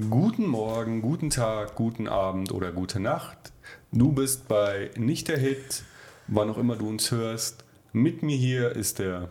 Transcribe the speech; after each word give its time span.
Guten 0.00 0.46
Morgen, 0.46 1.02
guten 1.02 1.28
Tag, 1.28 1.74
guten 1.74 2.06
Abend 2.06 2.52
oder 2.52 2.70
gute 2.70 3.00
Nacht. 3.00 3.36
Du 3.90 4.12
bist 4.12 4.46
bei 4.46 4.90
Nicht 4.96 5.26
der 5.26 5.38
Hit, 5.38 5.82
wann 6.28 6.50
auch 6.50 6.58
immer 6.58 6.76
du 6.76 6.88
uns 6.88 7.10
hörst. 7.10 7.64
Mit 7.92 8.22
mir 8.22 8.36
hier 8.36 8.76
ist 8.76 9.00
der. 9.00 9.28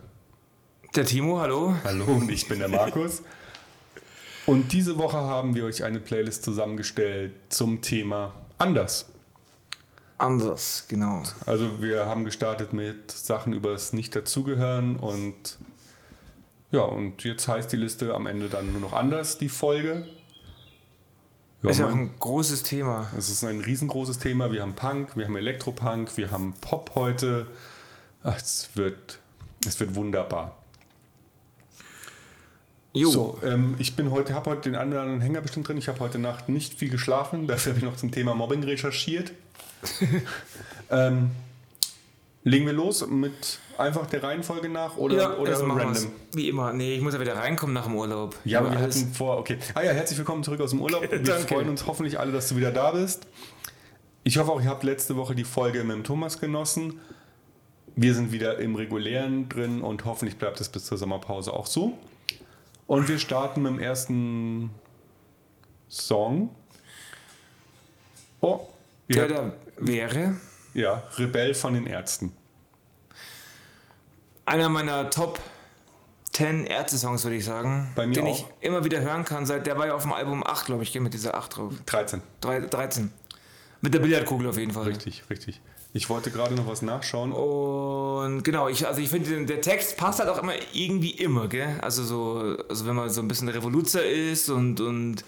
Der 0.94 1.06
Timo, 1.06 1.40
hallo. 1.40 1.74
Hallo, 1.84 2.04
und 2.04 2.30
ich 2.30 2.48
bin 2.48 2.58
der 2.58 2.68
Markus. 2.68 3.22
Und 4.44 4.72
diese 4.74 4.98
Woche 4.98 5.16
haben 5.16 5.54
wir 5.54 5.64
euch 5.64 5.84
eine 5.84 6.00
Playlist 6.00 6.44
zusammengestellt 6.44 7.32
zum 7.48 7.80
Thema 7.80 8.34
Anders. 8.58 9.06
Anders, 10.18 10.84
genau. 10.86 11.22
Also 11.46 11.80
wir 11.80 12.04
haben 12.04 12.26
gestartet 12.26 12.74
mit 12.74 13.10
Sachen 13.10 13.54
über 13.54 13.72
das 13.72 13.94
Nicht-Dazugehören 13.94 14.96
und 14.96 15.56
ja, 16.70 16.82
und 16.82 17.24
jetzt 17.24 17.48
heißt 17.48 17.72
die 17.72 17.76
Liste 17.76 18.12
am 18.12 18.26
Ende 18.26 18.50
dann 18.50 18.70
nur 18.72 18.82
noch 18.82 18.92
anders, 18.92 19.38
die 19.38 19.48
Folge. 19.48 20.06
Ja, 21.62 21.70
ist 21.70 21.78
ja 21.78 21.86
auch 21.86 21.92
ein 21.92 22.10
großes 22.18 22.62
Thema. 22.62 23.10
Es 23.16 23.28
ist 23.28 23.42
ein 23.42 23.60
riesengroßes 23.60 24.18
Thema. 24.18 24.52
Wir 24.52 24.62
haben 24.62 24.74
Punk, 24.74 25.16
wir 25.16 25.24
haben 25.24 25.36
Elektropunk, 25.36 26.16
wir 26.16 26.30
haben 26.30 26.54
Pop 26.60 26.92
heute. 26.94 27.48
Ach, 28.22 28.36
es, 28.36 28.70
wird, 28.74 29.18
es 29.66 29.80
wird 29.80 29.96
wunderbar. 29.96 30.56
Jo. 32.92 33.10
So, 33.10 33.40
ähm, 33.44 33.74
ich 33.78 33.96
bin 33.96 34.10
heute, 34.12 34.34
habe 34.34 34.50
heute 34.50 34.70
den 34.70 34.76
anderen 34.76 35.20
Hänger 35.20 35.40
bestimmt 35.40 35.66
drin. 35.68 35.78
Ich 35.78 35.88
habe 35.88 35.98
heute 36.00 36.18
Nacht 36.18 36.48
nicht 36.48 36.74
viel 36.74 36.90
geschlafen. 36.90 37.48
Dafür 37.48 37.72
habe 37.72 37.78
ich 37.78 37.84
noch 37.84 37.96
zum 37.96 38.12
Thema 38.12 38.34
Mobbing 38.34 38.62
recherchiert. 38.62 39.32
ähm, 40.90 41.32
legen 42.44 42.66
wir 42.66 42.72
los 42.72 43.06
mit 43.06 43.58
einfach 43.76 44.06
der 44.06 44.22
Reihenfolge 44.22 44.68
nach 44.68 44.96
oder, 44.96 45.16
ja, 45.16 45.36
oder 45.36 45.50
machen 45.64 45.80
random? 45.80 45.94
wir's. 45.94 46.08
Wie 46.32 46.48
immer. 46.48 46.72
Nee, 46.72 46.94
ich 46.96 47.00
muss 47.02 47.14
ja 47.14 47.20
wieder 47.20 47.36
reinkommen 47.36 47.74
nach 47.74 47.84
dem 47.84 47.94
Urlaub. 47.96 48.36
Ja, 48.44 48.60
aber 48.60 48.70
wir 48.72 48.78
alles- 48.78 49.02
hatten 49.02 49.12
vor, 49.14 49.38
okay. 49.38 49.58
Ah 49.74 49.82
ja, 49.82 49.92
herzlich 49.92 50.18
willkommen 50.18 50.42
zurück 50.42 50.60
aus 50.60 50.70
dem 50.70 50.80
Urlaub. 50.80 51.02
Wir 51.10 51.34
freuen 51.40 51.68
uns 51.68 51.86
hoffentlich 51.86 52.18
alle, 52.18 52.32
dass 52.32 52.48
du 52.48 52.56
wieder 52.56 52.70
da 52.72 52.92
bist. 52.92 53.26
Ich 54.24 54.36
hoffe 54.38 54.50
auch, 54.52 54.60
ihr 54.60 54.68
habt 54.68 54.82
letzte 54.84 55.16
Woche 55.16 55.34
die 55.34 55.44
Folge 55.44 55.84
mit 55.84 55.96
dem 55.96 56.04
Thomas 56.04 56.40
genossen. 56.40 57.00
Wir 57.96 58.14
sind 58.14 58.30
wieder 58.32 58.58
im 58.58 58.76
Regulären 58.76 59.48
drin 59.48 59.80
und 59.82 60.04
hoffentlich 60.04 60.36
bleibt 60.38 60.60
es 60.60 60.68
bis 60.68 60.84
zur 60.84 60.98
Sommerpause 60.98 61.52
auch 61.52 61.66
so. 61.66 61.98
Und 62.86 63.08
wir 63.08 63.18
starten 63.18 63.62
mit 63.62 63.72
dem 63.72 63.80
ersten 63.80 64.70
Song. 65.88 66.50
Oh, 68.40 68.60
Der 69.08 69.28
ja, 69.28 69.28
da 69.28 69.52
wäre 69.78 70.36
ja, 70.78 71.02
Rebell 71.16 71.54
von 71.54 71.74
den 71.74 71.86
Ärzten. 71.86 72.32
einer 74.46 74.68
meiner 74.68 75.10
Top 75.10 75.40
10 76.32 76.66
Ärzte-Songs, 76.66 77.24
würde 77.24 77.36
ich 77.36 77.44
sagen. 77.44 77.90
Bei 77.96 78.06
mir 78.06 78.14
den 78.14 78.26
auch. 78.26 78.38
ich 78.38 78.46
immer 78.60 78.84
wieder 78.84 79.00
hören 79.00 79.24
kann. 79.24 79.44
Seit, 79.44 79.66
der 79.66 79.76
war 79.76 79.86
ja 79.88 79.94
auf 79.94 80.02
dem 80.02 80.12
Album 80.12 80.46
8, 80.46 80.66
glaube 80.66 80.82
ich, 80.84 80.92
geh 80.92 81.00
mit 81.00 81.12
dieser 81.14 81.34
8 81.34 81.56
drauf. 81.56 81.72
13. 81.86 82.22
Drei- 82.40 82.60
13. 82.60 83.12
Mit 83.80 83.94
der 83.94 83.98
Billardkugel 84.00 84.48
auf 84.48 84.56
jeden 84.58 84.72
Fall. 84.72 84.84
Richtig, 84.84 85.24
richtig. 85.30 85.60
Ich 85.94 86.08
wollte 86.10 86.30
gerade 86.30 86.54
noch 86.54 86.66
was 86.68 86.82
nachschauen. 86.82 87.32
Und 87.32 88.42
genau, 88.44 88.68
ich, 88.68 88.86
also 88.86 89.00
ich 89.00 89.08
finde, 89.08 89.46
der 89.46 89.60
Text 89.60 89.96
passt 89.96 90.18
halt 90.20 90.28
auch 90.28 90.40
immer 90.42 90.52
irgendwie 90.72 91.10
immer, 91.12 91.48
gell? 91.48 91.78
Also 91.80 92.04
so, 92.04 92.56
also 92.68 92.86
wenn 92.86 92.94
man 92.94 93.08
so 93.10 93.20
ein 93.20 93.28
bisschen 93.28 93.46
der 93.46 93.56
Revoluzer 93.56 94.04
ist 94.04 94.48
und, 94.50 94.80
und, 94.80 95.24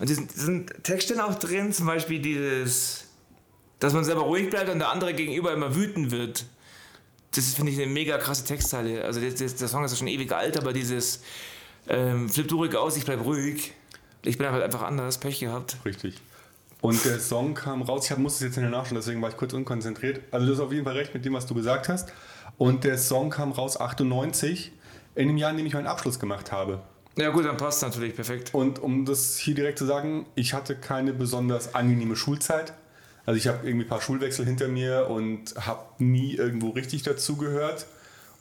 und 0.00 0.08
diesen, 0.08 0.26
diesen 0.28 0.66
Textstellen 0.82 1.20
auch 1.20 1.34
drin, 1.34 1.72
zum 1.72 1.86
Beispiel 1.86 2.20
dieses, 2.20 3.04
dass 3.80 3.92
man 3.92 4.04
selber 4.04 4.22
ruhig 4.22 4.50
bleibt 4.50 4.70
und 4.70 4.78
der 4.78 4.90
andere 4.90 5.14
gegenüber 5.14 5.52
immer 5.52 5.74
wütend 5.74 6.10
wird. 6.10 6.44
Das 7.32 7.44
ist, 7.44 7.56
finde 7.56 7.72
ich, 7.72 7.78
eine 7.78 7.90
mega 7.90 8.18
krasse 8.18 8.44
Textzeile. 8.44 9.04
Also 9.04 9.20
das, 9.20 9.34
das, 9.36 9.56
der 9.56 9.68
Song 9.68 9.84
ist 9.84 9.92
ja 9.92 9.98
schon 9.98 10.08
ewig 10.08 10.32
alt, 10.32 10.56
aber 10.56 10.72
dieses 10.72 11.22
ähm, 11.88 12.28
Flipp 12.28 12.48
du 12.48 12.56
ruhig 12.56 12.74
aus, 12.76 12.96
ich 12.96 13.04
bleib 13.04 13.24
ruhig. 13.24 13.72
Ich 14.22 14.38
bin 14.38 14.50
halt 14.50 14.62
einfach 14.62 14.82
anders, 14.82 15.18
Pech 15.18 15.40
gehabt. 15.40 15.76
Richtig. 15.84 16.14
Und 16.80 17.04
der 17.04 17.18
Song 17.18 17.54
kam 17.54 17.82
raus, 17.82 18.08
ich 18.10 18.16
musste 18.16 18.44
es 18.44 18.50
jetzt 18.50 18.62
nicht 18.62 18.70
nachschauen, 18.70 18.96
deswegen 18.96 19.20
war 19.20 19.30
ich 19.30 19.36
kurz 19.36 19.52
unkonzentriert. 19.52 20.20
Also 20.30 20.46
du 20.46 20.52
hast 20.52 20.60
auf 20.60 20.72
jeden 20.72 20.84
Fall 20.84 20.96
recht 20.96 21.12
mit 21.12 21.24
dem, 21.24 21.34
was 21.34 21.46
du 21.46 21.54
gesagt 21.54 21.88
hast. 21.88 22.12
Und 22.56 22.84
der 22.84 22.98
Song 22.98 23.30
kam 23.30 23.52
raus 23.52 23.80
98, 23.80 24.72
in 25.14 25.28
dem 25.28 25.36
Jahr, 25.36 25.50
in 25.50 25.56
dem 25.56 25.66
ich 25.66 25.74
meinen 25.74 25.86
Abschluss 25.86 26.20
gemacht 26.20 26.52
habe. 26.52 26.80
Ja 27.16 27.30
gut, 27.30 27.44
dann 27.44 27.56
passt 27.56 27.82
natürlich 27.82 28.14
perfekt. 28.14 28.54
Und 28.54 28.78
um 28.78 29.04
das 29.04 29.38
hier 29.38 29.56
direkt 29.56 29.78
zu 29.78 29.86
sagen, 29.86 30.26
ich 30.36 30.54
hatte 30.54 30.76
keine 30.76 31.12
besonders 31.12 31.74
angenehme 31.74 32.14
Schulzeit. 32.14 32.74
Also 33.28 33.36
ich 33.36 33.46
habe 33.46 33.58
irgendwie 33.68 33.84
ein 33.84 33.88
paar 33.90 34.00
Schulwechsel 34.00 34.46
hinter 34.46 34.68
mir 34.68 35.06
und 35.10 35.54
habe 35.54 35.82
nie 36.02 36.34
irgendwo 36.36 36.70
richtig 36.70 37.02
dazugehört. 37.02 37.84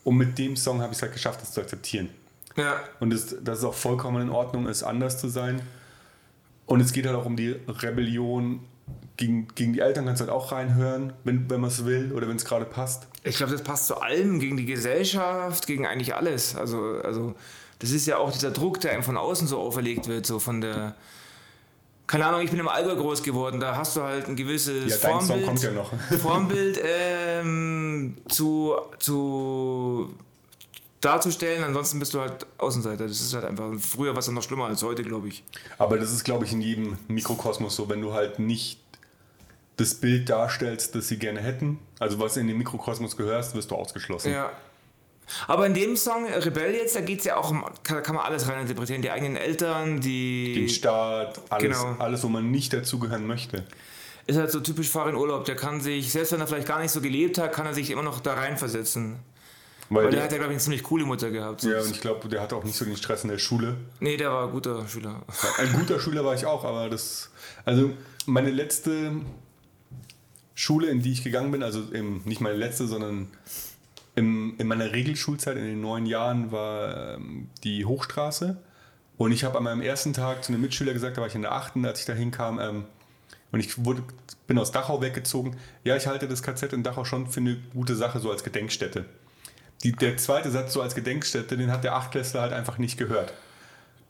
Und 0.05 0.15
mit 0.15 0.37
dem 0.37 0.55
Song 0.55 0.81
habe 0.81 0.93
ich 0.93 0.99
es 0.99 1.01
halt 1.01 1.11
geschafft, 1.11 1.41
das 1.41 1.51
zu 1.51 1.59
akzeptieren. 1.59 2.07
Ja, 2.55 2.79
Und 3.01 3.09
das, 3.09 3.35
das 3.43 3.59
ist 3.59 3.65
auch 3.65 3.73
vollkommen 3.73 4.21
in 4.21 4.29
Ordnung, 4.29 4.65
ist 4.65 4.83
anders 4.83 5.19
zu 5.19 5.27
sein. 5.27 5.61
Und 6.67 6.79
es 6.79 6.93
geht 6.93 7.05
halt 7.05 7.17
auch 7.17 7.25
um 7.25 7.35
die 7.35 7.57
Rebellion 7.67 8.61
gegen, 9.17 9.49
gegen 9.55 9.73
die 9.73 9.81
Eltern, 9.81 10.05
kannst 10.05 10.21
du 10.21 10.27
halt 10.27 10.33
auch 10.33 10.53
reinhören, 10.53 11.11
wenn, 11.25 11.49
wenn 11.49 11.59
man 11.59 11.69
es 11.69 11.83
will 11.83 12.13
oder 12.13 12.29
wenn 12.29 12.37
es 12.37 12.45
gerade 12.45 12.63
passt. 12.63 13.07
Ich 13.25 13.35
glaube, 13.35 13.51
das 13.51 13.63
passt 13.63 13.87
zu 13.87 13.97
allem, 13.97 14.39
gegen 14.39 14.55
die 14.55 14.65
Gesellschaft, 14.65 15.67
gegen 15.67 15.85
eigentlich 15.85 16.15
alles. 16.15 16.55
Also, 16.55 17.01
also 17.03 17.35
das 17.79 17.91
ist 17.91 18.07
ja 18.07 18.19
auch 18.19 18.31
dieser 18.31 18.51
Druck, 18.51 18.79
der 18.79 18.93
einem 18.93 19.03
von 19.03 19.17
außen 19.17 19.49
so 19.49 19.59
auferlegt 19.59 20.07
wird, 20.07 20.25
so 20.25 20.39
von 20.39 20.61
der. 20.61 20.95
Keine 22.07 22.25
Ahnung, 22.25 22.41
ich 22.41 22.50
bin 22.50 22.59
im 22.59 22.69
Allgäu 22.69 22.95
groß 22.95 23.22
geworden, 23.22 23.59
da 23.59 23.75
hast 23.75 23.97
du 23.97 24.01
halt 24.01 24.28
ein 24.29 24.38
gewisses 24.38 25.01
Ja, 25.01 25.09
Formbild, 25.09 25.45
kommt 25.45 25.62
ja 25.62 25.72
noch. 25.72 25.91
Formbild 26.22 26.79
ähm, 26.81 28.16
zu, 28.29 28.75
zu 28.97 30.16
darzustellen, 31.01 31.66
ansonsten 31.66 32.00
bist 32.00 32.13
du 32.13 32.22
halt 32.22 32.45
Außenseiter. 32.57 33.07
Das 33.07 33.19
ist 33.19 33.34
halt 33.34 33.44
einfach, 33.44 33.73
früher 33.79 34.13
war 34.13 34.19
es 34.19 34.28
noch 34.29 34.41
schlimmer 34.41 34.68
als 34.68 34.81
heute, 34.84 35.03
glaube 35.03 35.28
ich. 35.28 35.44
Aber 35.78 35.97
das 35.97 36.12
ist, 36.13 36.23
glaube 36.23 36.45
ich, 36.45 36.53
in 36.53 36.62
jedem 36.62 36.97
Mikrokosmos 37.09 37.75
so, 37.75 37.90
wenn 37.90 38.01
du 38.01 38.13
halt 38.13 38.39
nicht 38.39 38.79
das 39.75 39.94
Bild 39.94 40.29
darstellst, 40.29 40.95
das 40.95 41.07
sie 41.07 41.19
gerne 41.19 41.39
hätten, 41.39 41.79
also 42.00 42.19
was 42.19 42.38
in 42.38 42.47
den 42.47 42.57
Mikrokosmos 42.57 43.16
gehörst, 43.16 43.53
wirst 43.53 43.69
du 43.69 43.75
ausgeschlossen. 43.75 44.31
Ja. 44.31 44.51
Aber 45.47 45.65
in 45.67 45.73
dem 45.73 45.95
Song 45.97 46.25
Rebell 46.25 46.73
jetzt, 46.75 46.95
da 46.95 47.01
geht 47.01 47.19
es 47.19 47.25
ja 47.25 47.38
auch 47.38 47.51
um, 47.51 47.63
kann, 47.83 48.01
kann 48.03 48.15
man 48.15 48.25
alles 48.25 48.47
reininterpretieren. 48.47 49.01
Die 49.01 49.11
eigenen 49.11 49.35
Eltern, 49.35 49.99
die. 50.01 50.53
Den 50.53 50.69
Staat, 50.69 51.41
alles, 51.49 51.77
Genau. 51.79 51.95
alles, 51.99 52.23
wo 52.23 52.29
man 52.29 52.49
nicht 52.51 52.71
dazugehören 52.73 53.27
möchte. 53.27 53.63
ist 54.25 54.38
halt 54.38 54.51
so 54.51 54.59
typisch 54.59 54.89
Fahrer 54.89 55.09
in 55.09 55.15
Urlaub. 55.15 55.45
Der 55.45 55.55
kann 55.55 55.81
sich, 55.81 56.11
selbst 56.11 56.31
wenn 56.33 56.39
er 56.41 56.47
vielleicht 56.47 56.67
gar 56.67 56.79
nicht 56.81 56.91
so 56.91 57.01
gelebt 57.01 57.38
hat, 57.38 57.53
kann 57.53 57.65
er 57.65 57.73
sich 57.73 57.89
immer 57.91 58.03
noch 58.03 58.19
da 58.19 58.33
reinversetzen. 58.35 59.17
Weil 59.89 60.03
Weil 60.03 60.11
der 60.11 60.19
der, 60.19 60.23
hat 60.25 60.31
ja, 60.33 60.38
glaube 60.39 60.51
ich, 60.51 60.57
eine 60.57 60.63
ziemlich 60.63 60.83
coole 60.83 61.05
Mutter 61.05 61.31
gehabt. 61.31 61.63
ja, 61.63 61.79
und 61.81 61.91
ich 61.91 62.01
glaube, 62.01 62.27
der 62.27 62.41
hatte 62.41 62.57
auch 62.57 62.63
nicht 62.65 62.75
so 62.75 62.83
den 62.83 62.97
Stress 62.97 63.23
in 63.23 63.29
der 63.29 63.38
Schule. 63.38 63.75
nee, 64.01 64.17
der 64.17 64.31
war 64.33 64.45
ein 64.47 64.51
guter 64.51 64.85
Schüler. 64.88 65.21
Ein 65.57 65.71
guter 65.73 65.97
Schüler 65.99 66.25
war 66.25 66.35
ich 66.35 66.45
auch, 66.45 66.65
aber 66.65 66.89
das. 66.89 67.29
Also, 67.63 67.91
meine 68.25 68.49
letzte 68.49 69.13
Schule, 70.55 70.88
in 70.89 71.01
die 71.01 71.11
ich 71.13 71.23
gegangen 71.23 71.51
bin, 71.51 71.63
also 71.63 71.81
im, 71.94 72.21
nicht 72.25 72.41
meine 72.41 72.57
letzte, 72.57 72.88
sondern 72.88 73.29
im, 74.17 74.55
in 74.57 74.67
meiner 74.67 74.91
Regelschulzeit 74.91 75.55
in 75.57 75.63
den 75.63 75.79
neun 75.79 76.07
Jahren 76.07 76.51
war 76.51 77.16
ähm, 77.16 77.50
die 77.63 77.85
Hochstraße. 77.85 78.57
Und 79.16 79.31
ich 79.31 79.44
habe 79.44 79.59
an 79.59 79.63
meinem 79.63 79.81
ersten 79.81 80.11
Tag 80.11 80.44
zu 80.44 80.51
einem 80.51 80.61
Mitschüler 80.61 80.94
gesagt, 80.94 81.17
da 81.17 81.22
war 81.22 81.28
ich 81.28 81.35
in 81.35 81.44
der 81.44 81.53
achten, 81.53 81.85
als 81.85 82.00
ich 82.00 82.05
da 82.07 82.13
hinkam, 82.13 82.59
ähm, 82.59 82.85
und 83.51 83.61
ich 83.61 83.85
wurde, 83.85 84.03
bin 84.45 84.57
aus 84.57 84.72
Dachau 84.72 85.01
weggezogen. 85.01 85.56
Ja, 85.83 85.95
ich 85.95 86.07
halte 86.07 86.27
das 86.27 86.44
KZ 86.44 86.73
in 86.73 86.83
Dachau 86.83 87.06
schon 87.06 87.27
für 87.27 87.39
eine 87.39 87.57
gute 87.73 87.95
Sache, 87.95 88.19
so 88.19 88.29
als 88.29 88.44
Gedenkstätte. 88.44 89.06
Die, 89.83 89.94
der 89.94 90.17
zweite 90.17 90.51
Satz, 90.51 90.73
so 90.73 90.81
als 90.81 90.95
Gedenkstätte, 90.95 91.56
den 91.56 91.72
hat 91.72 91.83
der 91.83 91.95
Achtklässler 91.95 92.41
halt 92.41 92.53
einfach 92.53 92.77
nicht 92.77 92.97
gehört. 92.97 93.33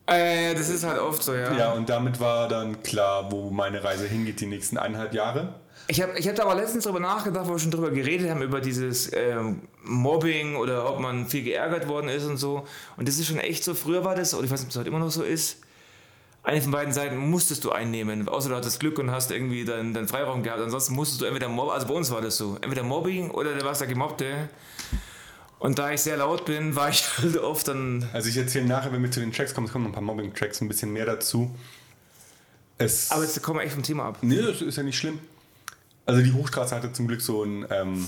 Äh, 0.07 0.55
das 0.55 0.69
ist 0.69 0.85
halt 0.85 0.99
oft 0.99 1.21
so, 1.21 1.35
ja. 1.35 1.53
Ja, 1.53 1.73
und 1.73 1.89
damit 1.89 2.19
war 2.19 2.47
dann 2.47 2.81
klar, 2.81 3.31
wo 3.31 3.51
meine 3.51 3.83
Reise 3.83 4.07
hingeht 4.07 4.39
die 4.39 4.45
nächsten 4.45 4.77
eineinhalb 4.77 5.13
Jahre. 5.13 5.53
Ich 5.89 6.01
habe 6.01 6.17
ich 6.17 6.27
hab 6.27 6.35
da 6.35 6.43
aber 6.43 6.55
letztens 6.55 6.83
drüber 6.83 6.99
nachgedacht, 6.99 7.47
wo 7.47 7.51
wir 7.53 7.59
schon 7.59 7.71
drüber 7.71 7.91
geredet 7.91 8.29
haben, 8.29 8.41
über 8.41 8.59
dieses 8.59 9.09
ähm, 9.13 9.61
Mobbing 9.83 10.57
oder 10.57 10.89
ob 10.89 10.99
man 10.99 11.27
viel 11.27 11.43
geärgert 11.43 11.87
worden 11.87 12.09
ist 12.09 12.25
und 12.25 12.37
so. 12.37 12.67
Und 12.97 13.07
das 13.07 13.17
ist 13.19 13.27
schon 13.27 13.39
echt 13.39 13.63
so. 13.63 13.73
Früher 13.73 14.03
war 14.03 14.15
das, 14.15 14.33
oder 14.33 14.43
ich 14.43 14.51
weiß 14.51 14.59
nicht, 14.59 14.67
ob 14.67 14.71
es 14.71 14.77
heute 14.77 14.89
immer 14.89 14.99
noch 14.99 15.11
so 15.11 15.23
ist, 15.23 15.59
eine 16.43 16.61
von 16.61 16.71
beiden 16.71 16.93
Seiten 16.93 17.17
musstest 17.17 17.63
du 17.63 17.71
einnehmen. 17.71 18.27
Außer 18.27 18.49
du 18.49 18.55
hattest 18.55 18.79
Glück 18.79 18.99
und 18.99 19.11
hast 19.11 19.31
irgendwie 19.31 19.65
deinen, 19.65 19.93
deinen 19.93 20.07
Freiraum 20.07 20.43
gehabt. 20.43 20.61
Ansonsten 20.61 20.93
musstest 20.93 21.21
du 21.21 21.25
entweder 21.25 21.49
Mobbing, 21.49 21.73
also 21.73 21.87
bei 21.87 21.93
uns 21.93 22.11
war 22.11 22.21
das 22.21 22.37
so, 22.37 22.57
entweder 22.61 22.83
Mobbing 22.83 23.31
oder 23.31 23.53
du 23.53 23.63
warst 23.65 23.81
der 23.81 23.87
Gemobbte. 23.87 24.49
Und 25.59 25.79
da 25.79 25.91
ich 25.91 26.01
sehr 26.01 26.17
laut 26.17 26.45
bin, 26.45 26.75
war 26.75 26.89
ich 26.89 27.03
halt 27.17 27.37
oft 27.37 27.67
dann. 27.67 28.07
Also 28.13 28.29
ich 28.29 28.37
erzähle 28.37 28.65
nachher, 28.65 28.91
wenn 28.91 29.03
wir 29.03 29.11
zu 29.11 29.19
den 29.19 29.31
Tracks 29.31 29.53
kommen, 29.53 29.67
es 29.67 29.73
kommen 29.73 29.85
noch 29.85 29.91
ein 29.91 29.95
paar 29.95 30.03
Mobbing-Tracks, 30.03 30.61
ein 30.61 30.67
bisschen 30.67 30.93
mehr 30.93 31.05
dazu. 31.05 31.53
Es, 32.77 33.09
Aber 33.11 33.23
jetzt 33.23 33.41
kommen 33.41 33.59
wir 33.59 33.63
echt 33.63 33.73
vom 33.73 33.83
Thema 33.83 34.05
ab. 34.05 34.19
nee, 34.21 34.41
das 34.41 34.61
ist 34.61 34.77
ja 34.77 34.83
nicht 34.83 34.97
schlimm. 34.97 35.19
Also 36.07 36.21
die 36.23 36.33
Hochstraße 36.33 36.73
hatte 36.75 36.91
zum 36.93 37.07
Glück 37.07 37.21
so 37.21 37.43
ein, 37.43 37.65
ähm, 37.69 38.07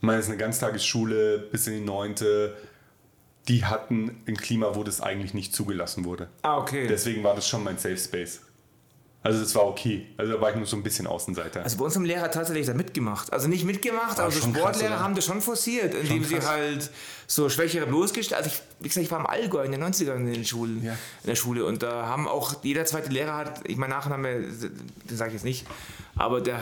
ich 0.00 0.02
meine, 0.02 0.18
es 0.18 0.26
ist 0.26 0.30
eine 0.30 0.38
Ganztagesschule 0.38 1.38
bis 1.50 1.66
in 1.66 1.74
die 1.74 1.80
neunte. 1.80 2.54
Die 3.48 3.64
hatten 3.64 4.22
ein 4.26 4.36
Klima, 4.36 4.74
wo 4.74 4.84
das 4.84 5.00
eigentlich 5.00 5.32
nicht 5.34 5.54
zugelassen 5.54 6.04
wurde. 6.04 6.28
Ah, 6.42 6.58
okay. 6.58 6.86
Deswegen 6.88 7.22
war 7.24 7.34
das 7.34 7.48
schon 7.48 7.62
mein 7.64 7.78
Safe 7.78 7.96
Space. 7.96 8.40
Also 9.22 9.40
das 9.40 9.54
war 9.54 9.64
okay. 9.66 10.06
Also 10.18 10.32
da 10.34 10.40
war 10.40 10.50
ich 10.50 10.56
nur 10.56 10.66
so 10.66 10.76
ein 10.76 10.82
bisschen 10.82 11.06
Außenseiter. 11.06 11.62
Also 11.62 11.78
bei 11.78 11.84
uns 11.86 11.94
haben 11.96 12.04
Lehrer 12.04 12.30
tatsächlich 12.30 12.66
da 12.66 12.74
mitgemacht. 12.74 13.32
Also 13.32 13.48
nicht 13.48 13.64
mitgemacht, 13.64 14.20
aber 14.20 14.30
so 14.30 14.40
schon 14.40 14.52
krass, 14.52 14.62
Sportlehrer 14.62 14.94
oder? 14.96 15.00
haben 15.02 15.14
das 15.14 15.24
schon 15.24 15.40
forciert, 15.40 15.94
indem 15.94 16.24
sie 16.24 16.34
krass. 16.34 16.48
halt 16.48 16.90
so 17.26 17.48
Schwächere 17.48 17.86
bloßgestellt. 17.86 18.42
Also 18.42 18.54
ich, 18.54 18.62
wie 18.80 18.88
gesagt, 18.88 19.04
ich 19.06 19.10
war 19.10 19.20
im 19.20 19.26
Allgäu 19.26 19.64
in 19.64 19.72
den 19.72 19.82
90ern 19.82 20.16
in 20.16 20.26
den 20.32 20.44
Schulen, 20.44 20.82
Ja. 20.84 20.92
in 20.92 21.26
der 21.28 21.36
Schule 21.36 21.64
und 21.64 21.82
da 21.82 22.06
haben 22.06 22.28
auch 22.28 22.62
jeder 22.64 22.84
zweite 22.84 23.10
Lehrer 23.10 23.34
hat, 23.34 23.60
ich 23.66 23.78
meine 23.78 23.94
Nachname, 23.94 24.40
den 24.42 25.16
sage 25.16 25.28
ich 25.30 25.34
jetzt 25.34 25.44
nicht, 25.44 25.66
aber 26.16 26.40
der, 26.40 26.60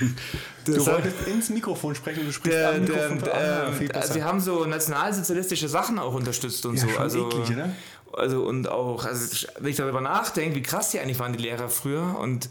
du 0.64 0.74
das- 0.74 0.86
wolltest 0.86 1.26
ins 1.26 1.50
Mikrofon 1.50 1.94
sprechen 1.94 2.20
und 2.20 2.26
du 2.26 2.32
sprichst 2.32 2.58
der, 2.58 2.70
am 2.70 2.86
der, 2.86 3.10
Mikrofon. 3.10 3.74
Viel 3.78 3.88
besser. 3.88 4.00
also 4.00 4.14
wir 4.14 4.24
haben 4.24 4.40
so 4.40 4.64
nationalsozialistische 4.64 5.68
Sachen 5.68 5.98
auch 5.98 6.14
unterstützt 6.14 6.64
und 6.66 6.76
Ja, 6.76 6.86
so. 6.88 6.98
also, 6.98 7.28
eklig, 7.28 7.50
oder? 7.56 7.70
also 8.12 8.42
und 8.42 8.68
auch, 8.68 9.04
also 9.04 9.46
wenn 9.60 9.70
ich 9.70 9.76
darüber 9.76 10.00
nachdenke, 10.00 10.56
wie 10.56 10.62
krass 10.62 10.90
die 10.90 11.00
eigentlich 11.00 11.18
waren, 11.18 11.32
die 11.32 11.42
Lehrer 11.42 11.68
früher 11.68 12.16
und 12.18 12.48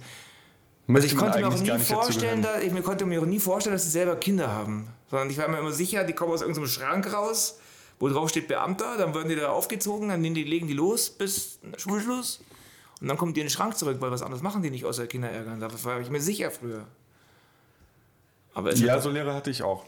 also 0.90 1.06
ich 1.06 1.18
konnte 1.18 1.40
mir 1.40 1.48
auch 1.50 1.60
nie 1.60 1.80
vorstellen, 1.80 2.42
dass, 2.42 2.64
ich 2.64 2.72
mir 2.72 2.82
konnte 2.82 3.06
mir 3.06 3.20
auch 3.22 3.26
nie 3.26 3.40
vorstellen, 3.40 3.76
dass 3.76 3.84
sie 3.84 3.90
selber 3.90 4.16
Kinder 4.16 4.50
haben. 4.50 4.88
Sondern 5.10 5.30
ich 5.30 5.38
war 5.38 5.50
mir 5.50 5.60
immer 5.60 5.74
sicher, 5.74 6.06
die 6.06 6.14
kommen 6.14 6.32
aus 6.32 6.40
irgendeinem 6.42 6.68
Schrank 6.68 7.12
raus, 7.12 7.60
wo 8.00 8.08
drauf 8.08 8.30
steht 8.30 8.48
Beamter, 8.48 8.98
dann 8.98 9.14
werden 9.14 9.28
die 9.28 9.36
da 9.36 9.50
aufgezogen, 9.50 10.08
dann 10.08 10.24
legen 10.24 10.68
die 10.68 10.74
los 10.74 11.10
bis 11.10 11.60
Schulschluss 11.76 12.40
und 13.02 13.08
dann 13.08 13.18
kommen 13.18 13.34
die 13.34 13.42
in 13.42 13.46
den 13.48 13.52
Schrank 13.52 13.78
zurück, 13.78 13.98
weil 14.00 14.12
was 14.12 14.22
anderes 14.22 14.42
machen 14.42 14.62
die 14.64 14.72
nicht 14.72 14.86
außer 14.86 15.08
Kinder 15.08 15.30
ärgern. 15.30 15.60
Da 15.60 15.70
war 15.84 16.00
ich 16.00 16.10
mir 16.10 16.22
sicher 16.22 16.50
früher. 16.52 16.86
Aber 18.54 18.74
Ja, 18.74 19.00
so 19.00 19.10
Lehrer 19.12 19.36
hatte 19.36 19.52
ich 19.52 19.62
auch. 19.62 19.86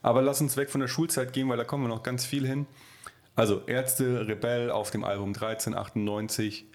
Aber 0.00 0.22
lass 0.22 0.40
uns 0.40 0.56
weg 0.56 0.70
von 0.70 0.80
der 0.80 0.88
Schulzeit 0.88 1.32
gehen, 1.32 1.48
weil 1.48 1.56
da 1.56 1.64
kommen 1.64 1.84
wir 1.84 1.88
noch 1.88 2.02
ganz 2.02 2.24
viel 2.24 2.46
hin. 2.46 2.66
Also 3.34 3.62
Ärzte, 3.66 4.26
Rebell 4.26 4.70
auf 4.70 4.90
dem 4.90 5.04
Album 5.04 5.28
1398. 5.30 6.66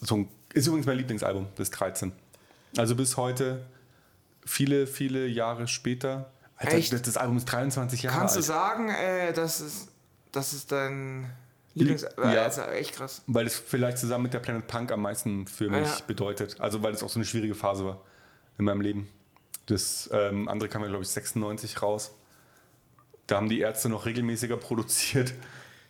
So 0.00 0.28
ist 0.52 0.66
übrigens 0.66 0.86
mein 0.86 0.98
Lieblingsalbum, 0.98 1.48
das 1.56 1.70
13. 1.70 2.12
Also 2.76 2.94
bis 2.94 3.16
heute, 3.16 3.66
viele, 4.44 4.86
viele 4.86 5.26
Jahre 5.26 5.68
später. 5.68 6.30
Alter, 6.56 6.76
Echt? 6.76 6.92
Das, 6.92 7.02
das 7.02 7.16
Album 7.16 7.36
ist 7.36 7.46
23 7.46 8.02
Jahre 8.02 8.18
kannst 8.18 8.34
du 8.34 8.40
alt. 8.40 8.46
sagen, 8.46 8.88
äh, 8.90 9.32
das, 9.32 9.60
ist, 9.60 9.88
das 10.32 10.52
ist 10.52 10.72
dein 10.72 11.30
Lieblings... 11.74 12.02
Ja. 12.02 12.30
Äh, 12.30 12.34
das 12.34 12.58
ist 12.58 12.68
echt 12.68 12.94
krass. 12.96 13.22
Weil 13.26 13.46
es 13.46 13.56
vielleicht 13.58 13.98
zusammen 13.98 14.24
mit 14.24 14.34
der 14.34 14.40
Planet 14.40 14.66
Punk 14.66 14.90
am 14.92 15.02
meisten 15.02 15.46
für 15.46 15.68
mich 15.70 15.86
Ja. 15.86 16.04
bedeutet. 16.06 16.60
Also 16.60 16.82
weil 16.82 16.92
es 16.94 17.02
auch 17.02 17.08
so 17.08 17.18
eine 17.18 17.24
schwierige 17.24 17.54
Phase 17.54 17.84
war 17.84 18.00
in 18.58 18.64
meinem 18.64 18.80
Leben. 18.80 19.08
Das 19.66 20.08
ähm, 20.12 20.48
andere 20.48 20.68
kam 20.68 20.82
ja, 20.82 20.88
glaube 20.88 21.02
ich, 21.04 21.10
96 21.10 21.82
raus. 21.82 22.12
Da 23.26 23.36
haben 23.36 23.48
die 23.48 23.60
Ärzte 23.60 23.88
noch 23.88 24.06
regelmäßiger 24.06 24.56
produziert. 24.58 25.34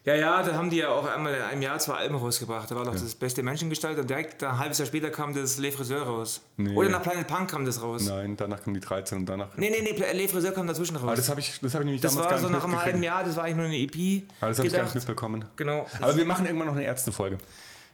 Ja, 0.08 0.14
ja, 0.14 0.42
da 0.42 0.54
haben 0.54 0.70
die 0.70 0.78
ja 0.78 0.88
auch 0.88 1.06
einmal 1.06 1.34
in 1.34 1.42
einem 1.42 1.60
Jahr 1.60 1.78
zwei 1.78 1.96
Alben 1.96 2.14
rausgebracht. 2.14 2.70
Da 2.70 2.74
war 2.74 2.86
doch 2.86 2.94
das 2.94 3.14
beste 3.14 3.42
Menschengestalt 3.42 3.98
und 3.98 4.08
direkt 4.08 4.42
ein 4.42 4.58
halbes 4.58 4.78
Jahr 4.78 4.86
später 4.86 5.10
kam 5.10 5.34
das 5.34 5.58
Le 5.58 5.70
Friseur 5.70 6.02
raus. 6.04 6.40
Nee. 6.56 6.74
Oder 6.74 6.88
nach 6.88 7.02
Planet 7.02 7.26
Punk 7.26 7.50
kam 7.50 7.66
das 7.66 7.82
raus. 7.82 8.06
Nein, 8.06 8.34
danach 8.34 8.62
kam 8.64 8.72
die 8.72 8.80
13 8.80 9.18
und 9.18 9.26
danach. 9.26 9.48
Nee, 9.58 9.68
nee, 9.68 9.82
nee, 9.82 10.12
Le 10.12 10.28
Friseur 10.28 10.52
kam 10.52 10.66
dazwischen 10.66 10.96
raus. 10.96 11.04
Aber 11.04 11.14
das 11.14 11.28
habe 11.28 11.40
ich, 11.40 11.60
das 11.60 11.74
hab 11.74 11.82
ich 11.82 11.84
nämlich 11.84 12.00
das 12.00 12.14
damals 12.14 12.32
war 12.32 12.38
so 12.38 12.48
nach 12.48 12.64
einem 12.64 12.82
halben 12.82 13.02
Jahr, 13.02 13.22
das 13.22 13.36
war 13.36 13.44
eigentlich 13.44 13.56
nur 13.56 13.66
eine 13.66 13.76
EP. 13.76 14.22
Aber 14.40 14.48
das 14.48 14.56
habe 14.56 14.68
ich 14.68 14.72
gar 14.72 14.84
nicht 14.84 14.94
mitbekommen. 14.94 15.44
Genau. 15.56 15.86
Aber 16.00 16.16
wir 16.16 16.24
machen 16.24 16.46
irgendwann 16.46 16.68
noch 16.68 16.76
eine 16.76 16.84
Ärztefolge. 16.84 17.36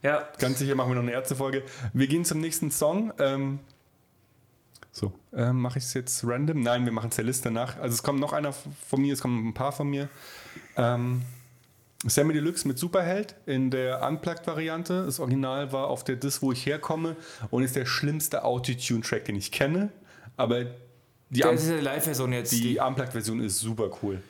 ja, 0.02 0.28
Ganz 0.38 0.60
sicher 0.60 0.76
machen 0.76 0.90
wir 0.90 0.94
noch 0.94 1.02
eine 1.02 1.12
Ärztefolge. 1.12 1.64
Wir 1.94 2.06
gehen 2.06 2.24
zum 2.24 2.40
nächsten 2.40 2.70
Song. 2.70 3.12
Ähm, 3.18 3.58
so, 4.92 5.12
ähm, 5.32 5.60
mache 5.62 5.80
ich 5.80 5.84
es 5.86 5.94
jetzt 5.94 6.22
random? 6.24 6.60
Nein, 6.60 6.84
wir 6.84 6.92
machen 6.92 7.08
es 7.08 7.16
der 7.16 7.24
Liste 7.24 7.50
nach. 7.50 7.76
Also 7.80 7.92
es 7.92 8.04
kommt 8.04 8.20
noch 8.20 8.32
einer 8.32 8.52
von 8.52 9.00
mir, 9.00 9.14
es 9.14 9.20
kommen 9.20 9.48
ein 9.48 9.52
paar 9.52 9.72
von 9.72 9.88
mir. 9.88 10.08
Ähm, 10.76 11.22
Sammy 12.06 12.34
Deluxe 12.34 12.66
mit 12.68 12.78
Superheld 12.78 13.34
in 13.46 13.70
der 13.70 14.06
Unplugged-Variante. 14.06 15.04
Das 15.06 15.20
Original 15.20 15.72
war 15.72 15.88
auf 15.88 16.04
der 16.04 16.16
Disc, 16.16 16.42
wo 16.42 16.52
ich 16.52 16.66
herkomme 16.66 17.16
und 17.50 17.62
ist 17.62 17.76
der 17.76 17.86
schlimmste 17.86 18.44
Autotune-Track, 18.44 19.24
den 19.24 19.36
ich 19.36 19.50
kenne. 19.52 19.90
Aber 20.36 20.64
die, 21.30 21.40
das 21.40 21.64
ist 21.64 21.82
Live-Version 21.82 22.32
jetzt. 22.32 22.52
die 22.52 22.78
Unplugged-Version 22.78 23.40
ist 23.40 23.58
super 23.60 23.90
cool. 24.02 24.22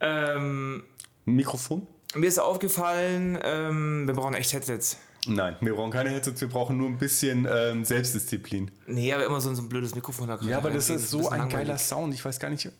ähm, 0.00 0.84
Mikrofon? 1.24 1.86
mir 2.14 2.26
ist 2.26 2.38
aufgefallen, 2.38 3.38
ähm, 3.42 4.06
wir 4.06 4.14
brauchen 4.14 4.34
echt 4.34 4.52
Headsets. 4.52 4.98
Nein, 5.26 5.56
wir 5.60 5.74
brauchen 5.74 5.90
keine 5.90 6.10
Headsets, 6.10 6.40
wir 6.40 6.48
brauchen 6.48 6.76
nur 6.76 6.88
ein 6.88 6.98
bisschen 6.98 7.46
ähm, 7.50 7.84
Selbstdisziplin. 7.84 8.70
Nee, 8.86 9.12
aber 9.12 9.24
immer 9.26 9.40
so, 9.40 9.52
so 9.54 9.62
ein 9.62 9.68
blödes 9.68 9.94
Mikrofon 9.94 10.28
da 10.28 10.38
Ja, 10.42 10.58
aber 10.58 10.70
das 10.70 10.88
ist 10.90 11.10
so 11.10 11.28
ein 11.28 11.38
langweilig. 11.40 11.52
geiler 11.68 11.78
Sound. 11.78 12.14
Ich 12.14 12.24
weiß 12.24 12.38
gar 12.38 12.48
nicht, 12.50 12.70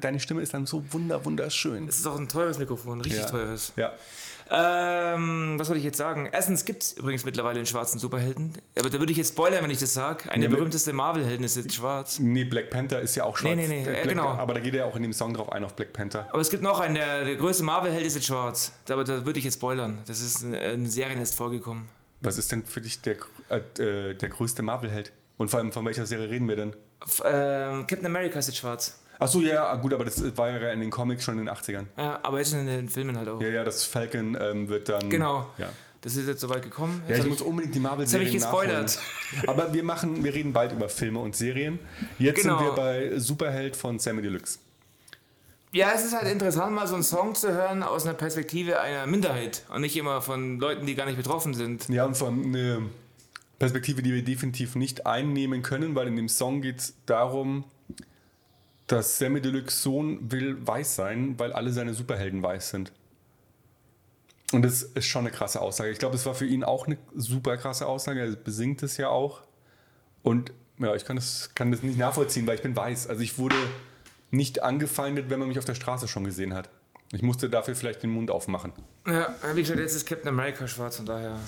deine 0.00 0.20
Stimme 0.20 0.42
ist 0.42 0.52
dann 0.54 0.66
so 0.66 0.84
wunder, 0.92 1.24
wunderschön. 1.24 1.86
Das 1.86 1.96
ist 1.96 2.06
auch 2.06 2.18
ein 2.18 2.28
teures 2.28 2.58
Mikrofon, 2.58 3.00
richtig 3.00 3.22
Ja. 3.22 3.28
teures. 3.30 3.72
Ja. 3.76 3.92
Ähm, 4.50 5.58
was 5.58 5.68
wollte 5.68 5.78
ich 5.78 5.84
jetzt 5.84 5.96
sagen? 5.98 6.28
Erstens 6.30 6.64
gibt 6.64 6.82
es 6.82 6.92
übrigens 6.92 7.24
mittlerweile 7.24 7.56
einen 7.58 7.66
schwarzen 7.66 7.98
Superhelden. 7.98 8.52
Aber 8.78 8.90
da 8.90 8.98
würde 8.98 9.10
ich 9.12 9.18
jetzt 9.18 9.30
spoilern, 9.32 9.62
wenn 9.64 9.70
ich 9.70 9.78
das 9.80 9.94
sage. 9.94 10.24
Eine 10.30 10.34
Ja, 10.34 10.40
der 10.40 10.48
aber- 10.48 10.56
berühmteste 10.58 10.92
Marvel-Helden 10.92 11.44
ist 11.44 11.56
jetzt 11.56 11.74
schwarz. 11.74 12.18
Nee, 12.18 12.44
Black 12.44 12.70
Panther 12.70 13.00
ist 13.00 13.14
ja 13.14 13.24
auch 13.24 13.36
schwarz. 13.36 13.56
Nee, 13.56 13.66
nee, 13.66 13.82
nee, 13.82 13.88
Äh, 13.88 13.90
äh, 13.90 14.02
Black, 14.02 14.08
genau. 14.08 14.28
Aber 14.28 14.54
da 14.54 14.60
geht 14.60 14.74
er 14.74 14.80
ja 14.80 14.86
auch 14.86 14.96
in 14.96 15.02
dem 15.02 15.12
Song 15.12 15.34
drauf 15.34 15.50
ein, 15.52 15.64
auf 15.64 15.74
Black 15.74 15.92
Panther. 15.92 16.28
Aber 16.30 16.40
es 16.40 16.50
gibt 16.50 16.62
noch 16.62 16.80
einen, 16.80 16.94
der, 16.94 17.24
der 17.24 17.36
größte 17.36 17.64
Marvel-Held 17.64 18.04
ist 18.06 18.14
jetzt 18.16 18.26
schwarz. 18.26 18.72
Aber 18.88 19.04
da 19.04 19.24
würde 19.24 19.38
ich 19.38 19.44
jetzt 19.44 19.54
spoilern. 19.54 19.98
Das 20.06 20.20
ist 20.20 20.42
in, 20.42 20.54
in 20.54 20.86
Serien 20.86 21.18
erst 21.18 21.34
vorgekommen. 21.36 21.88
Was 22.20 22.38
ist 22.38 22.52
denn 22.52 22.64
für 22.64 22.80
dich 22.80 23.00
der, 23.02 23.16
äh, 23.48 23.58
äh, 23.82 24.14
der 24.14 24.28
größte 24.28 24.62
Marvel-Held? 24.62 25.12
Und 25.36 25.50
vor 25.50 25.58
allem, 25.58 25.72
von 25.72 25.84
welcher 25.84 26.06
Serie 26.06 26.30
reden 26.30 26.48
wir 26.48 26.56
denn? 26.56 26.74
F 27.04 27.20
ähm, 27.24 27.86
Captain 27.86 28.06
America 28.06 28.38
ist 28.38 28.46
jetzt 28.46 28.58
schwarz. 28.58 28.98
Achso, 29.18 29.40
ja, 29.40 29.74
gut, 29.76 29.94
aber 29.94 30.04
das 30.04 30.36
war 30.36 30.50
ja 30.50 30.70
in 30.72 30.80
den 30.80 30.90
Comics 30.90 31.24
schon 31.24 31.38
in 31.38 31.46
den 31.46 31.54
80ern. 31.54 31.86
Ja, 31.96 32.20
aber 32.22 32.38
jetzt 32.38 32.52
in 32.52 32.66
den 32.66 32.88
Filmen 32.88 33.16
halt 33.16 33.28
auch. 33.28 33.40
Ja, 33.40 33.48
ja, 33.48 33.64
das 33.64 33.84
Falcon 33.84 34.36
ähm, 34.40 34.68
wird 34.68 34.88
dann. 34.88 35.08
Genau. 35.08 35.46
Ja. 35.58 35.68
Das 36.00 36.16
ist 36.16 36.26
jetzt 36.28 36.40
soweit 36.42 36.62
gekommen. 36.62 37.02
Ja, 37.04 37.14
Jetzt 37.14 37.18
ich 37.20 37.24
hab 37.24 37.30
muss 37.30 37.40
unbedingt 37.40 37.74
die 37.74 37.80
marvel 37.80 38.00
hab 38.00 38.04
ich 38.04 38.10
serien 38.10 38.32
gespoilert. 38.34 38.98
Aber 39.46 39.72
wir 39.72 39.82
machen, 39.82 40.22
wir 40.22 40.34
reden 40.34 40.52
bald 40.52 40.72
über 40.72 40.90
Filme 40.90 41.18
und 41.20 41.34
Serien. 41.34 41.78
Jetzt 42.18 42.42
Genau. 42.42 42.58
sind 42.58 42.66
wir 42.66 42.72
bei 42.74 43.18
Superheld 43.18 43.74
von 43.74 43.98
Sammy 43.98 44.20
Deluxe. 44.20 44.58
Ja, 45.72 45.92
es 45.94 46.04
ist 46.04 46.14
halt 46.14 46.30
interessant, 46.30 46.74
mal 46.74 46.86
so 46.86 46.94
einen 46.94 47.02
Song 47.02 47.34
zu 47.34 47.52
hören 47.52 47.82
aus 47.82 48.04
einer 48.04 48.12
Perspektive 48.14 48.80
einer 48.80 49.06
Minderheit 49.06 49.64
und 49.74 49.80
nicht 49.80 49.96
immer 49.96 50.20
von 50.20 50.60
Leuten, 50.60 50.84
die 50.86 50.94
gar 50.94 51.06
nicht 51.06 51.16
betroffen 51.16 51.54
sind. 51.54 51.88
Ja, 51.88 52.04
und 52.04 52.16
vor 52.16 52.28
allem 52.28 52.44
eine 52.44 52.82
Perspektive, 53.58 54.02
die 54.02 54.12
wir 54.12 54.22
definitiv 54.22 54.76
nicht 54.76 55.06
einnehmen 55.06 55.62
können, 55.62 55.94
weil 55.94 56.06
in 56.06 56.16
dem 56.16 56.28
Song 56.28 56.60
geht 56.60 56.80
es 56.80 56.94
darum, 57.06 57.64
dass 58.86 59.18
Sammy 59.18 59.40
Deluxe 59.40 59.76
Sohn 59.82 60.30
will 60.30 60.66
weiß 60.66 60.94
sein, 60.96 61.38
weil 61.38 61.52
alle 61.52 61.72
seine 61.72 61.94
Superhelden 61.94 62.42
weiß 62.42 62.70
sind. 62.70 62.92
Und 64.52 64.62
das 64.62 64.82
ist 64.82 65.06
schon 65.06 65.26
eine 65.26 65.34
krasse 65.34 65.60
Aussage. 65.60 65.90
Ich 65.90 65.98
glaube, 65.98 66.16
es 66.16 66.26
war 66.26 66.34
für 66.34 66.46
ihn 66.46 66.64
auch 66.64 66.86
eine 66.86 66.98
super 67.14 67.56
krasse 67.56 67.86
Aussage. 67.86 68.20
Er 68.20 68.36
besingt 68.36 68.82
es 68.82 68.96
ja 68.98 69.08
auch. 69.08 69.42
Und 70.22 70.52
ja, 70.78 70.94
ich 70.94 71.04
kann 71.04 71.16
das, 71.16 71.50
kann 71.54 71.72
das 71.72 71.82
nicht 71.82 71.98
nachvollziehen, 71.98 72.46
weil 72.46 72.56
ich 72.56 72.62
bin 72.62 72.76
weiß. 72.76 73.08
Also 73.08 73.22
ich 73.22 73.38
wurde 73.38 73.56
nicht 74.30 74.62
angefeindet, 74.62 75.30
wenn 75.30 75.38
man 75.38 75.48
mich 75.48 75.58
auf 75.58 75.64
der 75.64 75.74
Straße 75.74 76.08
schon 76.08 76.24
gesehen 76.24 76.54
hat. 76.54 76.68
Ich 77.12 77.22
musste 77.22 77.48
dafür 77.48 77.74
vielleicht 77.74 78.02
den 78.02 78.10
Mund 78.10 78.30
aufmachen. 78.30 78.72
Ja, 79.06 79.34
wie 79.54 79.60
gesagt, 79.60 79.78
jetzt 79.78 79.94
ist 79.94 80.06
Captain 80.06 80.28
America 80.28 80.66
schwarz, 80.66 80.96
von 80.96 81.06
daher. 81.06 81.38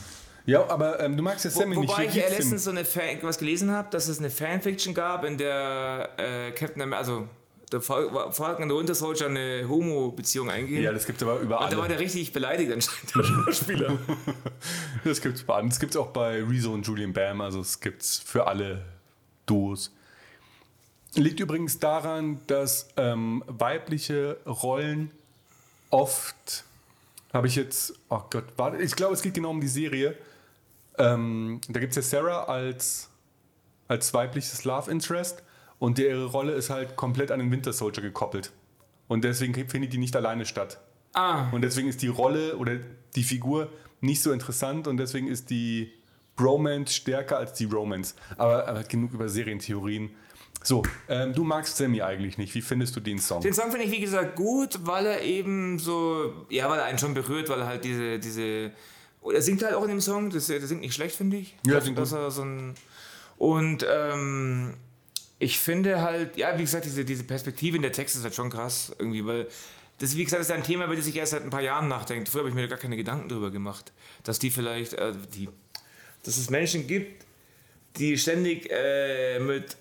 Ja, 0.46 0.66
aber 0.68 1.00
ähm, 1.00 1.16
du 1.16 1.22
magst 1.22 1.44
ja 1.44 1.54
Wo, 1.54 1.58
Sammy 1.60 1.76
nicht. 1.76 1.90
wobei 1.90 2.06
ich 2.06 2.14
ja 2.14 2.28
letztens 2.28 2.64
so 2.64 2.70
eine 2.70 2.84
Fan, 2.84 3.18
was 3.22 3.38
gelesen 3.38 3.70
habe, 3.72 3.88
dass 3.90 4.06
es 4.08 4.18
eine 4.20 4.30
Fanfiction 4.30 4.94
gab, 4.94 5.24
in 5.24 5.36
der 5.38 6.10
äh, 6.18 6.52
Captain 6.52 6.80
America, 6.82 6.98
also 6.98 7.28
der 7.72 7.80
Fal- 7.80 8.30
Falcon 8.32 8.62
und 8.62 8.68
der 8.68 8.78
Winter 8.78 8.94
Soldier 8.94 9.26
eine 9.26 9.64
Homo-Beziehung 9.68 10.48
eingehen. 10.48 10.82
Ja, 10.84 10.92
das 10.92 11.04
gibt 11.04 11.20
es 11.20 11.26
aber 11.28 11.40
überall. 11.40 11.64
und 11.64 11.72
da 11.72 11.78
war 11.78 11.88
der 11.88 11.98
richtig 11.98 12.32
beleidigt 12.32 12.70
anscheinend, 12.72 13.12
der 13.16 13.24
Schauspieler. 13.44 13.98
Das 15.04 15.20
gibt's 15.20 15.42
bei 15.42 15.60
Das 15.62 15.80
gibt's 15.80 15.96
auch 15.96 16.08
bei 16.08 16.42
Rezo 16.44 16.72
und 16.72 16.86
Julian 16.86 17.12
Bam. 17.12 17.40
Also 17.40 17.60
es 17.60 17.80
gibt's 17.80 18.18
für 18.24 18.46
alle 18.46 18.84
Duos. 19.46 19.92
Liegt 21.16 21.40
übrigens 21.40 21.80
daran, 21.80 22.40
dass 22.46 22.88
ähm, 22.96 23.42
weibliche 23.48 24.36
Rollen 24.46 25.10
oft 25.90 26.64
habe 27.32 27.48
ich 27.48 27.56
jetzt, 27.56 27.94
oh 28.10 28.20
Gott, 28.30 28.44
warte, 28.56 28.76
ich 28.78 28.94
glaube, 28.94 29.14
es 29.14 29.22
geht 29.22 29.34
genau 29.34 29.50
um 29.50 29.60
die 29.60 29.66
Serie. 29.68 30.16
Ähm, 30.98 31.60
da 31.68 31.80
gibt 31.80 31.96
es 31.96 31.96
ja 31.96 32.02
Sarah 32.02 32.44
als, 32.44 33.10
als 33.88 34.12
weibliches 34.14 34.64
Love 34.64 34.90
Interest 34.90 35.42
und 35.78 35.98
ihre 35.98 36.26
Rolle 36.26 36.52
ist 36.52 36.70
halt 36.70 36.96
komplett 36.96 37.30
an 37.30 37.38
den 37.38 37.50
Winter 37.50 37.72
Soldier 37.72 38.02
gekoppelt. 38.02 38.52
Und 39.08 39.24
deswegen 39.24 39.54
findet 39.68 39.92
die 39.92 39.98
nicht 39.98 40.16
alleine 40.16 40.46
statt. 40.46 40.80
ah, 41.14 41.48
Und 41.52 41.62
deswegen 41.62 41.88
ist 41.88 42.02
die 42.02 42.08
Rolle 42.08 42.56
oder 42.56 42.76
die 43.14 43.22
Figur 43.22 43.70
nicht 44.00 44.22
so 44.22 44.32
interessant 44.32 44.88
und 44.88 44.96
deswegen 44.96 45.28
ist 45.28 45.50
die 45.50 45.92
Bromance 46.34 46.92
stärker 46.92 47.38
als 47.38 47.54
die 47.54 47.64
Romance. 47.64 48.14
Aber, 48.36 48.68
aber 48.68 48.82
genug 48.84 49.12
über 49.12 49.28
Serientheorien. 49.28 50.10
So, 50.62 50.82
ähm, 51.08 51.32
du 51.32 51.44
magst 51.44 51.76
Sammy 51.76 52.02
eigentlich 52.02 52.38
nicht. 52.38 52.54
Wie 52.54 52.60
findest 52.62 52.96
du 52.96 53.00
den 53.00 53.18
Song? 53.18 53.40
den 53.40 53.54
Song 53.54 53.70
finde 53.70 53.86
ich 53.86 53.92
wie 53.92 54.00
gesagt 54.00 54.34
gut, 54.36 54.80
weil 54.82 55.06
er 55.06 55.22
eben 55.22 55.78
so, 55.78 56.46
ja, 56.50 56.68
weil 56.68 56.80
er 56.80 56.86
einen 56.86 56.98
schon 56.98 57.14
berührt, 57.14 57.48
weil 57.48 57.60
er 57.60 57.66
halt 57.66 57.84
diese, 57.84 58.18
diese, 58.18 58.72
er 59.30 59.42
singt 59.42 59.62
halt 59.62 59.74
auch 59.74 59.82
in 59.82 59.88
dem 59.88 60.00
Song, 60.00 60.30
das, 60.30 60.46
der 60.46 60.60
singt 60.66 60.80
nicht 60.80 60.94
schlecht, 60.94 61.16
finde 61.16 61.38
ich. 61.38 61.56
Ja, 61.66 61.74
dass, 61.74 61.84
singt 61.84 61.98
dass 61.98 62.12
er 62.12 62.30
so 62.30 62.42
ein, 62.42 62.74
und 63.38 63.86
ähm, 63.88 64.74
ich 65.38 65.58
finde 65.58 66.00
halt, 66.00 66.36
ja, 66.36 66.56
wie 66.56 66.62
gesagt, 66.62 66.84
diese, 66.84 67.04
diese 67.04 67.24
Perspektive 67.24 67.76
in 67.76 67.82
der 67.82 67.92
Text 67.92 68.16
ist 68.16 68.24
halt 68.24 68.34
schon 68.34 68.50
krass 68.50 68.94
irgendwie, 68.98 69.24
weil 69.26 69.48
das, 69.98 70.16
wie 70.16 70.24
gesagt, 70.24 70.42
ist 70.42 70.50
ein 70.50 70.62
Thema, 70.62 70.84
über 70.84 70.96
das 70.96 71.06
ich 71.06 71.16
erst 71.16 71.32
seit 71.32 71.42
ein 71.42 71.50
paar 71.50 71.62
Jahren 71.62 71.88
nachdenke. 71.88 72.30
Früher 72.30 72.40
habe 72.40 72.50
ich 72.50 72.54
mir 72.54 72.68
gar 72.68 72.78
keine 72.78 72.96
Gedanken 72.96 73.28
drüber 73.28 73.50
gemacht, 73.50 73.92
dass 74.24 74.38
die 74.38 74.50
vielleicht, 74.50 74.94
äh, 74.94 75.12
die, 75.34 75.48
dass 76.22 76.36
es 76.36 76.50
Menschen 76.50 76.86
gibt, 76.86 77.24
die 77.96 78.18
ständig 78.18 78.70
äh, 78.70 79.38
mit 79.38 79.76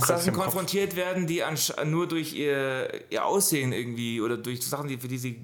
Sachen 0.00 0.32
konfrontiert 0.32 0.96
werden, 0.96 1.26
die 1.26 1.42
nur 1.86 2.06
durch 2.06 2.34
ihr, 2.34 3.02
ihr 3.10 3.24
Aussehen 3.24 3.72
irgendwie 3.72 4.20
oder 4.20 4.36
durch 4.36 4.62
Sachen, 4.62 4.88
die, 4.88 4.96
für 4.96 5.08
die 5.08 5.18
sie 5.18 5.42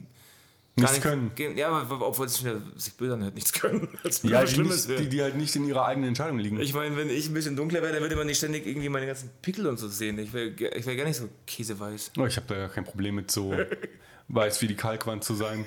Nichts 0.81 0.93
nicht 0.93 1.03
können. 1.03 1.31
Ja, 1.57 1.69
aber 1.69 2.07
obwohl 2.07 2.27
es 2.27 2.45
sich 2.77 2.95
böse 2.95 3.15
anhört, 3.15 3.35
nichts 3.35 3.53
können. 3.53 3.89
Die, 4.05 4.47
Schlimmes 4.47 4.89
nicht, 4.89 5.01
die, 5.01 5.09
die 5.09 5.23
halt 5.23 5.37
nicht 5.37 5.55
in 5.57 5.67
ihrer 5.67 5.87
eigenen 5.87 6.09
Entscheidung 6.09 6.39
liegen. 6.39 6.61
Ich 6.61 6.75
meine, 6.75 6.97
wenn 6.97 7.11
ich 7.11 7.29
ein 7.29 7.35
bisschen 7.35 7.57
dunkler 7.57 7.83
wäre, 7.83 7.93
dann 7.93 8.03
würde 8.03 8.17
man 8.17 8.27
nicht 8.27 8.39
ständig 8.39 8.67
irgendwie 8.67 8.89
meine 8.89 9.07
ganzen 9.07 9.31
Pickel 9.43 9.67
und 9.67 9.79
so 9.79 9.89
sehen. 9.89 10.19
Ich 10.19 10.33
wäre 10.33 10.49
ich 10.49 10.87
wär 10.87 10.97
gar 10.97 11.05
nicht 11.05 11.17
so 11.17 11.29
käseweiß. 11.47 12.13
Oh, 12.19 12.27
ich 12.27 12.37
habe 12.37 12.47
da 12.49 12.57
ja 12.57 12.69
kein 12.69 12.85
Problem 12.85 13.17
mit 13.17 13.31
so 13.31 13.55
weiß 14.29 14.63
wie 14.63 14.69
die 14.69 14.77
Kalkwand 14.77 15.25
zu 15.25 15.35
sein. 15.35 15.67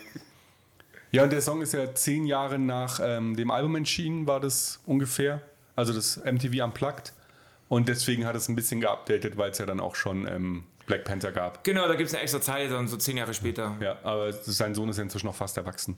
Ja, 1.11 1.23
und 1.23 1.31
der 1.31 1.41
Song 1.41 1.61
ist 1.61 1.73
ja 1.73 1.93
zehn 1.93 2.25
Jahre 2.25 2.57
nach 2.57 2.99
ähm, 3.03 3.35
dem 3.35 3.51
Album 3.51 3.75
entschieden, 3.75 4.27
war 4.27 4.39
das 4.39 4.79
ungefähr. 4.85 5.41
Also 5.75 5.93
das 5.93 6.21
MTV 6.23 6.63
Unplugged. 6.63 7.13
Und 7.67 7.87
deswegen 7.87 8.25
hat 8.25 8.35
es 8.35 8.49
ein 8.49 8.55
bisschen 8.55 8.81
geupdatet, 8.81 9.37
weil 9.37 9.51
es 9.51 9.57
ja 9.57 9.65
dann 9.65 9.79
auch 9.79 9.95
schon 9.95 10.27
ähm, 10.27 10.63
Black 10.85 11.03
Panther 11.03 11.31
gab. 11.31 11.63
Genau, 11.63 11.87
da 11.87 11.95
gibt 11.95 12.09
es 12.09 12.13
eine 12.13 12.23
extra 12.23 12.41
Zeit, 12.41 12.71
dann 12.71 12.87
so 12.87 12.97
zehn 12.97 13.17
Jahre 13.17 13.33
später. 13.33 13.75
Ja, 13.79 13.97
aber 14.03 14.33
sein 14.33 14.73
Sohn 14.75 14.89
ist 14.89 14.97
ja 14.97 15.03
inzwischen 15.03 15.27
noch 15.27 15.35
fast 15.35 15.57
erwachsen. 15.57 15.97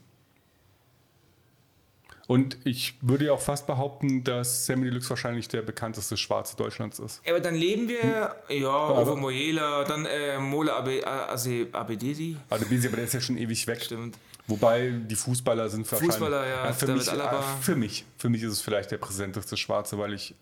Und 2.26 2.56
ich 2.64 2.94
würde 3.02 3.26
ja 3.26 3.32
auch 3.32 3.40
fast 3.40 3.66
behaupten, 3.66 4.24
dass 4.24 4.64
Sammy 4.64 4.84
Deluxe 4.86 5.10
wahrscheinlich 5.10 5.46
der 5.48 5.60
bekannteste 5.60 6.16
Schwarze 6.16 6.56
Deutschlands 6.56 6.98
ist. 6.98 7.20
Ja, 7.26 7.32
aber 7.32 7.40
dann 7.40 7.54
leben 7.54 7.86
wir, 7.86 8.34
ja, 8.48 8.70
aber- 8.70 9.02
Ovo 9.02 9.16
Moyela, 9.16 9.84
dann 9.84 10.06
äh, 10.06 10.38
Mola 10.38 10.76
Abe, 10.78 11.06
Ase- 11.06 11.66
Abedesi. 11.72 12.36
Bisi, 12.70 12.86
aber 12.88 12.96
der 12.96 13.04
ist 13.04 13.12
ja 13.14 13.20
schon 13.20 13.36
ewig 13.36 13.66
weg. 13.66 13.82
Stimmt. 13.82 14.16
Wobei 14.46 14.90
die 14.90 15.16
Fußballer 15.16 15.68
sind 15.68 15.90
wahrscheinlich. 15.90 16.16
Fußballer, 16.16 16.46
ja, 16.48 16.72
für, 16.72 16.86
David 16.86 17.00
mich, 17.02 17.10
Alaba. 17.12 17.40
äh, 17.40 17.62
für 17.62 17.76
mich. 17.76 18.04
Für 18.16 18.28
mich 18.30 18.42
ist 18.42 18.52
es 18.52 18.60
vielleicht 18.62 18.90
der 18.90 18.98
präsenteste 18.98 19.56
Schwarze, 19.58 19.98
weil 19.98 20.14
ich 20.14 20.34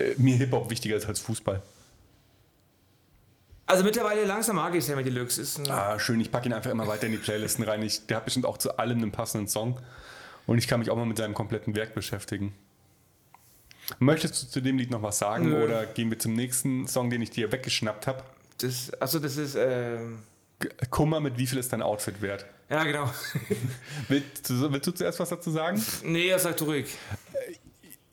äh, 0.00 0.14
mir 0.16 0.36
Hip-Hop 0.36 0.70
wichtiger 0.70 0.96
ist 0.96 1.06
als 1.06 1.20
Fußball. 1.20 1.62
Also 3.70 3.84
mittlerweile 3.84 4.24
langsam 4.24 4.56
mag 4.56 4.74
ich 4.74 4.84
Sammy 4.84 5.04
Deluxe. 5.04 5.40
Ist 5.40 5.70
Ah, 5.70 5.96
schön, 6.00 6.20
ich 6.20 6.32
packe 6.32 6.48
ihn 6.48 6.52
einfach 6.52 6.72
immer 6.72 6.88
weiter 6.88 7.06
in 7.06 7.12
die 7.12 7.18
Playlisten 7.18 7.64
rein. 7.64 7.82
Ich, 7.82 8.04
der 8.06 8.16
hat 8.16 8.24
bestimmt 8.24 8.44
auch 8.44 8.58
zu 8.58 8.76
allem 8.78 8.98
einen 8.98 9.12
passenden 9.12 9.46
Song. 9.46 9.78
Und 10.48 10.58
ich 10.58 10.66
kann 10.66 10.80
mich 10.80 10.90
auch 10.90 10.96
mal 10.96 11.06
mit 11.06 11.18
seinem 11.18 11.34
kompletten 11.34 11.76
Werk 11.76 11.94
beschäftigen. 11.94 12.52
Möchtest 14.00 14.42
du 14.42 14.46
zu 14.48 14.60
dem 14.60 14.76
Lied 14.76 14.90
noch 14.90 15.02
was 15.02 15.18
sagen 15.18 15.50
Nö. 15.50 15.64
oder 15.64 15.86
gehen 15.86 16.10
wir 16.10 16.18
zum 16.18 16.32
nächsten 16.34 16.88
Song, 16.88 17.10
den 17.10 17.22
ich 17.22 17.30
dir 17.30 17.52
weggeschnappt 17.52 18.08
habe? 18.08 18.24
das, 18.58 18.92
achso, 19.00 19.20
das 19.20 19.36
ist, 19.36 19.54
ähm, 19.56 20.18
Kummer 20.90 21.20
mit 21.20 21.38
wie 21.38 21.46
viel 21.46 21.58
ist 21.58 21.72
dein 21.72 21.80
Outfit 21.82 22.20
wert? 22.20 22.46
ja 22.68 22.82
genau. 22.84 23.08
Willst 24.08 24.50
du, 24.50 24.72
willst 24.72 24.86
du 24.86 24.92
zuerst 24.92 25.20
was 25.20 25.28
dazu 25.28 25.50
sagen? 25.50 25.80
nee, 26.04 26.28
er 26.28 26.38
sagt 26.40 26.60
ruhig. 26.62 26.86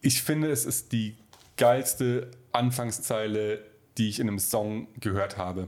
Ich 0.01 0.21
finde, 0.21 0.51
es 0.51 0.65
ist 0.65 0.91
die 0.91 1.15
geilste 1.57 2.29
Anfangszeile, 2.53 3.63
die 3.97 4.09
ich 4.09 4.19
in 4.19 4.27
einem 4.27 4.39
Song 4.39 4.87
gehört 4.99 5.37
habe. 5.37 5.67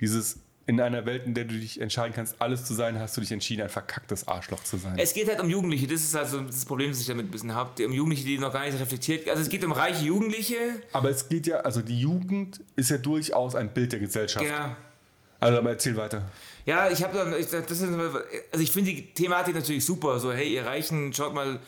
Dieses 0.00 0.40
in 0.68 0.80
einer 0.80 1.06
Welt, 1.06 1.24
in 1.26 1.34
der 1.34 1.44
du 1.44 1.54
dich 1.54 1.80
entscheiden 1.80 2.12
kannst, 2.12 2.42
alles 2.42 2.64
zu 2.64 2.74
sein, 2.74 2.98
hast 2.98 3.16
du 3.16 3.20
dich 3.20 3.30
entschieden, 3.30 3.62
ein 3.62 3.68
verkacktes 3.68 4.26
Arschloch 4.26 4.62
zu 4.64 4.76
sein. 4.76 4.98
Es 4.98 5.14
geht 5.14 5.28
halt 5.28 5.40
um 5.40 5.48
Jugendliche, 5.48 5.86
das 5.86 6.02
ist 6.02 6.16
also 6.16 6.40
das 6.40 6.64
Problem, 6.64 6.90
das 6.90 7.00
ich 7.00 7.06
damit 7.06 7.26
ein 7.26 7.30
bisschen 7.30 7.54
habe. 7.54 7.86
Um 7.86 7.92
Jugendliche, 7.92 8.24
die 8.24 8.38
noch 8.38 8.52
gar 8.52 8.64
nicht 8.64 8.78
reflektiert. 8.78 9.28
Also 9.28 9.42
es 9.42 9.48
geht 9.48 9.64
um 9.64 9.70
reiche 9.70 10.04
Jugendliche. 10.04 10.56
aber 10.92 11.10
es 11.10 11.28
geht 11.28 11.46
ja, 11.46 11.58
also 11.58 11.82
die 11.82 12.00
Jugend 12.00 12.60
ist 12.74 12.90
ja 12.90 12.98
durchaus 12.98 13.54
ein 13.54 13.72
Bild 13.72 13.92
der 13.92 14.00
Gesellschaft. 14.00 14.44
Ja. 14.44 14.76
Also 15.38 15.58
aber 15.58 15.70
erzähl 15.70 15.96
weiter. 15.96 16.22
Ja, 16.64 16.90
ich 16.90 17.04
habe 17.04 17.16
dann, 17.16 17.38
ich, 17.38 17.46
das 17.46 17.70
ist, 17.70 17.82
also 17.82 18.62
ich 18.62 18.72
finde 18.72 18.90
die 18.90 19.14
Thematik 19.14 19.54
natürlich 19.54 19.84
super. 19.84 20.18
So, 20.18 20.32
hey, 20.32 20.52
ihr 20.52 20.66
Reichen, 20.66 21.12
schaut 21.12 21.32
mal, 21.32 21.60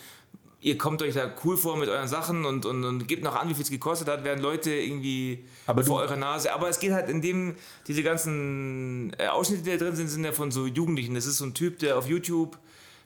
ihr 0.60 0.76
kommt 0.76 1.02
euch 1.02 1.14
da 1.14 1.30
cool 1.44 1.56
vor 1.56 1.76
mit 1.76 1.88
euren 1.88 2.08
Sachen 2.08 2.44
und, 2.44 2.66
und, 2.66 2.84
und 2.84 3.06
gebt 3.06 3.22
noch 3.22 3.36
an, 3.36 3.48
wie 3.48 3.54
viel 3.54 3.62
es 3.62 3.70
gekostet 3.70 4.08
hat, 4.08 4.24
werden 4.24 4.42
Leute 4.42 4.72
irgendwie 4.72 5.44
Aber 5.66 5.84
vor 5.84 6.00
eurer 6.00 6.16
Nase. 6.16 6.52
Aber 6.52 6.68
es 6.68 6.80
geht 6.80 6.92
halt 6.92 7.08
in 7.08 7.22
dem, 7.22 7.54
diese 7.86 8.02
ganzen 8.02 9.12
äh, 9.18 9.28
Ausschnitte, 9.28 9.62
die 9.62 9.70
da 9.70 9.76
drin 9.76 9.96
sind, 9.96 10.08
sind 10.08 10.24
ja 10.24 10.32
von 10.32 10.50
so 10.50 10.66
Jugendlichen. 10.66 11.14
Das 11.14 11.26
ist 11.26 11.38
so 11.38 11.44
ein 11.44 11.54
Typ, 11.54 11.78
der 11.78 11.96
auf 11.96 12.08
YouTube 12.08 12.58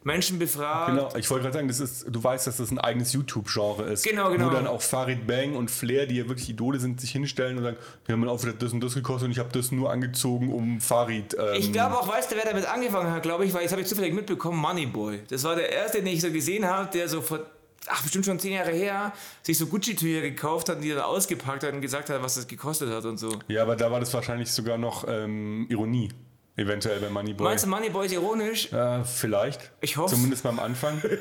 Menschen 0.04 0.38
befragt. 0.38 0.90
Genau, 0.90 1.08
ich 1.16 1.30
wollte 1.30 1.44
gerade 1.44 1.54
sagen, 1.54 1.68
das 1.68 1.80
ist, 1.80 2.06
du 2.08 2.22
weißt, 2.22 2.46
dass 2.46 2.56
das 2.56 2.70
ein 2.70 2.78
eigenes 2.78 3.12
YouTube-Genre 3.12 3.84
ist. 3.84 4.04
Genau, 4.04 4.30
genau. 4.30 4.46
Wo 4.46 4.50
dann 4.50 4.66
auch 4.66 4.82
Farid 4.82 5.26
Bang 5.26 5.54
und 5.54 5.70
Flair, 5.70 6.06
die 6.06 6.16
ja 6.16 6.28
wirklich 6.28 6.48
Idole 6.48 6.80
sind, 6.80 7.00
sich 7.00 7.10
hinstellen 7.12 7.56
und 7.58 7.62
sagen, 7.64 7.76
wir 8.06 8.14
haben 8.14 8.28
Outfit 8.28 8.54
hat 8.54 8.62
das 8.62 8.72
und 8.72 8.80
das 8.82 8.94
gekostet 8.94 9.26
und 9.26 9.32
ich 9.32 9.38
habe 9.38 9.50
das 9.52 9.70
nur 9.72 9.90
angezogen, 9.92 10.52
um 10.52 10.80
Farid. 10.80 11.34
Ähm, 11.38 11.54
Ich 11.58 11.72
glaube 11.72 11.96
auch, 11.98 12.08
weißt 12.08 12.32
du, 12.32 12.36
wer 12.36 12.44
damit 12.44 12.66
angefangen 12.66 13.10
hat, 13.10 13.22
glaube 13.22 13.44
ich, 13.44 13.54
weil 13.54 13.62
das 13.62 13.72
habe 13.72 13.82
ich 13.82 13.88
zufällig 13.88 14.12
mitbekommen, 14.14 14.58
Moneyboy. 14.58 15.20
Das 15.28 15.44
war 15.44 15.54
der 15.54 15.70
erste, 15.70 15.98
den 15.98 16.08
ich 16.08 16.20
so 16.20 16.30
gesehen 16.30 16.66
habe, 16.66 16.90
der 16.92 17.08
so 17.08 17.20
vor, 17.20 17.40
ach, 17.88 18.02
bestimmt 18.02 18.24
schon 18.24 18.38
zehn 18.38 18.52
Jahre 18.54 18.72
her, 18.72 19.12
sich 19.42 19.56
so 19.58 19.66
Gucci-Tücher 19.66 20.20
gekauft 20.20 20.68
hat 20.68 20.76
und 20.76 20.82
die 20.82 20.90
dann 20.90 21.00
ausgepackt 21.00 21.62
hat 21.64 21.72
und 21.74 21.80
gesagt 21.80 22.10
hat, 22.10 22.22
was 22.22 22.34
das 22.34 22.46
gekostet 22.48 22.90
hat 22.90 23.04
und 23.04 23.18
so. 23.18 23.30
Ja, 23.48 23.62
aber 23.62 23.76
da 23.76 23.90
war 23.90 24.00
das 24.00 24.12
wahrscheinlich 24.14 24.50
sogar 24.50 24.78
noch 24.78 25.04
ähm, 25.06 25.66
Ironie, 25.68 26.10
eventuell 26.56 27.00
bei 27.00 27.08
Moneyboy. 27.10 27.44
Meinst 27.44 27.64
du, 27.64 27.68
Moneyboy 27.68 28.06
ist 28.06 28.12
ironisch? 28.12 28.72
Äh, 28.72 29.04
vielleicht. 29.04 29.70
Ich 29.80 29.96
hoffe. 29.96 30.14
Zumindest 30.14 30.42
beim 30.42 30.58
Anfang. 30.58 31.00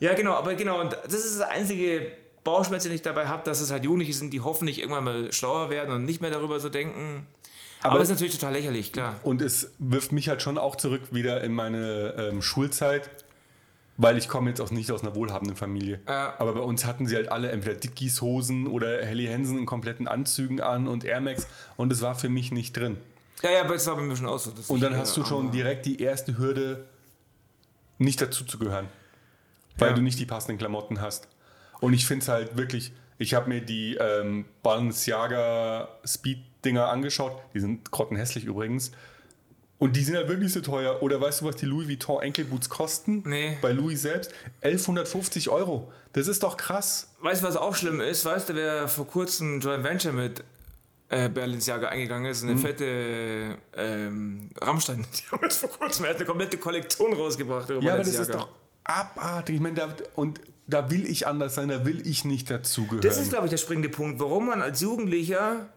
Ja, 0.00 0.14
genau, 0.14 0.34
aber 0.34 0.54
genau, 0.54 0.80
und 0.80 0.92
das 0.92 1.12
ist 1.24 1.40
das 1.40 1.48
einzige 1.48 2.12
Bauchschmerz, 2.44 2.84
den 2.84 2.92
ich 2.92 3.02
dabei 3.02 3.26
habe, 3.26 3.42
dass 3.42 3.60
es 3.60 3.72
halt 3.72 3.82
Jugendliche 3.84 4.12
sind, 4.12 4.32
die 4.32 4.40
hoffentlich 4.40 4.78
irgendwann 4.78 5.02
mal 5.02 5.32
schlauer 5.32 5.70
werden 5.70 5.92
und 5.92 6.04
nicht 6.04 6.20
mehr 6.20 6.30
darüber 6.30 6.60
so 6.60 6.68
denken. 6.68 7.26
Aber, 7.80 7.90
Aber- 7.90 7.98
das 7.98 8.08
ist 8.08 8.14
natürlich 8.14 8.38
total 8.38 8.52
lächerlich, 8.52 8.92
klar. 8.92 9.16
Und 9.24 9.42
es 9.42 9.72
wirft 9.80 10.12
mich 10.12 10.28
halt 10.28 10.40
schon 10.40 10.56
auch 10.56 10.76
zurück 10.76 11.02
wieder 11.10 11.42
in 11.42 11.52
meine 11.52 12.14
ähm, 12.16 12.42
Schulzeit, 12.42 13.10
weil 13.96 14.16
ich 14.16 14.28
komme 14.28 14.50
jetzt 14.50 14.60
auch 14.60 14.70
nicht 14.70 14.92
aus 14.92 15.02
einer 15.02 15.16
wohlhabenden 15.16 15.56
Familie. 15.56 15.98
Ja. 16.06 16.34
Aber 16.38 16.52
bei 16.54 16.60
uns 16.60 16.84
hatten 16.84 17.08
sie 17.08 17.16
halt 17.16 17.32
alle 17.32 17.50
entweder 17.50 17.74
Dickies 17.74 18.22
Hosen 18.22 18.68
oder 18.68 19.04
Helly 19.04 19.26
Hansen 19.26 19.58
in 19.58 19.66
kompletten 19.66 20.06
Anzügen 20.06 20.60
an 20.60 20.86
und 20.86 21.04
Air 21.04 21.20
Max 21.20 21.48
und 21.76 21.92
es 21.92 22.02
war 22.02 22.14
für 22.14 22.28
mich 22.28 22.52
nicht 22.52 22.76
drin. 22.76 22.98
Ja, 23.42 23.50
ja, 23.50 23.60
aber 23.62 23.74
das 23.74 23.86
war 23.86 23.96
bei 23.96 24.02
mir 24.02 24.16
schon 24.16 24.26
dass 24.26 24.68
Und 24.68 24.80
dann 24.80 24.96
hast 24.96 25.16
du 25.16 25.24
schon 25.24 25.50
direkt 25.52 25.86
die 25.86 26.00
erste 26.02 26.38
Hürde, 26.38 26.86
nicht 27.98 28.20
dazu 28.20 28.44
zu 28.44 28.58
gehören. 28.58 28.88
Weil 29.76 29.90
Ja. 29.90 29.94
du 29.94 30.02
nicht 30.02 30.18
die 30.18 30.26
passenden 30.26 30.58
Klamotten 30.58 31.00
hast. 31.00 31.28
Und 31.80 31.92
ich 31.92 32.06
finde 32.06 32.22
es 32.22 32.28
halt 32.28 32.56
wirklich, 32.56 32.92
ich 33.18 33.34
habe 33.34 33.48
mir 33.48 33.60
die 33.60 33.94
ähm, 33.96 34.44
Balenciaga 34.62 35.88
Speed-Dinger 36.04 36.88
angeschaut, 36.88 37.40
die 37.54 37.60
sind 37.60 37.90
grottenhässlich 37.90 38.44
übrigens. 38.44 38.90
Und 39.78 39.94
die 39.94 40.02
sind 40.02 40.16
halt 40.16 40.26
wirklich 40.28 40.52
so 40.52 40.60
teuer. 40.60 41.02
Oder 41.04 41.20
weißt 41.20 41.40
du, 41.40 41.44
was 41.44 41.54
die 41.54 41.66
Louis 41.66 41.86
Vuitton 41.88 42.20
Enkelboots 42.20 42.68
kosten? 42.68 43.22
Nee. 43.24 43.56
Bei 43.62 43.70
Louis 43.70 44.02
selbst? 44.02 44.32
1150 44.62 45.50
Euro. 45.50 45.92
Das 46.14 46.26
ist 46.26 46.42
doch 46.42 46.56
krass. 46.56 47.14
Weißt 47.20 47.42
du, 47.42 47.46
was 47.46 47.56
auch 47.56 47.76
schlimm 47.76 48.00
ist? 48.00 48.24
Weißt 48.24 48.48
du, 48.48 48.54
wer 48.56 48.88
vor 48.88 49.06
kurzem 49.06 49.58
ein 49.58 49.60
Joint 49.60 49.84
Venture 49.84 50.12
mit 50.12 50.42
äh, 51.10 51.28
Balenciaga 51.28 51.88
eingegangen 51.88 52.30
ist? 52.30 52.42
Eine 52.42 52.54
Mhm. 52.54 52.58
fette 52.58 53.58
ähm, 53.76 54.50
Rammstein. 54.60 55.04
Die 55.16 55.30
haben 55.32 55.42
jetzt 55.42 55.58
vor 55.60 55.70
kurzem 55.70 56.04
er 56.04 56.10
hat 56.10 56.16
eine 56.16 56.26
komplette 56.26 56.58
Kollektion 56.58 57.12
rausgebracht. 57.12 57.70
Ja, 57.80 57.94
aber 57.94 57.98
das 57.98 58.08
ist 58.08 58.32
doch 58.34 58.48
abartig. 58.84 59.56
Ich 59.56 59.60
meine, 59.60 59.74
da, 59.76 59.94
und 60.16 60.40
da 60.66 60.90
will 60.90 61.06
ich 61.06 61.26
anders 61.26 61.54
sein, 61.54 61.68
da 61.68 61.84
will 61.86 62.06
ich 62.06 62.24
nicht 62.24 62.50
dazugehören. 62.50 63.00
Das 63.00 63.18
ist, 63.18 63.30
glaube 63.30 63.46
ich, 63.46 63.50
der 63.50 63.56
springende 63.58 63.88
Punkt, 63.88 64.20
warum 64.20 64.46
man 64.46 64.60
als 64.62 64.80
Jugendlicher, 64.80 65.68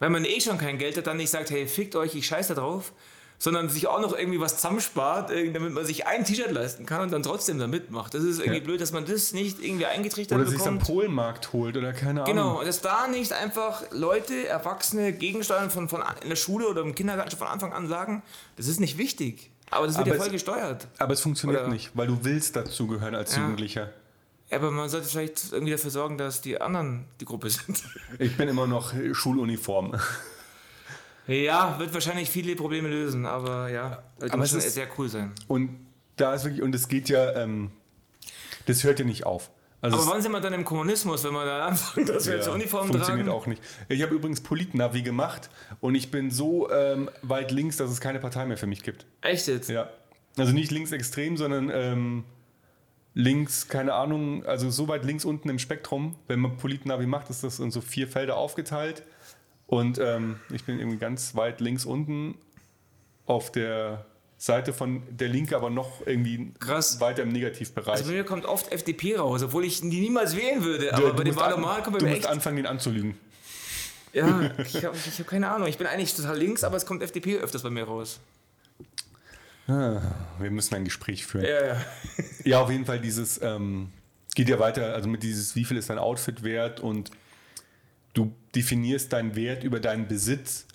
wenn 0.00 0.12
man 0.12 0.24
eh 0.24 0.40
schon 0.40 0.58
kein 0.58 0.78
Geld 0.78 0.96
hat, 0.96 1.06
dann 1.06 1.16
nicht 1.16 1.30
sagt, 1.30 1.50
hey, 1.50 1.66
fickt 1.66 1.94
euch, 1.96 2.14
ich 2.14 2.26
scheiße 2.26 2.54
da 2.54 2.60
drauf, 2.60 2.92
sondern 3.38 3.68
sich 3.68 3.86
auch 3.86 4.00
noch 4.00 4.16
irgendwie 4.16 4.40
was 4.40 4.56
zusammenspart, 4.56 5.30
irgendwie, 5.30 5.52
damit 5.52 5.72
man 5.72 5.84
sich 5.84 6.06
ein 6.06 6.24
T-Shirt 6.24 6.50
leisten 6.52 6.86
kann 6.86 7.02
und 7.02 7.12
dann 7.12 7.22
trotzdem 7.22 7.58
da 7.58 7.66
mitmacht. 7.66 8.14
Das 8.14 8.22
ist 8.22 8.38
irgendwie 8.38 8.58
Ja. 8.58 8.64
blöd, 8.64 8.80
dass 8.80 8.92
man 8.92 9.04
das 9.04 9.32
nicht 9.32 9.62
irgendwie 9.62 9.86
eingetrichtert 9.86 10.38
Oder 10.38 10.48
sich 10.48 10.58
am 10.66 10.78
bekommt. 10.78 10.84
Polenmarkt 10.86 11.52
holt 11.52 11.76
oder 11.76 11.92
keine 11.92 12.22
Ahnung. 12.22 12.34
Genau, 12.34 12.64
dass 12.64 12.80
da 12.80 13.06
nicht 13.08 13.32
einfach 13.32 13.82
Leute, 13.90 14.46
Erwachsene 14.46 15.12
gegensteuern 15.12 15.70
von, 15.70 15.88
von 15.88 16.02
in 16.22 16.28
der 16.30 16.36
Schule 16.36 16.66
oder 16.68 16.80
im 16.80 16.94
Kindergarten 16.94 17.30
schon 17.30 17.38
von 17.38 17.48
Anfang 17.48 17.72
an 17.72 17.88
sagen, 17.88 18.22
das 18.56 18.68
ist 18.68 18.80
nicht 18.80 18.96
wichtig. 18.98 19.50
Aber 19.70 19.86
das 19.86 19.96
wird 19.96 20.06
Aber 20.06 20.14
ja 20.14 20.18
voll 20.18 20.26
es- 20.28 20.32
gesteuert. 20.32 20.86
Aber 20.98 21.12
es 21.12 21.20
funktioniert 21.20 21.62
Oder- 21.62 21.70
nicht, 21.72 21.90
weil 21.94 22.06
du 22.06 22.18
willst 22.22 22.56
dazugehören 22.56 23.14
als 23.14 23.34
Ja. 23.36 23.42
Jugendlicher. 23.42 23.90
Aber 24.50 24.70
man 24.70 24.88
sollte 24.88 25.08
vielleicht 25.08 25.52
irgendwie 25.52 25.72
dafür 25.72 25.90
sorgen, 25.90 26.18
dass 26.18 26.40
die 26.40 26.60
anderen 26.60 27.04
die 27.20 27.24
Gruppe 27.24 27.50
sind. 27.50 27.82
Ich 28.20 28.36
bin 28.36 28.48
immer 28.48 28.68
noch 28.68 28.94
Schuluniform. 29.12 29.96
Ja, 31.26 31.78
wird 31.78 31.92
wahrscheinlich 31.92 32.30
viele 32.30 32.54
Probleme 32.56 32.88
lösen, 32.88 33.26
aber 33.26 33.68
ja, 33.70 34.02
die 34.20 34.30
Aber 34.30 34.44
es 34.44 34.52
müssen 34.52 34.66
ist- 34.66 34.74
sehr 34.74 34.88
cool 34.98 35.08
sein. 35.08 35.32
Und 35.48 35.70
da 36.16 36.34
ist 36.34 36.44
wirklich, 36.44 36.62
und 36.62 36.74
es 36.74 36.88
geht 36.88 37.08
ja, 37.08 37.32
ähm, 37.34 37.70
das 38.66 38.84
hört 38.84 38.98
ja 39.00 39.04
nicht 39.04 39.26
auf. 39.26 39.50
Also 39.82 39.98
Aber 39.98 40.06
wann 40.12 40.22
sind 40.22 40.32
wir 40.32 40.40
dann 40.40 40.54
im 40.54 40.64
Kommunismus, 40.64 41.22
wenn 41.24 41.32
wir 41.32 41.44
dann 41.44 41.60
anfangen, 41.60 42.06
dass 42.06 42.26
wir 42.26 42.36
jetzt 42.36 42.48
Uniformen 42.48 42.90
funktioniert 42.90 43.26
tragen? 43.26 43.38
auch 43.38 43.46
nicht. 43.46 43.62
Ich 43.88 44.02
habe 44.02 44.14
übrigens 44.14 44.40
Politnavi 44.40 45.02
gemacht 45.02 45.50
und 45.80 45.94
ich 45.94 46.10
bin 46.10 46.30
so 46.30 46.70
ähm, 46.70 47.10
weit 47.22 47.50
links, 47.50 47.76
dass 47.76 47.90
es 47.90 48.00
keine 48.00 48.18
Partei 48.18 48.46
mehr 48.46 48.56
für 48.56 48.66
mich 48.66 48.82
gibt. 48.82 49.04
Echt 49.20 49.46
jetzt? 49.48 49.68
Ja. 49.68 49.90
Also 50.38 50.52
nicht 50.52 50.70
linksextrem, 50.70 51.36
sondern 51.36 51.70
ähm, 51.72 52.24
links, 53.14 53.68
keine 53.68 53.94
Ahnung, 53.94 54.44
also 54.46 54.70
so 54.70 54.88
weit 54.88 55.04
links 55.04 55.24
unten 55.24 55.48
im 55.48 55.58
Spektrum. 55.58 56.16
Wenn 56.26 56.40
man 56.40 56.56
Politnavi 56.56 57.06
macht, 57.06 57.30
ist 57.30 57.44
das 57.44 57.58
in 57.58 57.70
so 57.70 57.80
vier 57.80 58.08
Felder 58.08 58.36
aufgeteilt. 58.36 59.02
Und 59.66 59.98
ähm, 59.98 60.38
ich 60.52 60.64
bin 60.64 60.78
irgendwie 60.78 60.98
ganz 60.98 61.34
weit 61.34 61.60
links 61.60 61.84
unten 61.84 62.36
auf 63.26 63.50
der 63.50 64.06
Seite 64.38 64.72
von 64.72 65.02
der 65.10 65.28
Linke 65.28 65.56
aber 65.56 65.70
noch 65.70 66.06
irgendwie 66.06 66.52
Krass. 66.60 67.00
weiter 67.00 67.22
im 67.22 67.30
Negativbereich. 67.30 67.94
Also 67.94 68.10
bei 68.10 68.12
mir 68.12 68.24
kommt 68.24 68.44
oft 68.44 68.70
FDP 68.70 69.16
raus, 69.16 69.42
obwohl 69.42 69.64
ich 69.64 69.80
die 69.80 69.86
niemals 69.86 70.36
wählen 70.36 70.62
würde. 70.62 70.92
Aber 70.94 71.14
bei 71.14 71.24
dem 71.24 71.36
Wahlomat 71.36 71.84
kommt 71.84 71.94
bei 71.94 71.98
du 72.00 72.04
mir 72.04 72.10
musst 72.12 72.24
echt. 72.24 72.30
anfangen, 72.32 72.56
den 72.56 72.66
anzulügen. 72.66 73.16
Ja, 74.12 74.50
ich 74.58 74.84
habe 74.84 74.96
hab 74.96 75.26
keine 75.26 75.50
Ahnung. 75.50 75.68
Ich 75.68 75.78
bin 75.78 75.86
eigentlich 75.86 76.14
total 76.14 76.38
links, 76.38 76.64
aber 76.64 76.76
es 76.76 76.86
kommt 76.86 77.02
FDP 77.02 77.38
öfters 77.38 77.62
bei 77.62 77.70
mir 77.70 77.84
raus. 77.84 78.20
Wir 79.66 80.50
müssen 80.50 80.74
ein 80.74 80.84
Gespräch 80.84 81.26
führen. 81.26 81.44
Ja, 81.44 81.66
ja. 81.66 81.76
Ja, 82.44 82.60
auf 82.60 82.70
jeden 82.70 82.86
Fall 82.86 83.00
dieses, 83.00 83.40
ähm, 83.42 83.90
geht 84.34 84.48
ja 84.48 84.60
weiter, 84.60 84.94
also 84.94 85.08
mit 85.08 85.22
dieses, 85.24 85.56
wie 85.56 85.64
viel 85.64 85.76
ist 85.76 85.90
dein 85.90 85.98
Outfit 85.98 86.44
wert 86.44 86.78
und 86.78 87.08
du 87.10 87.14
definierst 88.56 89.12
deinen 89.12 89.36
Wert 89.36 89.62
über 89.62 89.78
deinen 89.78 90.08
Besitz. 90.08 90.66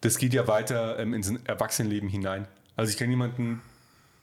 Das 0.00 0.18
geht 0.18 0.32
ja 0.32 0.48
weiter 0.48 0.98
ähm, 0.98 1.14
ins 1.14 1.32
Erwachsenenleben 1.44 2.08
hinein. 2.08 2.48
Also 2.76 2.90
ich 2.90 2.96
kenne 2.96 3.10
jemanden, 3.10 3.60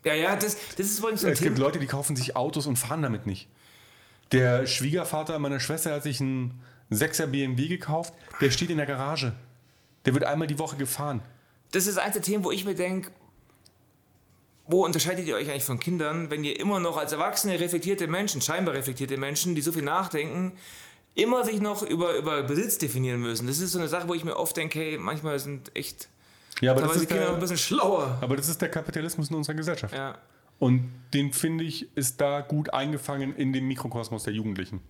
Ja, 0.03 0.13
ja, 0.13 0.35
das, 0.35 0.57
das 0.77 0.87
ist 0.87 0.99
übrigens 0.99 1.21
so 1.21 1.27
ein 1.27 1.33
es 1.33 1.39
gibt 1.39 1.55
Thema. 1.55 1.67
Leute, 1.67 1.79
die 1.79 1.87
kaufen 1.87 2.15
sich 2.15 2.35
Autos 2.35 2.65
und 2.65 2.77
fahren 2.77 3.01
damit 3.01 3.25
nicht. 3.25 3.47
Der 4.31 4.65
Schwiegervater 4.65 5.37
meiner 5.39 5.59
Schwester 5.59 5.93
hat 5.93 6.03
sich 6.03 6.19
einen 6.19 6.61
6er 6.91 7.27
BMW 7.27 7.67
gekauft, 7.67 8.13
der 8.41 8.51
steht 8.51 8.69
in 8.69 8.77
der 8.77 8.85
Garage. 8.85 9.33
Der 10.05 10.13
wird 10.13 10.23
einmal 10.23 10.47
die 10.47 10.59
Woche 10.59 10.77
gefahren. 10.77 11.21
Das 11.71 11.87
ist 11.87 11.97
eins 11.97 12.13
der 12.13 12.21
Themen, 12.21 12.43
wo 12.43 12.51
ich 12.51 12.65
mir 12.65 12.75
denke, 12.75 13.11
wo 14.67 14.83
unterscheidet 14.83 15.27
ihr 15.27 15.35
euch 15.35 15.49
eigentlich 15.49 15.63
von 15.63 15.79
Kindern, 15.79 16.31
wenn 16.31 16.43
ihr 16.43 16.59
immer 16.59 16.79
noch 16.79 16.97
als 16.97 17.11
erwachsene, 17.11 17.59
reflektierte 17.59 18.07
Menschen, 18.07 18.41
scheinbar 18.41 18.73
reflektierte 18.73 19.17
Menschen, 19.17 19.53
die 19.53 19.61
so 19.61 19.71
viel 19.71 19.83
nachdenken, 19.83 20.53
immer 21.15 21.43
sich 21.43 21.61
noch 21.61 21.81
über, 21.81 22.15
über 22.15 22.43
Besitz 22.43 22.77
definieren 22.77 23.21
müssen? 23.21 23.47
Das 23.47 23.59
ist 23.59 23.71
so 23.71 23.79
eine 23.79 23.87
Sache, 23.87 24.07
wo 24.07 24.13
ich 24.13 24.23
mir 24.23 24.35
oft 24.35 24.55
denke, 24.55 24.79
hey, 24.79 24.97
manchmal 24.97 25.39
sind 25.39 25.75
echt 25.75 26.09
Ja, 26.61 26.71
aber 26.71 26.81
das, 26.81 26.97
ist 26.97 27.07
Kinder 27.07 27.23
noch 27.23 27.29
ein 27.29 27.33
der, 27.35 27.41
bisschen 27.41 27.57
schlauer. 27.57 28.17
aber 28.21 28.35
das 28.35 28.49
ist 28.49 28.61
der 28.61 28.69
Kapitalismus 28.69 29.29
in 29.29 29.35
unserer 29.35 29.55
Gesellschaft. 29.55 29.93
Ja. 29.95 30.17
Und 30.59 30.89
den 31.13 31.33
finde 31.33 31.63
ich, 31.63 31.89
ist 31.97 32.21
da 32.21 32.41
gut 32.41 32.73
eingefangen 32.73 33.35
in 33.35 33.51
dem 33.51 33.67
Mikrokosmos 33.67 34.23
der 34.23 34.33
Jugendlichen. 34.33 34.81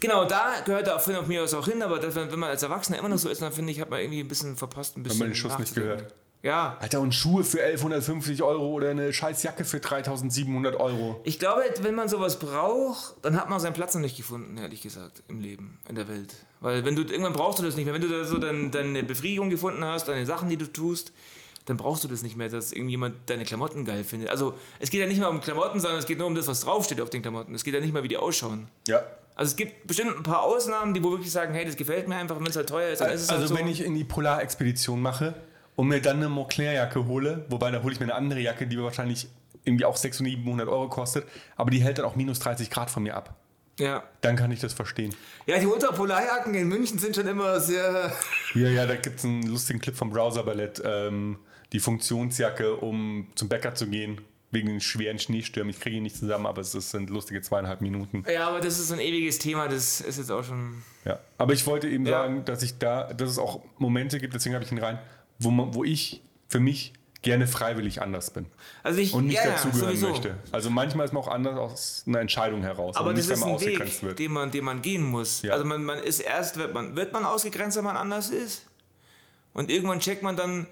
Genau, 0.00 0.24
da 0.24 0.54
gehört 0.64 0.88
er 0.88 0.98
von 0.98 1.28
mir 1.28 1.44
aus 1.44 1.54
auch 1.54 1.66
hin, 1.66 1.80
aber 1.80 1.98
das, 2.00 2.14
wenn 2.16 2.28
man 2.38 2.50
als 2.50 2.62
Erwachsener 2.62 2.98
immer 2.98 3.08
noch 3.08 3.18
so 3.18 3.28
ist, 3.28 3.40
dann 3.40 3.52
finde 3.52 3.70
ich, 3.70 3.80
hat 3.80 3.88
man 3.88 4.00
irgendwie 4.00 4.20
ein 4.20 4.28
bisschen 4.28 4.56
verpasst, 4.56 4.96
ein 4.96 5.02
bisschen. 5.04 5.20
man 5.20 5.28
den 5.28 5.34
Schuss 5.36 5.58
nicht 5.58 5.74
gehört. 5.74 6.12
Ja. 6.42 6.76
Alter, 6.80 7.00
und 7.00 7.14
Schuhe 7.14 7.44
für 7.44 7.62
1150 7.62 8.42
Euro 8.42 8.68
oder 8.68 8.90
eine 8.90 9.12
scheiß 9.12 9.42
Jacke 9.44 9.64
für 9.64 9.78
3700 9.80 10.74
Euro. 10.78 11.20
Ich 11.24 11.38
glaube, 11.38 11.62
wenn 11.82 11.94
man 11.94 12.08
sowas 12.08 12.38
braucht, 12.38 13.14
dann 13.22 13.36
hat 13.40 13.48
man 13.48 13.60
seinen 13.60 13.74
Platz 13.74 13.94
noch 13.94 14.00
nicht 14.00 14.16
gefunden, 14.16 14.56
ehrlich 14.56 14.82
gesagt, 14.82 15.22
im 15.28 15.40
Leben, 15.40 15.78
in 15.88 15.94
der 15.94 16.08
Welt. 16.08 16.34
Weil 16.60 16.84
wenn 16.84 16.96
du 16.96 17.02
irgendwann 17.02 17.32
brauchst 17.32 17.58
du 17.58 17.62
das 17.62 17.76
nicht 17.76 17.84
mehr. 17.84 17.94
Wenn 17.94 18.02
du 18.02 18.08
da 18.08 18.24
so 18.24 18.38
dein, 18.38 18.70
deine 18.70 19.02
Befriedigung 19.02 19.50
gefunden 19.50 19.84
hast, 19.84 20.08
deine 20.08 20.26
Sachen, 20.26 20.48
die 20.48 20.56
du 20.56 20.66
tust, 20.66 21.12
dann 21.66 21.76
brauchst 21.76 22.02
du 22.02 22.08
das 22.08 22.22
nicht 22.24 22.36
mehr, 22.36 22.48
dass 22.48 22.72
irgendjemand 22.72 23.14
deine 23.30 23.44
Klamotten 23.44 23.84
geil 23.84 24.02
findet. 24.02 24.30
Also 24.30 24.54
es 24.80 24.90
geht 24.90 25.00
ja 25.00 25.06
nicht 25.06 25.18
mehr 25.18 25.30
um 25.30 25.40
Klamotten, 25.40 25.78
sondern 25.78 26.00
es 26.00 26.06
geht 26.06 26.18
nur 26.18 26.26
um 26.26 26.34
das, 26.34 26.48
was 26.48 26.60
draufsteht 26.60 27.00
auf 27.00 27.10
den 27.10 27.22
Klamotten. 27.22 27.54
Es 27.54 27.62
geht 27.62 27.74
ja 27.74 27.80
nicht 27.80 27.92
mal, 27.92 28.02
wie 28.02 28.08
die 28.08 28.16
ausschauen. 28.16 28.66
Ja. 28.88 29.02
Also 29.36 29.50
es 29.50 29.56
gibt 29.56 29.86
bestimmt 29.86 30.16
ein 30.16 30.22
paar 30.24 30.42
Ausnahmen, 30.42 30.92
die 30.92 31.02
wo 31.02 31.10
wirklich 31.12 31.30
sagen, 31.30 31.54
hey, 31.54 31.64
das 31.64 31.76
gefällt 31.76 32.08
mir 32.08 32.16
einfach, 32.16 32.38
wenn 32.38 32.46
es 32.46 32.56
halt 32.56 32.68
teuer 32.68 32.90
ist, 32.90 33.00
dann 33.00 33.12
ist 33.12 33.22
es 33.22 33.28
Also 33.28 33.40
halt 33.42 33.48
so. 33.48 33.56
wenn 33.56 33.68
ich 33.68 33.80
in 33.84 33.94
die 33.94 34.04
Polarexpedition 34.04 35.00
mache 35.00 35.34
und 35.76 35.88
mir 35.88 36.00
dann 36.00 36.16
eine 36.18 36.28
Montclair-Jacke 36.28 37.06
hole, 37.06 37.44
wobei 37.48 37.70
da 37.70 37.82
hole 37.82 37.92
ich 37.92 38.00
mir 38.00 38.06
eine 38.06 38.14
andere 38.14 38.40
Jacke, 38.40 38.66
die 38.66 38.78
wahrscheinlich 38.80 39.28
irgendwie 39.64 39.84
auch 39.84 39.96
600, 39.96 40.34
700 40.34 40.68
Euro 40.68 40.88
kostet, 40.88 41.24
aber 41.56 41.70
die 41.70 41.80
hält 41.82 41.98
dann 41.98 42.04
auch 42.04 42.16
minus 42.16 42.38
30 42.40 42.68
Grad 42.70 42.90
von 42.90 43.02
mir 43.04 43.14
ab. 43.16 43.34
ja. 43.78 44.02
Dann 44.20 44.36
kann 44.36 44.50
ich 44.50 44.60
das 44.60 44.72
verstehen. 44.72 45.14
ja, 45.46 45.58
die 45.58 45.66
Ultrapolarjacken 45.66 46.54
in 46.54 46.68
München 46.68 46.98
sind 46.98 47.14
schon 47.16 47.26
immer 47.26 47.58
sehr... 47.60 48.12
Ja, 48.54 48.68
ja, 48.68 48.86
da 48.86 48.96
gibt 48.96 49.18
es 49.18 49.24
einen 49.24 49.42
lustigen 49.46 49.80
Clip 49.80 49.96
vom 49.96 50.10
Browser 50.10 50.42
Ballett. 50.42 50.82
Ähm, 50.84 51.38
die 51.72 51.80
Funktionsjacke, 51.80 52.76
um 52.76 53.28
zum 53.34 53.48
Bäcker 53.48 53.74
zu 53.74 53.86
gehen, 53.88 54.20
wegen 54.50 54.68
den 54.68 54.80
schweren 54.80 55.18
Schneestürmen. 55.18 55.70
Ich 55.70 55.80
kriege 55.80 55.96
ihn 55.96 56.02
nicht 56.02 56.16
zusammen, 56.16 56.44
aber 56.46 56.60
es 56.60 56.72
sind 56.72 57.08
lustige 57.08 57.40
zweieinhalb 57.40 57.80
Minuten. 57.80 58.24
Ja, 58.30 58.48
aber 58.48 58.60
das 58.60 58.78
ist 58.78 58.88
so 58.88 58.94
ein 58.94 59.00
ewiges 59.00 59.38
Thema, 59.38 59.68
das 59.68 60.00
ist 60.02 60.18
jetzt 60.18 60.30
auch 60.30 60.44
schon... 60.44 60.82
Ja. 61.06 61.18
Aber 61.38 61.52
ich 61.54 61.66
wollte 61.66 61.88
eben 61.88 62.04
Ja. 62.04 62.12
sagen, 62.24 62.44
dass 62.44 62.62
ich 62.62 62.76
da, 62.78 63.12
dass 63.14 63.30
es 63.30 63.38
auch 63.38 63.62
Momente 63.78 64.18
gibt, 64.18 64.34
deswegen 64.34 64.54
habe 64.54 64.64
ich 64.64 64.70
ihn 64.72 64.78
rein, 64.78 64.98
wo, 65.42 65.50
man, 65.50 65.74
wo 65.74 65.84
ich 65.84 66.22
für 66.48 66.60
mich 66.60 66.92
gerne 67.22 67.46
freiwillig 67.46 68.02
anders 68.02 68.30
bin 68.30 68.46
Also 68.82 68.98
ich, 69.00 69.12
und 69.14 69.26
nicht 69.26 69.36
ja, 69.36 69.52
dazugehören 69.52 69.88
sowieso. 69.96 70.08
möchte. 70.08 70.36
Also 70.50 70.70
manchmal 70.70 71.06
ist 71.06 71.12
man 71.12 71.22
auch 71.22 71.28
anders 71.28 71.56
aus 71.56 72.02
einer 72.06 72.18
Entscheidung 72.20 72.62
heraus 72.62 72.96
Aber 72.96 73.14
das 73.14 73.18
nicht, 73.18 73.28
wenn 73.28 73.34
ist 73.34 73.40
man 73.40 73.48
ein 73.50 73.54
ausgegrenzt 73.54 73.94
Weg, 74.02 74.02
wird. 74.02 74.18
den 74.18 74.32
man, 74.32 74.50
den 74.50 74.64
man 74.64 74.82
gehen 74.82 75.04
muss. 75.04 75.42
Ja. 75.42 75.52
Also 75.52 75.64
man, 75.64 75.84
man 75.84 75.98
ist 76.00 76.18
erst, 76.20 76.56
wird 76.56 76.74
man, 76.74 76.96
wird 76.96 77.12
man 77.12 77.24
ausgegrenzt, 77.24 77.76
wenn 77.76 77.84
man 77.84 77.96
anders 77.96 78.30
ist. 78.30 78.66
Und 79.52 79.70
irgendwann 79.70 80.00
checkt 80.00 80.22
man 80.24 80.34
dann, 80.36 80.66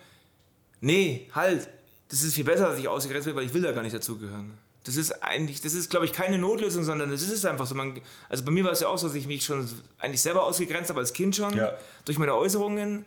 nee, 0.81 1.29
halt, 1.35 1.69
das 2.09 2.23
ist 2.23 2.35
viel 2.35 2.45
besser, 2.45 2.69
dass 2.69 2.79
ich 2.79 2.89
ausgegrenzt 2.89 3.27
werde, 3.27 3.39
weil 3.39 3.47
ich 3.47 3.55
will 3.55 3.63
da 3.63 3.73
gar 3.73 3.83
nicht 3.83 3.95
dazugehören. 3.95 4.59
Das 4.85 4.97
ist 4.97 5.23
eigentlich, 5.23 5.61
das 5.61 5.75
ist, 5.75 5.91
glaube 5.91 6.07
ich, 6.07 6.13
keine 6.13 6.39
Notlösung, 6.39 6.83
sondern 6.85 7.11
das 7.11 7.23
ist 7.23 7.45
einfach 7.45 7.67
so. 7.67 7.75
Man, 7.75 8.01
also 8.31 8.45
bei 8.45 8.51
mir 8.51 8.65
war 8.65 8.73
es 8.73 8.81
ja 8.81 8.89
auch 8.89 8.97
so, 8.99 9.07
dass 9.09 9.15
ich 9.15 9.27
mich 9.27 9.45
schon 9.45 9.69
eigentlich 9.99 10.23
selber 10.23 10.43
ausgegrenzt 10.45 10.89
habe 10.91 11.01
als 11.01 11.13
Kind 11.13 11.37
schon, 11.37 11.55
Ja. 11.55 11.75
durch 12.07 12.19
meine 12.19 12.35
Äußerungen. 12.35 13.05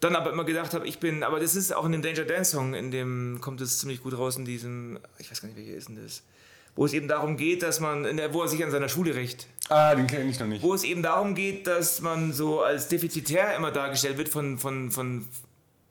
Dann 0.00 0.16
aber 0.16 0.32
immer 0.32 0.44
gedacht 0.44 0.72
habe, 0.72 0.86
ich 0.88 0.98
bin, 0.98 1.22
aber 1.22 1.40
das 1.40 1.54
ist 1.54 1.74
auch 1.74 1.84
in 1.84 1.92
dem 1.92 2.00
Danger 2.02 2.24
Dance 2.24 2.52
Song, 2.52 2.72
in 2.74 2.90
dem 2.90 3.38
kommt 3.42 3.60
es 3.60 3.78
ziemlich 3.78 4.02
gut 4.02 4.16
raus, 4.16 4.36
in 4.36 4.44
diesem, 4.46 4.98
ich 5.18 5.30
weiß 5.30 5.42
gar 5.42 5.48
nicht, 5.48 5.58
welcher 5.58 5.74
ist 5.74 5.88
denn 5.88 6.02
das, 6.02 6.22
wo 6.74 6.86
es 6.86 6.94
eben 6.94 7.06
darum 7.06 7.36
geht, 7.36 7.62
dass 7.62 7.80
man, 7.80 8.06
in 8.06 8.16
der, 8.16 8.32
wo 8.32 8.40
er 8.42 8.48
sich 8.48 8.64
an 8.64 8.70
seiner 8.70 8.88
Schule 8.88 9.14
rächt, 9.14 9.46
Ah, 9.68 9.94
den 9.94 10.06
kenne 10.06 10.28
ich 10.30 10.40
noch 10.40 10.46
nicht. 10.46 10.62
wo 10.62 10.72
es 10.74 10.84
eben 10.84 11.02
darum 11.02 11.34
geht, 11.34 11.66
dass 11.66 12.00
man 12.00 12.32
so 12.32 12.62
als 12.62 12.88
defizitär 12.88 13.54
immer 13.56 13.70
dargestellt 13.70 14.16
wird 14.16 14.28
von, 14.30 14.56
von, 14.58 14.90
von, 14.90 15.28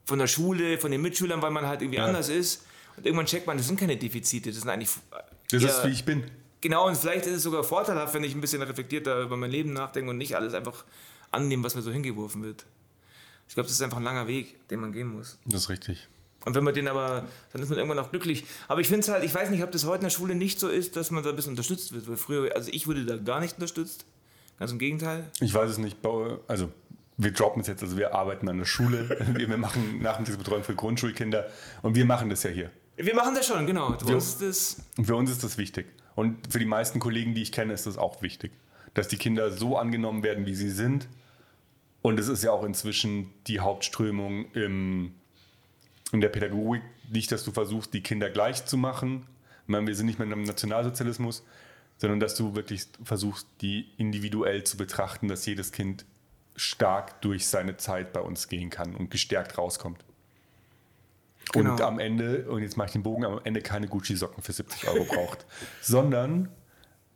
von 0.05 0.19
der 0.19 0.27
Schule, 0.27 0.79
von 0.79 0.89
den 0.91 1.01
Mitschülern, 1.01 1.41
weil 1.41 1.51
man 1.51 1.67
halt 1.67 1.81
irgendwie 1.81 1.99
Ja. 1.99 2.05
anders 2.05 2.29
ist. 2.29 2.65
Und 2.97 3.05
irgendwann 3.05 3.27
checkt 3.27 3.45
man, 3.47 3.57
das 3.57 3.67
sind 3.67 3.79
keine 3.79 3.95
Defizite, 3.95 4.49
das 4.49 4.59
sind 4.61 4.69
eigentlich. 4.69 4.89
Das 5.51 5.63
ist, 5.63 5.85
wie 5.85 5.89
ich 5.91 6.03
bin. 6.03 6.23
Genau, 6.61 6.87
und 6.87 6.97
vielleicht 6.97 7.25
ist 7.27 7.33
es 7.37 7.43
sogar 7.43 7.63
vorteilhaft, 7.63 8.13
wenn 8.15 8.23
ich 8.23 8.33
ein 8.35 8.41
bisschen 8.41 8.61
reflektierter 8.61 9.21
über 9.21 9.37
mein 9.37 9.51
Leben 9.51 9.71
nachdenke 9.71 10.09
und 10.09 10.17
nicht 10.17 10.35
alles 10.35 10.53
einfach 10.53 10.83
annehme, 11.31 11.63
was 11.63 11.75
mir 11.75 11.81
so 11.83 11.91
hingeworfen 11.91 12.43
wird. 12.43 12.65
Ich 13.49 13.55
glaube, 13.55 13.67
das 13.67 13.73
ist 13.73 13.81
einfach 13.81 13.97
ein 13.97 14.03
langer 14.03 14.27
Weg, 14.27 14.67
den 14.69 14.79
man 14.79 14.91
gehen 14.91 15.07
muss. 15.07 15.39
Das 15.45 15.63
ist 15.63 15.69
richtig. 15.69 16.07
Und 16.45 16.55
wenn 16.55 16.63
man 16.63 16.73
den 16.73 16.87
aber, 16.87 17.27
dann 17.51 17.61
ist 17.61 17.69
man 17.69 17.79
irgendwann 17.79 17.99
auch 17.99 18.11
glücklich. 18.11 18.45
Aber 18.67 18.79
ich 18.79 18.87
finde 18.87 19.01
es 19.01 19.09
halt, 19.09 19.23
ich 19.23 19.33
weiß 19.33 19.49
nicht, 19.49 19.63
ob 19.63 19.71
das 19.71 19.85
heute 19.85 19.95
in 19.95 20.03
der 20.03 20.09
Schule 20.11 20.35
nicht 20.35 20.59
so 20.59 20.69
ist, 20.69 20.95
dass 20.95 21.11
man 21.11 21.23
da 21.23 21.31
ein 21.31 21.35
bisschen 21.35 21.53
unterstützt 21.53 21.91
wird. 21.91 22.07
Weil 22.07 22.15
früher, 22.15 22.55
also 22.55 22.69
ich 22.71 22.87
wurde 22.87 23.05
da 23.05 23.17
gar 23.17 23.39
nicht 23.39 23.55
unterstützt. 23.55 24.05
Ganz 24.59 24.71
im 24.71 24.77
Gegenteil. 24.77 25.25
Ich 25.41 25.53
weiß 25.53 25.71
es 25.71 25.77
nicht. 25.79 25.97
Also, 26.47 26.71
wir 27.17 27.31
droppen 27.31 27.61
es 27.61 27.67
jetzt. 27.67 27.81
Also, 27.81 27.97
wir 27.97 28.13
arbeiten 28.13 28.47
an 28.47 28.59
der 28.59 28.65
Schule. 28.65 29.09
wir 29.33 29.49
wir 29.49 29.57
machen 29.57 29.99
Nachmittagsbetreuung 30.01 30.63
für 30.63 30.75
Grundschulkinder. 30.75 31.47
Und 31.81 31.95
wir 31.95 32.05
machen 32.05 32.29
das 32.29 32.43
ja 32.43 32.51
hier. 32.51 32.69
Wir 32.97 33.15
machen 33.15 33.33
das 33.33 33.47
schon, 33.47 33.65
genau. 33.65 33.97
Für 33.97 34.13
uns 34.13 34.27
ist 34.27 34.41
das, 34.41 35.05
für 35.05 35.15
uns 35.15 35.31
ist 35.31 35.43
das 35.43 35.57
wichtig. 35.57 35.87
Und 36.15 36.51
für 36.51 36.59
die 36.59 36.65
meisten 36.65 36.99
Kollegen, 36.99 37.33
die 37.33 37.41
ich 37.41 37.51
kenne, 37.51 37.73
ist 37.73 37.87
das 37.87 37.97
auch 37.97 38.21
wichtig. 38.21 38.51
Dass 38.93 39.07
die 39.07 39.17
Kinder 39.17 39.51
so 39.51 39.77
angenommen 39.77 40.21
werden, 40.21 40.45
wie 40.45 40.53
sie 40.53 40.69
sind. 40.69 41.07
Und 42.01 42.19
es 42.19 42.27
ist 42.27 42.43
ja 42.43 42.51
auch 42.51 42.63
inzwischen 42.63 43.33
die 43.47 43.59
Hauptströmung 43.59 44.51
im, 44.53 45.13
in 46.11 46.21
der 46.21 46.29
Pädagogik. 46.29 46.81
Nicht, 47.09 47.31
dass 47.31 47.43
du 47.43 47.51
versuchst, 47.51 47.93
die 47.93 48.01
Kinder 48.01 48.29
gleich 48.29 48.65
zu 48.65 48.77
machen. 48.77 49.25
Ich 49.63 49.69
meine, 49.69 49.87
wir 49.87 49.95
sind 49.95 50.05
nicht 50.05 50.19
mehr 50.19 50.27
in 50.27 50.33
einem 50.33 50.43
Nationalsozialismus, 50.43 51.43
sondern 51.97 52.19
dass 52.19 52.35
du 52.35 52.55
wirklich 52.55 52.87
versuchst, 53.03 53.47
die 53.61 53.87
individuell 53.97 54.63
zu 54.63 54.77
betrachten, 54.77 55.27
dass 55.27 55.45
jedes 55.45 55.71
Kind 55.71 56.05
stark 56.55 57.21
durch 57.21 57.47
seine 57.47 57.77
Zeit 57.77 58.13
bei 58.13 58.21
uns 58.21 58.47
gehen 58.47 58.69
kann 58.69 58.95
und 58.95 59.11
gestärkt 59.11 59.57
rauskommt. 59.57 60.03
Und 61.55 61.63
Genau. 61.63 61.83
am 61.83 61.99
Ende, 61.99 62.49
und 62.49 62.61
jetzt 62.61 62.77
mache 62.77 62.87
ich 62.87 62.93
den 62.93 63.03
Bogen, 63.03 63.25
am 63.25 63.39
Ende 63.43 63.61
keine 63.61 63.87
Gucci-Socken 63.87 64.43
für 64.43 64.53
70 64.53 64.87
Euro 64.87 65.05
braucht, 65.05 65.45
sondern 65.81 66.49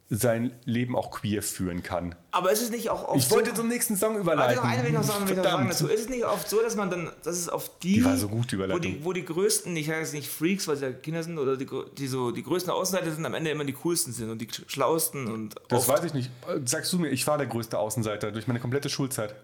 sein 0.10 0.54
Leben 0.66 0.96
auch 0.96 1.10
queer 1.12 1.42
führen 1.42 1.82
kann. 1.82 2.14
aber 2.32 2.52
ist 2.52 2.62
es 2.62 2.70
nicht 2.70 2.90
auch 2.90 3.08
oft 3.08 3.18
Ich 3.18 3.32
wollte 3.32 3.50
so, 3.52 3.58
zum 3.58 3.68
nächsten 3.68 3.96
Song 3.96 4.10
Warte 4.14 4.22
überleiten. 4.22 4.56
noch 4.58 4.64
eine 4.64 4.82
will 4.84 4.90
ich 4.90 4.94
noch 4.94 5.04
sagen, 5.04 5.26
will 5.26 5.32
ich 5.32 5.38
noch 5.38 5.44
sagen 5.44 5.56
Verdammt. 5.68 5.72
dazu. 5.72 5.88
Ist 5.88 6.02
es 6.02 6.10
nicht 6.10 6.26
oft 6.26 6.50
so, 6.50 6.62
dass 6.62 6.76
man 6.76 6.90
dann, 6.90 7.10
dass 7.24 7.38
es 7.38 7.50
auf 7.50 7.72
die, 7.80 7.96
Die 7.96 8.06
war 8.06 8.18
so 8.18 8.28
gut, 8.28 8.52
die 8.52 8.60
wo 8.60 8.78
die, 8.78 9.04
wo 9.04 9.14
die 9.14 9.26
größten, 9.26 9.76
ich 9.76 9.88
sage 9.88 10.00
jetzt 10.00 10.14
nicht 10.14 10.30
Freaks, 10.30 10.68
weil 10.68 10.76
sie 10.78 10.86
ja 10.86 10.92
Kinder 10.92 11.24
sind, 11.24 11.38
oder 11.40 11.58
die, 11.58 11.68
die, 11.98 12.08
so, 12.08 12.32
die 12.32 12.44
größten 12.44 12.72
Außenseiter 12.72 13.12
sind, 13.12 13.26
am 13.26 13.34
Ende 13.34 13.50
immer 13.50 13.64
die 13.66 13.74
coolsten 13.74 14.14
sind 14.14 14.30
und 14.30 14.40
die 14.40 14.48
schlausten 14.68 15.28
und 15.32 15.56
Das 15.70 15.88
weiß 15.88 16.04
ich 16.04 16.14
nicht. 16.14 16.30
Sagst 16.66 16.92
du 16.94 17.00
mir, 17.00 17.10
ich 17.10 17.26
war 17.26 17.38
der 17.38 17.48
größte 17.48 17.80
Außenseiter 17.80 18.32
durch 18.32 18.46
meine 18.48 18.60
komplette 18.60 18.90
Schulzeit. 18.90 19.36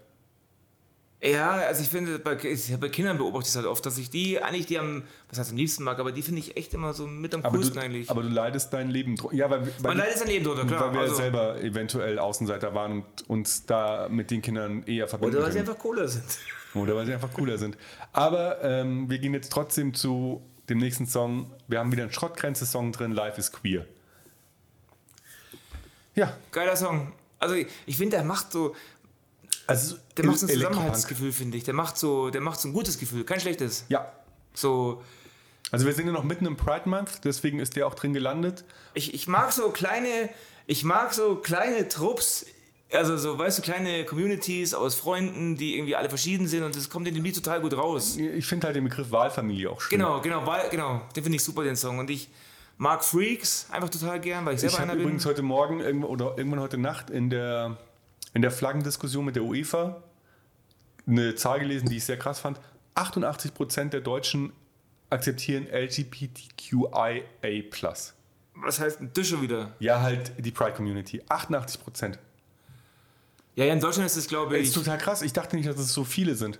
Ja, 1.22 1.50
also 1.52 1.82
ich 1.82 1.90
finde, 1.90 2.18
bei, 2.18 2.34
bei 2.34 2.88
Kindern 2.88 3.18
beobachte 3.18 3.44
ich 3.44 3.50
es 3.50 3.56
halt 3.56 3.66
oft, 3.66 3.84
dass 3.84 3.98
ich 3.98 4.08
die 4.08 4.42
eigentlich, 4.42 4.64
die 4.64 4.78
am, 4.78 5.02
was 5.28 5.38
heißt 5.38 5.50
am 5.50 5.58
liebsten 5.58 5.84
mag, 5.84 5.98
aber 5.98 6.12
die 6.12 6.22
finde 6.22 6.40
ich 6.40 6.56
echt 6.56 6.72
immer 6.72 6.94
so 6.94 7.06
mit 7.06 7.34
am 7.34 7.44
Aber 7.44 7.56
coolsten 7.56 7.74
du, 7.74 7.80
eigentlich. 7.82 8.10
aber 8.10 8.22
du 8.22 8.28
leidest 8.28 8.72
dein 8.72 8.88
Leben 8.88 9.16
drunter. 9.16 9.36
Ja, 9.36 9.50
weil, 9.50 9.66
weil, 9.66 9.72
Man 9.82 9.98
leidet 9.98 10.16
sein 10.16 10.28
Leben 10.28 10.46
drunter, 10.46 10.64
klar. 10.64 10.86
weil 10.86 10.92
wir 10.94 11.00
also, 11.00 11.14
selber 11.16 11.60
eventuell 11.60 12.18
Außenseiter 12.18 12.74
waren 12.74 12.92
und 12.92 13.28
uns 13.28 13.66
da 13.66 14.08
mit 14.08 14.30
den 14.30 14.40
Kindern 14.40 14.82
eher 14.84 15.08
verbinden 15.08 15.36
oder 15.36 15.44
weil 15.44 15.52
sie 15.52 15.58
können. 15.58 15.68
einfach 15.68 15.82
cooler 15.82 16.08
sind. 16.08 16.24
Oder 16.72 16.96
weil 16.96 17.04
sie 17.04 17.12
einfach 17.12 17.32
cooler 17.34 17.58
sind. 17.58 17.76
Aber 18.12 18.62
ähm, 18.64 19.10
wir 19.10 19.18
gehen 19.18 19.34
jetzt 19.34 19.52
trotzdem 19.52 19.92
zu 19.92 20.40
dem 20.70 20.78
nächsten 20.78 21.06
Song. 21.06 21.50
Wir 21.68 21.80
haben 21.80 21.92
wieder 21.92 22.04
einen 22.04 22.12
Schrottgrenze-Song 22.12 22.92
drin, 22.92 23.12
Life 23.12 23.38
is 23.38 23.52
Queer. 23.52 23.84
Ja, 26.14 26.34
Geiler 26.50 26.76
Song. 26.76 27.12
Also 27.38 27.56
ich, 27.56 27.66
ich 27.86 27.96
finde, 27.96 28.16
der 28.16 28.24
macht 28.24 28.52
so, 28.52 28.74
also 29.70 29.96
der 30.16 30.26
macht 30.26 30.38
so 30.38 30.46
ein. 30.46 30.52
Zusammenhaltsgefühl, 30.52 31.32
finde 31.32 31.56
ich. 31.58 31.64
Der 31.64 31.74
macht 31.74 31.96
so, 31.96 32.30
der 32.30 32.40
macht 32.40 32.60
so 32.60 32.68
ein 32.68 32.72
gutes 32.72 32.98
Gefühl, 32.98 33.24
kein 33.24 33.40
schlechtes. 33.40 33.84
Ja, 33.88 34.10
So, 34.54 35.02
Also 35.70 35.86
wir 35.86 35.92
sind 35.92 36.06
ja 36.06 36.12
noch 36.12 36.24
mitten 36.24 36.46
im 36.46 36.56
Pride 36.56 36.88
Month, 36.88 37.20
deswegen 37.24 37.60
ist 37.60 37.76
der 37.76 37.86
auch 37.86 37.94
drin 37.94 38.12
gelandet. 38.12 38.64
ich, 38.94 39.14
ich 39.14 39.28
mag 39.28 39.52
so 39.52 39.70
kleine, 39.70 40.28
ich 40.66 40.82
mag 40.84 41.14
so 41.14 41.36
kleine 41.36 41.88
Trupps, 41.88 42.46
also 42.92 43.16
so, 43.16 43.38
weißt 43.38 43.58
du, 43.58 43.62
kleine 43.62 44.04
Communities 44.04 44.74
aus 44.74 44.96
Freunden, 44.96 45.56
die 45.56 45.76
irgendwie 45.76 45.94
alle 45.94 46.08
verschieden 46.08 46.48
sind 46.48 46.64
und 46.64 46.74
das 46.74 46.90
kommt 46.90 47.06
in 47.06 47.14
dem 47.14 47.22
Lied 47.22 47.36
total 47.36 47.60
gut 47.60 47.76
raus. 47.76 48.16
Ich 48.16 48.46
finde 48.46 48.66
halt 48.66 48.74
den 48.74 48.82
Begriff 48.84 49.12
Wahlfamilie 49.12 49.70
auch 49.70 49.80
schön. 49.80 49.96
Genau, 49.96 50.20
genau, 50.20 50.44
weil, 50.44 50.68
genau, 50.70 51.00
den 51.14 51.22
finde 51.22 51.36
ich 51.36 51.44
super, 51.44 51.62
den 51.62 51.76
Song. 51.76 51.98
Und 52.00 52.10
ich 52.10 52.28
mag 52.78 53.04
Freaks 53.04 53.66
einfach 53.70 53.90
total 53.90 54.18
gern, 54.20 54.44
weil 54.44 54.54
ich 54.54 54.60
selber 54.60 54.72
Ich 54.74 54.80
habe 54.80 54.84
einer 54.90 54.94
bin. 54.96 55.02
übrigens 55.02 55.24
heute 55.24 55.42
Morgen 55.42 55.78
irgendwo, 55.78 56.08
oder 56.08 56.34
irgendwann 56.36 56.58
heute 56.60 56.78
Nacht 56.78 57.10
in 57.10 57.30
der, 57.30 57.76
in 58.34 58.42
der 58.42 58.50
Flaggendiskussion 58.50 59.24
mit 59.24 59.36
der 59.36 59.42
UEFA 59.44 60.02
eine 61.06 61.34
Zahl 61.34 61.60
gelesen, 61.60 61.88
die 61.88 61.96
ich 61.96 62.04
sehr 62.04 62.18
krass 62.18 62.38
fand. 62.40 62.60
88% 62.94 63.88
der 63.90 64.00
Deutschen 64.00 64.52
akzeptieren 65.08 65.66
LGBTQIA+. 65.72 67.22
Was 68.54 68.78
heißt 68.80 68.98
das 69.14 69.26
schon 69.26 69.42
wieder? 69.42 69.74
Ja, 69.78 70.00
halt 70.02 70.32
die 70.38 70.50
Pride 70.50 70.72
Community. 70.74 71.22
88%. 71.28 72.18
Ja, 73.56 73.64
ja, 73.64 73.72
in 73.72 73.80
Deutschland 73.80 74.06
ist 74.06 74.16
es, 74.16 74.28
glaube 74.28 74.54
Das 74.54 74.62
ich. 74.62 74.68
ist 74.68 74.74
total 74.74 74.98
krass. 74.98 75.22
Ich 75.22 75.32
dachte 75.32 75.56
nicht, 75.56 75.68
dass 75.68 75.78
es 75.78 75.92
so 75.92 76.04
viele 76.04 76.34
sind. 76.34 76.58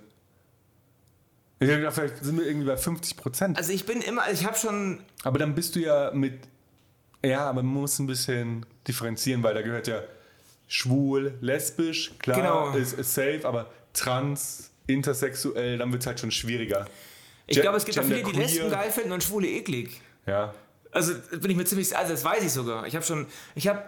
Ich 1.59 1.67
gedacht, 1.67 1.93
vielleicht 1.93 2.23
sind 2.23 2.37
wir 2.39 2.45
irgendwie 2.47 2.65
bei 2.67 2.73
50%. 2.75 3.55
Also 3.55 3.71
ich 3.71 3.85
bin 3.85 4.01
immer, 4.01 4.29
ich 4.31 4.45
habe 4.45 4.57
schon, 4.57 4.99
Aber 5.23 5.37
dann 5.37 5.53
bist 5.53 5.75
du 5.75 5.79
ja 5.79 6.11
mit. 6.11 6.39
Ja, 7.23 7.41
aber 7.47 7.61
man 7.61 7.81
muss 7.81 7.99
ein 7.99 8.07
bisschen 8.07 8.65
differenzieren, 8.87 9.43
weil 9.43 9.53
da 9.53 9.61
gehört 9.61 9.87
ja 9.87 10.01
schwul, 10.71 11.33
lesbisch, 11.41 12.13
klar, 12.19 12.37
Genau. 12.37 12.71
ist, 12.71 12.93
ist 12.93 13.13
safe, 13.13 13.41
aber 13.43 13.69
trans, 13.91 14.71
intersexuell, 14.87 15.77
dann 15.77 15.91
wird 15.91 16.01
es 16.01 16.07
halt 16.07 16.21
schon 16.21 16.31
schwieriger. 16.31 16.87
ich 17.45 17.59
glaube, 17.59 17.77
es 17.77 17.83
gibt 17.83 17.99
auch 17.99 18.03
viele, 18.03 18.23
die. 18.23 18.31
Lesben 18.31 18.71
geil 18.71 18.89
finden 18.89 19.11
und 19.11 19.21
Schwule 19.21 19.49
eklig. 19.49 19.99
Ja. 20.25 20.53
Also 20.91 21.13
bin 21.39 21.51
ich 21.51 21.57
mir 21.57 21.65
ziemlich, 21.65 21.95
also 21.95 22.13
das 22.13 22.23
weiß 22.23 22.43
ich 22.43 22.53
sogar. 22.53 22.87
Ich 22.87 22.95
habe 22.95 23.05
schon, 23.05 23.25
ich 23.53 23.67
habe, 23.67 23.83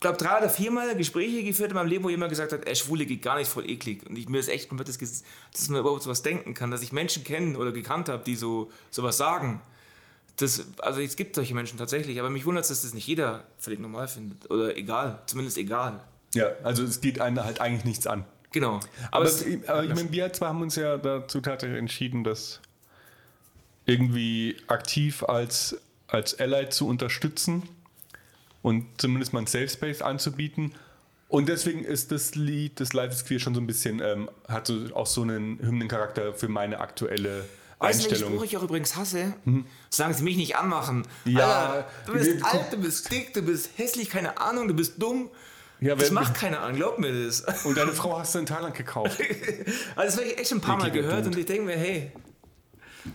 glaube 0.00 0.18
drei 0.18 0.38
oder 0.38 0.50
viermal 0.50 0.94
Gespräche 0.96 1.42
geführt 1.42 1.70
in 1.70 1.76
meinem 1.76 1.88
Leben, 1.88 2.04
wo 2.04 2.10
jemand 2.10 2.28
gesagt 2.28 2.52
hat, 2.52 2.66
ey, 2.66 2.76
Schwule 2.76 3.06
geht 3.06 3.22
gar 3.22 3.38
nicht 3.38 3.50
voll 3.50 3.68
eklig. 3.68 4.06
Und 4.06 4.18
ich, 4.18 4.28
mir 4.28 4.38
ist 4.38 4.50
echt 4.50 4.68
komplett 4.68 4.88
das, 4.88 4.98
dass 4.98 5.68
man 5.70 5.80
überhaupt 5.80 6.02
sowas 6.02 6.20
denken 6.20 6.52
kann, 6.52 6.70
dass 6.70 6.82
ich 6.82 6.92
Menschen 6.92 7.24
kenne 7.24 7.56
oder 7.56 7.72
gekannt 7.72 8.10
habe, 8.10 8.22
die 8.22 8.36
so 8.36 8.70
sowas 8.90 9.16
sagen. 9.16 9.62
Das, 10.36 10.66
also 10.78 11.00
es 11.00 11.16
gibt 11.16 11.34
solche 11.36 11.54
Menschen 11.54 11.78
tatsächlich, 11.78 12.20
aber 12.20 12.28
mich 12.28 12.44
wundert 12.44 12.64
es, 12.64 12.68
dass 12.68 12.82
das 12.82 12.92
nicht 12.92 13.06
jeder 13.06 13.44
völlig 13.58 13.80
normal 13.80 14.08
findet. 14.08 14.50
Oder 14.50 14.76
egal, 14.76 15.22
zumindest 15.26 15.56
egal. 15.56 16.04
Ja, 16.38 16.52
also 16.62 16.84
es 16.84 17.00
geht 17.00 17.20
einen 17.20 17.44
halt 17.44 17.60
eigentlich 17.60 17.84
nichts 17.84 18.06
an. 18.06 18.24
Genau. 18.52 18.76
Aber, 18.76 18.86
Aber, 19.10 19.24
es, 19.26 19.42
es, 19.42 19.68
aber 19.68 19.84
ich 19.84 19.94
meine, 19.94 20.10
wir 20.10 20.32
zwei 20.32 20.46
haben 20.46 20.62
uns 20.62 20.76
ja 20.76 20.96
dazu 20.96 21.40
tatsächlich 21.40 21.78
entschieden, 21.78 22.24
das 22.24 22.60
irgendwie 23.84 24.56
aktiv 24.68 25.22
als, 25.24 25.76
als 26.06 26.38
Ally 26.38 26.68
zu 26.68 26.86
unterstützen 26.86 27.62
und 28.62 28.86
zumindest 28.98 29.32
mal 29.32 29.40
ein 29.40 29.46
Safe 29.46 29.68
Space 29.68 30.02
anzubieten. 30.02 30.74
Und 31.28 31.48
deswegen 31.48 31.84
ist 31.84 32.10
das 32.10 32.34
Lied, 32.34 32.80
das 32.80 32.92
Life 32.94 33.12
is 33.14 33.24
Queer, 33.24 33.38
schon 33.38 33.54
so 33.54 33.60
ein 33.60 33.66
bisschen, 33.66 34.00
ähm, 34.00 34.30
hat 34.48 34.66
so 34.66 34.94
auch 34.94 35.06
so 35.06 35.22
einen 35.22 35.58
Hymnencharakter 35.58 36.32
für 36.32 36.48
meine 36.48 36.80
aktuelle 36.80 37.44
weißt 37.78 38.06
du, 38.06 38.08
Einstellung. 38.10 38.44
Ich 38.44 38.56
auch 38.56 38.62
übrigens 38.62 38.96
hasse? 38.96 39.34
Sagen 39.90 40.14
sie 40.14 40.22
mich 40.24 40.36
nicht 40.36 40.56
anmachen. 40.56 41.06
Ja, 41.24 41.70
Alter, 41.70 41.88
du 42.06 42.12
bist 42.12 42.44
alt, 42.44 42.72
du 42.72 42.76
bist 42.78 43.12
dick, 43.12 43.34
du 43.34 43.42
bist 43.42 43.70
hässlich, 43.76 44.08
keine 44.10 44.40
Ahnung, 44.40 44.68
du 44.68 44.74
bist 44.74 44.94
dumm. 45.00 45.30
Ja, 45.80 45.94
Das 45.94 46.10
macht 46.10 46.34
keiner 46.34 46.60
an, 46.60 46.74
glaub 46.76 46.98
mir 46.98 47.24
das. 47.26 47.42
Und 47.64 47.76
deine 47.76 47.92
Frau 47.92 48.18
hast 48.18 48.34
du 48.34 48.40
in 48.40 48.46
Thailand 48.46 48.74
gekauft. 48.74 49.18
Also 49.96 50.16
das 50.16 50.16
habe 50.16 50.26
ich 50.26 50.38
echt 50.38 50.48
schon 50.48 50.58
ein 50.58 50.62
paar 50.62 50.76
Mal 50.76 50.90
gehört 50.90 51.26
und 51.26 51.36
ich 51.36 51.46
denke 51.46 51.62
mir, 51.64 51.76
hey, 51.76 52.10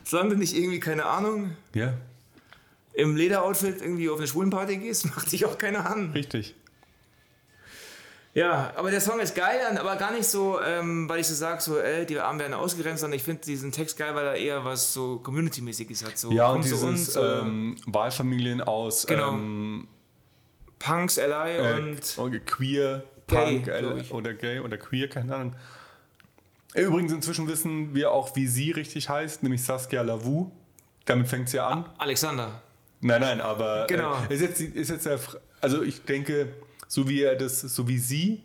solange 0.04 0.32
du 0.32 0.36
nicht 0.38 0.56
irgendwie, 0.56 0.80
keine 0.80 1.06
Ahnung, 1.06 1.56
ja, 1.74 1.94
im 2.94 3.16
Lederoutfit 3.16 3.82
irgendwie 3.82 4.10
auf 4.10 4.18
eine 4.20 4.28
Schwulenparty 4.28 4.78
gehst, 4.78 5.06
macht 5.16 5.32
dich 5.32 5.46
auch 5.46 5.58
keiner 5.58 5.90
an. 5.90 6.12
richtig. 6.12 6.56
Ja, 8.36 8.74
aber 8.76 8.90
der 8.90 9.00
Song 9.02 9.20
ist 9.20 9.36
geil, 9.36 9.60
aber 9.78 9.96
gar 9.96 10.12
nicht 10.12 10.26
so, 10.26 10.60
ähm, 10.60 11.08
weil 11.08 11.20
ich 11.20 11.28
so 11.28 11.36
sage, 11.36 11.62
so, 11.62 11.78
ey, 11.78 12.04
die 12.08 12.18
Armen 12.20 12.40
werden 12.40 12.56
ausgegrenzt, 12.56 13.02
sondern 13.02 13.16
ich 13.18 13.24
finde 13.24 13.44
diesen 13.44 13.72
Text 13.72 13.96
geil, 13.96 14.16
weil 14.16 14.26
er 14.26 14.36
eher 14.36 14.66
was 14.66 14.92
so 14.92 15.18
Community-mäßiges 15.20 16.04
hat. 16.04 16.18
So, 16.18 16.32
Ja, 16.32 16.48
und 16.48 16.64
dieses 16.64 16.82
uns, 16.82 17.16
äh, 17.16 17.22
ähm, 17.22 17.76
Wahlfamilien 17.86 18.62
aus 18.62 19.06
Genau. 19.06 19.34
ähm, 19.34 19.88
Punks, 20.86 21.18
Ally 21.20 21.58
äh, 21.58 21.96
und 22.18 22.46
queer, 22.46 23.04
Gay, 23.28 23.60
Punk 23.62 23.68
äh, 23.68 24.00
ich. 24.02 24.12
oder 24.12 24.34
Gay 24.34 24.60
oder 24.60 24.78
Queer, 24.78 25.08
keine 25.10 25.36
Ahnung. 25.36 25.56
Übrigens, 26.76 27.12
inzwischen 27.12 27.48
wissen 27.48 27.94
wir 27.94 28.12
auch, 28.12 28.36
wie 28.36 28.48
sie 28.48 28.72
richtig 28.72 29.08
heißt, 29.10 29.44
nämlich 29.44 29.64
Saskia 29.64 30.02
Lavu. 30.02 30.52
Damit 31.06 31.28
fängt 31.28 31.48
es 31.48 31.54
ja 31.54 31.68
an. 31.68 31.86
Alexander. 31.98 32.62
Nein, 33.02 33.22
nein, 33.22 33.42
aber 33.42 33.86
Genau. 33.88 34.16
äh, 34.30 34.34
ist 34.34 34.42
jetzt, 34.42 34.62
ist 34.62 34.90
jetzt 34.90 35.06
der, 35.06 35.20
also 35.62 35.84
ich 35.84 36.04
denke, 36.04 36.54
so 36.88 37.08
wie 37.08 37.22
er 37.22 37.36
das, 37.36 37.62
so 37.62 37.88
wie 37.88 37.98
sie. 38.00 38.42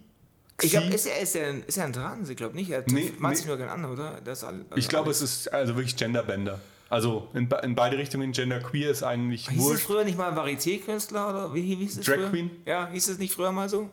Ich 0.61 0.71
glaube, 0.73 0.89
sie- 0.89 0.95
ist 0.95 1.07
er, 1.07 1.21
ist, 1.21 1.37
er, 1.37 1.49
ein- 1.49 1.63
ist 1.67 1.79
er 1.79 1.85
ein 1.85 1.93
Trans? 1.93 2.29
Ich 2.29 2.37
glaube 2.37 2.57
nicht. 2.57 2.69
Er 2.71 2.83
Nee, 2.89 3.13
macht 3.19 3.31
nee. 3.33 3.37
sich 3.37 3.47
nur 3.47 3.57
gerne 3.57 3.73
an, 3.73 3.85
oder? 3.85 4.21
Das 4.25 4.43
also 4.45 4.61
ich 4.75 4.89
glaube, 4.89 5.11
es 5.11 5.23
ist 5.23 5.53
also 5.53 5.77
wirklich 5.77 5.97
Genderbender. 5.97 6.61
Also 6.91 7.29
in, 7.35 7.49
in 7.63 7.75
beide 7.75 7.99
Richtungen 7.99 8.33
Genderqueer 8.33 8.91
ist 8.91 9.03
eigentlich 9.03 9.49
Hieß 9.49 9.59
es 9.59 9.65
wurscht. 9.65 9.85
früher 9.85 10.05
nicht 10.05 10.17
mal 10.17 10.33
Varieté-Künstler 10.33 11.29
oder 11.31 11.55
wie 11.55 11.63
hieß 11.75 11.99
es 11.99 12.07
Drag 12.07 12.15
früher? 12.17 12.31
Queen? 12.31 12.51
Ja, 12.65 12.89
hieß 12.91 13.09
es 13.09 13.19
nicht 13.19 13.35
früher 13.35 13.53
mal 13.53 13.69
so? 13.69 13.91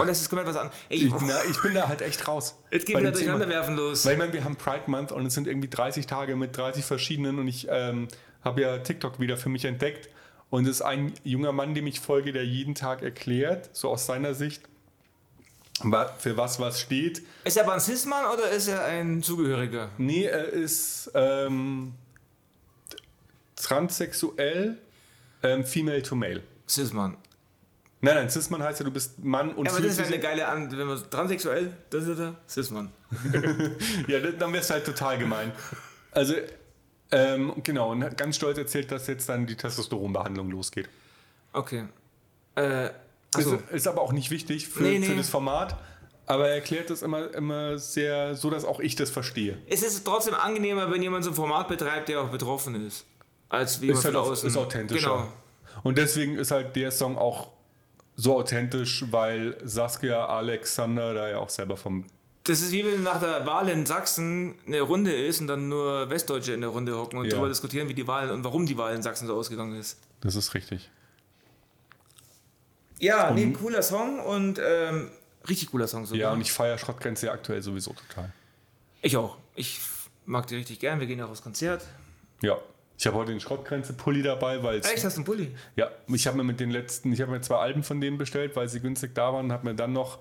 Und 0.00 0.08
das 0.08 0.22
ist 0.22 0.30
komplett 0.30 0.48
was 0.48 0.56
an. 0.56 0.70
Ey, 0.88 1.06
Ich, 1.06 1.12
na, 1.20 1.38
ich 1.50 1.60
bin 1.60 1.74
da 1.74 1.86
halt 1.86 2.00
echt 2.00 2.26
raus. 2.26 2.56
jetzt 2.70 2.86
geht 2.86 2.94
bei 2.94 3.00
wieder 3.00 3.12
dem 3.12 3.18
Thema. 3.18 3.32
durcheinanderwerfen 3.38 3.76
los. 3.76 4.06
Weil 4.06 4.14
ich 4.14 4.18
meine, 4.18 4.32
wir 4.32 4.42
haben 4.42 4.56
Pride 4.56 4.84
Month 4.86 5.12
und 5.12 5.26
es 5.26 5.34
sind 5.34 5.46
irgendwie 5.46 5.68
30 5.68 6.06
Tage 6.06 6.34
mit 6.34 6.56
30 6.56 6.84
verschiedenen 6.84 7.38
und 7.38 7.46
ich 7.46 7.66
ähm, 7.70 8.08
habe 8.42 8.62
ja 8.62 8.78
TikTok 8.78 9.20
wieder 9.20 9.36
für 9.36 9.50
mich 9.50 9.66
entdeckt 9.66 10.08
und 10.48 10.64
es 10.64 10.76
ist 10.76 10.82
ein 10.82 11.12
junger 11.24 11.52
Mann, 11.52 11.74
dem 11.74 11.86
ich 11.86 12.00
folge, 12.00 12.32
der 12.32 12.46
jeden 12.46 12.74
Tag 12.74 13.02
erklärt, 13.02 13.68
so 13.74 13.90
aus 13.90 14.06
seiner 14.06 14.32
Sicht, 14.34 14.62
für 16.18 16.36
was 16.36 16.58
was 16.58 16.80
steht. 16.80 17.22
Ist 17.44 17.56
er 17.56 17.64
aber 17.64 17.74
ein 17.74 17.80
Cis-Mann 17.80 18.24
oder 18.32 18.50
ist 18.50 18.68
er 18.68 18.84
ein 18.84 19.22
Zugehöriger? 19.22 19.90
Nee, 19.98 20.24
er 20.24 20.48
ist 20.48 21.10
ähm, 21.14 21.94
transsexuell, 23.56 24.78
ähm, 25.42 25.64
female 25.64 26.02
to 26.02 26.14
male. 26.14 26.42
Cis-Mann. 26.68 27.16
Nein, 28.00 28.14
nein, 28.14 28.30
Cis-Mann 28.30 28.62
heißt 28.62 28.80
ja, 28.80 28.84
du 28.84 28.90
bist 28.90 29.18
Mann 29.22 29.52
und 29.54 29.66
Ja, 29.66 29.72
aber 29.72 29.82
das 29.82 29.96
wäre 29.96 30.08
eine 30.08 30.18
geile 30.18 30.46
An 30.46 30.70
wenn 30.76 30.86
man 30.86 31.10
transsexuell, 31.10 31.72
das 31.90 32.06
ist 32.06 32.18
er, 32.18 32.34
Cis-Mann. 32.48 32.92
Ja, 34.08 34.20
dann 34.20 34.52
wäre 34.52 34.62
es 34.62 34.70
halt 34.70 34.84
total 34.84 35.18
gemein. 35.18 35.52
Also, 36.10 36.34
ähm, 37.10 37.52
genau, 37.62 37.92
und 37.92 38.04
hat 38.04 38.16
ganz 38.16 38.36
stolz 38.36 38.58
erzählt, 38.58 38.90
dass 38.90 39.06
jetzt 39.06 39.28
dann 39.28 39.46
die 39.46 39.56
Testosteronbehandlung 39.56 40.50
losgeht. 40.50 40.88
Okay. 41.52 41.84
Äh, 42.54 42.90
achso. 43.38 43.54
Ist, 43.56 43.70
ist 43.72 43.88
aber 43.88 44.02
auch 44.02 44.12
nicht 44.12 44.30
wichtig 44.30 44.68
für, 44.68 44.82
Nee, 44.82 44.98
nee. 44.98 45.06
für 45.06 45.14
das 45.16 45.28
Format. 45.28 45.76
Aber 46.28 46.48
er 46.48 46.56
erklärt 46.56 46.90
das 46.90 47.02
immer, 47.02 47.32
immer 47.34 47.78
sehr 47.78 48.34
so, 48.34 48.50
dass 48.50 48.64
auch 48.64 48.80
ich 48.80 48.96
das 48.96 49.10
verstehe. 49.10 49.58
Es 49.68 49.82
ist 49.82 50.04
trotzdem 50.04 50.34
angenehmer, 50.34 50.90
wenn 50.90 51.00
jemand 51.00 51.22
so 51.24 51.30
ein 51.30 51.36
Format 51.36 51.68
betreibt, 51.68 52.08
der 52.08 52.20
auch 52.20 52.30
betroffen 52.30 52.86
ist. 52.86 53.06
Als 53.48 53.80
wie 53.80 53.88
Ist 53.90 54.04
halt 54.04 54.16
auch, 54.16 54.32
ist 54.32 54.56
authentischer. 54.56 55.10
Genau. 55.10 55.28
Und 55.84 55.98
deswegen 55.98 56.36
ist 56.36 56.50
halt 56.50 56.74
der 56.74 56.90
Song 56.90 57.16
auch 57.16 57.50
so 58.16 58.36
authentisch, 58.36 59.04
weil 59.10 59.56
Saskia 59.62 60.26
Alexander 60.26 61.14
da 61.14 61.28
ja 61.28 61.38
auch 61.38 61.48
selber 61.50 61.76
vom. 61.76 62.04
Das 62.44 62.60
ist 62.60 62.72
wie 62.72 62.84
wenn 62.84 63.02
nach 63.04 63.20
der 63.20 63.46
Wahl 63.46 63.68
in 63.68 63.86
Sachsen 63.86 64.54
eine 64.66 64.80
Runde 64.80 65.12
ist 65.12 65.40
und 65.40 65.46
dann 65.48 65.68
nur 65.68 66.08
Westdeutsche 66.10 66.54
in 66.54 66.60
der 66.60 66.70
Runde 66.70 66.96
hocken 66.96 67.18
und 67.18 67.26
Ja. 67.26 67.32
darüber 67.32 67.48
diskutieren, 67.48 67.88
wie 67.88 67.94
die 67.94 68.06
Wahl 68.08 68.30
und 68.30 68.42
warum 68.42 68.66
die 68.66 68.76
Wahl 68.78 68.94
in 68.94 69.02
Sachsen 69.02 69.26
so 69.28 69.34
ausgegangen 69.36 69.78
ist. 69.78 69.98
Das 70.22 70.34
ist 70.34 70.54
richtig. 70.54 70.90
Ja, 72.98 73.30
nee, 73.30 73.50
cooler 73.52 73.82
Song 73.82 74.20
und 74.20 74.60
ähm, 74.64 75.10
richtig 75.48 75.70
cooler 75.70 75.86
Song 75.86 76.06
sogar. 76.06 76.20
Ja, 76.20 76.32
und 76.32 76.40
ich 76.40 76.52
feiere 76.52 76.78
Schrottgrenze 76.78 77.26
ja 77.26 77.32
aktuell 77.32 77.62
sowieso 77.62 77.92
total. 77.92 78.32
ich 79.02 79.16
auch. 79.16 79.38
Ich 79.54 79.80
mag 80.24 80.46
die 80.46 80.56
richtig 80.56 80.80
gern. 80.80 81.00
Wir 81.00 81.06
gehen 81.06 81.20
auch 81.22 81.30
aufs 81.30 81.42
Konzert. 81.42 81.86
Ja. 82.42 82.56
Ich 82.98 83.06
habe 83.06 83.16
heute 83.18 83.32
den 83.32 83.40
Schrottgrenze-Pulli 83.40 84.22
dabei, 84.22 84.62
weil 84.62 84.78
es 84.78 84.90
Echt, 84.90 85.04
hast 85.04 85.16
du 85.16 85.18
einen 85.18 85.26
Pulli? 85.26 85.54
Ja, 85.76 85.90
ich 86.08 86.26
habe 86.26 86.38
mir 86.38 86.44
mit 86.44 86.60
den 86.60 86.70
letzten, 86.70 87.12
ich 87.12 87.20
habe 87.20 87.30
mir 87.30 87.42
zwei 87.42 87.56
Alben 87.56 87.82
von 87.82 88.00
denen 88.00 88.16
bestellt, 88.16 88.56
weil 88.56 88.68
sie 88.70 88.80
günstig 88.80 89.14
da 89.14 89.34
waren 89.34 89.46
und 89.46 89.52
habe 89.52 89.66
mir 89.68 89.74
dann 89.74 89.92
noch 89.92 90.20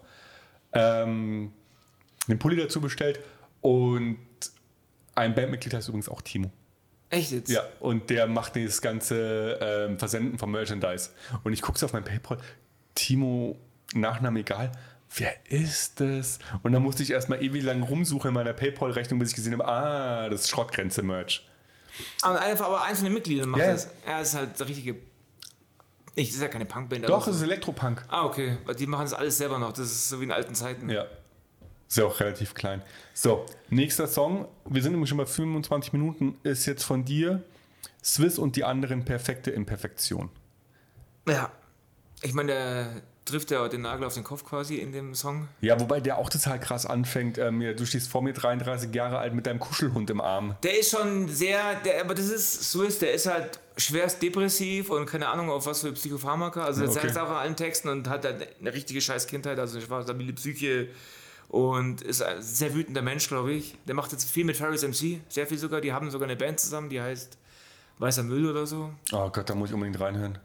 ähm, 0.74 1.54
den 2.28 2.38
Pulli 2.38 2.58
dazu 2.58 2.82
bestellt 2.82 3.22
und 3.62 4.18
ein 5.16 5.34
Bandmitglied 5.34 5.74
heißt 5.74 5.88
übrigens 5.88 6.10
auch 6.10 6.22
Timo. 6.22 6.52
Echt 7.10 7.32
jetzt? 7.32 7.50
Ja, 7.50 7.64
und 7.80 8.10
der 8.10 8.28
macht 8.28 8.58
das 8.58 8.82
ganze 8.82 9.58
ähm, 9.62 9.98
Versenden 9.98 10.38
von 10.38 10.52
Merchandise. 10.52 11.12
Und 11.44 11.54
ich 11.54 11.62
gucke 11.62 11.80
so 11.80 11.86
auf 11.86 11.94
mein 11.94 12.04
Paypal, 12.04 12.38
Timo, 12.96 13.58
Nachname 13.94 14.40
egal, 14.40 14.72
wer 15.16 15.34
ist 15.50 16.00
das? 16.00 16.40
Und 16.64 16.72
dann 16.72 16.82
musste 16.84 17.04
ich 17.04 17.12
erstmal 17.12 17.44
ewig 17.44 17.64
lang 17.64 17.84
rumsuchen 17.84 18.30
in 18.30 18.34
meiner 18.34 18.54
Paypal-Rechnung, 18.54 19.20
bis 19.20 19.30
ich 19.30 19.36
gesehen 19.36 19.54
habe, 19.54 19.68
ah, 19.68 20.30
das 20.30 20.42
ist 20.42 20.50
Schrottgrenze-Merch. 20.50 21.48
Aber 22.22 22.42
einfach 22.42 22.66
aber 22.66 22.84
einzelne 22.84 23.10
Mitglieder 23.10 23.46
Ja, 23.46 23.58
ja. 23.58 23.72
das. 23.72 23.86
Ja, 24.06 24.20
das 24.20 24.30
ist 24.30 24.36
halt 24.36 24.60
der 24.60 24.68
richtige. 24.68 24.96
Nicht, 26.16 26.30
das 26.30 26.36
ist 26.38 26.42
ja 26.42 26.48
keine 26.48 26.66
Punkband. 26.66 27.08
Doch, 27.08 27.22
aber 27.22 27.32
es 27.32 27.38
so. 27.38 27.44
ist 27.44 27.50
Elektropunk. 27.50 28.04
Ah, 28.08 28.26
okay. 28.26 28.58
Die 28.80 28.88
machen 28.88 29.04
das 29.04 29.14
alles 29.14 29.38
selber 29.38 29.60
noch. 29.60 29.74
Das 29.74 29.86
ist 29.92 30.10
so 30.10 30.20
wie 30.20 30.26
in 30.26 30.32
alten 30.32 30.56
Zeiten. 30.56 30.90
Ja. 30.90 31.06
Ist 31.88 31.98
ja 31.98 32.06
auch 32.06 32.20
relativ 32.20 32.54
klein. 32.54 32.82
So, 33.14 33.46
nächster 33.70 34.08
Song. 34.08 34.48
Wir 34.66 34.82
sind 34.82 34.94
nämlich 34.94 35.10
schon 35.10 35.18
bei 35.18 35.26
25 35.26 35.94
Minuten. 35.94 36.38
Ist 36.44 36.66
jetzt 36.66 36.84
von 36.84 37.06
dir 37.06 37.44
Swiss 38.04 38.40
und 38.40 38.56
die 38.56 38.64
anderen 38.64 39.06
perfekte 39.06 39.52
Imperfektion. 39.52 40.30
Ja. 41.28 41.52
Ich 42.26 42.34
meine, 42.34 42.52
der 42.52 42.88
trifft 43.26 43.52
ja 43.52 43.68
den 43.68 43.82
Nagel 43.82 44.06
auf 44.06 44.14
den 44.14 44.24
Kopf 44.24 44.44
quasi 44.44 44.76
in 44.78 44.92
dem 44.92 45.16
Song. 45.16 45.48
Ja, 45.62 45.80
wobei 45.80 46.00
der 46.00 46.18
auch 46.18 46.30
total 46.30 46.60
krass 46.60 46.86
anfängt. 46.86 47.38
Ähm, 47.38 47.60
du 47.60 47.86
stehst 47.86 48.10
vor 48.10 48.22
mir 48.22 48.34
33 48.34 48.94
Jahre 48.94 49.18
alt 49.20 49.34
mit 49.34 49.46
deinem 49.48 49.60
Kuschelhund 49.60 50.10
im 50.10 50.22
Arm. 50.22 50.56
Der 50.64 50.80
ist 50.80 50.92
schon 50.92 51.28
sehr, 51.28 51.76
der, 51.82 52.02
aber 52.02 52.14
das 52.16 52.30
ist 52.30 52.72
Swiss, 52.72 53.00
der 53.00 53.14
ist 53.14 53.26
halt 53.28 53.60
schwerst 53.78 54.22
depressiv 54.22 54.90
und 54.90 55.06
keine 55.06 55.28
Ahnung 55.28 55.50
auf 55.50 55.66
was 55.66 55.82
für 55.82 55.92
Psychopharmaka. 55.92 56.64
Also 56.66 56.84
Okay. 56.84 56.94
sagt 56.94 57.16
er 57.16 57.24
auch 57.24 57.30
in 57.30 57.36
allen 57.36 57.56
Texten 57.56 57.90
und 57.90 58.08
hat 58.10 58.26
halt 58.26 58.48
eine 58.60 58.74
richtige 58.74 59.02
scheiß 59.02 59.28
Kindheit, 59.28 59.60
also 59.60 59.78
eine 59.80 60.04
stabile 60.04 60.34
Psyche 60.34 60.88
und 61.50 62.02
ist 62.02 62.22
ein 62.24 62.42
sehr 62.42 62.74
wütender 62.74 63.02
Mensch, 63.02 63.28
glaube 63.28 63.52
ich. 63.54 63.76
Der 63.88 63.96
macht 63.96 64.12
jetzt 64.14 64.30
viel 64.30 64.46
mit 64.46 64.58
Ferris 64.58 64.84
MC, 64.84 65.20
sehr 65.30 65.46
viel 65.48 65.58
sogar. 65.58 65.82
Die 65.82 65.94
haben 65.94 66.10
sogar 66.10 66.28
eine 66.28 66.36
Band 66.38 66.60
zusammen, 66.60 66.90
die 66.90 67.02
heißt 67.02 67.38
Weißer 67.98 68.24
Müll 68.24 68.46
oder 68.50 68.66
so. 68.68 68.92
Oh 69.14 69.30
Gott, 69.30 69.50
da 69.50 69.56
muss 69.56 69.70
ich 69.70 69.74
unbedingt 69.74 70.00
reinhören. 70.00 70.38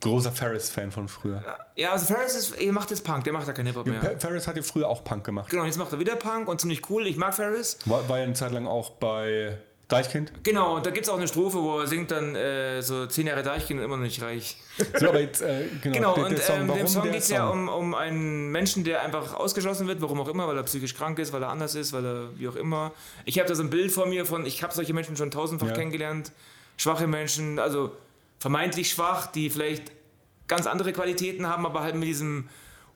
Großer 0.00 0.32
Ferris-Fan 0.32 0.90
von 0.92 1.08
früher. 1.08 1.42
Ja, 1.76 1.92
also 1.92 2.06
Ferris 2.06 2.34
ist, 2.34 2.52
er 2.60 2.72
macht 2.72 2.90
jetzt 2.90 3.04
Punk, 3.04 3.24
der 3.24 3.32
macht 3.32 3.46
da 3.48 3.52
kein 3.52 3.66
Hip-Hop 3.66 3.86
mehr. 3.86 4.00
Fer- 4.02 4.18
Ferris 4.18 4.46
hat 4.46 4.56
ja 4.56 4.62
früher 4.62 4.88
auch 4.88 5.04
Punk 5.04 5.24
gemacht. 5.24 5.50
Genau, 5.50 5.64
jetzt 5.64 5.78
macht 5.78 5.92
er 5.92 5.98
wieder 5.98 6.16
Punk 6.16 6.48
und 6.48 6.60
ziemlich 6.60 6.88
cool. 6.88 7.06
Ich 7.06 7.16
mag 7.16 7.34
Ferris. 7.34 7.76
War, 7.84 8.08
war 8.08 8.18
ja 8.18 8.24
eine 8.24 8.32
Zeit 8.32 8.52
lang 8.52 8.66
auch 8.66 8.90
bei 8.92 9.58
Deichkind. 9.88 10.32
Genau, 10.44 10.76
und 10.76 10.86
da 10.86 10.90
gibt 10.90 11.04
es 11.06 11.10
auch 11.10 11.16
eine 11.18 11.26
Strophe, 11.28 11.58
wo 11.58 11.80
er 11.80 11.86
singt 11.88 12.12
dann 12.12 12.34
äh, 12.36 12.80
so 12.80 13.06
zehn 13.06 13.26
Jahre 13.26 13.42
Deichkind 13.42 13.80
und 13.80 13.84
immer 13.84 13.96
noch 13.96 14.04
nicht 14.04 14.22
reich. 14.22 14.56
So, 14.98 15.08
aber 15.08 15.20
jetzt, 15.20 15.42
äh, 15.42 15.64
genau, 15.82 15.94
Genau, 15.96 16.14
der, 16.14 16.24
und 16.26 16.30
der 16.30 16.40
Song, 16.40 16.60
ähm, 16.60 16.74
dem 16.74 16.86
Song 16.86 17.02
geht 17.02 17.14
es 17.16 17.28
ja 17.28 17.48
um, 17.48 17.68
um 17.68 17.94
einen 17.94 18.50
Menschen, 18.52 18.84
der 18.84 19.02
einfach 19.02 19.34
ausgeschlossen 19.34 19.86
wird, 19.88 20.00
warum 20.00 20.20
auch 20.20 20.28
immer, 20.28 20.46
weil 20.46 20.56
er 20.56 20.62
psychisch 20.62 20.94
krank 20.94 21.18
ist, 21.18 21.32
weil 21.32 21.42
er 21.42 21.48
anders 21.48 21.74
ist, 21.74 21.92
weil 21.92 22.06
er 22.06 22.28
wie 22.38 22.46
auch 22.48 22.54
immer. 22.56 22.92
Ich 23.24 23.38
habe 23.38 23.48
da 23.48 23.54
so 23.56 23.62
ein 23.64 23.68
Bild 23.70 23.90
vor 23.90 24.06
mir 24.06 24.24
von, 24.24 24.46
ich 24.46 24.62
habe 24.62 24.72
solche 24.72 24.94
Menschen 24.94 25.16
schon 25.16 25.30
tausendfach 25.32 25.68
Ja. 25.68 25.74
kennengelernt. 25.74 26.30
Schwache 26.76 27.06
Menschen, 27.08 27.58
also 27.58 27.90
vermeintlich 28.40 28.90
schwach, 28.90 29.28
die 29.28 29.48
vielleicht 29.50 29.92
ganz 30.48 30.66
andere 30.66 30.92
Qualitäten 30.92 31.46
haben, 31.46 31.64
aber 31.64 31.82
halt 31.82 31.94
mit 31.94 32.08
diesem 32.08 32.48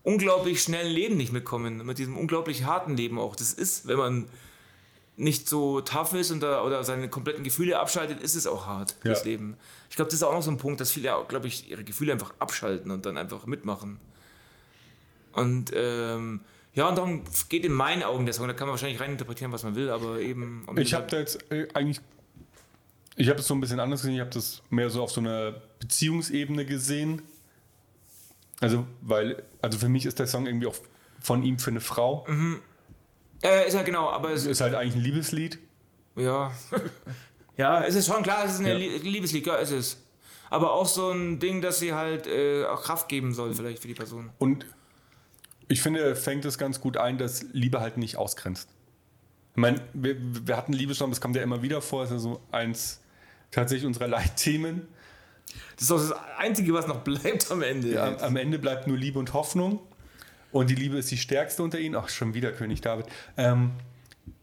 unglaublich 0.02 0.60
schnellen 0.62 0.92
Leben 0.92 1.16
nicht 1.16 1.32
mitkommen, 1.32 1.86
mit 1.86 1.98
diesem 1.98 2.16
unglaublich 2.18 2.64
harten 2.64 2.96
Leben 2.96 3.18
auch. 3.20 3.36
Das 3.36 3.52
ist, 3.52 3.86
wenn 3.86 3.96
man 3.98 4.28
nicht 5.16 5.48
so 5.48 5.80
tough 5.80 6.12
ist 6.14 6.32
und 6.32 6.40
da, 6.42 6.64
oder 6.64 6.82
seine 6.82 7.08
kompletten 7.08 7.44
Gefühle 7.44 7.78
abschaltet, 7.78 8.20
ist 8.20 8.34
es 8.34 8.48
auch 8.48 8.66
hart, 8.66 8.96
Ja. 9.04 9.10
das 9.12 9.24
Leben. 9.24 9.56
Ich 9.88 9.94
glaube, 9.94 10.08
das 10.10 10.14
ist 10.16 10.24
auch 10.24 10.32
noch 10.32 10.42
so 10.42 10.50
ein 10.50 10.58
Punkt, 10.58 10.80
dass 10.80 10.90
viele, 10.90 11.14
glaube 11.28 11.46
ich, 11.46 11.70
ihre 11.70 11.84
Gefühle 11.84 12.12
einfach 12.12 12.34
abschalten 12.40 12.90
und 12.90 13.06
dann 13.06 13.16
einfach 13.16 13.46
mitmachen. 13.46 14.00
Und 15.32 15.70
ähm, 15.74 16.40
ja, 16.74 16.88
und 16.88 16.96
darum 16.98 17.22
geht 17.48 17.64
in 17.64 17.72
meinen 17.72 18.02
Augen 18.02 18.24
der 18.26 18.34
Song. 18.34 18.48
Da 18.48 18.54
kann 18.54 18.66
man 18.66 18.72
wahrscheinlich 18.72 19.00
reininterpretieren, 19.00 19.52
was 19.52 19.62
man 19.62 19.76
will, 19.76 19.90
aber 19.90 20.18
eben. 20.18 20.66
Ich 20.76 20.94
habe 20.94 21.06
da 21.08 21.18
jetzt 21.18 21.50
äh, 21.52 21.68
eigentlich, 21.74 22.00
ich 23.16 23.28
habe 23.28 23.38
es 23.40 23.46
so 23.46 23.54
ein 23.54 23.60
bisschen 23.60 23.80
anders 23.80 24.00
gesehen. 24.02 24.14
Ich 24.14 24.20
habe 24.20 24.30
das 24.30 24.62
mehr 24.70 24.90
so 24.90 25.02
auf 25.02 25.10
so 25.10 25.20
einer 25.20 25.52
Beziehungsebene 25.78 26.64
gesehen. 26.64 27.22
Also, 28.60 28.86
weil, 29.02 29.42
also 29.62 29.78
für 29.78 29.88
mich 29.88 30.06
ist 30.06 30.18
der 30.18 30.26
Song 30.26 30.46
irgendwie 30.46 30.66
auch 30.66 30.76
von 31.20 31.42
ihm 31.42 31.58
für 31.58 31.70
eine 31.70 31.80
Frau. 31.80 32.26
äh, 33.42 33.66
ist 33.66 33.74
ja 33.74 33.82
genau, 33.82 34.08
aber 34.10 34.30
es, 34.30 34.46
Ist 34.46 34.60
halt 34.60 34.74
eigentlich 34.74 34.94
ein 34.96 35.00
Liebeslied. 35.02 35.58
ja. 36.16 36.52
ja, 37.56 37.84
es 37.84 37.94
ist 37.94 38.06
schon 38.06 38.22
klar, 38.22 38.44
es 38.44 38.54
ist 38.54 38.60
ein 38.60 38.66
Ja. 38.66 38.74
Lie- 38.74 38.98
Liebeslied, 38.98 39.46
ja, 39.46 39.58
es 39.58 39.70
ist. 39.70 40.00
Aber 40.50 40.72
auch 40.72 40.86
so 40.86 41.10
ein 41.10 41.38
Ding, 41.40 41.62
dass 41.62 41.78
sie 41.80 41.92
halt 41.94 42.26
äh, 42.26 42.64
auch 42.66 42.82
Kraft 42.82 43.08
geben 43.08 43.34
soll, 43.34 43.54
vielleicht 43.54 43.80
für 43.82 43.88
die 43.88 43.94
Person. 43.94 44.30
Und 44.38 44.66
ich 45.68 45.80
finde, 45.82 46.00
er 46.00 46.14
fängt 46.16 46.44
es 46.44 46.58
ganz 46.58 46.80
gut 46.80 46.96
ein, 46.96 47.18
dass 47.18 47.42
Liebe 47.52 47.80
halt 47.80 47.96
nicht 47.96 48.16
ausgrenzt. 48.16 48.68
Ich 49.52 49.56
meine, 49.60 49.80
wir, 49.94 50.16
wir 50.18 50.56
hatten 50.56 50.72
Liebestorm, 50.72 51.10
das 51.10 51.20
kommt 51.20 51.36
ja 51.36 51.42
immer 51.42 51.62
wieder 51.62 51.80
vor, 51.80 52.04
ist 52.04 52.10
ja 52.10 52.18
so 52.18 52.40
eins 52.52 53.00
tatsächlich 53.54 53.86
unserer 53.86 54.08
Leitthemen. 54.08 54.88
Das 55.74 55.82
ist 55.82 55.90
doch 55.90 55.98
das 55.98 56.12
Einzige, 56.38 56.72
was 56.74 56.86
noch 56.86 57.00
bleibt 57.00 57.50
am 57.50 57.62
Ende. 57.62 58.02
Am, 58.02 58.16
am 58.16 58.36
Ende 58.36 58.58
bleibt 58.58 58.86
nur 58.86 58.96
Liebe 58.96 59.18
und 59.18 59.32
Hoffnung. 59.34 59.80
Und 60.52 60.70
die 60.70 60.74
Liebe 60.74 60.98
ist 60.98 61.10
die 61.10 61.16
stärkste 61.16 61.62
unter 61.62 61.78
ihnen. 61.78 61.96
Ach, 61.96 62.08
schon 62.08 62.34
wieder 62.34 62.52
König 62.52 62.80
David. 62.80 63.06
Ähm, 63.36 63.72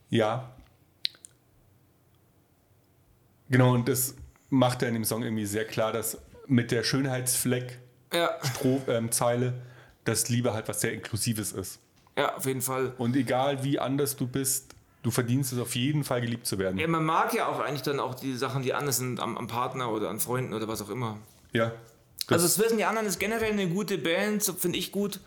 ja. 0.09 0.51
Genau, 3.49 3.73
und 3.73 3.87
das 3.87 4.15
macht 4.49 4.81
er 4.81 4.89
in 4.89 4.93
dem 4.93 5.05
Song 5.05 5.23
irgendwie 5.23 5.45
sehr 5.45 5.65
klar, 5.65 5.93
dass 5.93 6.17
mit 6.47 6.71
der 6.71 6.83
Schönheitsfleck 6.83 7.79
ja, 8.13 8.29
Stro 8.43 8.81
ähm, 8.87 9.11
Zeile, 9.11 9.53
dass 10.03 10.27
Liebe 10.27 10.53
halt 10.53 10.67
was 10.67 10.81
sehr 10.81 10.93
Inklusives 10.93 11.53
ist. 11.53 11.79
ja, 12.17 12.35
auf 12.35 12.45
jeden 12.45 12.61
Fall. 12.61 12.93
Und 12.97 13.15
egal 13.15 13.63
wie 13.63 13.79
anders 13.79 14.17
du 14.17 14.27
bist, 14.27 14.75
du 15.03 15.11
verdienst 15.11 15.53
es 15.53 15.59
auf 15.59 15.75
jeden 15.75 16.03
Fall 16.03 16.21
geliebt 16.21 16.45
zu 16.45 16.57
werden. 16.59 16.77
Ja, 16.77 16.87
man 16.87 17.03
mag 17.03 17.33
ja 17.33 17.47
auch 17.47 17.59
eigentlich 17.59 17.81
dann 17.81 17.99
auch 17.99 18.15
die 18.15 18.35
Sachen, 18.35 18.63
die 18.63 18.73
anders 18.73 18.97
sind 18.97 19.19
am, 19.19 19.37
am 19.37 19.47
Partner 19.47 19.91
oder 19.91 20.09
an 20.09 20.19
Freunden 20.19 20.53
oder 20.53 20.67
was 20.67 20.81
auch 20.81 20.89
immer. 20.89 21.17
Ja. 21.53 21.71
Also 22.27 22.45
es 22.45 22.59
wissen 22.59 22.77
die 22.77 22.85
anderen 22.85 23.07
ist 23.07 23.19
generell 23.19 23.51
eine 23.51 23.67
gute 23.67 23.97
Band, 23.97 24.43
so 24.43 24.53
finde 24.53 24.77
ich 24.77 24.91
gut. 24.91 25.19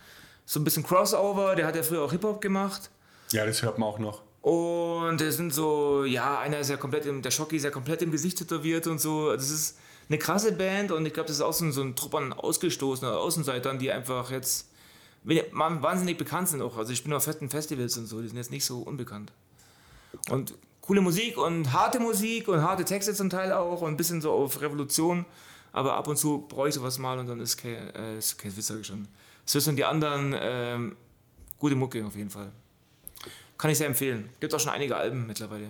So 0.47 0.61
ein 0.61 0.65
bisschen 0.65 0.83
Crossover, 0.83 1.55
der 1.55 1.67
hat 1.67 1.77
ja 1.77 1.83
früher 1.83 2.03
auch 2.03 2.13
Hip-Hop 2.13 2.41
gemacht. 2.41 2.91
ja, 3.33 3.45
das 3.47 3.63
hört 3.63 3.79
man 3.79 3.89
auch 3.89 3.99
noch. 3.99 4.23
Und 4.43 5.21
es 5.23 5.39
sind 5.39 5.55
so, 5.55 6.05
ja, 6.05 6.39
einer 6.39 6.59
ist 6.59 6.69
ja 6.69 6.77
komplett 6.77 7.07
im, 7.07 7.23
der 7.23 7.31
Schocki 7.31 7.57
ist 7.57 7.63
ja 7.63 7.71
komplett 7.71 8.03
im 8.03 8.11
Gesicht 8.11 8.39
tätowiert 8.39 8.87
und 8.87 9.01
so. 9.01 9.33
Das 9.33 9.51
ist 9.51 9.79
eine 10.09 10.19
krasse 10.19 10.53
Band 10.53 10.93
und 10.93 11.07
ich 11.07 11.15
glaube, 11.15 11.29
das 11.29 11.37
ist 11.37 11.43
auch 11.43 11.55
so 11.55 11.65
ein, 11.65 11.73
so 11.73 11.83
ein 11.83 11.97
Trupp 11.97 12.15
an 12.15 12.33
Ausgestoßenen 12.33 13.11
oder 13.11 13.23
Außenseitern, 13.23 13.79
die 13.79 13.91
einfach 13.91 14.31
jetzt 14.31 14.69
wahnsinnig 15.25 16.19
bekannt 16.19 16.49
sind 16.49 16.61
auch. 16.61 16.77
Also 16.77 16.93
ich 16.93 17.03
bin 17.03 17.13
auf 17.15 17.25
fetten 17.25 17.49
Festivals 17.49 17.97
und 17.97 18.07
so, 18.07 18.21
die 18.21 18.29
sind 18.29 18.37
jetzt 18.37 18.51
nicht 18.51 18.67
so 18.67 18.81
unbekannt. 18.81 19.33
Und 20.31 20.55
coole 20.81 21.01
Musik 21.01 21.39
und 21.39 21.73
harte 21.73 21.99
Musik 22.01 22.49
und 22.49 22.63
harte 22.63 22.85
Texte 22.85 23.15
zum 23.15 23.31
Teil 23.31 23.53
auch 23.53 23.81
und 23.83 23.89
ein 23.93 23.97
bisschen 23.97 24.21
so 24.21 24.33
auf 24.33 24.61
Revolution. 24.61 25.25
Aber 25.73 25.95
ab 25.95 26.07
und 26.09 26.17
zu 26.17 26.47
brauche 26.49 26.69
ich 26.69 26.75
sowas 26.75 26.99
mal 26.99 27.19
und 27.19 27.27
dann 27.27 27.41
ist 27.41 27.57
kein, 27.57 27.95
äh, 27.95 28.19
ist 28.19 28.39
kein 28.39 28.57
Witz, 28.57 28.69
sag 28.69 28.81
ich 28.81 28.87
schon. 28.87 29.09
Swiss 29.47 29.67
und 29.67 29.77
die 29.77 29.85
anderen, 29.85 30.35
ähm, 30.39 30.97
gute 31.59 31.75
Mucke 31.75 32.05
auf 32.07 32.15
jeden 32.17 32.31
Fall. 32.31 32.51
Kann 33.59 33.71
ich 33.71 33.79
sehr 33.79 33.87
empfehlen. 33.87 34.29
Gibt 34.41 34.55
auch 34.55 34.61
schon 34.61 34.73
einige 34.73 34.97
Alben 34.97 35.27
mittlerweile. 35.27 35.69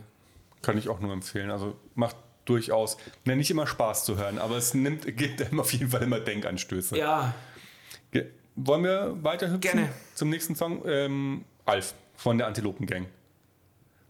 Kann 0.63 0.77
ich 0.79 0.89
auch 0.89 1.01
nur 1.01 1.13
empfehlen. 1.13 1.51
Also 1.51 1.77
macht 1.95 2.17
durchaus, 2.45 2.97
na, 3.25 3.35
nicht 3.35 3.51
immer 3.51 3.67
Spaß 3.67 4.05
zu 4.05 4.17
hören, 4.19 4.39
aber 4.39 4.57
es 4.57 4.75
nimmt, 4.75 5.05
gibt 5.17 5.41
einem 5.43 5.61
auf 5.61 5.73
jeden 5.73 5.91
Fall 5.91 6.03
immer 6.03 6.21
Denkanstöße. 6.21 6.99
Ja, 6.99 7.35
Ge- 8.11 8.31
Wollen 8.57 8.85
wir 8.85 9.17
weiterhüpfen? 9.23 9.61
Gerne. 9.61 9.89
Zum 10.15 10.29
nächsten 10.31 10.55
Song. 10.55 10.83
Ähm, 10.87 11.45
Alf 11.65 11.95
von 12.17 12.37
der 12.39 12.47
Antilopengang. 12.47 13.07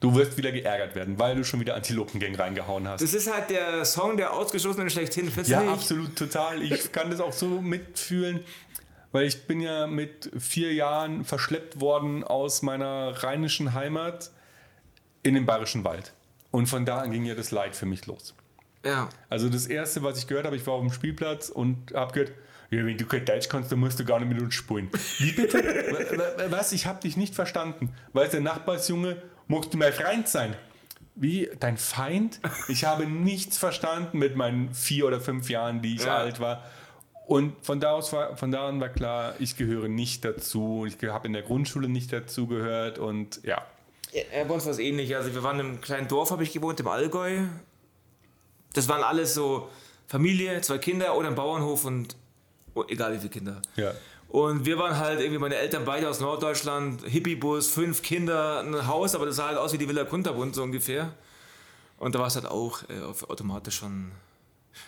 Du 0.05 0.15
wirst 0.15 0.37
wieder 0.37 0.53
geärgert 0.53 0.95
werden, 0.95 1.19
weil 1.19 1.35
du 1.37 1.45
schon 1.45 1.61
wieder 1.61 1.75
Antilopengang 1.75 2.35
reingehauen 2.37 2.87
hast. 2.89 3.03
das 3.03 3.15
ist 3.15 3.33
halt 3.33 3.51
der 3.51 3.85
Song 3.85 4.17
der 4.17 4.33
Ausgeschlossenen 4.35 4.91
schlechthin. 4.91 5.27
Findest 5.27 5.51
ja, 5.51 5.61
nicht? 5.63 5.73
absolut, 5.73 6.17
total. 6.17 6.63
Ich 6.63 6.93
kann 6.93 7.11
das 7.11 7.21
auch 7.21 7.33
so 7.33 7.47
mitfühlen, 7.63 8.41
weil 9.13 9.27
ich 9.27 9.47
bin 9.47 9.61
ja 9.61 9.87
mit 9.87 10.31
vier 10.39 10.73
Jahren 10.75 11.25
verschleppt 11.25 11.81
worden 11.81 12.23
aus 12.25 12.63
meiner 12.63 13.23
rheinischen 13.23 13.73
Heimat 13.75 14.31
in 15.23 15.35
den 15.35 15.47
bayerischen 15.47 15.85
Wald. 15.85 16.13
Und 16.51 16.67
von 16.67 16.85
da 16.85 16.99
an 16.99 17.11
ging 17.11 17.25
ja 17.25 17.35
das 17.35 17.51
Leid 17.51 17.75
für 17.75 17.87
mich 17.87 18.07
los. 18.07 18.35
Ja. 18.85 19.09
Also 19.31 19.49
das 19.49 19.67
erste, 19.67 20.03
was 20.03 20.19
ich 20.19 20.27
gehört 20.27 20.45
habe, 20.47 20.57
ich 20.57 20.67
war 20.67 20.75
auf 20.75 20.81
dem 20.83 20.93
Spielplatz 20.93 21.49
und 21.49 21.93
habe 21.95 22.13
gehört, 22.13 22.33
ja, 22.71 22.85
wenn 22.85 22.99
du 22.99 23.07
kein 23.07 23.25
Deutsch 23.25 23.49
kannst, 23.49 23.73
dann 23.73 23.79
musst 23.79 23.99
du 23.99 24.05
gar 24.05 24.19
nicht 24.21 24.29
mit 24.29 24.41
uns 24.43 24.55
spielen. 24.55 24.91
Wie 25.19 25.33
bitte? 25.33 25.59
Wa- 26.19 26.19
wa- 26.45 26.51
was? 26.51 26.73
Ich 26.73 26.87
habe 26.87 27.01
dich 27.01 27.17
nicht 27.17 27.35
verstanden. 27.35 27.95
Weil 28.13 28.29
der 28.29 28.41
Nachbarsjunge, 28.41 29.23
musst 29.49 29.73
du 29.75 29.79
mein 29.79 29.93
Freund 29.93 30.29
sein. 30.29 30.55
Wie? 31.17 31.49
Dein 31.61 31.77
Feind? 31.77 32.41
Ich 32.69 32.85
habe 32.85 33.07
nichts 33.07 33.57
verstanden 33.57 34.19
mit 34.19 34.35
meinen 34.37 34.75
vier 34.75 35.07
oder 35.07 35.21
fünf 35.21 35.49
Jahren, 35.49 35.81
die 35.81 35.95
ich 35.97 36.05
Ja. 36.05 36.17
alt 36.17 36.41
war. 36.41 36.65
Und 37.27 37.55
von 37.65 37.81
da, 37.81 37.93
aus 37.93 38.13
war, 38.13 38.37
von 38.37 38.51
da 38.51 38.69
an 38.69 38.81
war 38.81 38.89
klar, 38.91 39.35
ich 39.39 39.57
gehöre 39.57 39.89
nicht 39.89 40.25
dazu. 40.25 40.85
Ich 40.87 40.99
habe 41.09 41.27
in 41.27 41.33
der 41.33 41.43
Grundschule 41.43 41.89
nicht 41.89 42.13
dazu 42.13 42.47
gehört 42.47 42.99
und 42.99 43.41
ja. 43.45 43.63
Ja, 44.13 44.45
bei 44.45 44.55
uns 44.55 44.65
war 44.65 44.73
es 44.73 44.79
ähnlich. 44.79 45.15
Also 45.17 45.35
wir 45.35 45.43
waren 45.43 45.59
in 45.61 45.67
einem 45.67 45.81
kleinen 45.81 46.07
Dorf, 46.09 46.31
habe 46.31 46.43
ich 46.43 46.53
gewohnt, 46.53 46.79
im 46.81 46.89
Allgäu. 46.89 47.45
Das 48.75 48.89
waren 48.89 49.03
alles 49.03 49.35
so 49.35 49.69
Familie, 50.07 50.61
zwei 50.61 50.79
Kinder 50.79 51.17
oder 51.17 51.29
ein 51.29 51.35
Bauernhof 51.35 51.85
und 51.85 52.17
oh, 52.75 52.85
egal 52.89 53.15
wie 53.15 53.19
viele 53.19 53.31
Kinder. 53.31 53.63
ja. 53.77 53.93
Und 54.35 54.67
wir 54.67 54.79
waren 54.79 54.99
halt 54.99 55.21
irgendwie, 55.21 55.39
meine 55.39 55.55
Eltern 55.55 55.85
beide 55.85 56.09
aus 56.09 56.19
Norddeutschland, 56.19 57.05
Hippiebus, 57.05 57.69
fünf 57.69 58.03
Kinder, 58.03 58.65
ein 58.65 58.89
Haus, 58.89 59.15
aber 59.15 59.27
das 59.27 59.37
sah 59.37 59.47
halt 59.47 59.59
aus 59.59 59.73
wie 59.73 59.79
die 59.79 59.89
Villa 59.89 60.03
Kunterbund 60.05 60.57
so 60.57 60.65
ungefähr. 60.65 61.15
Und 61.99 62.17
da 62.17 62.19
war 62.19 62.27
es 62.27 62.35
halt 62.35 62.47
auch 62.47 62.83
äh, 62.89 63.01
auf 63.01 63.31
automatisch 63.31 63.77
schon. 63.77 64.11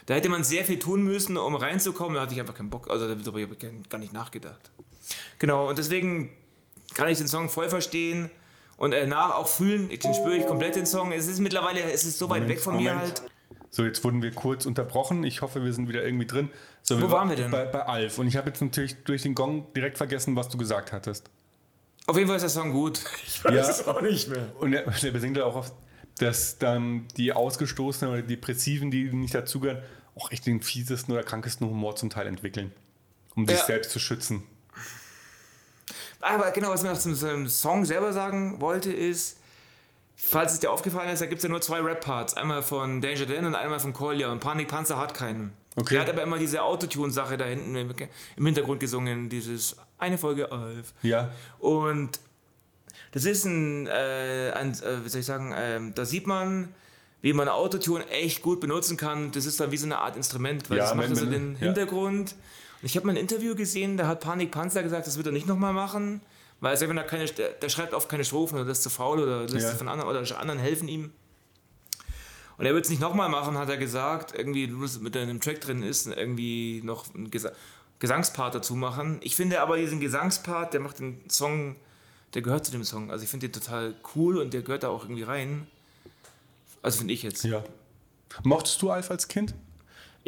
Da 0.07 0.15
hätte 0.15 0.29
man 0.31 0.43
sehr 0.43 0.65
viel 0.65 0.81
tun 0.81 1.05
müssen, 1.05 1.37
um 1.37 1.55
reinzukommen. 1.55 2.17
Da 2.17 2.23
hatte 2.23 2.35
ich 2.35 2.41
einfach 2.41 2.57
keinen 2.57 2.71
Bock. 2.71 2.91
Also 2.91 3.07
darüber 3.07 3.41
habe 3.41 3.55
ich 3.55 3.89
gar 3.89 3.99
nicht 3.99 4.13
nachgedacht. 4.13 4.73
Genau, 5.39 5.69
und 5.69 5.79
deswegen 5.79 6.33
kann 6.95 7.07
ich 7.09 7.19
den 7.19 7.29
Song 7.29 7.49
voll 7.49 7.69
verstehen 7.69 8.33
und 8.77 8.95
äh, 8.95 9.07
nach 9.07 9.37
auch 9.37 9.47
fühlen. 9.47 9.89
Den 9.89 10.13
spüre 10.13 10.39
ich 10.39 10.47
komplett 10.49 10.75
den 10.75 10.87
Song. 10.87 11.13
Es 11.13 11.29
ist 11.29 11.39
mittlerweile, 11.39 11.83
es 11.83 12.05
ist 12.05 12.19
so 12.19 12.29
weit 12.29 12.43
Moment, 12.43 12.49
weg 12.49 12.61
von 12.61 12.75
mir 12.79 12.95
Moment. 12.95 13.21
halt. 13.21 13.31
So, 13.77 13.85
jetzt 13.85 14.03
wurden 14.05 14.23
wir 14.23 14.31
kurz 14.33 14.65
unterbrochen. 14.65 15.23
Ich 15.23 15.43
hoffe, 15.43 15.62
wir 15.62 15.71
sind 15.71 15.87
wieder 15.87 16.03
irgendwie 16.03 16.25
drin. 16.25 16.49
So, 16.83 16.99
Wo 17.03 17.11
waren 17.11 17.29
wir 17.29 17.37
denn? 17.37 17.51
Bei, 17.51 17.67
bei 17.67 17.83
Alf. 17.85 18.19
Und 18.19 18.27
ich 18.27 18.39
habe 18.39 18.49
jetzt 18.49 18.62
natürlich 18.62 18.97
durch 19.05 19.21
den 19.21 19.35
Gong 19.35 19.71
direkt 19.75 19.99
vergessen, 19.99 20.35
was 20.35 20.49
du 20.49 20.57
gesagt 20.57 20.93
hattest. 20.93 21.29
Auf 22.07 22.17
jeden 22.17 22.27
Fall 22.27 22.37
ist 22.37 22.43
der 22.43 22.49
Song 22.49 22.73
gut. 22.73 23.05
Ich 23.27 23.45
weiß 23.45 23.53
Ja. 23.55 23.69
es 23.69 23.87
auch 23.87 24.01
nicht 24.01 24.29
mehr. 24.31 24.47
Und 24.61 24.73
er, 24.73 24.91
der 24.91 25.11
besingt 25.11 25.39
auch 25.41 25.57
oft, 25.57 25.75
dass 26.17 26.57
dann 26.57 27.07
die 27.19 27.35
Ausgestoßenen 27.35 28.15
oder 28.15 28.23
die 28.23 28.29
Depressiven, 28.37 28.91
die 28.91 29.12
nicht 29.12 29.35
dazugehören, 29.35 29.83
auch 30.15 30.31
echt 30.31 30.47
den 30.47 30.62
fiesesten 30.62 31.12
oder 31.12 31.23
krankesten 31.23 31.69
Humor 31.69 31.97
zum 31.97 32.09
Teil 32.09 32.29
entwickeln. 32.29 32.73
Um 33.35 33.47
sich 33.47 33.59
Ja. 33.59 33.65
selbst 33.67 33.91
zu 33.91 33.99
schützen. 33.99 34.43
Aber 36.23 36.51
genau, 36.53 36.71
was 36.71 36.83
ich 36.83 36.89
noch 36.89 36.99
zum, 36.99 37.15
zum 37.15 37.47
Song 37.47 37.85
selber 37.85 38.15
sagen 38.15 38.59
wollte, 38.62 38.91
ist, 38.91 39.36
falls 40.16 40.55
es 40.55 40.61
dir 40.61 40.70
aufgefallen 40.72 41.11
ist, 41.11 41.20
da 41.20 41.26
gibt 41.26 41.38
es 41.38 41.42
ja 41.44 41.48
nur 41.50 41.61
zwei 41.61 41.81
Rap-Parts. 41.81 42.35
Einmal 42.35 42.62
von 42.62 43.00
Danger 43.00 43.26
Dan 43.26 43.44
und 43.46 43.55
einmal 43.55 43.79
von 43.79 43.92
Kolja. 43.92 44.33
Und 44.33 44.40
Panik 44.40 44.68
Panzer 44.68 44.98
hat 44.98 45.14
keinen. 45.14 45.52
Okay. 45.76 45.94
Der 45.94 46.02
hat 46.02 46.09
aber 46.09 46.22
immer 46.22 46.38
diese 46.38 46.62
Autotune-Sache 46.62 47.37
da 47.37 47.44
hinten 47.44 47.76
im, 47.76 47.92
Hintergrund 48.46 48.81
gesungen, 48.81 49.29
dieses 49.29 49.76
eine 49.98 50.16
Folge 50.16 50.50
Alf. 50.50 50.94
Ja. 51.02 51.31
Und 51.59 52.18
das 53.12 53.26
ist 53.26 53.44
ein, 53.44 53.87
äh, 53.87 54.52
ein 54.55 54.72
äh, 54.72 55.05
wie 55.05 55.09
soll 55.11 55.20
ich 55.20 55.26
sagen, 55.26 55.55
ähm, 55.55 55.94
da 55.94 56.07
sieht 56.07 56.26
man, 56.26 56.74
wie 57.20 57.35
man 57.35 57.48
Autotune 57.48 58.09
echt 58.09 58.40
gut 58.40 58.61
benutzen 58.61 58.96
kann. 58.96 59.33
Das 59.33 59.44
ist 59.44 59.61
dann 59.61 59.70
wie 59.70 59.76
so 59.76 59.85
eine 59.87 59.98
Art 59.98 60.16
Instrument, 60.16 60.70
weil 60.70 60.79
Ja, 60.79 60.85
das 60.85 60.94
macht 60.94 61.14
so 61.14 61.22
wenn- 61.26 61.31
den 61.31 61.52
ja. 61.55 61.59
Hintergrund. 61.66 62.35
Und 62.83 62.85
ich 62.85 62.96
habe 62.96 63.07
mal 63.07 63.12
ein 63.12 63.18
Interview 63.18 63.55
gesehen, 63.55 63.96
da 63.98 64.07
hat 64.07 64.20
Panik 64.20 64.50
Panzer 64.52 64.83
gesagt, 64.83 65.07
das 65.07 65.16
wird 65.18 65.26
er 65.26 65.33
nicht 65.33 65.46
nochmal 65.46 65.72
machen, 65.74 66.20
weil 66.61 66.75
er 66.77 66.88
wenn 66.88 66.97
er 66.97 67.05
keine, 67.05 67.27
der, 67.27 67.69
schreibt 67.69 67.95
oft 67.95 68.09
keine 68.09 68.25
Strophen 68.25 68.57
oder 68.57 68.64
das 68.66 68.79
ist 68.79 68.85
zu 68.85 68.90
faul 68.90 69.21
oder 69.21 69.40
lässt 69.42 69.69
Ja. 69.69 69.75
von 69.75 69.88
anderen 69.88 70.11
oder 70.11 70.38
anderen 70.40 70.59
helfen 70.61 70.88
ihm. 70.88 71.12
Und 72.59 72.64
er 72.64 72.73
wird 72.73 72.85
es 72.85 72.90
nicht 72.90 73.01
nochmal 73.01 73.29
machen, 73.29 73.59
hat 73.59 73.69
er 73.69 73.77
gesagt, 73.77 74.35
irgendwie, 74.37 74.66
mit 75.01 75.16
einem 75.16 75.40
Track 75.40 75.61
drin 75.61 75.83
ist, 75.83 76.07
irgendwie 76.07 76.81
noch 76.85 77.14
einen 77.14 77.31
Gesa 77.31 77.53
Gesangspart 77.99 78.55
dazu 78.55 78.75
machen. 78.75 79.21
Ich 79.23 79.37
finde 79.37 79.62
aber 79.62 79.79
diesen 79.79 80.01
Gesangspart, 80.01 80.75
der 80.75 80.81
macht 80.81 80.99
den 80.99 81.19
Song, 81.31 81.77
der 82.35 82.42
gehört 82.42 82.66
zu 82.66 82.73
dem 82.73 82.85
Song. 82.85 83.11
Also 83.11 83.25
ich 83.25 83.31
finde 83.31 83.49
den 83.49 83.55
total 83.55 83.95
cool 84.14 84.37
und 84.37 84.53
der 84.53 84.61
gehört 84.61 84.83
da 84.83 84.88
auch 84.88 85.05
irgendwie 85.05 85.23
rein. 85.23 85.66
Also 86.83 86.99
finde 86.99 87.14
ich 87.14 87.23
jetzt. 87.23 87.42
Ja. 87.45 87.64
Mochtest 88.45 88.83
du 88.83 88.90
Alf 88.90 89.11
als 89.11 89.29
Kind? 89.29 89.55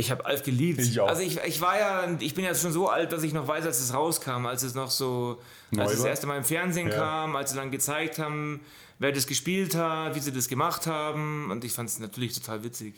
Ich 0.01 0.13
habe 0.13 0.25
Alf 0.25 0.45
geliebt. 0.45 0.79
Ich 0.79 1.01
auch. 1.01 1.09
Also 1.09 1.23
ich, 1.23 1.41
ich 1.45 1.61
war 1.61 1.77
ja, 1.77 2.17
ich 2.21 2.33
bin 2.33 2.45
ja 2.45 2.55
schon 2.55 2.71
so 2.71 2.89
alt, 2.89 3.11
dass 3.11 3.25
ich 3.25 3.33
noch 3.33 3.49
weiß, 3.49 3.67
als 3.67 3.81
es 3.81 3.93
rauskam, 3.93 4.47
als 4.47 4.63
es 4.63 4.77
noch 4.77 4.93
so, 4.93 5.41
Neu 5.73 5.83
als 5.83 5.91
es 5.91 5.97
das 5.97 6.05
war? 6.05 6.11
erste 6.11 6.27
Mal 6.29 6.37
im 6.37 6.45
Fernsehen 6.45 6.87
Ja. 6.87 6.95
kam, 6.95 7.35
als 7.35 7.51
sie 7.51 7.57
dann 7.57 7.73
gezeigt 7.73 8.21
haben, 8.21 8.61
wer 9.01 9.11
das 9.11 9.27
gespielt 9.27 9.75
hat, 9.75 10.15
wie 10.15 10.21
sie 10.21 10.31
das 10.31 10.47
gemacht 10.47 10.87
haben. 10.87 11.51
Und 11.51 11.65
ich 11.65 11.73
fand 11.73 11.89
es 11.89 11.99
natürlich 11.99 12.33
total 12.33 12.63
witzig. 12.63 12.95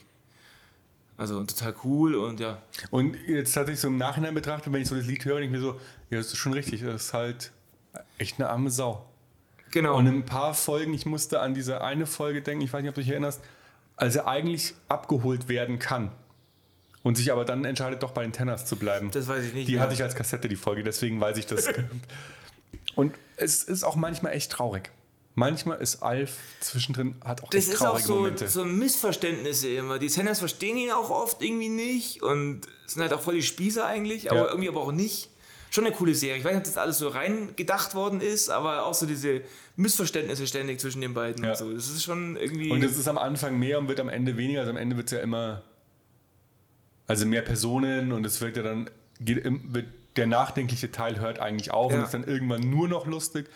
Also 1.16 1.42
total 1.44 1.74
cool 1.84 2.16
und 2.16 2.38
ja. 2.38 2.60
Und 2.90 3.16
jetzt 3.26 3.54
tatsächlich 3.54 3.80
so 3.80 3.88
im 3.88 3.96
Nachhinein 3.96 4.34
betrachtet, 4.34 4.70
wenn 4.70 4.82
ich 4.82 4.88
so 4.88 4.94
das 4.94 5.06
Lied 5.06 5.24
höre, 5.24 5.40
denke 5.40 5.56
ich 5.56 5.62
mir 5.62 5.66
so, 5.66 5.80
ja, 6.10 6.18
das 6.18 6.26
ist 6.26 6.36
schon 6.36 6.52
richtig, 6.52 6.82
das 6.82 7.06
ist 7.06 7.14
halt 7.14 7.50
echt 8.18 8.38
eine 8.38 8.50
arme 8.50 8.70
Sau. 8.70 9.06
Genau. 9.70 9.96
Und 9.96 10.06
in 10.06 10.16
ein 10.16 10.26
paar 10.26 10.52
Folgen, 10.52 10.92
ich 10.92 11.06
musste 11.06 11.40
an 11.40 11.54
diese 11.54 11.80
eine 11.80 12.04
Folge 12.04 12.42
denken, 12.42 12.62
ich 12.62 12.70
weiß 12.70 12.82
nicht, 12.82 12.90
ob 12.90 12.94
du 12.94 13.00
dich 13.00 13.10
erinnerst, 13.10 13.40
als 13.96 14.16
er 14.16 14.26
eigentlich 14.28 14.74
abgeholt 14.88 15.48
werden 15.48 15.78
kann 15.78 16.10
und 17.02 17.16
sich 17.16 17.32
aber 17.32 17.44
dann 17.44 17.64
entscheidet, 17.64 18.02
doch 18.02 18.10
bei 18.12 18.22
den 18.22 18.32
Tenners 18.32 18.66
zu 18.66 18.76
bleiben. 18.76 19.10
das 19.10 19.26
weiß 19.28 19.44
ich 19.44 19.54
nicht. 19.54 19.68
Die 19.68 19.72
mehr. 19.74 19.82
hatte 19.82 19.94
ich 19.94 20.02
als 20.02 20.14
Kassette, 20.14 20.48
die 20.48 20.56
Folge, 20.56 20.82
deswegen 20.82 21.20
weiß 21.20 21.36
ich 21.38 21.46
das. 21.46 21.68
und 22.94 23.14
es 23.36 23.62
ist 23.64 23.84
auch 23.84 23.96
manchmal 23.96 24.32
echt 24.32 24.52
traurig. 24.52 24.90
Manchmal 25.36 25.80
ist 25.80 26.02
Alf 26.02 26.36
zwischendrin, 26.60 27.14
hat 27.24 27.42
auch 27.42 27.50
Das 27.50 27.64
echt 27.64 27.74
ist 27.74 27.80
auch 27.82 27.86
traurige 28.00 28.06
so, 28.06 28.14
Momente. 28.16 28.48
so 28.48 28.64
Missverständnisse 28.64 29.68
immer. 29.68 29.98
Die 29.98 30.08
Senders 30.08 30.40
verstehen 30.40 30.76
ihn 30.76 30.90
auch 30.90 31.08
oft 31.10 31.40
irgendwie 31.42 31.68
nicht 31.68 32.22
und 32.22 32.62
sind 32.86 33.00
halt 33.02 33.12
auch 33.12 33.20
voll 33.20 33.34
die 33.36 33.42
Spießer 33.42 33.86
eigentlich, 33.86 34.30
aber 34.30 34.40
Ja. 34.40 34.48
irgendwie 34.48 34.68
aber 34.68 34.80
auch 34.82 34.92
nicht. 34.92 35.30
Schon 35.70 35.86
eine 35.86 35.94
coole 35.94 36.16
Serie. 36.16 36.36
Ich 36.38 36.44
weiß 36.44 36.50
nicht, 36.50 36.58
ob 36.62 36.64
das 36.64 36.76
alles 36.76 36.98
so 36.98 37.06
rein 37.08 37.50
gedacht 37.54 37.94
worden 37.94 38.20
ist, 38.20 38.50
aber 38.50 38.84
auch 38.86 38.92
so 38.92 39.06
diese 39.06 39.42
Missverständnisse 39.76 40.48
ständig 40.48 40.80
zwischen 40.80 41.00
den 41.00 41.14
beiden. 41.14 41.44
Ja. 41.44 41.52
Und 41.52 41.56
so. 41.58 41.72
Das 41.72 41.88
ist 41.88 42.02
schon 42.02 42.36
irgendwie. 42.36 42.72
Und 42.72 42.82
es 42.82 42.98
ist 42.98 43.06
am 43.06 43.16
Anfang 43.16 43.56
mehr 43.56 43.78
und 43.78 43.86
wird 43.86 44.00
am 44.00 44.08
Ende 44.08 44.36
weniger. 44.36 44.60
Also 44.60 44.72
am 44.72 44.76
Ende 44.76 44.96
wird 44.96 45.06
es 45.06 45.12
ja 45.12 45.20
immer, 45.20 45.62
also 47.10 47.26
mehr 47.26 47.42
Personen 47.42 48.12
und 48.12 48.24
es 48.24 48.40
wird 48.40 48.56
ja 48.56 48.62
dann, 48.62 48.88
geht, 49.20 49.42
wird, 49.44 49.86
der 50.16 50.26
nachdenkliche 50.26 50.90
Teil 50.90 51.20
hört 51.20 51.38
eigentlich 51.38 51.70
auf 51.72 51.92
und 51.92 51.98
Ja. 51.98 52.04
ist 52.04 52.14
dann 52.14 52.24
irgendwann 52.24 52.68
nur 52.68 52.88
noch 52.88 53.06
lustig. 53.06 53.48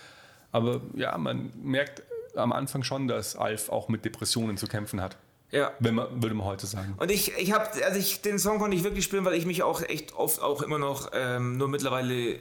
Aber 0.52 0.80
ja, 0.94 1.16
man 1.18 1.52
merkt 1.62 2.02
am 2.36 2.52
Anfang 2.52 2.82
schon, 2.82 3.08
dass 3.08 3.36
Alf 3.36 3.68
auch 3.70 3.88
mit 3.88 4.04
Depressionen 4.04 4.56
zu 4.56 4.66
kämpfen 4.66 5.00
hat. 5.00 5.16
ja. 5.50 5.72
Wenn 5.78 5.94
man, 5.94 6.22
würde 6.22 6.34
man 6.34 6.46
heute 6.46 6.66
sagen. 6.66 6.94
Und 6.96 7.10
ich, 7.10 7.32
ich 7.38 7.52
habe, 7.52 7.68
also 7.84 7.98
ich, 7.98 8.22
den 8.22 8.38
Song 8.38 8.58
konnte 8.58 8.76
ich 8.76 8.82
wirklich 8.84 9.04
spielen, 9.04 9.24
weil 9.24 9.34
ich 9.34 9.46
mich 9.46 9.62
auch 9.62 9.82
echt 9.82 10.14
oft 10.14 10.40
auch 10.42 10.62
immer 10.62 10.78
noch, 10.78 11.10
ähm, 11.12 11.56
nur 11.58 11.68
mittlerweile 11.68 12.38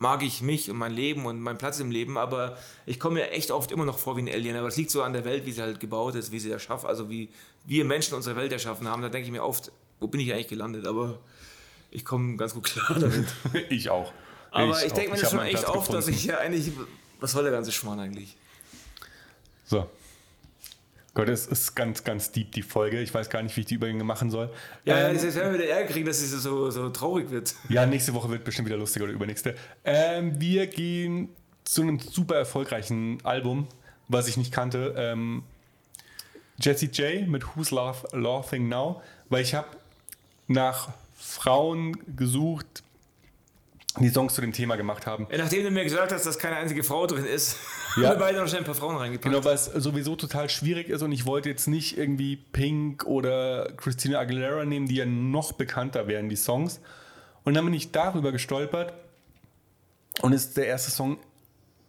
mag 0.00 0.22
ich 0.22 0.42
mich 0.42 0.70
und 0.70 0.76
mein 0.76 0.92
Leben 0.92 1.26
und 1.26 1.40
meinen 1.40 1.58
Platz 1.58 1.80
im 1.80 1.90
Leben, 1.90 2.16
aber 2.18 2.56
ich 2.86 3.00
komme 3.00 3.14
mir 3.16 3.30
echt 3.32 3.50
oft 3.50 3.72
immer 3.72 3.84
noch 3.84 3.98
vor 3.98 4.16
wie 4.16 4.22
ein 4.22 4.28
Alien. 4.28 4.56
Aber 4.56 4.68
es 4.68 4.76
liegt 4.76 4.90
so 4.92 5.02
an 5.02 5.12
der 5.12 5.24
Welt, 5.24 5.44
wie 5.46 5.50
sie 5.52 5.60
halt 5.62 5.80
gebaut 5.80 6.14
ist, 6.14 6.30
wie 6.30 6.38
sie 6.38 6.50
erschaffen, 6.52 6.88
also 6.88 7.10
wie 7.10 7.28
wir 7.66 7.84
Menschen 7.84 8.14
unsere 8.14 8.36
Welt 8.36 8.52
erschaffen 8.52 8.86
haben. 8.88 9.02
Da 9.02 9.08
denke 9.08 9.26
ich 9.26 9.32
mir 9.32 9.42
oft, 9.42 9.72
wo 10.00 10.08
bin 10.08 10.20
ich 10.20 10.32
eigentlich 10.32 10.48
gelandet? 10.48 10.86
Aber 10.86 11.18
ich 11.90 12.04
komme 12.04 12.36
ganz 12.36 12.54
gut 12.54 12.64
klar 12.64 12.94
damit. 13.00 13.26
Ich 13.70 13.90
auch. 13.90 14.12
Aber 14.50 14.82
ich, 14.82 14.92
auch. 14.92 14.96
denke 14.96 15.12
mir 15.12 15.20
das 15.20 15.30
schon 15.30 15.40
echt 15.40 15.64
Platz 15.64 15.76
oft, 15.76 15.92
dass 15.92 16.08
ich 16.08 16.24
ja 16.24 16.38
eigentlich, 16.38 16.72
was 17.20 17.32
soll 17.32 17.42
der 17.42 17.52
ganze 17.52 17.72
Schmarrn 17.72 18.00
eigentlich? 18.00 18.36
So. 19.66 19.88
Gott, 21.14 21.28
es 21.28 21.46
ist 21.46 21.74
ganz, 21.74 22.04
ganz 22.04 22.30
deep, 22.30 22.52
die 22.52 22.62
Folge. 22.62 23.00
Ich 23.00 23.12
weiß 23.12 23.28
gar 23.28 23.42
nicht, 23.42 23.56
wie 23.56 23.62
ich 23.62 23.66
die 23.66 23.74
Übergänge 23.74 24.04
machen 24.04 24.30
soll. 24.30 24.50
Ja, 24.84 25.08
Ähm, 25.08 25.14
jetzt 25.16 25.34
werden 25.34 25.52
wir 25.52 25.58
wieder 25.58 25.68
Ärger 25.68 25.92
kriegen, 25.92 26.06
dass 26.06 26.20
es 26.20 26.30
so, 26.30 26.70
so 26.70 26.88
traurig 26.90 27.30
wird. 27.30 27.54
Ja, 27.68 27.86
nächste 27.86 28.14
Woche 28.14 28.30
wird 28.30 28.44
bestimmt 28.44 28.68
wieder 28.68 28.76
lustiger 28.76 29.04
oder 29.04 29.14
übernächste. 29.14 29.56
Ähm, 29.84 30.40
wir 30.40 30.68
gehen 30.68 31.30
zu 31.64 31.82
einem 31.82 31.98
super 31.98 32.36
erfolgreichen 32.36 33.18
Album, 33.24 33.66
was 34.06 34.28
ich 34.28 34.36
nicht 34.36 34.52
kannte. 34.52 34.94
Ähm, 34.96 35.42
Jesse 36.60 36.86
J 36.86 37.26
mit 37.26 37.56
Who's 37.56 37.70
Laugh, 37.72 38.04
Laughing 38.12 38.68
Now, 38.68 39.02
weil 39.28 39.42
ich 39.42 39.54
habe 39.54 39.68
nach 40.48 40.88
Frauen 41.16 41.96
gesucht, 42.16 42.82
die 44.00 44.08
Songs 44.10 44.34
zu 44.34 44.40
dem 44.40 44.52
Thema 44.52 44.76
gemacht 44.76 45.06
haben. 45.06 45.26
Nachdem 45.36 45.64
du 45.64 45.70
mir 45.70 45.82
gesagt 45.84 46.12
hast, 46.12 46.24
dass 46.26 46.38
keine 46.38 46.56
einzige 46.56 46.82
Frau 46.84 47.06
drin 47.06 47.24
ist, 47.24 47.56
Ja. 47.96 48.10
haben 48.10 48.16
wir 48.16 48.18
beide 48.26 48.38
noch 48.38 48.46
schnell 48.46 48.60
ein 48.60 48.64
paar 48.66 48.74
Frauen 48.74 48.96
reingepackt. 48.96 49.32
Genau, 49.32 49.44
weil 49.44 49.54
es 49.54 49.64
sowieso 49.64 50.14
total 50.14 50.48
schwierig 50.50 50.88
ist 50.88 51.02
und 51.02 51.10
ich 51.10 51.26
wollte 51.26 51.48
jetzt 51.48 51.66
nicht 51.66 51.96
irgendwie 51.98 52.36
Pink 52.36 53.04
oder 53.06 53.72
Christina 53.76 54.20
Aguilera 54.20 54.64
nehmen, 54.66 54.86
die 54.86 54.96
ja 54.96 55.06
noch 55.06 55.52
bekannter 55.52 56.06
wären, 56.06 56.28
die 56.28 56.36
Songs. 56.36 56.80
Und 57.44 57.54
dann 57.54 57.64
bin 57.64 57.74
ich 57.74 57.90
darüber 57.90 58.30
gestolpert 58.30 58.92
und 60.20 60.32
ist 60.32 60.56
der 60.56 60.66
erste 60.66 60.90
Song 60.92 61.18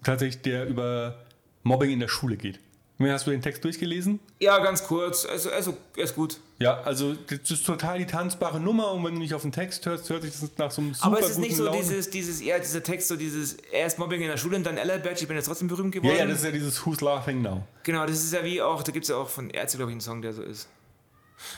tatsächlich, 0.03 0.41
der 0.41 0.65
über 0.67 1.25
Mobbing 1.63 1.91
in 1.91 1.99
der 1.99 2.07
Schule 2.07 2.37
geht. 2.37 2.59
Hast 3.01 3.25
du 3.27 3.31
den 3.31 3.41
Text 3.41 3.63
durchgelesen? 3.63 4.19
Ja, 4.39 4.59
ganz 4.59 4.83
kurz. 4.83 5.25
Also, 5.25 5.49
also 5.51 5.77
er 5.95 6.03
ist 6.03 6.15
gut. 6.15 6.37
Ja, 6.59 6.81
also 6.81 7.13
das 7.13 7.49
ist 7.49 7.65
total 7.65 7.99
die 7.99 8.05
tanzbare 8.05 8.59
Nummer 8.59 8.91
und 8.91 9.05
wenn 9.05 9.13
du 9.13 9.19
nicht 9.21 9.33
auf 9.33 9.43
den 9.43 9.53
Text 9.53 9.85
hörst, 9.85 10.09
hört 10.09 10.23
sich 10.23 10.31
das 10.31 10.49
nach 10.57 10.69
so 10.71 10.81
einem 10.81 10.93
super 10.93 11.07
Aber 11.07 11.19
es 11.21 11.29
ist 11.29 11.37
nicht 11.39 11.55
so 11.55 11.63
Laune- 11.63 11.77
dieses, 11.77 12.09
dieses, 12.09 12.41
eher 12.41 12.59
dieser 12.59 12.83
Text, 12.83 13.07
so 13.07 13.15
dieses, 13.15 13.53
erst 13.71 13.97
Mobbing 13.99 14.21
in 14.21 14.27
der 14.27 14.35
Schule 14.35 14.57
und 14.57 14.65
dann 14.65 14.75
Badge, 14.75 15.21
ich 15.21 15.27
bin 15.27 15.37
jetzt 15.37 15.45
trotzdem 15.45 15.69
berühmt 15.69 15.93
geworden. 15.93 16.11
Ja, 16.13 16.19
ja, 16.19 16.25
das 16.25 16.39
ist 16.39 16.43
ja 16.43 16.51
dieses 16.51 16.85
Who's 16.85 16.99
Laughing 16.99 17.41
Now. 17.41 17.63
genau, 17.83 18.05
das 18.05 18.17
ist 18.21 18.33
ja 18.33 18.43
wie 18.43 18.61
auch, 18.61 18.83
da 18.83 18.91
gibt 18.91 19.03
es 19.05 19.09
ja 19.09 19.15
auch 19.15 19.29
von 19.29 19.49
Ärzte, 19.49 19.77
glaube 19.77 19.91
ich, 19.91 19.93
einen 19.93 20.01
Song, 20.01 20.21
der 20.21 20.33
so 20.33 20.41
ist. 20.41 20.67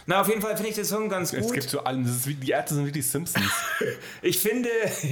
Na, 0.05 0.21
auf 0.21 0.27
jeden 0.27 0.41
Fall 0.41 0.55
finde 0.55 0.69
ich 0.69 0.75
den 0.75 0.85
Song 0.85 1.09
ganz 1.09 1.33
Es 1.33 1.45
gut. 1.45 1.53
gibt 1.53 1.75
allen, 1.85 2.03
das 2.03 2.11
ist 2.17 2.27
wie, 2.27 2.35
die 2.35 2.51
Ärzte 2.51 2.75
sind 2.75 2.85
wie 2.85 2.91
die 2.91 3.01
Simpsons. 3.01 3.45
Ich 4.21 4.39
finde, 4.39 4.69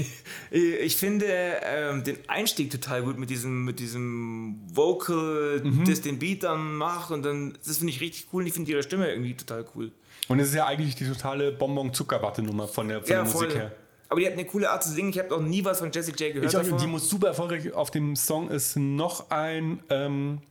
ich 0.52 0.96
finde 0.96 1.26
ähm, 1.64 2.04
den 2.04 2.18
Einstieg 2.28 2.70
total 2.72 3.04
gut 3.04 3.18
mit 3.18 3.30
diesem, 3.30 3.66
mit 3.66 3.80
diesem 3.80 4.60
Vocal, 4.72 5.62
Mhm. 5.64 5.86
das 5.86 6.02
den 6.02 6.20
Beat 6.20 6.44
dann 6.44 6.76
macht 6.76 7.12
und 7.12 7.24
dann, 7.24 7.58
das 7.66 7.78
finde 7.78 7.92
ich 7.94 8.02
richtig 8.02 8.28
cool 8.34 8.44
und 8.44 8.48
ich 8.48 8.54
finde 8.54 8.72
ihre 8.72 8.84
Stimme 8.84 9.10
irgendwie 9.10 9.36
total 9.36 9.66
cool. 9.76 9.92
Und 10.28 10.40
es 10.40 10.50
ist 10.50 10.56
ja 10.56 10.66
eigentlich 10.68 10.96
die 10.96 11.08
totale 11.08 11.52
Bonbon-Zuckerwatte-Nummer 11.52 12.68
von 12.68 12.88
der, 12.88 13.00
von 13.00 13.08
der 13.08 13.24
Musik 13.26 13.56
her. 13.56 13.72
Aber 14.10 14.20
die 14.20 14.26
hat 14.26 14.34
eine 14.34 14.46
coole 14.46 14.70
Art 14.70 14.84
zu 14.84 14.90
singen. 14.90 15.10
Ich 15.10 15.20
habe 15.20 15.30
noch 15.30 15.42
nie 15.42 15.64
was 15.64 15.80
von 15.80 15.92
Jessie 15.92 16.12
J 16.12 16.34
gehört. 16.34 16.52
Ich 16.52 16.58
auch, 16.58 16.78
die 16.78 16.88
muss 16.88 17.08
super 17.10 17.28
erfolgreich. 17.28 17.72
Auf 17.74 17.92
dem 17.92 18.16
Song 18.16 18.50
ist 18.50 18.76
noch 18.76 19.30
ein, 19.30 19.82
ähm, 19.90 20.42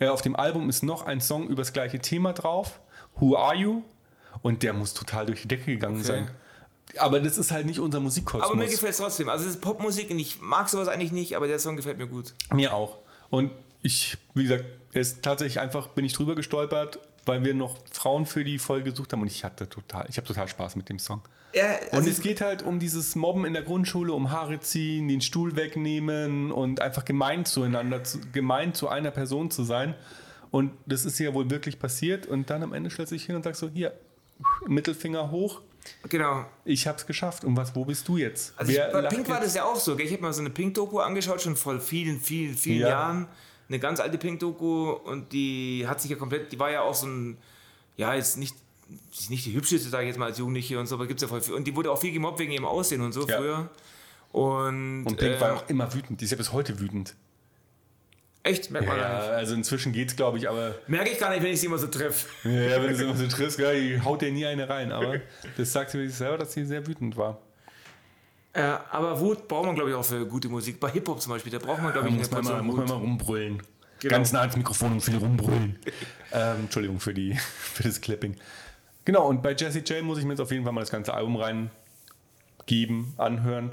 äh, 0.00 0.08
auf 0.08 0.22
dem 0.22 0.34
Album 0.36 0.68
ist 0.68 0.82
noch 0.82 1.06
ein 1.06 1.20
Song 1.20 1.46
über 1.48 1.62
das 1.62 1.72
gleiche 1.72 1.98
Thema 2.00 2.32
drauf. 2.32 2.80
Who 3.16 3.36
Are 3.36 3.54
You? 3.54 3.82
Und 4.42 4.62
der 4.62 4.72
muss 4.72 4.94
total 4.94 5.26
durch 5.26 5.42
die 5.42 5.48
Decke 5.48 5.66
gegangen 5.66 5.96
Okay. 5.96 6.06
sein. 6.06 6.30
Aber 6.98 7.20
das 7.20 7.36
ist 7.36 7.50
halt 7.50 7.66
nicht 7.66 7.80
unser 7.80 8.00
Musikkosmos. 8.00 8.44
aber 8.48 8.56
mir 8.56 8.68
gefällt 8.68 8.92
es 8.92 8.98
trotzdem. 8.98 9.28
Also 9.28 9.44
es 9.44 9.56
ist 9.56 9.60
Popmusik 9.60 10.10
und 10.10 10.18
ich 10.18 10.40
mag 10.40 10.68
sowas 10.68 10.88
eigentlich 10.88 11.12
nicht, 11.12 11.36
aber 11.36 11.46
der 11.46 11.58
Song 11.58 11.76
gefällt 11.76 11.98
mir 11.98 12.06
gut. 12.06 12.32
Mir 12.52 12.72
auch. 12.72 12.98
Und 13.28 13.50
ich, 13.82 14.16
wie 14.34 14.44
gesagt, 14.44 14.64
ist 14.92 15.22
tatsächlich 15.22 15.60
einfach, 15.60 15.88
bin 15.88 16.04
ich 16.04 16.12
drüber 16.12 16.34
gestolpert, 16.34 17.00
weil 17.26 17.44
wir 17.44 17.54
noch 17.54 17.76
Frauen 17.90 18.24
für 18.24 18.44
die 18.44 18.58
Folge 18.58 18.90
gesucht 18.92 19.12
haben 19.12 19.20
und 19.20 19.26
ich 19.26 19.44
hatte 19.44 19.68
total, 19.68 20.06
ich 20.08 20.16
habe 20.16 20.26
total 20.26 20.48
Spaß 20.48 20.76
mit 20.76 20.88
dem 20.88 20.98
Song. 20.98 21.22
Ja, 21.54 21.64
Und 21.90 21.98
also 21.98 22.10
es 22.10 22.20
geht 22.20 22.40
halt 22.40 22.62
um 22.62 22.78
dieses 22.78 23.14
Mobben 23.16 23.44
in 23.44 23.52
der 23.52 23.62
Grundschule, 23.62 24.12
um 24.12 24.30
Haare 24.30 24.60
ziehen, 24.60 25.08
den 25.08 25.20
Stuhl 25.20 25.56
wegnehmen 25.56 26.52
und 26.52 26.80
einfach 26.80 27.04
gemein 27.04 27.44
zueinander, 27.44 28.04
zu, 28.04 28.20
gemein 28.32 28.74
zu 28.74 28.88
einer 28.88 29.10
Person 29.10 29.50
zu 29.50 29.64
sein. 29.64 29.94
Und 30.50 30.72
das 30.86 31.04
ist 31.04 31.18
ja 31.18 31.32
wohl 31.34 31.48
wirklich 31.50 31.78
passiert. 31.78 32.26
Und 32.26 32.48
dann 32.50 32.62
am 32.62 32.72
Ende 32.72 32.90
stellt 32.90 33.08
sich 33.08 33.24
hin 33.24 33.36
und 33.36 33.42
sagt 33.42 33.56
so, 33.56 33.68
hier, 33.68 33.92
Mittelfinger 34.66 35.30
hoch. 35.30 35.62
Genau. 36.08 36.46
Ich 36.64 36.86
hab's 36.86 37.06
geschafft. 37.06 37.44
Und 37.44 37.56
was, 37.56 37.74
wo 37.74 37.84
bist 37.84 38.06
du 38.08 38.16
jetzt? 38.16 38.54
Also 38.56 38.72
ich, 38.72 38.78
bei 38.78 39.02
Pink 39.02 39.28
war 39.28 39.40
das 39.40 39.54
ja 39.54 39.64
auch 39.64 39.76
so. 39.76 39.96
Gell? 39.96 40.06
Ich 40.06 40.12
habe 40.12 40.22
mal 40.22 40.32
so 40.32 40.40
eine 40.40 40.50
Pink-Doku 40.50 40.98
angeschaut, 40.98 41.40
schon 41.42 41.56
vor 41.56 41.78
vielen, 41.80 42.20
vielen, 42.20 42.54
vielen 42.56 42.80
Ja. 42.80 42.88
Jahren. 42.88 43.28
Eine 43.68 43.78
ganz 43.80 43.98
alte 44.00 44.18
Pink-Doku 44.18 44.90
und 44.92 45.32
die 45.32 45.84
hat 45.88 46.00
sich 46.00 46.10
ja 46.10 46.16
komplett, 46.16 46.52
die 46.52 46.58
war 46.58 46.70
ja 46.70 46.82
auch 46.82 46.94
so 46.94 47.06
ein, 47.06 47.36
ja, 47.96 48.14
jetzt 48.14 48.36
nicht, 48.36 48.54
nicht 49.28 49.44
die 49.44 49.54
hübscheste, 49.54 49.88
sage 49.88 50.04
ich 50.04 50.08
jetzt 50.08 50.18
mal 50.18 50.26
als 50.26 50.38
Jugendliche 50.38 50.78
und 50.78 50.86
so, 50.86 50.94
aber 50.96 51.06
gibt's 51.08 51.22
ja 51.22 51.28
voll 51.28 51.40
viel. 51.40 51.54
Und 51.54 51.64
die 51.64 51.74
wurde 51.74 51.90
auch 51.90 52.00
viel 52.00 52.12
gemobbt 52.12 52.38
wegen 52.38 52.52
ihrem 52.52 52.64
Aussehen 52.64 53.00
und 53.00 53.12
so 53.12 53.26
Ja. 53.26 53.36
früher. 53.38 53.70
Und, 54.32 55.04
Und 55.04 55.16
Pink 55.16 55.36
äh, 55.36 55.40
war 55.40 55.54
auch 55.54 55.68
immer 55.68 55.92
wütend. 55.94 56.20
Die 56.20 56.24
ist 56.26 56.30
ja 56.30 56.36
bis 56.36 56.52
heute 56.52 56.78
wütend. 56.78 57.14
Echt, 58.46 58.70
merkt 58.70 58.86
man 58.88 58.96
Ja, 58.96 59.02
gar 59.08 59.20
nicht. 59.20 59.30
also 59.32 59.54
inzwischen 59.54 59.92
geht's, 59.92 60.16
glaube 60.16 60.38
ich, 60.38 60.48
aber 60.48 60.74
Merke 60.86 61.10
ich 61.10 61.18
gar 61.18 61.30
nicht, 61.30 61.42
wenn 61.42 61.52
ich 61.52 61.60
sie 61.60 61.66
immer 61.66 61.78
so 61.78 61.86
treffe. 61.88 62.26
ja, 62.44 62.82
wenn 62.82 62.88
du 62.88 62.94
sie 62.96 63.04
immer 63.04 63.16
so 63.16 63.26
triffst, 63.26 63.58
gell, 63.58 63.80
die 63.80 64.00
haut 64.00 64.22
dir 64.22 64.32
nie 64.32 64.46
eine 64.46 64.68
rein. 64.68 64.92
Aber 64.92 65.16
das 65.56 65.72
sagt 65.72 65.90
sie 65.90 66.06
sich 66.06 66.16
selber, 66.16 66.38
dass 66.38 66.52
sie 66.52 66.64
sehr 66.64 66.86
wütend 66.86 67.16
war. 67.16 67.38
Äh, 68.52 68.62
aber 68.90 69.20
Wut 69.20 69.48
braucht 69.48 69.66
man, 69.66 69.74
glaube 69.74 69.90
ich, 69.90 69.96
auch 69.96 70.04
für 70.04 70.24
gute 70.26 70.48
Musik. 70.48 70.80
Bei 70.80 70.90
Hip-Hop 70.90 71.20
zum 71.20 71.32
Beispiel, 71.32 71.52
da 71.52 71.58
braucht 71.58 71.82
man, 71.82 71.92
glaube 71.92 72.08
ich, 72.08 72.14
muss 72.14 72.30
man, 72.30 72.42
mal, 72.42 72.62
muss 72.62 72.76
man 72.76 72.88
mal 72.88 72.94
rumbrüllen. 72.94 73.62
Genau. 74.00 74.14
Ganz 74.14 74.32
nah 74.32 74.40
ans 74.40 74.56
Mikrofon 74.56 74.92
und 74.92 75.00
viel 75.02 75.16
rumbrüllen. 75.16 75.78
ähm, 76.32 76.56
Entschuldigung 76.60 76.98
für, 77.00 77.12
die, 77.12 77.34
für 77.58 77.82
das 77.82 78.00
Clipping. 78.00 78.36
Genau, 79.04 79.28
und 79.28 79.42
bei 79.42 79.54
Jesse 79.54 79.80
J 79.80 80.02
muss 80.02 80.18
ich 80.18 80.24
mir 80.24 80.32
jetzt 80.32 80.40
auf 80.40 80.50
jeden 80.50 80.64
Fall 80.64 80.72
mal 80.72 80.80
das 80.80 80.90
ganze 80.90 81.12
Album 81.14 81.36
reingeben, 81.36 83.12
anhören. 83.18 83.72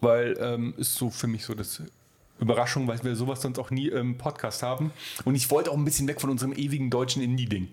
Weil 0.00 0.36
ähm, 0.38 0.74
ist 0.76 0.94
so 0.94 1.10
für 1.10 1.26
mich 1.26 1.44
so 1.44 1.54
das 1.54 1.82
Überraschung, 2.38 2.86
weil 2.88 3.02
wir 3.02 3.16
sowas 3.16 3.40
sonst 3.42 3.58
auch 3.58 3.70
nie 3.70 3.88
im 3.88 4.18
Podcast 4.18 4.62
haben. 4.62 4.92
Und 5.24 5.34
ich 5.34 5.50
wollte 5.50 5.70
auch 5.70 5.76
ein 5.76 5.84
bisschen 5.84 6.06
weg 6.08 6.20
von 6.20 6.30
unserem 6.30 6.52
ewigen 6.52 6.90
deutschen 6.90 7.22
Indie-Ding. 7.22 7.68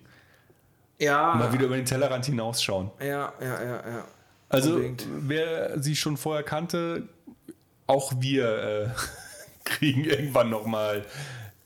Ja, 0.99 1.35
Mal 1.35 1.51
wieder 1.51 1.65
über 1.65 1.75
den 1.75 1.85
Tellerrand 1.85 2.25
hinausschauen. 2.25 2.91
ja, 2.99 3.33
ja, 3.41 3.63
ja, 3.63 3.89
ja. 3.89 4.05
Also, 4.49 4.75
Unbedingt. 4.75 5.07
wer 5.21 5.81
sie 5.81 5.95
schon 5.95 6.15
vorher 6.15 6.43
kannte, 6.43 7.09
auch 7.87 8.13
wir 8.19 8.45
äh, 8.45 8.89
kriegen 9.65 10.05
irgendwann 10.05 10.49
nochmal 10.49 11.05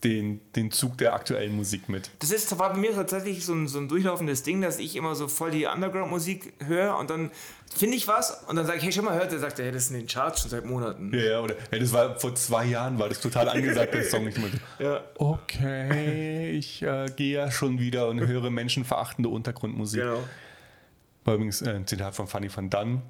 den, 0.03 0.41
den 0.55 0.69
Zug 0.71 0.97
der 0.99 1.13
aktuellen 1.13 1.55
Musik 1.55 1.89
mit. 1.89 2.11
Das 2.19 2.31
ist 2.31 2.57
war 2.59 2.71
bei 2.73 2.77
mir 2.79 2.93
tatsächlich 2.93 3.43
so 3.43 3.53
ein, 3.53 3.67
so 3.67 3.79
ein 3.79 3.87
durchlaufendes 3.87 4.43
Ding, 4.43 4.61
dass 4.61 4.77
ich 4.77 4.95
immer 4.95 5.15
so 5.15 5.27
voll 5.27 5.49
die 5.51 5.65
Underground-Musik 5.65 6.53
höre 6.65 6.97
und 6.97 7.09
dann 7.09 7.31
finde 7.75 7.97
ich 7.97 8.07
was 8.07 8.43
und 8.47 8.55
dann 8.55 8.65
sage 8.67 8.77
ich, 8.77 8.83
hey, 8.83 8.91
schon 8.91 9.05
mal 9.05 9.15
hört, 9.15 9.31
der 9.31 9.39
sagt, 9.39 9.57
hey, 9.57 9.71
das 9.71 9.85
ist 9.85 9.91
in 9.91 9.97
den 9.97 10.07
Charts 10.07 10.41
schon 10.41 10.51
seit 10.51 10.65
Monaten. 10.65 11.11
Ja, 11.13 11.23
ja, 11.23 11.41
oder 11.41 11.55
ja, 11.71 11.79
das 11.79 11.91
war 11.93 12.19
vor 12.19 12.35
zwei 12.35 12.65
Jahren, 12.65 12.99
war 12.99 13.09
das 13.09 13.19
total 13.21 13.49
angesagt, 13.49 13.93
der 13.93 14.03
Song. 14.03 14.27
Ich 14.27 14.37
meinte, 14.37 14.59
Ja. 14.79 15.01
okay, 15.17 16.51
ich 16.51 16.83
äh, 16.83 17.07
gehe 17.15 17.35
ja 17.35 17.51
schon 17.51 17.79
wieder 17.79 18.07
und 18.07 18.19
höre 18.19 18.49
menschenverachtende 18.51 19.29
Untergrundmusik. 19.29 20.01
Genau. 20.01 20.19
War 21.25 21.33
übrigens 21.35 21.61
äh, 21.63 21.71
ein 21.71 21.87
Zitat 21.87 22.15
von 22.15 22.27
Fanny 22.27 22.55
van 22.55 22.69
Dunn. 22.69 23.01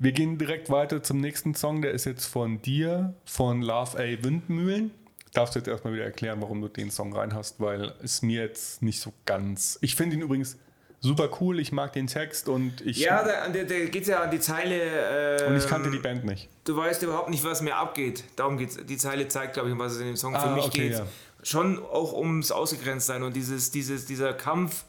Wir 0.00 0.12
gehen 0.12 0.38
direkt 0.38 0.70
weiter 0.70 1.02
zum 1.02 1.20
nächsten 1.20 1.56
Song, 1.56 1.82
der 1.82 1.90
ist 1.90 2.04
jetzt 2.04 2.26
von 2.26 2.62
dir, 2.62 3.14
von 3.24 3.62
Love 3.62 3.98
A. 3.98 4.22
Windmühlen. 4.22 4.92
Darfst 5.34 5.54
du 5.54 5.58
jetzt 5.60 5.68
erstmal 5.68 5.92
wieder 5.94 6.04
erklären, 6.04 6.40
warum 6.40 6.60
du 6.60 6.68
den 6.68 6.90
Song 6.90 7.14
rein 7.14 7.34
hast, 7.34 7.60
weil 7.60 7.94
es 8.02 8.22
mir 8.22 8.42
jetzt 8.42 8.82
nicht 8.82 9.00
so 9.00 9.12
ganz. 9.26 9.78
Ich 9.82 9.94
finde 9.94 10.16
ihn 10.16 10.22
übrigens 10.22 10.56
super 11.00 11.28
cool, 11.40 11.60
ich 11.60 11.70
mag 11.70 11.92
den 11.92 12.06
Text 12.08 12.48
und 12.48 12.80
ich, 12.80 12.98
Ja, 12.98 13.22
da, 13.22 13.48
da, 13.48 13.62
da 13.64 13.84
geht 13.84 14.06
ja 14.06 14.22
an 14.22 14.30
die 14.30 14.40
Zeile. 14.40 15.38
Äh, 15.38 15.46
und 15.46 15.56
ich 15.56 15.66
kannte 15.68 15.90
die 15.90 15.98
Band 15.98 16.24
nicht. 16.24 16.48
Du 16.64 16.76
weißt 16.76 17.02
überhaupt 17.02 17.30
nicht, 17.30 17.44
was 17.44 17.62
mir 17.62 17.76
abgeht. 17.76 18.24
Darum 18.36 18.56
geht's. 18.58 18.78
Die 18.84 18.96
Zeile 18.96 19.28
zeigt, 19.28 19.54
glaube 19.54 19.68
ich, 19.68 19.72
um 19.74 19.78
was 19.78 19.92
es 19.92 20.00
in 20.00 20.06
dem 20.06 20.16
Song 20.16 20.32
für 20.34 20.40
Ah, 20.40 20.54
mich 20.56 20.64
okay, 20.64 20.88
geht. 20.88 20.98
ja. 20.98 21.06
Schon 21.42 21.78
auch 21.78 22.12
ums 22.14 22.50
Ausgegrenztsein 22.50 23.22
und 23.22 23.36
dieses, 23.36 23.70
dieses, 23.70 24.06
dieser 24.06 24.32
Kampf, 24.32 24.84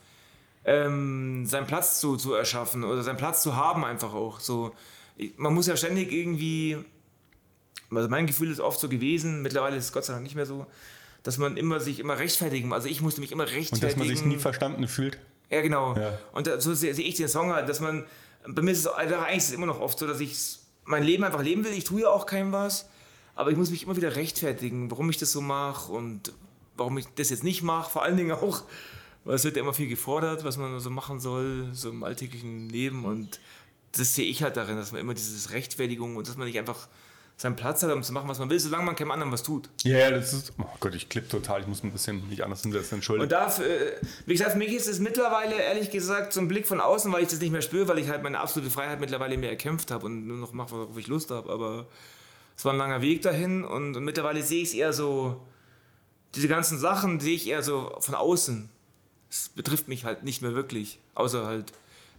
ähm, 0.66 1.46
seinen 1.46 1.68
Platz 1.68 2.00
zu, 2.00 2.18
zu 2.18 2.34
erschaffen 2.34 2.84
oder 2.84 3.04
seinen 3.04 3.18
Platz 3.18 3.44
zu 3.44 3.56
haben, 3.56 3.86
einfach 3.86 4.14
auch. 4.14 4.40
So, 4.40 4.72
man 5.38 5.54
muss 5.54 5.68
ja 5.68 5.78
ständig 5.78 6.12
irgendwie. 6.12 6.78
Also 7.92 8.10
mein 8.10 8.28
Gefühl 8.28 8.52
ist 8.52 8.60
oft 8.60 8.80
so 8.80 8.90
gewesen, 8.90 9.42
mittlerweile 9.42 9.78
ist 9.78 9.86
es 9.86 9.92
Gott 9.92 10.06
sei 10.06 10.14
Dank 10.14 10.24
nicht 10.24 10.36
mehr 10.36 10.46
so, 10.46 10.66
dass 11.24 11.38
man 11.38 11.58
immer 11.58 11.80
sich 11.80 12.00
immer 12.00 12.18
rechtfertigen, 12.18 12.72
also 12.72 12.88
ich 12.88 13.02
musste 13.02 13.22
mich 13.22 13.32
immer 13.32 13.44
Und 13.44 13.52
rechtfertigen. 13.52 13.90
dass 13.90 13.98
man 13.98 14.08
sich 14.08 14.26
nie 14.26 14.38
verstanden 14.38 14.88
fühlt. 14.88 15.20
Ja, 15.50 15.62
genau. 15.62 15.96
Ja. 15.98 16.18
Und 16.32 16.48
da, 16.48 16.62
so 16.62 16.74
sehe 16.74 16.94
sehe 16.94 17.06
ich 17.06 17.16
den 17.16 17.28
Song 17.28 17.52
halt, 17.52 17.68
dass 17.68 17.80
man, 17.80 18.06
bei 18.48 18.62
mir 18.62 18.72
ist 18.72 18.80
es 18.80 18.88
also 18.88 19.16
eigentlich 19.16 19.38
ist 19.38 19.50
es 19.50 19.54
immer 19.56 19.66
noch 19.66 19.80
oft 19.80 19.98
so, 20.00 20.08
dass 20.08 20.20
ich 20.20 20.60
mein 20.86 21.04
Leben 21.04 21.24
einfach 21.24 21.42
leben 21.44 21.64
will. 21.66 21.74
Ich 21.74 21.84
tue 21.84 22.02
ja 22.02 22.10
auch 22.10 22.26
keinem 22.26 22.52
was, 22.52 22.88
aber 23.36 23.52
ich 23.52 23.58
muss 23.58 23.70
mich 23.72 23.84
immer 23.84 23.96
wieder 23.96 24.16
rechtfertigen, 24.16 24.92
warum 24.92 25.10
ich 25.10 25.18
das 25.18 25.32
so 25.32 25.42
mache 25.42 25.92
und 25.92 26.34
warum 26.78 26.98
ich 26.98 27.06
das 27.16 27.30
jetzt 27.30 27.44
nicht 27.44 27.64
mache. 27.64 27.92
Vor 27.92 28.04
allen 28.04 28.18
Dingen 28.18 28.32
auch, 28.32 28.64
weil 29.26 29.36
es 29.36 29.44
wird 29.44 29.56
ja 29.56 29.62
immer 29.62 29.74
viel 29.74 29.88
gefordert, 29.88 30.44
was 30.44 30.58
man 30.58 30.80
so 30.80 30.90
machen 30.90 31.20
soll, 31.20 31.70
so 31.74 31.90
im 31.90 32.04
alltäglichen 32.04 32.70
Leben. 32.70 33.06
Und 33.06 33.40
das 33.94 34.16
sehe 34.16 34.26
ich 34.26 34.44
halt 34.44 34.58
darin, 34.58 34.78
dass 34.78 34.92
man 34.92 35.02
immer 35.02 35.14
dieses 35.14 35.52
Rechtfertigung 35.52 36.16
und 36.16 36.28
dass 36.28 36.38
man 36.38 36.48
nicht 36.48 36.58
einfach 36.60 36.88
seinen 37.40 37.56
Platz 37.56 37.82
hat, 37.84 37.92
um 37.94 38.04
zu 38.04 38.12
machen, 38.12 38.28
was 38.28 38.38
man 38.38 38.50
will, 38.50 38.60
solange 38.60 38.84
man 38.84 38.98
keinem 38.98 39.12
anderen 39.12 39.32
was 39.32 39.44
tut. 39.44 39.70
Ja, 39.84 39.98
ja, 39.98 40.12
das 40.12 40.34
ist. 40.34 40.52
Oh 40.60 40.66
Gott, 40.82 40.94
ich 40.94 41.08
klipp 41.08 41.30
total. 41.30 41.62
Ich 41.62 41.68
muss 41.68 41.84
ein 41.84 41.92
bisschen 41.94 42.28
mich 42.28 42.44
anders 42.44 42.64
hinsetzen. 42.64 42.98
Entschuldigung. 42.98 43.24
Und 43.24 43.32
da, 43.32 43.48
äh, 43.64 43.94
wie 44.26 44.34
gesagt, 44.34 44.52
für 44.52 44.58
mich 44.58 44.74
ist 44.74 44.90
es 44.90 45.00
mittlerweile, 45.00 45.56
ehrlich 45.56 45.90
gesagt, 45.90 46.34
so 46.34 46.42
ein 46.42 46.50
Blick 46.50 46.68
von 46.68 46.82
außen, 46.82 47.10
weil 47.14 47.24
ich 47.24 47.30
das 47.30 47.40
nicht 47.40 47.52
mehr 47.52 47.62
spüre, 47.62 47.88
weil 47.88 47.98
ich 47.98 48.10
halt 48.10 48.24
meine 48.24 48.42
absolute 48.42 48.70
Freiheit 48.70 49.00
mittlerweile 49.00 49.38
mehr 49.38 49.52
erkämpft 49.52 49.90
habe 49.90 50.08
und 50.08 50.28
nur 50.28 50.36
noch 50.36 50.52
mache, 50.52 50.72
worauf 50.72 50.98
ich 50.98 51.08
Lust 51.08 51.32
habe. 51.32 51.50
Aber 51.50 51.88
es 52.58 52.66
war 52.66 52.74
ein 52.74 52.78
langer 52.78 53.02
Weg 53.02 53.22
dahin 53.22 53.64
und, 53.64 53.96
und 53.96 54.04
mittlerweile 54.04 54.44
sehe 54.44 54.62
ich 54.62 54.70
es 54.70 54.74
eher 54.74 54.92
so, 54.92 55.40
diese 56.36 56.50
ganzen 56.50 56.78
Sachen 56.78 57.22
sehe 57.22 57.36
ich 57.36 57.48
eher 57.48 57.64
so 57.64 57.96
von 58.02 58.16
außen. 58.16 58.70
Es 59.30 59.48
betrifft 59.48 59.88
mich 59.88 60.04
halt 60.04 60.24
nicht 60.24 60.42
mehr 60.42 60.56
wirklich, 60.56 61.00
außer 61.16 61.46
halt, 61.46 61.72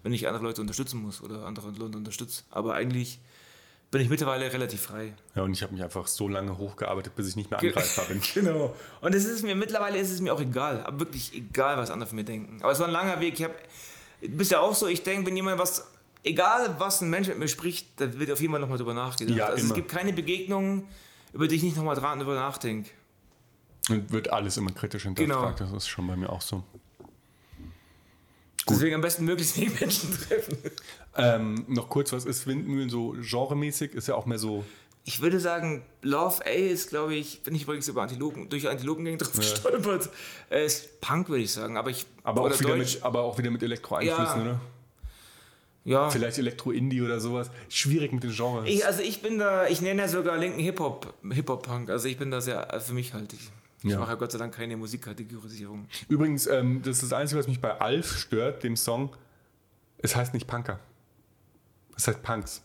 wenn 0.03 0.15
ich 0.15 0.29
andere 0.29 0.45
Leute 0.45 0.63
unterstützen 0.63 1.03
muss 1.03 1.21
oder 1.21 1.45
andere 1.45 1.73
Leute 1.73 1.99
unterstütze. 1.99 2.45
Aber 2.51 2.73
eigentlich 2.73 3.21
bin 3.91 4.01
ich 4.01 4.09
mittlerweile 4.09 4.53
relativ 4.53 4.83
frei. 4.83 5.15
Ja, 5.35 5.43
und 5.43 5.53
ich 5.53 5.63
habe 5.63 5.73
mich 5.73 5.83
einfach 5.83 6.07
so 6.07 6.29
lange 6.29 6.57
hochgearbeitet, 6.57 7.17
bis 7.17 7.29
ich 7.29 7.37
nicht 7.37 7.51
mehr 7.51 7.61
angreifbar 7.61 8.05
bin. 8.07 8.21
Genau. 8.35 8.75
Und 9.01 9.15
es 9.15 9.25
ist 9.25 9.43
mir 9.43 9.55
mittlerweile 9.57 9.99
ist 9.99 10.11
es 10.11 10.21
mir 10.21 10.33
auch 10.33 10.41
egal, 10.41 10.85
aber 10.85 11.01
wirklich 11.01 11.35
egal, 11.35 11.77
was 11.77 11.91
andere 11.91 12.09
von 12.09 12.17
mir 12.17 12.25
denken. 12.25 12.59
Aber 12.63 12.73
es 12.73 12.79
war 12.79 12.87
ein 12.87 12.93
langer 12.93 13.21
Weg. 13.21 13.35
Ich 13.35 13.45
habe, 13.45 13.55
du 14.21 14.29
bist 14.29 14.53
ja 14.53 14.61
auch 14.61 14.75
so. 14.75 14.87
Ich 14.87 15.03
denke, 15.03 15.27
wenn 15.27 15.37
jemand 15.37 15.59
was, 15.59 15.89
egal 16.23 16.77
was 16.79 17.01
ein 17.01 17.11
Mensch 17.11 17.27
mit 17.29 17.39
mir 17.39 17.49
spricht, 17.49 17.89
da 18.01 18.19
wird 18.19 18.31
auf 18.31 18.41
jeden 18.41 18.53
Fall 18.53 18.61
nochmal 18.61 18.79
drüber 18.79 18.95
nachgedacht. 18.95 19.37
Ja, 19.37 19.47
also 19.47 19.59
immer. 19.59 19.71
es 19.71 19.75
gibt 19.75 19.91
keine 19.91 20.13
Begegnung, 20.13 20.87
über 21.33 21.49
die 21.49 21.57
ich 21.57 21.63
nicht 21.63 21.77
nochmal 21.77 21.97
dran 21.97 22.21
drüber 22.21 22.35
nachdenke. 22.35 22.91
Und 23.89 24.13
wird 24.13 24.33
alles 24.33 24.57
immer 24.57 24.71
kritisch 24.71 25.03
hinterfragt. 25.03 25.61
Das 25.61 25.73
ist 25.73 25.89
schon 25.89 26.07
bei 26.07 26.15
mir 26.15 26.31
auch 26.31 26.43
so. 26.43 26.63
Deswegen 28.71 28.95
am 28.95 29.01
besten 29.01 29.25
möglichst 29.25 29.57
wenig 29.57 29.81
Menschen 29.81 30.13
treffen. 30.29 30.57
Ähm, 31.17 31.65
noch 31.69 31.89
kurz, 31.89 32.13
was 32.13 32.25
ist 32.25 32.47
Windmühlen 32.47 32.89
so 32.91 33.15
genremäßig? 33.21 33.95
Ist 33.95 34.09
ja 34.09 34.15
auch 34.15 34.27
mehr 34.27 34.39
so. 34.39 34.65
Ich 35.05 35.21
würde 35.23 35.41
sagen, 35.41 35.83
Love 36.03 36.45
A 36.45 36.51
ist, 36.51 36.91
glaube 36.91 37.15
ich, 37.15 37.43
bin 37.43 37.55
ich 37.55 37.63
übrigens 37.63 37.89
über 37.89 38.03
Antilopen, 38.03 38.49
durch 38.49 38.69
Antilopengänge 38.69 39.17
drauf 39.19 39.33
gestolpert. 39.33 40.11
Äh, 40.51 40.67
ist 40.67 41.01
Punk, 41.01 41.29
würde 41.29 41.43
ich 41.43 41.53
sagen. 41.53 41.77
Aber 41.77 41.91
ich. 41.91 42.07
Aber, 42.23 42.43
auch 42.43 42.47
wieder, 42.61 42.77
Deutsch. 42.77 42.95
mit, 42.97 43.03
aber 43.03 43.23
auch 43.23 43.39
wieder 43.39 43.51
mit 43.51 43.63
Elektro-Einflüssen, 43.63 44.37
Ja. 44.37 44.43
oder? 44.43 44.61
Ja. 45.85 46.11
Vielleicht 46.11 46.37
Elektro-Indie 46.39 47.01
oder 47.01 47.21
sowas. 47.21 47.51
Schwierig 47.71 48.13
mit 48.13 48.23
den 48.23 48.33
Genres. 48.33 48.69
Ich, 48.69 48.85
also 48.85 49.01
ich 49.03 49.23
bin 49.23 49.39
da, 49.39 49.67
ich 49.67 49.81
nenne 49.81 50.03
ja 50.03 50.09
sogar 50.09 50.37
linken 50.37 50.61
Hip-Hop, 50.61 51.15
Hip-Hop-Punk. 51.33 51.89
Also 51.89 52.07
ich 52.07 52.19
bin 52.19 52.31
da 52.31 52.41
sehr, 52.43 52.71
also 52.73 52.89
für 52.89 52.93
mich 52.95 53.15
halt, 53.15 53.33
ich, 53.33 53.41
ich 53.83 53.91
Ja. 53.91 53.99
mache 53.99 54.11
ja 54.11 54.17
Gott 54.17 54.33
sei 54.33 54.39
Dank 54.39 54.55
keine 54.55 54.77
Musikkategorisierung. 54.77 55.87
Übrigens, 56.09 56.47
ähm, 56.47 56.83
das 56.83 56.97
ist 57.03 57.11
das 57.11 57.13
Einzige, 57.13 57.39
was 57.41 57.49
mich 57.49 57.61
bei 57.61 57.81
Alf 57.81 58.17
stört, 58.19 58.63
dem 58.63 58.77
Song. 58.77 59.15
Es 59.99 60.17
heißt 60.17 60.35
nicht 60.35 60.47
Punker. 60.47 60.79
Es 61.97 62.07
heißt 62.09 62.23
Punks. 62.23 62.63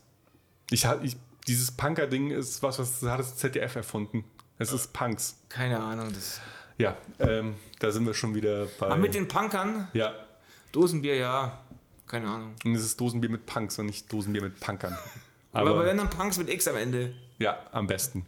Ich, 0.70 0.84
ich, 1.02 1.16
dieses 1.46 1.70
Punker-Ding 1.70 2.30
ist 2.30 2.62
was, 2.62 2.78
was 2.78 3.02
hat 3.02 3.18
das 3.20 3.36
ZDF 3.36 3.76
erfunden. 3.76 4.24
Es 4.58 4.72
ist 4.72 4.92
Punks. 4.92 5.36
Keine 5.48 5.78
Ahnung. 5.78 6.08
Das. 6.12 6.40
Ja, 6.78 6.96
ähm, 7.18 7.54
da 7.78 7.90
sind 7.90 8.06
wir 8.06 8.14
schon 8.14 8.34
wieder 8.34 8.66
bei. 8.78 8.86
Aber 8.86 8.96
mit 8.96 9.14
den 9.14 9.28
Punkern, 9.28 9.88
ja, 9.92 10.14
Dosenbier, 10.72 11.16
ja. 11.16 11.60
Keine 12.06 12.28
Ahnung. 12.28 12.54
und 12.64 12.74
es 12.74 12.84
ist 12.84 13.00
Dosenbier 13.00 13.30
mit 13.30 13.46
Punks 13.46 13.78
und 13.78 13.86
nicht 13.86 14.12
Dosenbier 14.12 14.42
mit 14.42 14.60
Punkern. 14.60 14.96
Aber, 15.52 15.70
Aber, 15.70 15.86
wenn 15.86 15.96
dann 15.96 16.08
Punks 16.08 16.38
mit 16.38 16.48
X 16.48 16.68
am 16.68 16.76
Ende. 16.76 17.14
ja, 17.38 17.58
am 17.72 17.86
besten. 17.86 18.26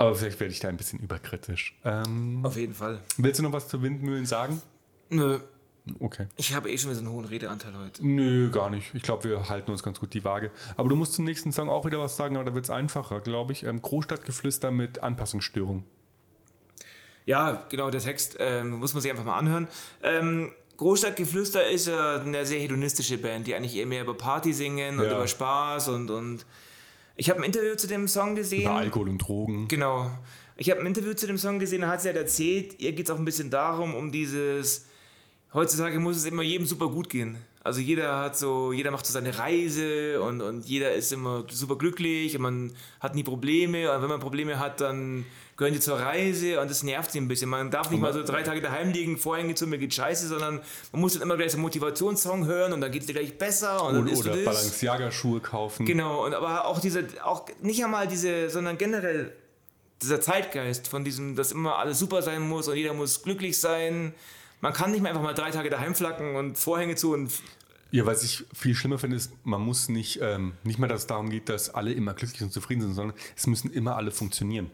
Aber 0.00 0.14
vielleicht 0.14 0.40
werde 0.40 0.50
ich 0.52 0.60
da 0.60 0.68
ein 0.68 0.78
bisschen 0.78 0.98
überkritisch. 1.00 1.76
Ähm, 1.84 2.40
Auf 2.42 2.56
jeden 2.56 2.72
Fall. 2.74 3.00
willst 3.18 3.38
du 3.38 3.42
noch 3.42 3.52
was 3.52 3.68
zu 3.68 3.82
Windmühlen 3.82 4.24
sagen? 4.24 4.62
Nö, 5.10 5.40
Okay. 6.00 6.26
ich 6.36 6.54
habe 6.54 6.70
eh 6.70 6.78
schon 6.78 6.90
wieder 6.90 7.00
so 7.00 7.04
einen 7.06 7.12
hohen 7.14 7.24
Redeanteil 7.26 7.76
heute. 7.76 8.06
Nö, 8.06 8.50
gar 8.50 8.70
nicht. 8.70 8.94
Ich 8.94 9.02
glaube, 9.02 9.24
wir 9.28 9.48
halten 9.50 9.70
uns 9.70 9.82
ganz 9.82 10.00
gut 10.00 10.14
die 10.14 10.24
Waage. 10.24 10.50
Aber 10.76 10.88
du 10.88 10.96
musst 10.96 11.12
zum 11.14 11.24
nächsten 11.26 11.52
Song 11.52 11.68
auch 11.68 11.84
wieder 11.84 11.98
was 11.98 12.16
sagen, 12.16 12.36
aber 12.36 12.46
da 12.46 12.54
wird 12.54 12.64
es 12.64 12.70
einfacher, 12.70 13.20
glaube 13.20 13.52
ich. 13.52 13.64
Ähm, 13.64 13.82
Großstadtgeflüster 13.82 14.70
mit 14.70 15.02
Anpassungsstörung. 15.02 15.84
Ja, 17.26 17.66
genau, 17.68 17.90
der 17.90 18.00
Text 18.00 18.36
ähm, 18.38 18.70
muss 18.70 18.94
man 18.94 19.02
sich 19.02 19.10
einfach 19.10 19.24
mal 19.24 19.36
anhören. 19.36 19.68
Ähm, 20.02 20.52
Großstadtgeflüster 20.78 21.68
ist 21.68 21.88
ja 21.88 22.20
eine 22.22 22.46
sehr 22.46 22.60
hedonistische 22.60 23.18
Band, 23.18 23.46
die 23.46 23.54
eigentlich 23.54 23.76
eher 23.76 23.86
mehr 23.86 24.02
über 24.02 24.14
Party 24.14 24.52
singen 24.54 24.98
und 24.98 25.04
Ja. 25.04 25.12
über 25.16 25.26
Spaß 25.28 25.88
und, 25.88 26.10
und 26.10 26.46
ich 27.20 27.28
habe 27.28 27.40
ein 27.40 27.44
Interview 27.44 27.74
zu 27.74 27.86
dem 27.86 28.08
Song 28.08 28.34
gesehen. 28.34 28.62
Über 28.62 28.76
Alkohol 28.76 29.10
und 29.10 29.18
Drogen. 29.18 29.68
Genau. 29.68 30.10
Ich 30.56 30.70
habe 30.70 30.80
ein 30.80 30.86
Interview 30.86 31.12
zu 31.12 31.26
dem 31.26 31.36
Song 31.36 31.58
gesehen, 31.58 31.82
da 31.82 31.88
hat 31.88 32.00
sie 32.00 32.08
halt 32.08 32.16
erzählt, 32.16 32.80
ihr 32.80 32.92
geht 32.92 33.06
es 33.06 33.10
auch 33.10 33.18
ein 33.18 33.26
bisschen 33.26 33.50
darum, 33.50 33.94
um 33.94 34.10
dieses, 34.10 34.86
heutzutage 35.52 36.00
muss 36.00 36.16
es 36.16 36.24
immer 36.24 36.42
jedem 36.42 36.66
super 36.66 36.88
gut 36.88 37.10
gehen. 37.10 37.36
Also 37.62 37.82
jeder 37.82 38.20
hat 38.20 38.38
so, 38.38 38.72
jeder 38.72 38.90
macht 38.90 39.04
so 39.04 39.12
seine 39.12 39.38
Reise 39.38 40.22
und, 40.22 40.40
und 40.40 40.64
jeder 40.64 40.94
ist 40.94 41.12
immer 41.12 41.44
super 41.50 41.76
glücklich 41.76 42.34
und 42.36 42.40
man 42.40 42.72
hat 43.00 43.14
nie 43.14 43.22
Probleme. 43.22 43.94
Und 43.94 44.00
wenn 44.00 44.08
man 44.08 44.20
Probleme 44.20 44.58
hat, 44.58 44.80
dann 44.80 45.26
gehören 45.60 45.74
die 45.74 45.80
zur 45.80 45.98
Reise 45.98 46.58
und 46.58 46.70
das 46.70 46.82
nervt 46.82 47.12
sie 47.12 47.20
ein 47.20 47.28
bisschen. 47.28 47.50
Man 47.50 47.70
darf 47.70 47.90
nicht 47.90 48.00
mal 48.00 48.14
so 48.14 48.22
drei 48.22 48.42
Tage 48.42 48.62
daheim 48.62 48.92
liegen, 48.92 49.18
Vorhänge 49.18 49.54
zu, 49.54 49.66
mir 49.66 49.76
geht 49.76 49.92
scheiße, 49.92 50.26
sondern 50.26 50.62
man 50.90 51.02
muss 51.02 51.12
dann 51.12 51.20
immer 51.20 51.36
gleich 51.36 51.52
so 51.52 51.58
einen 51.58 51.64
Motivationssong 51.64 52.46
hören 52.46 52.72
und 52.72 52.80
dann 52.80 52.90
geht 52.90 53.02
es 53.02 53.06
dir 53.06 53.12
gleich 53.12 53.36
besser. 53.36 53.84
Und 53.84 54.08
Oder, 54.08 54.18
oder. 54.18 54.36
Balenciaga-Schuhe 54.36 55.40
kaufen. 55.40 55.84
Genau, 55.84 56.24
und 56.24 56.32
aber 56.32 56.64
auch 56.64 56.80
diese, 56.80 57.04
auch 57.22 57.44
nicht 57.60 57.84
einmal 57.84 58.08
diese, 58.08 58.48
sondern 58.48 58.78
generell 58.78 59.34
dieser 60.00 60.22
Zeitgeist 60.22 60.88
von 60.88 61.04
diesem, 61.04 61.36
dass 61.36 61.52
immer 61.52 61.76
alles 61.76 61.98
super 61.98 62.22
sein 62.22 62.40
muss 62.40 62.66
und 62.66 62.76
jeder 62.76 62.94
muss 62.94 63.22
glücklich 63.22 63.60
sein. 63.60 64.14
Man 64.62 64.72
kann 64.72 64.92
nicht 64.92 65.02
mehr 65.02 65.10
einfach 65.10 65.22
mal 65.22 65.34
drei 65.34 65.50
Tage 65.50 65.68
daheim 65.68 65.94
flacken 65.94 66.36
und 66.36 66.56
Vorhänge 66.56 66.94
zu 66.94 67.12
und 67.12 67.30
Ja, 67.90 68.06
was 68.06 68.22
ich 68.22 68.46
viel 68.54 68.74
schlimmer 68.74 68.98
finde, 68.98 69.18
ist, 69.18 69.30
man 69.44 69.60
muss 69.60 69.90
nicht, 69.90 70.20
ähm, 70.22 70.54
nicht 70.64 70.78
mehr, 70.78 70.88
dass 70.88 71.02
es 71.02 71.06
darum 71.06 71.28
geht, 71.28 71.50
dass 71.50 71.68
alle 71.68 71.92
immer 71.92 72.14
glücklich 72.14 72.40
und 72.40 72.50
zufrieden 72.50 72.80
sind, 72.80 72.94
sondern 72.94 73.14
es 73.36 73.46
müssen 73.46 73.70
immer 73.70 73.96
alle 73.96 74.10
funktionieren. 74.10 74.70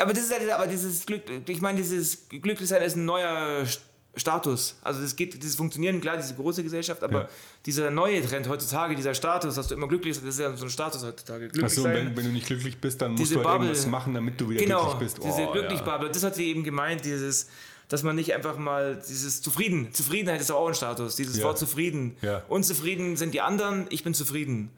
Aber 0.00 0.12
das 0.12 0.24
ist 0.24 0.32
halt, 0.32 0.50
aber 0.50 0.66
dieses 0.66 1.04
Glück, 1.06 1.22
ich 1.46 1.60
meine, 1.60 1.78
dieses 1.78 2.28
Glücklichsein 2.28 2.82
ist 2.82 2.96
ein 2.96 3.04
neuer 3.04 3.62
St- 3.64 3.80
Status. 4.16 4.76
Also 4.82 5.02
das 5.02 5.14
geht, 5.14 5.40
dieses 5.40 5.54
Funktionieren, 5.54 6.00
klar, 6.00 6.16
diese 6.16 6.34
große 6.34 6.64
Gesellschaft, 6.64 7.02
aber 7.04 7.20
Ja. 7.22 7.28
dieser 7.64 7.90
neue 7.92 8.20
Trend 8.26 8.48
heutzutage, 8.48 8.96
dieser 8.96 9.14
Status, 9.14 9.54
dass 9.54 9.68
du 9.68 9.74
immer 9.74 9.86
glücklich 9.86 10.14
bist, 10.16 10.26
das 10.26 10.34
ist 10.34 10.40
ja 10.40 10.56
so 10.56 10.64
ein 10.64 10.70
Status 10.70 11.04
heutzutage. 11.04 11.46
Glücklich 11.48 11.64
Achso, 11.64 11.84
wenn, 11.84 12.16
wenn 12.16 12.24
du 12.24 12.30
nicht 12.32 12.46
glücklich 12.46 12.76
bist, 12.80 13.00
dann 13.00 13.12
musst 13.12 13.22
Diese 13.22 13.34
du 13.34 13.40
halt 13.40 13.48
Bubble. 13.48 13.68
irgendwas 13.68 13.86
machen, 13.86 14.12
damit 14.14 14.40
du 14.40 14.48
wieder 14.50 14.60
genau, 14.62 14.80
glücklich 14.88 15.12
bist. 15.14 15.18
diese 15.24 15.48
Oh, 15.48 15.52
Glücklichbubble, 15.52 16.10
das 16.10 16.24
hat 16.24 16.34
sie 16.34 16.46
eben 16.46 16.64
gemeint, 16.64 17.04
dieses, 17.04 17.46
dass 17.86 18.02
man 18.02 18.16
nicht 18.16 18.34
einfach 18.34 18.56
mal 18.58 19.00
dieses 19.08 19.42
Zufrieden, 19.42 19.92
Zufriedenheit 19.94 20.40
ist 20.40 20.50
auch 20.50 20.66
ein 20.66 20.74
Status, 20.74 21.14
dieses 21.14 21.36
Ja. 21.38 21.44
Wort 21.44 21.58
zufrieden. 21.58 22.16
Ja. 22.20 22.42
Unzufrieden 22.48 23.16
sind 23.16 23.32
die 23.32 23.40
anderen, 23.42 23.86
ich 23.90 24.02
bin 24.02 24.12
zufrieden. 24.14 24.70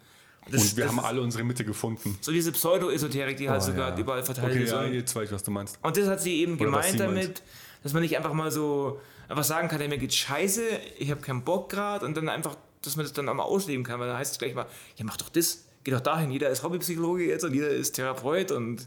Ja. 0.47 0.53
Das, 0.53 0.63
Und 0.73 0.77
wir 0.77 0.89
haben 0.89 1.01
alle 1.01 1.21
unsere 1.21 1.45
Mitte 1.45 1.65
gefunden. 1.65 2.19
so 2.21 2.33
diese 2.33 2.51
Pseudo-Esoterik, 2.53 3.37
die 3.37 3.49
halt 3.49 3.63
Oh, 3.63 3.67
sogar 3.67 3.91
ja. 3.91 3.99
überall 3.99 4.23
verteilt 4.25 4.51
okay, 4.53 4.65
ist. 4.65 4.71
Ja, 4.73 4.81
Und- 4.81 4.93
jetzt 4.93 5.15
weiß 5.15 5.29
ich, 5.29 5.33
was 5.35 5.43
du 5.43 5.51
meinst. 5.51 5.79
und 5.83 5.97
das 5.97 6.09
hat 6.09 6.21
sie 6.21 6.41
eben 6.41 6.55
Oder 6.55 6.65
was 6.73 6.87
gemeint 6.87 6.93
sie 6.93 6.99
damit, 6.99 7.25
meint. 7.25 7.43
dass 7.83 7.93
man 7.93 8.03
nicht 8.03 8.17
einfach 8.17 8.33
mal 8.33 8.51
so 8.51 9.01
einfach 9.29 9.45
sagen 9.45 9.69
kann, 9.69 9.79
hey, 9.81 9.89
mir 9.89 9.99
geht 9.99 10.13
scheiße, 10.13 10.63
ich 10.99 11.11
habe 11.11 11.21
keinen 11.21 11.43
Bock 11.43 11.71
gerade 11.71 12.05
und 12.05 12.17
dann 12.17 12.29
einfach, 12.29 12.57
dass 12.83 12.97
man 12.97 13.05
das 13.05 13.13
dann 13.13 13.29
auch 13.29 13.35
mal 13.35 13.45
ausleben 13.45 13.85
kann, 13.85 13.99
weil 14.01 14.09
dann 14.09 14.19
heißt 14.19 14.33
es 14.33 14.39
gleich 14.39 14.55
mal, 14.55 14.67
ja 14.97 15.05
mach 15.05 15.17
doch 15.17 15.29
das, 15.29 15.65
geh 15.85 15.91
doch 15.93 16.01
dahin, 16.01 16.31
jeder 16.33 16.51
ist 16.51 16.63
Hobbypsychologe 16.65 17.25
jetzt 17.27 17.45
und 17.45 17.55
jeder 17.55 17.69
ist 17.71 17.93
Therapeut 17.93 18.51
und 18.51 18.87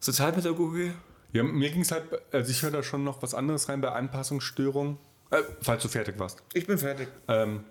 Sozialpädagoge. 0.00 0.94
Ja, 1.32 1.42
mir 1.42 1.70
ging 1.70 1.80
es 1.82 1.90
halt, 1.90 2.04
also 2.32 2.50
ich 2.50 2.62
höre 2.62 2.70
da 2.70 2.82
schon 2.82 3.02
noch 3.04 3.22
was 3.22 3.34
anderes 3.34 3.68
rein 3.68 3.80
bei 3.80 3.90
Anpassungsstörungen. 3.90 4.98
Äh, 5.30 5.42
falls 5.62 5.82
du 5.82 5.88
fertig 5.88 6.18
warst. 6.18 6.42
Ich 6.52 6.66
bin 6.66 6.78
fertig. 6.78 7.08
Ähm, 7.28 7.64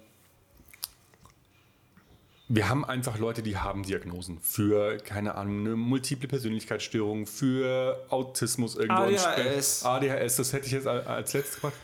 wir 2.49 2.67
haben 2.69 2.83
einfach 2.85 3.17
Leute, 3.17 3.41
die 3.41 3.57
haben 3.57 3.83
Diagnosen 3.83 4.39
für, 4.41 4.97
keine 4.97 5.35
Ahnung, 5.35 5.59
eine 5.61 5.75
multiple 5.75 6.27
Persönlichkeitsstörung, 6.27 7.25
für 7.25 8.05
Autismus 8.09 8.75
irgendwo. 8.75 9.03
ein 9.03 9.15
ADHS. 9.17 9.83
ADHS, 9.85 10.35
das 10.35 10.53
hätte 10.53 10.65
ich 10.67 10.73
jetzt 10.73 10.87
al- 10.87 11.03
als 11.03 11.33
letztes 11.33 11.61
gemacht. 11.61 11.75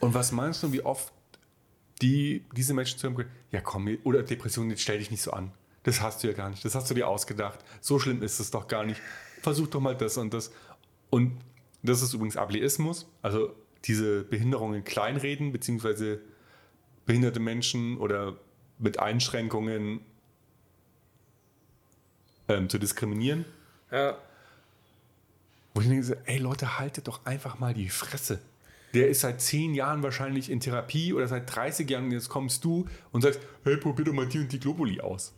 Und 0.00 0.14
was 0.14 0.32
meinst 0.32 0.62
du, 0.62 0.72
wie 0.72 0.82
oft 0.82 1.12
die, 2.02 2.44
diese 2.56 2.72
Menschen 2.74 2.98
zu 2.98 3.06
haben, 3.08 3.24
ja 3.50 3.60
komm, 3.60 3.88
oder 4.04 4.22
Depression, 4.22 4.70
jetzt 4.70 4.82
stell 4.82 4.98
dich 4.98 5.10
nicht 5.10 5.22
so 5.22 5.32
an. 5.32 5.52
Das 5.82 6.00
hast 6.02 6.22
du 6.22 6.28
ja 6.28 6.34
gar 6.34 6.50
nicht, 6.50 6.64
das 6.64 6.74
hast 6.74 6.90
du 6.90 6.94
dir 6.94 7.08
ausgedacht. 7.08 7.58
So 7.80 7.98
schlimm 7.98 8.22
ist 8.22 8.38
es 8.38 8.50
doch 8.50 8.68
gar 8.68 8.84
nicht. 8.84 9.00
Versuch 9.42 9.66
doch 9.68 9.80
mal 9.80 9.96
das 9.96 10.16
und 10.18 10.32
das. 10.34 10.52
Und 11.08 11.38
das 11.82 12.02
ist 12.02 12.12
übrigens 12.12 12.36
Ableismus, 12.36 13.06
also 13.22 13.54
diese 13.86 14.22
Behinderungen 14.24 14.84
kleinreden, 14.84 15.52
beziehungsweise 15.52 16.20
behinderte 17.06 17.40
Menschen 17.40 17.96
oder 17.96 18.36
mit 18.80 18.98
Einschränkungen 18.98 20.00
ähm, 22.48 22.68
zu 22.68 22.78
diskriminieren. 22.78 23.44
Ja. 23.90 24.16
Wo 25.74 25.80
ich 25.80 25.88
denke, 25.88 26.02
so, 26.04 26.14
ey 26.24 26.38
Leute, 26.38 26.78
haltet 26.78 27.06
doch 27.08 27.24
einfach 27.24 27.58
mal 27.58 27.74
die 27.74 27.88
Fresse. 27.88 28.40
Der 28.92 29.08
ist 29.08 29.20
seit 29.20 29.40
zehn 29.40 29.74
Jahren 29.74 30.02
wahrscheinlich 30.02 30.50
in 30.50 30.58
Therapie 30.58 31.12
oder 31.12 31.28
seit 31.28 31.54
30 31.54 31.88
Jahren 31.88 32.06
und 32.06 32.12
jetzt 32.12 32.28
kommst 32.28 32.64
du 32.64 32.88
und 33.12 33.22
sagst, 33.22 33.40
hey, 33.62 33.76
probier 33.76 34.06
doch 34.06 34.12
mal 34.12 34.26
die 34.26 34.40
und 34.40 34.50
die 34.50 34.58
Globuli 34.58 35.00
aus. 35.00 35.32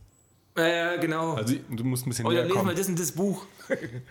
Ja, 0.57 0.67
ja, 0.67 0.97
genau. 0.97 1.35
Also 1.35 1.55
du 1.71 1.85
musst 1.85 2.07
ein 2.07 2.11
bisschen 2.11 2.27
Oder 2.27 2.37
näher 2.37 2.45
lesen 2.45 2.57
mal 2.57 2.63
kommen. 2.65 2.77
das 2.77 2.89
und 2.89 2.99
das 2.99 3.13
Buch. 3.13 3.47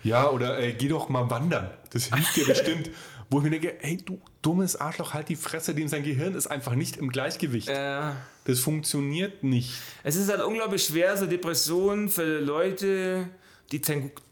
Ja, 0.04 0.30
oder 0.30 0.60
äh, 0.60 0.74
geh 0.74 0.88
doch 0.88 1.10
mal 1.10 1.30
wandern. 1.30 1.70
Das 1.92 2.06
hilft 2.06 2.36
dir 2.36 2.46
bestimmt. 2.48 2.90
Wo 3.32 3.38
ich 3.38 3.44
mir 3.46 3.50
denke, 3.52 3.82
ey, 3.82 3.96
du 3.98 4.20
dummes 4.42 4.76
Arschloch, 4.76 5.14
halt 5.14 5.30
die 5.30 5.38
Fresse, 5.38 5.74
dem 5.74 5.88
sein 5.88 6.04
Gehirn 6.04 6.36
ist 6.36 6.48
einfach 6.48 6.76
nicht 6.76 6.98
im 6.98 7.10
Gleichgewicht. 7.10 7.70
Ja. 7.70 8.18
Das 8.44 8.60
funktioniert 8.60 9.42
nicht. 9.44 9.74
Es 10.04 10.18
ist 10.18 10.30
halt 10.30 10.42
unglaublich 10.44 10.84
schwer, 10.84 11.16
so 11.16 11.26
Depressionen 11.28 12.10
für 12.10 12.40
Leute, 12.42 13.30
die 13.72 13.82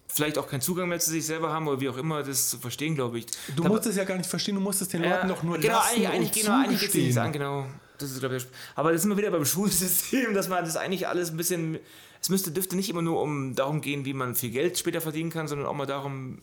vielleicht 0.09 0.37
auch 0.37 0.47
keinen 0.49 0.59
Zugang 0.61 0.89
mehr 0.89 0.99
zu 0.99 1.11
sich 1.11 1.25
selber 1.25 1.51
haben 1.53 1.67
oder 1.69 1.79
wie 1.79 1.87
auch 1.87 1.95
immer, 1.97 2.23
das 2.23 2.49
zu 2.49 2.57
verstehen, 2.57 2.95
glaube 2.95 3.19
ich. 3.19 3.27
Du 3.55 3.63
Da- 3.63 3.69
musst 3.69 3.85
es 3.85 3.95
ja 3.95 4.03
gar 4.03 4.17
nicht 4.17 4.29
verstehen, 4.29 4.55
du 4.55 4.61
musst 4.61 4.81
es 4.81 4.89
den 4.89 5.01
Leuten 5.03 5.29
doch 5.29 5.43
nur 5.43 5.57
genau, 5.59 5.75
lassen 5.75 5.95
eigentlich, 5.95 6.09
eigentlich, 6.09 6.31
genau, 6.43 6.55
eigentlich 6.57 6.81
nicht 6.81 6.91
zugestehen. 6.91 7.17
an, 7.19 7.31
genau. 7.31 7.65
Das 7.99 8.11
ist, 8.11 8.19
glaube 8.19 8.37
ich, 8.37 8.45
aber 8.75 8.91
das 8.91 9.01
sind 9.01 9.11
wir 9.11 9.17
wieder 9.17 9.31
beim 9.31 9.45
Schulsystem, 9.45 10.33
dass 10.33 10.49
man 10.49 10.65
das 10.65 10.75
eigentlich 10.75 11.07
alles 11.07 11.31
ein 11.31 11.37
bisschen. 11.37 11.79
Es 12.21 12.27
müsste, 12.29 12.51
dürfte 12.51 12.75
nicht 12.75 12.89
immer 12.89 13.01
nur 13.01 13.21
um 13.21 13.55
darum 13.55 13.79
gehen, 13.79 14.03
wie 14.03 14.13
man 14.13 14.35
viel 14.35 14.49
Geld 14.49 14.77
später 14.77 14.99
verdienen 14.99 15.29
kann, 15.29 15.47
sondern 15.47 15.67
auch 15.67 15.73
mal 15.73 15.85
darum, 15.85 16.41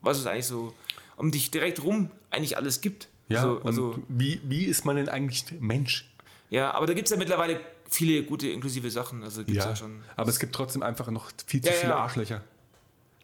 was 0.00 0.18
es 0.18 0.26
eigentlich 0.26 0.46
so 0.46 0.72
um 1.16 1.30
dich 1.30 1.50
direkt 1.50 1.82
rum 1.82 2.10
eigentlich 2.30 2.56
alles 2.56 2.80
gibt. 2.80 3.08
Ja, 3.28 3.38
also, 3.42 3.62
also, 3.62 4.02
wie, 4.08 4.40
wie 4.44 4.64
ist 4.64 4.84
man 4.84 4.96
denn 4.96 5.08
eigentlich 5.08 5.44
Mensch? 5.60 6.08
ja, 6.50 6.74
aber 6.74 6.86
da 6.86 6.92
gibt 6.94 7.06
es 7.08 7.12
ja 7.12 7.16
mittlerweile 7.16 7.60
viele 7.88 8.22
gute 8.24 8.48
inklusive 8.48 8.90
Sachen. 8.90 9.22
Also 9.22 9.44
gibt's 9.44 9.64
ja, 9.64 9.70
Ja, 9.70 9.76
schon. 9.76 10.02
aber 10.16 10.28
es 10.28 10.38
gibt 10.38 10.54
trotzdem 10.54 10.82
einfach 10.82 11.10
noch 11.10 11.30
viel 11.46 11.62
zu 11.62 11.68
Ja, 11.70 11.74
viele 11.74 11.92
ja. 11.92 11.98
Arschlöcher, 11.98 12.42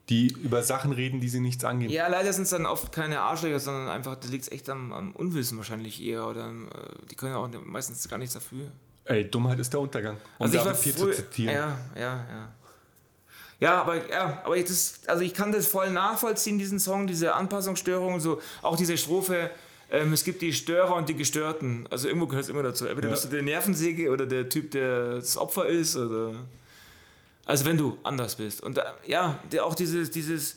die 0.08 0.28
über 0.28 0.62
Sachen 0.62 0.92
reden, 0.92 1.20
die 1.20 1.28
sie 1.28 1.40
nichts 1.40 1.64
angehen. 1.64 1.90
Ja, 1.90 2.08
leider 2.08 2.32
sind 2.32 2.44
es 2.44 2.50
dann 2.50 2.64
oft 2.64 2.92
keine 2.92 3.20
Arschlöcher, 3.20 3.60
sondern 3.60 3.88
einfach, 3.88 4.16
da 4.16 4.28
liegt 4.28 4.44
es 4.44 4.50
echt 4.52 4.70
am, 4.70 4.92
am 4.92 5.12
Unwissen 5.12 5.58
wahrscheinlich 5.58 6.02
eher. 6.02 6.26
Oder 6.26 6.48
äh, 6.48 7.06
die 7.10 7.14
können 7.16 7.32
ja 7.32 7.38
auch 7.38 7.50
meistens 7.66 8.08
gar 8.08 8.16
nichts 8.18 8.32
dafür. 8.34 8.70
Ey, 9.04 9.30
Dummheit 9.30 9.58
ist 9.58 9.72
der 9.72 9.80
Untergang. 9.80 10.16
Um 10.38 10.44
Also 10.46 10.58
ich 10.58 10.64
war 10.64 10.74
früh, 10.74 10.90
zu 10.92 11.12
zitieren. 11.12 11.54
Ja, 11.54 11.78
ja, 11.94 12.00
ja. 12.30 12.52
Ja, 13.60 13.80
aber 13.80 14.08
ja, 14.08 14.40
aber 14.44 14.56
ich 14.56 14.66
das, 14.66 15.00
also 15.06 15.22
ich 15.22 15.34
kann 15.34 15.50
das 15.50 15.66
voll 15.66 15.90
nachvollziehen, 15.90 16.58
diesen 16.58 16.78
Song, 16.78 17.06
diese 17.08 17.34
Anpassungsstörung, 17.34 18.20
so 18.20 18.40
auch 18.62 18.76
diese 18.76 18.96
Strophe. 18.96 19.50
Ähm, 19.90 20.12
es 20.12 20.22
gibt 20.22 20.42
die 20.42 20.52
Störer 20.52 20.94
und 20.94 21.08
die 21.08 21.14
Gestörten. 21.16 21.86
Also 21.90 22.08
irgendwo 22.08 22.26
gehört 22.26 22.44
es 22.44 22.50
immer 22.50 22.62
dazu. 22.62 22.86
Entweder 22.86 23.08
Ja. 23.08 23.14
bist 23.14 23.24
du 23.24 23.28
der 23.30 23.42
Nervensäge 23.42 24.10
oder 24.10 24.26
der 24.26 24.48
Typ, 24.48 24.70
der 24.70 25.16
das 25.16 25.36
Opfer 25.36 25.66
ist. 25.66 25.96
Oder 25.96 26.34
also 27.46 27.64
wenn 27.64 27.78
du 27.78 27.96
anders 28.04 28.36
bist. 28.36 28.62
Und 28.62 28.76
da, 28.76 28.94
ja, 29.06 29.38
der, 29.50 29.64
auch 29.64 29.74
dieses, 29.74 30.10
dieses, 30.10 30.56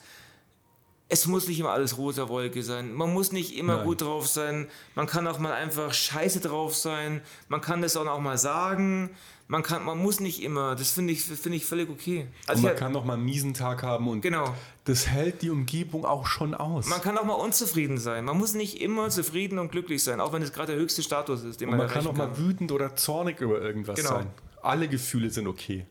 es 1.07 1.25
muss 1.27 1.47
nicht 1.47 1.59
immer 1.59 1.71
alles 1.71 1.97
rosa 1.97 2.27
Wolke 2.29 2.61
sein. 2.61 2.93
Man 2.93 3.13
muss 3.13 3.31
nicht 3.31 3.57
immer 3.57 3.77
Nein. 3.77 3.85
gut 3.85 4.01
drauf 4.01 4.27
sein. 4.27 4.67
Man 4.95 5.07
kann 5.07 5.25
auch 5.27 5.39
mal 5.39 5.53
einfach 5.53 5.93
scheiße 5.93 6.41
drauf 6.41 6.75
sein. 6.75 7.21
Man 7.47 7.61
kann 7.61 7.81
das 7.81 7.95
auch 7.95 8.19
mal 8.19 8.37
sagen. 8.37 9.11
Man, 9.51 9.63
kann, 9.63 9.83
man 9.83 9.97
muss 9.97 10.21
nicht 10.21 10.41
immer. 10.41 10.75
Das 10.75 10.91
finde 10.91 11.11
ich, 11.11 11.23
finde 11.25 11.57
ich 11.57 11.65
völlig 11.65 11.89
okay. 11.89 12.21
Und 12.21 12.49
Also 12.49 12.61
man 12.63 12.71
ich, 12.73 12.79
kann 12.79 12.93
noch 12.93 13.03
mal 13.03 13.15
einen 13.15 13.25
miesen 13.25 13.53
Tag 13.53 13.83
haben 13.83 14.07
und 14.07 14.21
genau. 14.21 14.55
das 14.85 15.07
hält 15.07 15.41
die 15.41 15.49
Umgebung 15.49 16.05
auch 16.05 16.25
schon 16.25 16.53
aus. 16.53 16.85
Man 16.87 17.01
kann 17.01 17.17
auch 17.17 17.25
mal 17.25 17.33
unzufrieden 17.33 17.97
sein. 17.97 18.23
Man 18.23 18.37
muss 18.37 18.53
nicht 18.53 18.79
immer 18.81 19.09
zufrieden 19.09 19.59
und 19.59 19.69
glücklich 19.69 20.03
sein, 20.05 20.21
auch 20.21 20.31
wenn 20.31 20.41
es 20.41 20.53
gerade 20.53 20.71
der 20.71 20.81
höchste 20.81 21.03
Status 21.03 21.43
ist, 21.43 21.59
den 21.59 21.67
und 21.67 21.75
man, 21.75 21.87
man 21.87 21.93
kann 21.93 22.07
auch 22.07 22.13
mal 22.15 22.37
wütend 22.37 22.71
oder 22.71 22.95
zornig 22.95 23.41
über 23.41 23.61
irgendwas 23.61 23.97
Genau. 23.97 24.09
sein. 24.11 24.27
Alle 24.61 24.87
Gefühle 24.87 25.29
sind 25.29 25.47
okay. 25.47 25.85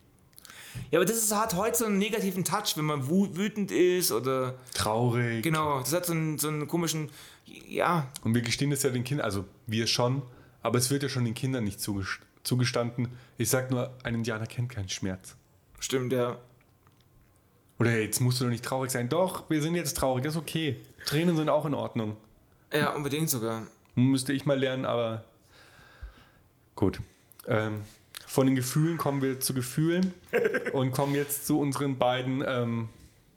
Ja, 0.91 0.99
aber 1.01 1.05
das 1.05 1.19
ist, 1.19 1.37
hat 1.37 1.55
heute 1.55 1.77
so 1.77 1.85
einen 1.85 1.99
negativen 1.99 2.45
Touch, 2.45 2.77
wenn 2.77 2.87
man 2.87 3.11
wütend 3.11 3.73
ist 3.73 4.11
oder. 4.11 4.55
Traurig. 4.73 5.43
Genau, 5.43 5.81
das 5.81 5.93
hat 5.93 6.07
so 6.07 6.13
einen, 6.15 6.39
so 6.39 6.49
einen 6.49 6.67
komischen. 6.67 7.11
Ja, 7.69 8.09
Und 8.25 8.35
wir 8.35 8.41
gestehen 8.41 8.71
das 8.71 8.83
ja 8.85 8.89
den 8.91 9.05
Kindern, 9.05 9.27
also 9.27 9.45
wir 9.67 9.87
schon, 9.87 10.23
aber 10.63 10.79
es 10.79 10.89
wird 10.91 11.03
ja 11.03 11.11
schon 11.11 11.27
den 11.27 11.35
Kindern 11.35 11.65
nicht 11.65 11.79
zugest- 11.81 12.21
zugestanden. 12.43 13.09
Ich 13.39 13.51
sag 13.51 13.71
nur, 13.71 13.93
ein 14.03 14.15
Indianer 14.15 14.47
kennt 14.47 14.71
keinen 14.71 14.89
Schmerz. 14.89 15.37
stimmt, 15.79 16.13
ja. 16.13 16.39
Oder 17.79 17.91
hey, 17.91 18.05
jetzt 18.05 18.21
musst 18.21 18.41
du 18.41 18.45
doch 18.45 18.51
nicht 18.51 18.65
traurig 18.65 18.91
sein. 18.91 19.09
Doch, 19.09 19.49
wir 19.49 19.63
sind 19.63 19.75
jetzt 19.75 19.97
traurig, 19.97 20.23
das 20.23 20.35
ist 20.35 20.41
okay. 20.41 20.77
Tränen 21.07 21.37
sind 21.37 21.49
auch 21.49 21.65
in 21.65 21.75
Ordnung. 21.75 22.17
Ja, 22.73 22.91
unbedingt 22.95 23.31
sogar. 23.31 23.67
Müsste 23.95 24.33
ich 24.33 24.45
mal 24.45 24.59
lernen, 24.59 24.85
aber 24.85 25.25
gut. 26.77 27.01
Ähm, 27.47 27.83
von 28.27 28.47
den 28.47 28.55
Gefühlen 28.55 28.97
kommen 28.99 29.23
wir 29.23 29.41
zu 29.41 29.55
Gefühlen 29.55 30.15
und 30.73 30.93
kommen 30.93 31.15
jetzt 31.15 31.47
zu 31.47 31.59
unseren 31.59 31.99
beiden 31.99 32.45
ähm, 32.47 32.89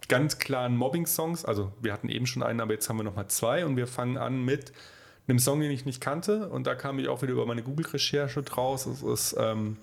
ganz 0.07 0.37
klaren 0.39 0.77
Mobbing-Songs. 0.77 1.45
Also 1.45 1.71
wir 1.81 1.93
hatten 1.93 2.09
eben 2.09 2.27
schon 2.27 2.43
einen, 2.43 2.59
aber 2.59 2.73
jetzt 2.73 2.89
haben 2.89 2.97
wir 2.97 3.03
nochmal 3.03 3.27
zwei 3.27 3.65
und 3.65 3.77
wir 3.77 3.87
fangen 3.87 4.17
an 4.17 4.43
mit 4.43 4.73
einem 5.27 5.39
Song, 5.39 5.59
den 5.61 5.71
ich 5.71 5.85
nicht 5.85 6.01
kannte 6.01 6.49
und 6.49 6.67
da 6.67 6.75
kam 6.75 6.99
ich 6.99 7.07
auch 7.07 7.21
wieder 7.21 7.31
über 7.33 7.45
meine 7.45 7.63
Google-Recherche 7.63 8.41
draus. 8.43 8.85
Es 8.85 9.01
ist 9.03 9.35
ähm, 9.39 9.77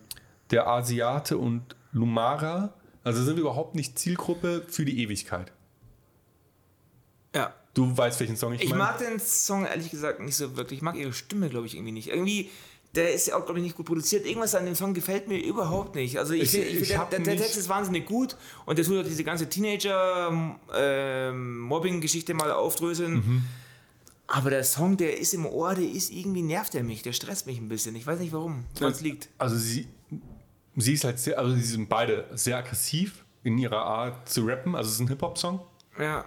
der 0.51 0.67
Asiate 0.67 1.39
und 1.39 1.63
Lumara. 1.93 2.75
Also 3.05 3.23
sind 3.25 3.37
wir 3.37 3.43
überhaupt 3.43 3.75
nicht 3.75 3.99
Zielgruppe 3.99 4.65
für 4.69 4.85
die 4.85 5.03
Ewigkeit. 5.03 5.51
Ja. 7.35 7.55
Du 7.73 7.97
weißt, 7.97 8.19
welchen 8.21 8.37
Song 8.37 8.53
ich, 8.53 8.63
Ich 8.65 8.71
meine? 8.71 8.83
mag 8.83 8.99
den 8.99 9.19
Song 9.21 9.65
ehrlich 9.65 9.91
gesagt 9.91 10.19
nicht 10.21 10.35
so 10.37 10.57
wirklich. 10.57 10.79
Ich 10.81 10.83
mag 10.83 10.97
ihre 10.97 11.13
Stimme, 11.13 11.49
glaube 11.49 11.67
ich, 11.67 11.75
irgendwie 11.77 11.93
nicht. 11.93 12.09
Irgendwie, 12.09 12.51
der 12.97 13.15
ist 13.15 13.29
ja 13.29 13.37
auch, 13.37 13.45
glaube 13.45 13.61
ich, 13.61 13.65
nicht 13.65 13.77
gut 13.77 13.87
produziert. 13.87 14.27
Irgendwas 14.27 14.55
an 14.57 14.65
dem 14.67 14.75
Song 14.75 14.93
gefällt 14.93 15.29
mir 15.29 15.39
überhaupt 15.39 15.95
nicht. 15.95 16.19
Also 16.19 16.35
ich, 16.35 16.43
Ich- 16.43 16.51
find- 16.51 16.67
ich, 16.67 16.81
ich 16.83 16.89
der, 16.89 17.05
der 17.07 17.21
nicht- 17.21 17.39
Text 17.39 17.57
ist 17.57 17.69
wahnsinnig 17.69 18.07
gut 18.07 18.37
und 18.67 18.77
der 18.77 18.85
tut 18.85 18.99
auch 18.99 19.05
diese 19.09 19.23
ganze 19.25 19.49
Teenager-Mobbing-Geschichte 19.49 22.35
mal 22.35 22.51
aufdröseln. 22.53 23.15
Mhm. 23.15 23.45
Aber 24.33 24.51
der 24.51 24.63
Song, 24.63 24.97
der 24.97 25.19
ist 25.19 25.35
im 25.35 25.45
Ohr, 25.45 25.75
der 25.75 25.89
ist 25.89 26.11
irgendwie, 26.11 26.43
nervt 26.43 26.75
er 26.77 26.85
mich, 26.85 27.03
der 27.03 27.13
stresst 27.13 27.47
mich 27.47 27.59
ein 27.59 27.69
bisschen. 27.69 27.97
Ich 27.97 28.07
weiß 28.07 28.21
nicht 28.21 28.33
warum, 28.33 28.65
woran 28.77 28.93
es 28.93 29.01
liegt. 29.01 29.29
Also 29.39 29.57
sie, 29.57 29.89
sie 30.77 30.93
ist 30.95 31.03
halt 31.05 31.19
sehr, 31.19 31.37
also 31.39 31.53
sie 31.55 31.63
sind 31.63 31.89
beide 31.89 32.27
sehr 32.35 32.57
aggressiv 32.59 33.25
in 33.43 33.59
ihrer 33.59 33.83
Art 33.83 34.29
zu 34.29 34.43
rappen. 34.47 34.77
Also 34.77 34.89
es 34.89 34.95
ist 34.95 35.01
ein 35.01 35.09
Hip-Hop-Song. 35.09 35.61
Ja. 35.99 36.25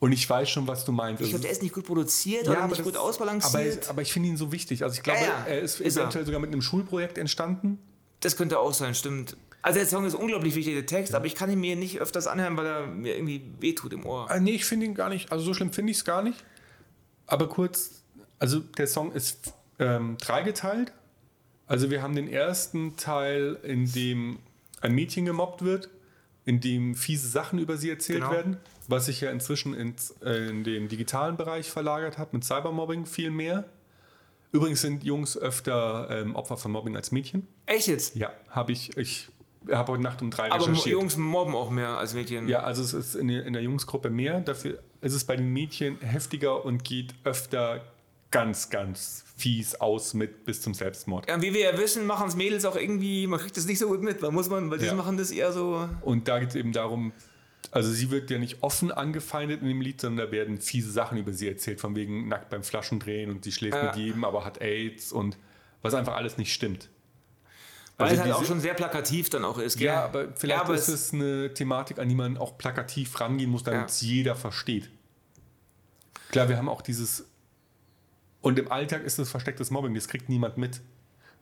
Und 0.00 0.10
ich 0.10 0.28
weiß 0.28 0.50
schon, 0.50 0.66
was 0.66 0.84
du 0.84 0.90
meinst. 0.90 1.20
Ich 1.20 1.26
Also 1.26 1.30
glaube, 1.36 1.42
der 1.42 1.52
ist 1.52 1.62
nicht 1.62 1.74
gut 1.74 1.86
produziert 1.86 2.48
oder 2.48 2.66
nicht 2.66 2.82
gut 2.82 2.96
ausbalanciert. 2.96 3.82
Aber, 3.84 3.90
aber 3.90 4.02
ich 4.02 4.12
finde 4.12 4.30
ihn 4.30 4.36
so 4.36 4.50
wichtig. 4.50 4.82
Also 4.82 4.96
ich 4.96 5.02
glaube, 5.04 5.20
Ja, 5.20 5.26
ja, 5.26 5.44
er 5.46 5.60
ist, 5.60 5.80
ist 5.80 5.94
er. 5.96 6.02
eventuell 6.02 6.24
sogar 6.26 6.40
mit 6.40 6.50
einem 6.50 6.60
Schulprojekt 6.62 7.18
entstanden. 7.18 7.78
Das 8.18 8.36
könnte 8.36 8.58
auch 8.58 8.74
sein, 8.74 8.96
stimmt. 8.96 9.36
Also 9.62 9.78
der 9.78 9.86
Song 9.86 10.04
ist 10.04 10.14
unglaublich 10.14 10.56
wichtig, 10.56 10.74
der 10.74 10.86
Text, 10.86 11.14
aber 11.14 11.26
ich 11.26 11.36
kann 11.36 11.48
ihn 11.52 11.60
mir 11.60 11.76
nicht 11.76 12.00
öfters 12.00 12.26
anhören, 12.26 12.56
weil 12.56 12.66
er 12.66 12.86
mir 12.88 13.14
irgendwie 13.14 13.44
wehtut 13.60 13.92
im 13.92 14.04
Ohr. 14.04 14.28
Ah, 14.28 14.40
nee, 14.40 14.50
ich 14.56 14.64
finde 14.64 14.86
ihn 14.86 14.94
gar 14.96 15.08
nicht. 15.08 15.30
Also 15.30 15.44
so 15.44 15.54
schlimm 15.54 15.72
finde 15.72 15.92
ich 15.92 15.98
es 15.98 16.04
gar 16.04 16.20
nicht. 16.24 16.42
Aber 17.26 17.48
kurz, 17.48 18.02
also 18.38 18.60
der 18.60 18.86
Song 18.86 19.12
ist 19.12 19.54
ähm, 19.78 20.16
dreigeteilt. 20.20 20.92
Also 21.66 21.90
wir 21.90 22.02
haben 22.02 22.14
den 22.14 22.28
ersten 22.28 22.96
Teil, 22.96 23.56
in 23.62 23.90
dem 23.92 24.38
ein 24.80 24.94
Mädchen 24.94 25.24
gemobbt 25.24 25.62
wird, 25.62 25.88
in 26.44 26.60
dem 26.60 26.94
fiese 26.94 27.28
Sachen 27.28 27.58
über 27.58 27.76
sie 27.76 27.88
erzählt 27.90 28.20
Genau. 28.20 28.32
werden, 28.32 28.56
was 28.88 29.06
sich 29.06 29.20
ja 29.20 29.30
inzwischen 29.30 29.74
ins, 29.74 30.10
äh, 30.24 30.48
in 30.50 30.64
den 30.64 30.88
digitalen 30.88 31.36
Bereich 31.36 31.70
verlagert 31.70 32.18
hat, 32.18 32.32
mit 32.32 32.44
Cybermobbing 32.44 33.06
viel 33.06 33.30
mehr. 33.30 33.64
Übrigens 34.50 34.82
sind 34.82 35.02
Jungs 35.04 35.38
öfter 35.38 36.08
ähm, 36.10 36.34
Opfer 36.36 36.56
von 36.58 36.72
Mobbing 36.72 36.96
als 36.96 37.10
Mädchen. 37.12 37.46
Echt 37.64 37.86
jetzt? 37.86 38.16
Ja, 38.16 38.30
habe 38.50 38.72
ich. 38.72 38.94
Ich 38.98 39.28
habe 39.70 39.92
heute 39.92 40.02
Nacht 40.02 40.20
um 40.20 40.30
drei 40.30 40.50
Aber 40.50 40.66
recherchiert. 40.66 40.92
Jungs 41.00 41.16
mobben 41.16 41.54
auch 41.54 41.70
mehr 41.70 41.96
als 41.96 42.12
Mädchen. 42.12 42.48
Ja, 42.48 42.60
also 42.64 42.82
es 42.82 42.92
ist 42.92 43.14
in 43.14 43.28
der, 43.28 43.46
in 43.46 43.52
der 43.54 43.62
Jungsgruppe 43.62 44.10
mehr. 44.10 44.40
Dafür 44.40 44.80
ist 45.02 45.12
es 45.12 45.24
bei 45.24 45.36
den 45.36 45.52
Mädchen 45.52 45.98
heftiger 46.00 46.64
und 46.64 46.84
geht 46.84 47.14
öfter 47.24 47.84
ganz, 48.30 48.70
ganz 48.70 49.24
fies 49.36 49.74
aus 49.74 50.14
mit 50.14 50.46
bis 50.46 50.62
zum 50.62 50.72
Selbstmord. 50.72 51.28
Ja, 51.28 51.42
wie 51.42 51.52
wir 51.52 51.60
ja 51.72 51.78
wissen, 51.78 52.06
machen 52.06 52.28
es 52.28 52.34
Mädels 52.36 52.64
auch 52.64 52.76
irgendwie, 52.76 53.26
man 53.26 53.38
kriegt 53.38 53.56
das 53.58 53.66
nicht 53.66 53.78
so 53.78 53.88
gut 53.88 54.00
mit, 54.02 54.22
weil 54.22 54.30
muss 54.30 54.48
man, 54.48 54.70
weil 54.70 54.78
die 54.78 54.86
Ja. 54.86 54.94
machen 54.94 55.18
das 55.18 55.30
eher 55.30 55.52
so. 55.52 55.86
Und 56.00 56.28
da 56.28 56.38
geht 56.38 56.48
es 56.50 56.54
eben 56.54 56.72
darum, 56.72 57.12
also 57.70 57.90
sie 57.92 58.10
wird 58.10 58.30
ja 58.30 58.38
nicht 58.38 58.62
offen 58.62 58.90
angefeindet 58.90 59.60
in 59.60 59.68
dem 59.68 59.80
Lied, 59.82 60.00
sondern 60.00 60.26
da 60.26 60.32
werden 60.32 60.58
fiese 60.58 60.90
Sachen 60.90 61.18
über 61.18 61.32
sie 61.32 61.48
erzählt, 61.48 61.80
von 61.80 61.94
wegen 61.94 62.28
nackt 62.28 62.48
beim 62.48 62.62
Flaschendrehen 62.62 63.30
und 63.30 63.44
sie 63.44 63.52
schläft 63.52 63.76
Ja. 63.76 63.84
mit 63.86 63.96
jedem, 63.96 64.24
aber 64.24 64.44
hat 64.46 64.62
AIDS 64.62 65.12
und 65.12 65.36
was 65.82 65.92
einfach 65.94 66.14
alles 66.16 66.38
nicht 66.38 66.54
stimmt. 66.54 66.88
Weil 67.98 68.08
Also 68.08 68.22
es 68.22 68.26
halt 68.28 68.34
auch 68.34 68.44
schon 68.44 68.60
sehr 68.60 68.74
plakativ 68.74 69.30
dann 69.30 69.44
auch 69.44 69.58
ist, 69.58 69.76
gell? 69.78 69.86
Ja, 69.88 70.04
aber 70.04 70.28
vielleicht 70.34 70.58
Ja, 70.58 70.60
aber 70.62 70.74
ist 70.74 70.88
es 70.88 71.12
eine 71.12 71.52
Thematik, 71.54 71.98
an 71.98 72.08
die 72.08 72.14
man 72.14 72.36
auch 72.36 72.56
plakativ 72.58 73.20
rangehen 73.20 73.50
muss, 73.50 73.62
damit 73.64 73.80
Ja. 73.80 73.86
es 73.86 74.00
jeder 74.00 74.34
versteht. 74.34 74.90
Klar, 76.30 76.48
wir 76.48 76.56
haben 76.56 76.68
auch 76.68 76.82
dieses. 76.82 77.26
Und 78.40 78.58
im 78.58 78.72
Alltag 78.72 79.04
ist 79.04 79.18
es 79.18 79.30
verstecktes 79.30 79.70
Mobbing, 79.70 79.94
das 79.94 80.08
kriegt 80.08 80.28
niemand 80.28 80.56
mit. 80.56 80.80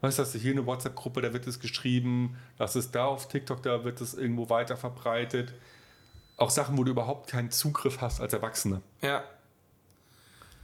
Weißt 0.03 0.19
du, 0.19 0.25
hier 0.25 0.53
eine 0.53 0.67
WhatsApp-Gruppe, 0.67 1.21
da 1.21 1.33
wird 1.33 1.47
es 1.47 1.61
geschrieben, 1.61 2.37
das 2.59 2.75
ist 2.75 2.95
da 2.95 3.05
auf 3.05 3.29
TikTok, 3.29 3.63
da 3.63 3.85
wird 3.85 4.01
es 4.01 4.15
irgendwo 4.15 4.49
weiter 4.49 4.77
verbreitet. 4.77 5.55
Auch 6.37 6.51
Sachen, 6.51 6.79
wo 6.79 6.85
du 6.85 6.91
überhaupt 6.91 7.29
keinen 7.31 7.51
Zugriff 7.51 8.01
hast 8.01 8.21
als 8.21 8.33
Erwachsener. 8.33 8.81
Ja. 9.03 9.23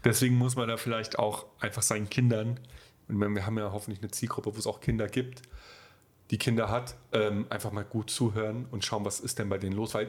Deswegen 0.05 0.37
muss 0.37 0.57
man 0.57 0.69
da 0.69 0.77
vielleicht 0.77 1.19
auch 1.19 1.47
einfach 1.61 1.83
seinen 1.83 2.09
Kindern, 2.09 2.59
und 3.09 3.19
wir 3.35 3.47
haben 3.47 3.59
ja 3.59 3.73
hoffentlich 3.73 4.01
eine 4.03 4.11
Zielgruppe, 4.11 4.55
wo 4.55 4.59
es 4.59 4.67
auch 4.67 4.81
Kinder 4.81 5.07
gibt, 5.07 5.43
die 6.31 6.39
Kinder 6.39 6.71
hat, 6.71 6.97
ähm, 7.13 7.47
einfach 7.51 7.71
mal 7.73 7.85
gut 7.85 8.11
zuhören 8.11 8.67
und 8.71 8.85
schauen, 8.85 9.05
was 9.05 9.21
ist 9.21 9.39
denn 9.39 9.49
bei 9.49 9.59
denen 9.59 9.77
los, 9.77 9.95
weil 9.95 10.09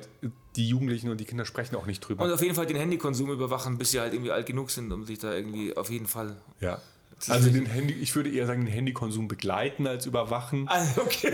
die 0.56 0.68
Jugendlichen 0.68 1.10
und 1.10 1.18
die 1.20 1.26
Kinder 1.26 1.46
sprechen 1.46 1.76
auch 1.76 1.86
nicht 1.86 2.00
drüber. 2.00 2.24
Und 2.24 2.32
auf 2.32 2.42
jeden 2.42 2.56
Fall 2.56 2.66
den 2.66 2.78
Handykonsum 2.78 3.30
überwachen, 3.32 3.78
bis 3.78 3.92
sie 3.92 4.00
halt 4.00 4.14
irgendwie 4.14 4.32
alt 4.32 4.46
genug 4.48 4.72
sind, 4.72 4.92
um 4.92 5.06
sich 5.06 5.20
da 5.20 5.34
irgendwie 5.34 5.78
auf 5.78 5.90
jeden 5.90 6.08
Fall. 6.08 6.36
ja. 6.60 6.80
Also 7.30 7.50
den 7.50 7.66
Handy, 7.66 7.96
ich 7.96 8.16
würde 8.16 8.30
eher 8.30 8.46
sagen, 8.46 8.64
den 8.66 8.72
Handykonsum 8.72 9.28
begleiten 9.28 9.88
als 9.88 10.06
überwachen, 10.06 10.68
Also, 10.68 11.02
okay. 11.02 11.32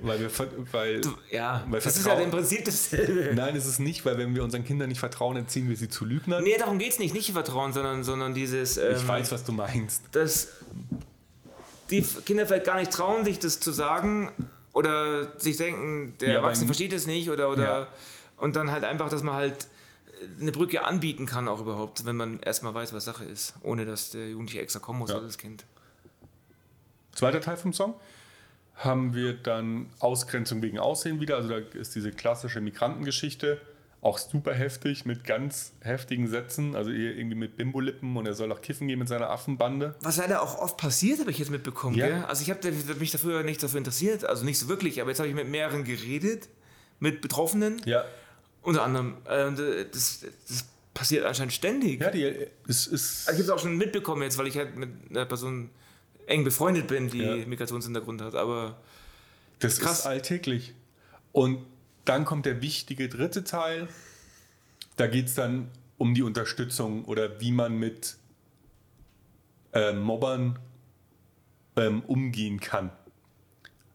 weil 0.00 0.18
wir, 0.18 0.30
weil, 0.72 1.02
Ja, 1.30 1.62
Weil 1.68 1.78
das 1.82 1.94
ist 1.98 2.06
ja 2.06 2.14
im 2.14 2.30
Prinzip 2.30 2.64
dasselbe. 2.64 3.34
nein, 3.34 3.54
ist 3.54 3.66
es 3.66 3.78
nicht, 3.78 4.06
weil 4.06 4.16
wenn 4.16 4.34
wir 4.34 4.42
unseren 4.42 4.64
Kindern 4.64 4.88
nicht 4.88 4.98
vertrauen, 5.00 5.34
dann 5.36 5.46
ziehen 5.46 5.68
wir 5.68 5.76
sie 5.76 5.90
zu 5.90 6.06
Lügnern. 6.06 6.42
Nee, 6.42 6.56
darum 6.58 6.78
geht 6.78 6.92
es 6.92 6.98
nicht, 6.98 7.12
nicht 7.12 7.32
Vertrauen, 7.32 7.74
sondern, 7.74 8.02
sondern 8.02 8.32
dieses. 8.32 8.78
Ähm, 8.78 8.94
Ich 8.96 9.06
weiß, 9.06 9.30
was 9.30 9.44
du 9.44 9.52
meinst. 9.52 10.04
dass 10.12 10.48
die 11.90 12.02
Kinder 12.24 12.46
vielleicht 12.46 12.66
gar 12.66 12.76
nicht 12.78 12.92
trauen, 12.92 13.24
sich 13.24 13.38
das 13.38 13.60
zu 13.60 13.72
sagen 13.72 14.30
oder 14.72 15.38
sich 15.40 15.56
denken, 15.56 16.14
der 16.20 16.28
Ja, 16.30 16.34
Erwachsene 16.36 16.66
versteht 16.66 16.92
es 16.92 17.06
nicht 17.06 17.30
oder, 17.30 17.50
oder 17.50 17.64
Ja. 17.80 17.86
und 18.38 18.56
dann 18.56 18.70
halt 18.70 18.84
einfach, 18.84 19.08
dass 19.08 19.22
man 19.22 19.34
halt 19.34 19.68
eine 20.40 20.50
Brücke 20.52 20.84
anbieten 20.84 21.26
kann 21.26 21.46
auch 21.48 21.60
überhaupt, 21.60 22.04
wenn 22.06 22.16
man 22.16 22.40
erstmal 22.40 22.74
weiß, 22.74 22.92
was 22.92 23.04
Sache 23.04 23.24
ist, 23.24 23.54
ohne 23.62 23.84
dass 23.84 24.10
der 24.10 24.28
Jugendliche 24.30 24.60
extra 24.62 24.78
kommen 24.80 24.98
muss 25.00 25.10
Ja. 25.10 25.16
oder 25.16 25.26
das 25.26 25.38
Kind. 25.38 25.64
Zweiter 27.12 27.40
Teil 27.40 27.56
vom 27.56 27.72
Song 27.72 27.94
haben 28.74 29.14
wir 29.14 29.32
dann 29.34 29.86
Ausgrenzung 30.00 30.60
wegen 30.62 30.78
Aussehen 30.78 31.20
wieder. 31.20 31.36
Also 31.36 31.48
da 31.48 31.56
ist 31.58 31.94
diese 31.94 32.12
klassische 32.12 32.60
Migrantengeschichte 32.60 33.58
auch 34.06 34.18
super 34.18 34.54
heftig 34.54 35.04
mit 35.04 35.24
ganz 35.24 35.72
heftigen 35.80 36.28
Sätzen. 36.28 36.74
Also 36.76 36.90
irgendwie 36.90 37.34
mit 37.36 37.56
Bimbo-Lippen 37.56 38.16
und 38.16 38.24
er 38.26 38.34
soll 38.34 38.50
auch 38.52 38.60
kiffen 38.62 38.86
gehen 38.88 38.98
mit 38.98 39.08
seiner 39.08 39.28
Affenbande. 39.30 39.94
Was 40.00 40.16
leider 40.16 40.40
auch 40.42 40.58
oft 40.58 40.76
passiert, 40.76 41.20
habe 41.20 41.30
ich 41.30 41.38
jetzt 41.38 41.50
mitbekommen. 41.50 41.96
Ja. 41.96 42.06
Gell? 42.06 42.24
Also 42.24 42.42
ich 42.42 42.50
habe 42.50 42.70
mich 42.98 43.10
dafür 43.10 43.42
nicht 43.42 43.62
dafür 43.62 43.78
interessiert, 43.78 44.24
also 44.24 44.44
nicht 44.44 44.58
so 44.58 44.68
wirklich, 44.68 45.00
aber 45.00 45.10
jetzt 45.10 45.18
habe 45.18 45.28
ich 45.28 45.34
mit 45.34 45.48
mehreren 45.48 45.84
geredet, 45.84 46.48
mit 47.00 47.20
Betroffenen, 47.20 47.80
Ja, 47.84 48.04
unter 48.62 48.82
anderem. 48.84 49.16
Äh, 49.26 49.84
das, 49.92 50.24
das 50.48 50.64
passiert 50.94 51.24
anscheinend 51.26 51.52
ständig. 51.52 52.00
ja 52.00 52.10
die, 52.10 52.46
es 52.68 52.86
ist. 52.86 53.28
Also 53.28 53.40
ich 53.42 53.46
habe 53.48 53.54
es 53.54 53.60
auch 53.60 53.62
schon 53.62 53.76
mitbekommen 53.76 54.22
jetzt, 54.22 54.38
weil 54.38 54.46
ich 54.46 54.56
halt 54.56 54.76
mit 54.76 54.88
einer 55.10 55.26
Person 55.26 55.68
eng 56.26 56.42
befreundet 56.44 56.86
bin, 56.88 57.10
die 57.10 57.22
Ja. 57.22 57.36
Migrationshintergrund 57.46 58.22
hat. 58.22 58.34
Aber 58.34 58.78
Das 59.58 59.78
Krass. 59.78 60.00
ist 60.00 60.06
alltäglich. 60.06 60.74
Und 61.32 61.58
dann 62.08 62.24
kommt 62.24 62.46
der 62.46 62.62
wichtige 62.62 63.08
dritte 63.08 63.44
Teil. 63.44 63.88
Da 64.96 65.06
geht 65.06 65.26
es 65.26 65.34
dann 65.34 65.68
um 65.98 66.14
die 66.14 66.22
Unterstützung 66.22 67.04
oder 67.04 67.40
wie 67.40 67.52
man 67.52 67.78
mit 67.78 68.16
ähm, 69.72 70.00
Mobbern 70.00 70.58
ähm, 71.76 72.02
umgehen 72.02 72.60
kann. 72.60 72.90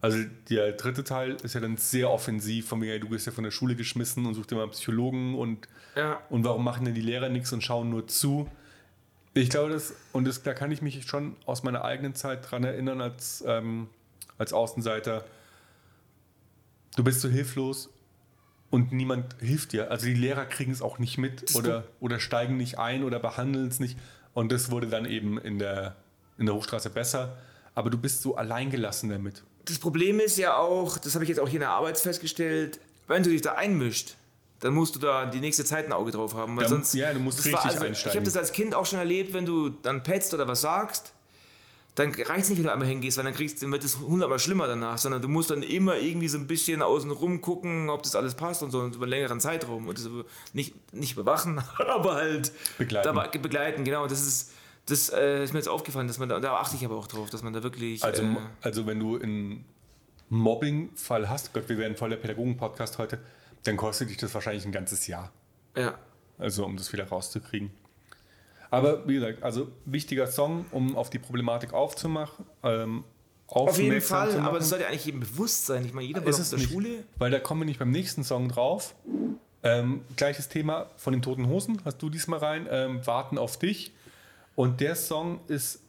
Also 0.00 0.18
der 0.50 0.72
dritte 0.72 1.04
Teil 1.04 1.36
ist 1.44 1.54
ja 1.54 1.60
dann 1.60 1.76
sehr 1.76 2.10
offensiv, 2.10 2.68
von 2.68 2.80
mir, 2.80 2.98
du 2.98 3.08
bist 3.08 3.26
ja 3.26 3.32
von 3.32 3.44
der 3.44 3.52
Schule 3.52 3.76
geschmissen 3.76 4.26
und 4.26 4.34
such 4.34 4.46
dir 4.46 4.56
mal 4.56 4.62
einen 4.62 4.72
Psychologen 4.72 5.36
und, 5.36 5.68
ja, 5.94 6.20
und 6.28 6.44
warum 6.44 6.64
machen 6.64 6.84
denn 6.84 6.94
die 6.94 7.00
Lehrer 7.00 7.28
nichts 7.28 7.52
und 7.52 7.62
schauen 7.62 7.88
nur 7.88 8.08
zu? 8.08 8.48
Ich 9.34 9.48
glaube, 9.48 9.70
das, 9.70 9.94
und 10.12 10.26
das, 10.26 10.42
da 10.42 10.54
kann 10.54 10.72
ich 10.72 10.82
mich 10.82 11.06
schon 11.06 11.36
aus 11.46 11.62
meiner 11.62 11.84
eigenen 11.84 12.16
Zeit 12.16 12.50
dran 12.50 12.64
erinnern, 12.64 13.00
als, 13.00 13.44
ähm, 13.46 13.88
als 14.38 14.52
Außenseiter. 14.52 15.24
Du 16.96 17.04
bist 17.04 17.20
so 17.20 17.28
hilflos 17.28 17.88
und 18.72 18.90
niemand 18.90 19.36
hilft 19.38 19.70
dir. 19.72 19.90
Also 19.92 20.06
die 20.06 20.14
Lehrer 20.14 20.44
kriegen 20.46 20.72
es 20.72 20.82
auch 20.82 20.98
nicht 20.98 21.16
mit 21.18 21.42
Das 21.42 21.54
oder, 21.56 21.84
oder 22.00 22.18
steigen 22.18 22.56
nicht 22.56 22.78
ein 22.78 23.04
oder 23.04 23.20
behandeln 23.20 23.68
es 23.68 23.78
nicht. 23.78 23.96
Und 24.34 24.50
das 24.50 24.70
wurde 24.72 24.86
dann 24.88 25.04
eben 25.04 25.38
in 25.38 25.58
der, 25.60 25.94
in 26.38 26.46
der 26.46 26.54
Hochstraße 26.56 26.90
besser. 26.90 27.36
Aber 27.74 27.90
du 27.90 27.98
bist 27.98 28.22
so 28.22 28.34
alleingelassen 28.36 29.10
damit. 29.10 29.42
das 29.66 29.78
Problem 29.78 30.18
ist 30.20 30.36
ja 30.38 30.56
auch, 30.56 30.98
das 30.98 31.14
habe 31.14 31.24
ich 31.24 31.28
jetzt 31.28 31.38
auch 31.38 31.46
hier 31.48 31.56
in 31.58 31.60
der 31.60 31.70
Arbeit 31.70 31.98
festgestellt, 31.98 32.80
wenn 33.08 33.22
du 33.22 33.30
dich 33.30 33.42
da 33.42 33.52
einmischt, 33.52 34.16
dann 34.60 34.74
musst 34.74 34.94
du 34.94 34.98
da 35.00 35.26
die 35.26 35.40
nächste 35.40 35.64
Zeit 35.64 35.86
ein 35.86 35.92
Auge 35.92 36.10
drauf 36.12 36.34
haben. 36.34 36.56
Weil 36.56 36.64
Da- 36.64 36.70
sonst, 36.70 36.94
ja, 36.94 37.12
du 37.12 37.18
musst 37.20 37.44
richtig 37.44 37.60
Ich 37.64 37.76
habe 37.76 37.86
einsteigen. 37.86 38.24
das 38.24 38.36
als 38.36 38.52
Kind 38.52 38.74
auch 38.74 38.86
schon 38.86 38.98
erlebt, 38.98 39.32
wenn 39.34 39.44
du 39.46 39.68
dann 39.70 40.02
petzt 40.02 40.32
oder 40.34 40.48
was 40.48 40.60
sagst, 40.62 41.12
dann 41.94 42.10
reicht 42.10 42.44
es 42.44 42.48
nicht, 42.48 42.58
wenn 42.58 42.64
du 42.64 42.72
einmal 42.72 42.88
hingehst, 42.88 43.18
weil 43.18 43.24
dann, 43.24 43.34
kriegst, 43.34 43.62
dann 43.62 43.70
wird 43.70 43.84
es 43.84 43.98
hundertmal 43.98 44.38
schlimmer 44.38 44.66
danach, 44.66 44.96
sondern 44.96 45.20
du 45.20 45.28
musst 45.28 45.50
dann 45.50 45.62
immer 45.62 45.98
irgendwie 45.98 46.28
so 46.28 46.38
ein 46.38 46.46
bisschen 46.46 46.80
außen 46.80 47.10
rum 47.10 47.42
gucken, 47.42 47.90
ob 47.90 48.02
das 48.02 48.16
alles 48.16 48.34
passt 48.34 48.62
und 48.62 48.70
so 48.70 48.80
und 48.80 48.94
über 48.94 49.04
einen 49.04 49.10
längeren 49.10 49.40
Zeitraum 49.40 49.86
und 49.88 49.98
das 49.98 50.08
nicht, 50.54 50.94
nicht 50.94 51.12
überwachen, 51.12 51.62
aber 51.78 52.14
halt 52.14 52.52
Begleiten. 52.78 53.04
dabei, 53.04 53.28
begleiten, 53.28 53.84
genau. 53.84 54.06
Das 54.06 54.22
ist, 54.22 54.52
das 54.86 55.10
äh, 55.10 55.44
ist 55.44 55.52
mir 55.52 55.58
jetzt 55.58 55.68
aufgefallen, 55.68 56.08
dass 56.08 56.18
man 56.18 56.30
da, 56.30 56.40
da 56.40 56.56
achte 56.56 56.76
ich 56.76 56.84
aber 56.84 56.96
auch 56.96 57.06
drauf, 57.06 57.28
dass 57.28 57.42
man 57.42 57.52
da 57.52 57.62
wirklich. 57.62 58.02
Also, 58.02 58.22
äh, 58.22 58.36
also 58.62 58.86
wenn 58.86 58.98
du 58.98 59.20
einen 59.20 59.66
Mobbing-Fall 60.30 61.28
hast, 61.28 61.52
Gott, 61.52 61.68
wir 61.68 61.76
werden 61.76 61.96
voll 61.96 62.08
der 62.08 62.16
Pädagogen-Podcast 62.16 62.96
heute, 62.96 63.18
dann 63.64 63.76
kostet 63.76 64.08
dich 64.08 64.16
das 64.16 64.32
wahrscheinlich 64.32 64.64
ein 64.64 64.72
ganzes 64.72 65.06
Jahr. 65.06 65.30
ja. 65.76 65.94
Also 66.38 66.64
um 66.64 66.76
das 66.76 66.92
wieder 66.92 67.06
rauszukriegen. 67.06 67.70
Aber 68.72 69.06
wie 69.06 69.14
gesagt, 69.14 69.42
also 69.42 69.68
wichtiger 69.84 70.26
Song, 70.26 70.64
um 70.70 70.96
auf 70.96 71.10
die 71.10 71.18
Problematik 71.18 71.74
aufzumachen. 71.74 72.46
Ähm, 72.62 73.04
Auf 73.46 73.78
jeden 73.78 74.00
Fall, 74.00 74.40
aber 74.40 74.58
das 74.60 74.70
sollte 74.70 74.86
eigentlich 74.86 75.04
jedem 75.04 75.20
bewusst 75.20 75.66
sein. 75.66 75.84
Ich 75.84 75.92
meine, 75.92 76.06
jeder 76.06 76.26
ist 76.26 76.38
es 76.38 76.50
der 76.50 76.58
nicht, 76.58 76.70
Schule. 76.70 77.04
weil 77.18 77.30
da 77.30 77.38
kommen 77.38 77.60
wir 77.60 77.64
nicht 77.66 77.78
beim 77.78 77.90
nächsten 77.90 78.24
Song 78.24 78.48
drauf. 78.48 78.94
Ähm, 79.62 80.00
gleiches 80.16 80.48
Thema 80.48 80.86
von 80.96 81.12
den 81.12 81.20
Toten 81.20 81.48
Hosen, 81.48 81.82
hast 81.84 82.00
du 82.00 82.08
diesmal 82.08 82.38
rein, 82.38 82.66
ähm, 82.70 83.06
Warten 83.06 83.36
auf 83.36 83.58
dich. 83.58 83.92
Und 84.56 84.80
der 84.80 84.96
Song 84.96 85.40
ist 85.48 85.80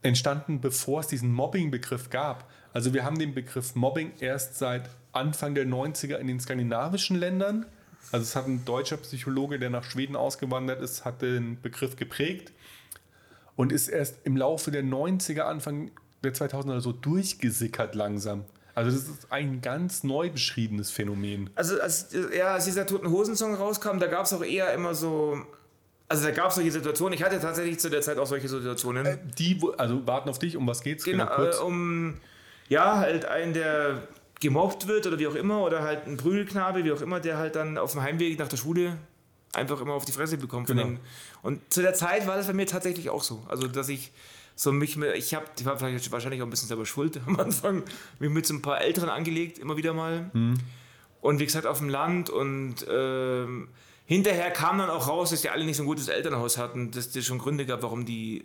entstanden, 0.00 0.62
bevor 0.62 1.00
es 1.00 1.06
diesen 1.06 1.32
Mobbing-Begriff 1.32 2.08
gab. 2.08 2.50
Also 2.72 2.94
wir 2.94 3.04
haben 3.04 3.18
den 3.18 3.34
Begriff 3.34 3.74
Mobbing 3.74 4.12
erst 4.20 4.56
seit 4.56 4.88
Anfang 5.12 5.54
der 5.54 5.66
90er 5.66 6.16
in 6.16 6.28
den 6.28 6.40
skandinavischen 6.40 7.16
Ländern. 7.16 7.66
Also 8.12 8.22
es 8.22 8.36
hat 8.36 8.46
ein 8.46 8.64
deutscher 8.64 8.96
Psychologe, 8.98 9.58
der 9.58 9.70
nach 9.70 9.84
Schweden 9.84 10.16
ausgewandert 10.16 10.80
ist, 10.80 11.04
hat 11.04 11.22
den 11.22 11.60
Begriff 11.60 11.96
geprägt 11.96 12.52
und 13.56 13.72
ist 13.72 13.88
erst 13.88 14.18
im 14.24 14.36
Laufe 14.36 14.70
der 14.70 14.84
90er, 14.84 15.42
Anfang 15.42 15.90
der 16.22 16.34
2000er 16.34 16.80
so 16.80 16.92
durchgesickert 16.92 17.94
langsam. 17.94 18.44
Also 18.74 18.90
das 18.90 19.08
ist 19.08 19.30
ein 19.30 19.60
ganz 19.60 20.02
neu 20.02 20.30
beschriebenes 20.30 20.90
Phänomen. 20.90 21.50
Also 21.54 21.80
als, 21.80 22.08
ja, 22.36 22.54
als 22.54 22.64
dieser 22.64 22.86
Toten 22.86 23.08
Hosen-Song 23.08 23.54
rauskam, 23.54 23.98
da 23.98 24.06
gab 24.06 24.26
es 24.26 24.32
auch 24.32 24.44
eher 24.44 24.72
immer 24.74 24.94
so... 24.94 25.38
Also 26.08 26.24
da 26.24 26.32
gab 26.32 26.48
es 26.48 26.56
solche 26.56 26.70
Situationen. 26.70 27.14
Ich 27.14 27.24
hatte 27.24 27.40
tatsächlich 27.40 27.80
zu 27.80 27.88
der 27.88 28.02
Zeit 28.02 28.18
auch 28.18 28.26
solche 28.26 28.48
Situationen. 28.48 29.06
Äh, 29.06 29.18
die, 29.38 29.60
also 29.78 30.06
warten 30.06 30.28
auf 30.28 30.38
dich, 30.38 30.56
um 30.56 30.66
was 30.66 30.82
geht's? 30.82 31.04
Genau, 31.04 31.24
äh, 31.24 31.56
um 31.56 32.18
ja, 32.68 32.98
halt 32.98 33.24
einen, 33.24 33.54
der 33.54 34.02
gemobbt 34.44 34.86
wird 34.86 35.06
oder 35.06 35.18
wie 35.18 35.26
auch 35.26 35.34
immer, 35.34 35.62
oder 35.62 35.82
halt 35.82 36.06
ein 36.06 36.16
Prügelknabe, 36.16 36.84
wie 36.84 36.92
auch 36.92 37.00
immer, 37.00 37.18
der 37.18 37.38
halt 37.38 37.56
dann 37.56 37.78
auf 37.78 37.92
dem 37.92 38.02
Heimweg 38.02 38.38
nach 38.38 38.48
der 38.48 38.58
Schule 38.58 38.98
einfach 39.54 39.80
immer 39.80 39.94
auf 39.94 40.04
die 40.04 40.12
Fresse 40.12 40.36
bekommt. 40.36 40.66
Genau. 40.66 40.98
Und 41.42 41.60
zu 41.72 41.80
der 41.80 41.94
Zeit 41.94 42.26
war 42.26 42.36
das 42.36 42.46
bei 42.46 42.52
mir 42.52 42.66
tatsächlich 42.66 43.08
auch 43.08 43.22
so. 43.22 43.42
Also, 43.48 43.66
dass 43.66 43.88
ich 43.88 44.12
so 44.54 44.70
mich, 44.70 44.96
ich 44.98 45.34
habe, 45.34 45.46
ich 45.58 45.64
war 45.64 45.78
vielleicht 45.78 46.12
wahrscheinlich 46.12 46.42
auch 46.42 46.46
ein 46.46 46.50
bisschen 46.50 46.68
selber 46.68 46.86
schuld 46.86 47.20
am 47.26 47.40
Anfang, 47.40 47.82
mich 48.18 48.30
mit 48.30 48.46
so 48.46 48.54
ein 48.54 48.62
paar 48.62 48.80
Älteren 48.80 49.08
angelegt, 49.08 49.58
immer 49.58 49.76
wieder 49.76 49.94
mal. 49.94 50.30
Mhm. 50.32 50.58
Und 51.20 51.40
wie 51.40 51.46
gesagt, 51.46 51.66
auf 51.66 51.78
dem 51.78 51.88
Land 51.88 52.28
und 52.28 52.86
ähm, 52.88 53.68
hinterher 54.04 54.50
kam 54.50 54.78
dann 54.78 54.90
auch 54.90 55.08
raus, 55.08 55.30
dass 55.30 55.40
die 55.40 55.48
alle 55.48 55.64
nicht 55.64 55.78
so 55.78 55.82
ein 55.84 55.86
gutes 55.86 56.08
Elternhaus 56.08 56.58
hatten, 56.58 56.90
dass 56.90 57.16
es 57.16 57.24
schon 57.24 57.38
Gründe 57.38 57.64
gab, 57.64 57.82
warum 57.82 58.04
die 58.04 58.44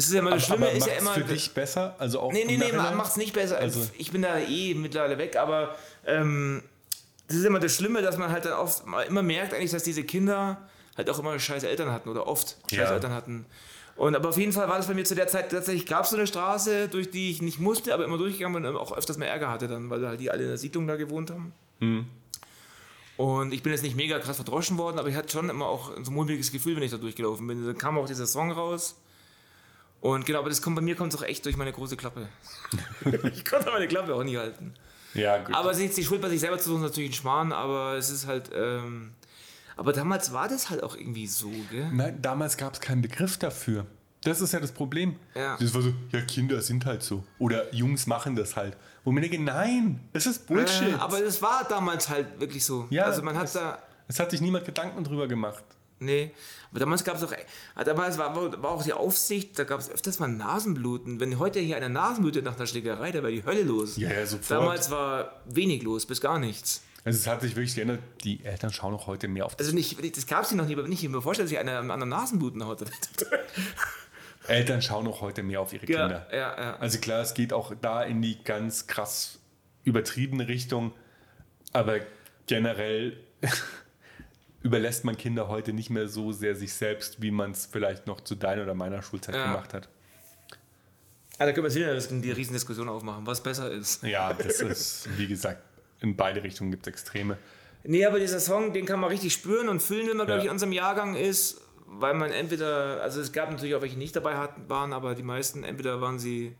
das 0.00 0.06
ist 0.08 0.14
ja 0.14 0.20
immer 0.20 0.30
das 0.30 0.46
Schlimme, 0.46 0.66
aber 0.66 0.74
ist 0.74 0.86
ja 0.86 0.94
immer. 0.94 1.12
für 1.12 1.24
dich 1.24 1.52
besser? 1.52 1.94
Also 1.98 2.20
auch 2.20 2.32
nee, 2.32 2.44
nee, 2.46 2.56
nee, 2.56 2.72
macht 2.72 3.10
es 3.10 3.16
nicht 3.18 3.34
besser. 3.34 3.58
Also. 3.58 3.86
Ich 3.98 4.10
bin 4.10 4.22
da 4.22 4.38
eh 4.38 4.72
mittlerweile 4.72 5.18
weg, 5.18 5.36
aber 5.36 5.76
ähm, 6.06 6.62
das 7.26 7.36
ist 7.36 7.44
immer 7.44 7.60
das 7.60 7.76
Schlimme, 7.76 8.00
dass 8.00 8.16
man 8.16 8.32
halt 8.32 8.46
dann 8.46 8.54
oft 8.54 8.82
immer 9.06 9.22
merkt, 9.22 9.52
eigentlich, 9.52 9.72
dass 9.72 9.82
diese 9.82 10.02
Kinder 10.02 10.56
halt 10.96 11.10
auch 11.10 11.18
immer 11.18 11.38
scheiß 11.38 11.64
Eltern 11.64 11.92
hatten 11.92 12.08
oder 12.08 12.26
oft 12.26 12.56
scheiß 12.70 12.88
ja. 12.88 12.94
Eltern 12.94 13.12
hatten. 13.12 13.44
Und 13.96 14.16
aber 14.16 14.30
auf 14.30 14.38
jeden 14.38 14.52
Fall 14.52 14.70
war 14.70 14.78
das 14.78 14.86
bei 14.86 14.94
mir 14.94 15.04
zu 15.04 15.14
der 15.14 15.28
Zeit, 15.28 15.50
tatsächlich 15.50 15.84
gab 15.84 16.04
es 16.04 16.10
so 16.10 16.16
eine 16.16 16.26
Straße, 16.26 16.88
durch 16.88 17.10
die 17.10 17.30
ich 17.30 17.42
nicht 17.42 17.60
musste, 17.60 17.92
aber 17.92 18.06
immer 18.06 18.16
durchgegangen 18.16 18.62
bin 18.62 18.72
und 18.72 18.80
auch 18.80 18.96
öfters 18.96 19.18
mehr 19.18 19.28
Ärger 19.28 19.50
hatte 19.50 19.68
dann, 19.68 19.90
weil 19.90 20.06
halt 20.08 20.18
die 20.18 20.30
alle 20.30 20.44
in 20.44 20.48
der 20.48 20.56
Siedlung 20.56 20.86
da 20.86 20.96
gewohnt 20.96 21.30
haben. 21.30 21.52
Hm. 21.80 22.06
Und 23.18 23.52
ich 23.52 23.62
bin 23.62 23.72
jetzt 23.72 23.82
nicht 23.82 23.96
mega 23.96 24.18
krass 24.18 24.36
verdroschen 24.36 24.78
worden, 24.78 24.98
aber 24.98 25.08
ich 25.08 25.14
hatte 25.14 25.28
schon 25.28 25.50
immer 25.50 25.66
auch 25.66 25.92
so 26.02 26.10
ein 26.10 26.14
mulmiges 26.14 26.52
Gefühl, 26.52 26.76
wenn 26.76 26.82
ich 26.82 26.90
da 26.90 26.96
durchgelaufen 26.96 27.46
bin. 27.46 27.66
Dann 27.66 27.76
kam 27.76 27.98
auch 27.98 28.06
dieser 28.06 28.26
Song 28.26 28.50
raus. 28.50 28.96
Und 30.00 30.24
genau, 30.24 30.38
aber 30.38 30.48
das 30.48 30.62
kommt 30.62 30.76
bei 30.76 30.82
mir 30.82 30.96
kommt 30.96 31.12
es 31.12 31.20
auch 31.20 31.24
echt 31.24 31.44
durch 31.44 31.56
meine 31.56 31.72
große 31.72 31.96
Klappe. 31.96 32.28
ich 33.32 33.44
konnte 33.44 33.70
meine 33.70 33.86
Klappe 33.86 34.14
auch 34.14 34.24
nie 34.24 34.36
halten. 34.36 34.74
Ja, 35.14 35.38
gut. 35.38 35.54
Aber 35.54 35.72
es 35.72 35.78
ist 35.78 35.96
die 35.96 36.04
Schuld 36.04 36.22
bei 36.22 36.28
sich 36.28 36.40
selber 36.40 36.58
zu 36.58 36.70
tun, 36.70 36.76
ist 36.76 36.88
natürlich 36.88 37.10
ein 37.10 37.14
Schmarrn, 37.14 37.52
aber 37.52 37.96
es 37.96 38.10
ist 38.10 38.26
halt. 38.26 38.50
Ähm, 38.54 39.12
aber 39.76 39.92
damals 39.92 40.32
war 40.32 40.48
das 40.48 40.70
halt 40.70 40.82
auch 40.82 40.96
irgendwie 40.96 41.26
so, 41.26 41.50
gell? 41.70 41.90
Nein, 41.92 42.20
damals 42.20 42.56
gab 42.56 42.74
es 42.74 42.80
keinen 42.80 43.02
Begriff 43.02 43.38
dafür. 43.38 43.86
Das 44.22 44.40
ist 44.40 44.52
ja 44.52 44.60
das 44.60 44.72
Problem. 44.72 45.16
Ja. 45.34 45.56
Das 45.58 45.72
war 45.72 45.80
so, 45.80 45.94
ja, 46.12 46.20
Kinder 46.20 46.60
sind 46.60 46.84
halt 46.84 47.02
so. 47.02 47.24
Oder 47.38 47.72
Jungs 47.74 48.06
machen 48.06 48.36
das 48.36 48.56
halt. 48.56 48.76
Wo 49.04 49.12
mir 49.12 49.22
denke, 49.22 49.40
nein, 49.40 50.00
das 50.12 50.26
ist 50.26 50.46
Bullshit. 50.46 50.92
Äh, 50.92 50.94
aber 50.94 51.20
das 51.20 51.40
war 51.40 51.64
damals 51.66 52.08
halt 52.10 52.38
wirklich 52.38 52.64
so. 52.64 52.86
Ja, 52.90 53.04
also 53.04 53.22
man 53.22 53.36
hat 53.36 53.46
es, 53.46 53.54
da. 53.54 53.78
Es 54.08 54.20
hat 54.20 54.30
sich 54.30 54.42
niemand 54.42 54.66
Gedanken 54.66 55.02
drüber 55.04 55.26
gemacht. 55.26 55.64
Nee, 56.02 56.32
aber 56.70 56.80
damals 56.80 57.04
gab 57.04 57.16
es 57.16 57.22
auch, 57.22 57.32
äh, 57.32 57.84
damals 57.84 58.16
war, 58.16 58.34
war 58.34 58.70
auch 58.70 58.82
die 58.82 58.94
Aufsicht, 58.94 59.58
da 59.58 59.64
gab 59.64 59.80
es 59.80 59.90
öfters 59.90 60.18
mal 60.18 60.28
Nasenbluten. 60.28 61.20
Wenn 61.20 61.38
heute 61.38 61.60
hier 61.60 61.76
einer 61.76 61.90
Nasenblutet 61.90 62.42
nach 62.42 62.56
einer 62.56 62.66
Schlägerei, 62.66 63.12
da 63.12 63.22
wäre 63.22 63.32
die 63.32 63.44
Hölle 63.44 63.62
los. 63.62 63.98
Ja, 63.98 64.10
ja, 64.10 64.24
sofort. 64.24 64.50
Damals 64.50 64.90
war 64.90 65.42
wenig 65.44 65.82
los, 65.82 66.06
bis 66.06 66.22
gar 66.22 66.38
nichts. 66.38 66.82
Also 67.04 67.18
es 67.18 67.26
hat 67.26 67.42
sich 67.42 67.54
wirklich 67.54 67.74
geändert, 67.74 68.00
die 68.24 68.44
Eltern 68.44 68.72
schauen 68.72 68.94
auch 68.94 69.06
heute 69.06 69.28
mehr 69.28 69.44
auf 69.44 69.56
das. 69.56 69.66
Also 69.66 69.76
nicht, 69.76 70.16
das 70.16 70.26
gab 70.26 70.44
es 70.44 70.52
noch 70.52 70.66
nie, 70.66 70.74
aber 70.74 70.88
nicht. 70.88 71.02
Ich 71.02 71.08
mir 71.08 71.20
vorstellen, 71.20 71.46
dass 71.46 71.50
sich 71.50 71.58
einer 71.58 71.78
am 71.78 71.90
anderen 71.90 72.10
Nasenbluten 72.10 72.66
hat. 72.66 72.84
Eltern 74.48 74.80
schauen 74.82 75.06
auch 75.06 75.20
heute 75.20 75.42
mehr 75.42 75.60
auf 75.60 75.72
ihre 75.72 75.86
ja, 75.86 76.00
Kinder. 76.00 76.26
Ja, 76.32 76.38
ja. 76.38 76.76
Also 76.76 76.98
klar, 76.98 77.20
es 77.20 77.34
geht 77.34 77.52
auch 77.52 77.74
da 77.80 78.02
in 78.02 78.22
die 78.22 78.42
ganz 78.42 78.86
krass 78.86 79.38
übertriebene 79.84 80.48
Richtung, 80.48 80.92
aber 81.72 82.00
generell 82.46 83.16
überlässt 84.62 85.04
man 85.04 85.16
Kinder 85.16 85.48
heute 85.48 85.72
nicht 85.72 85.90
mehr 85.90 86.08
so 86.08 86.32
sehr 86.32 86.54
sich 86.54 86.72
selbst, 86.72 87.22
wie 87.22 87.30
man 87.30 87.52
es 87.52 87.66
vielleicht 87.66 88.06
noch 88.06 88.20
zu 88.20 88.34
deiner 88.34 88.62
oder 88.62 88.74
meiner 88.74 89.02
Schulzeit 89.02 89.34
ja. 89.34 89.46
gemacht 89.46 89.74
hat. 89.74 89.88
Ja, 91.38 91.46
da 91.46 91.52
können 91.52 91.64
wir 91.64 91.70
sehen, 91.70 92.20
die 92.20 92.32
Riesendiskussion 92.32 92.88
aufmachen, 92.88 93.26
was 93.26 93.42
besser 93.42 93.70
ist. 93.70 94.02
Ja, 94.02 94.34
das 94.34 94.60
ist, 94.60 95.08
wie 95.16 95.26
gesagt, 95.26 95.62
in 96.00 96.14
beide 96.14 96.42
Richtungen 96.42 96.70
gibt 96.70 96.86
es 96.86 96.92
Extreme. 96.92 97.38
Nee, 97.82 98.04
aber 98.04 98.18
dieser 98.18 98.40
Song, 98.40 98.74
den 98.74 98.84
kann 98.84 99.00
man 99.00 99.08
richtig 99.08 99.32
spüren 99.32 99.70
und 99.70 99.80
fühlen, 99.80 100.08
wenn 100.08 100.18
man, 100.18 100.26
ja. 100.28 100.34
glaube 100.34 100.40
ich, 100.40 100.46
in 100.46 100.52
unserem 100.52 100.72
Jahrgang 100.72 101.16
ist, 101.16 101.62
weil 101.86 102.12
man 102.12 102.30
entweder, 102.30 103.00
also 103.02 103.22
es 103.22 103.32
gab 103.32 103.50
natürlich 103.50 103.74
auch 103.74 103.80
welche, 103.80 103.94
die 103.94 104.00
nicht 104.00 104.14
dabei 104.14 104.36
hatten, 104.36 104.68
waren, 104.68 104.92
aber 104.92 105.14
die 105.14 105.22
meisten, 105.22 105.64
entweder 105.64 106.02
waren 106.02 106.18
sie 106.18 106.54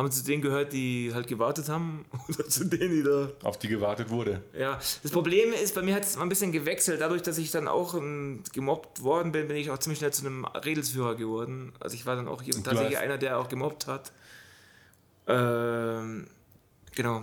haben 0.00 0.10
zu 0.10 0.24
denen 0.24 0.42
gehört, 0.42 0.72
die 0.72 1.12
halt 1.14 1.28
gewartet 1.28 1.68
haben 1.68 2.04
oder 2.28 2.48
zu 2.48 2.64
denen, 2.64 2.90
die 2.90 3.02
da. 3.02 3.30
Auf 3.42 3.58
die 3.58 3.68
gewartet 3.68 4.10
wurde. 4.10 4.42
Ja, 4.58 4.80
das 5.02 5.12
Problem 5.12 5.52
ist, 5.52 5.74
bei 5.74 5.82
mir 5.82 5.94
hat 5.94 6.04
es 6.04 6.16
mal 6.16 6.22
ein 6.22 6.28
bisschen 6.28 6.52
gewechselt. 6.52 7.00
Dadurch, 7.00 7.22
dass 7.22 7.38
ich 7.38 7.50
dann 7.50 7.68
auch 7.68 7.94
ähm, 7.94 8.42
gemobbt 8.52 9.02
worden 9.02 9.32
bin, 9.32 9.48
bin 9.48 9.56
ich 9.56 9.70
auch 9.70 9.78
ziemlich 9.78 9.98
schnell 9.98 10.12
zu 10.12 10.26
einem 10.26 10.44
Redelsführer 10.44 11.14
geworden. 11.14 11.72
Also 11.80 11.94
ich 11.94 12.06
war 12.06 12.16
dann 12.16 12.28
auch 12.28 12.42
tatsächlich 12.42 12.98
einer, 12.98 13.18
der 13.18 13.38
auch 13.38 13.48
gemobbt 13.48 13.86
hat. 13.86 14.12
Ähm, 15.26 16.26
genau. 16.94 17.22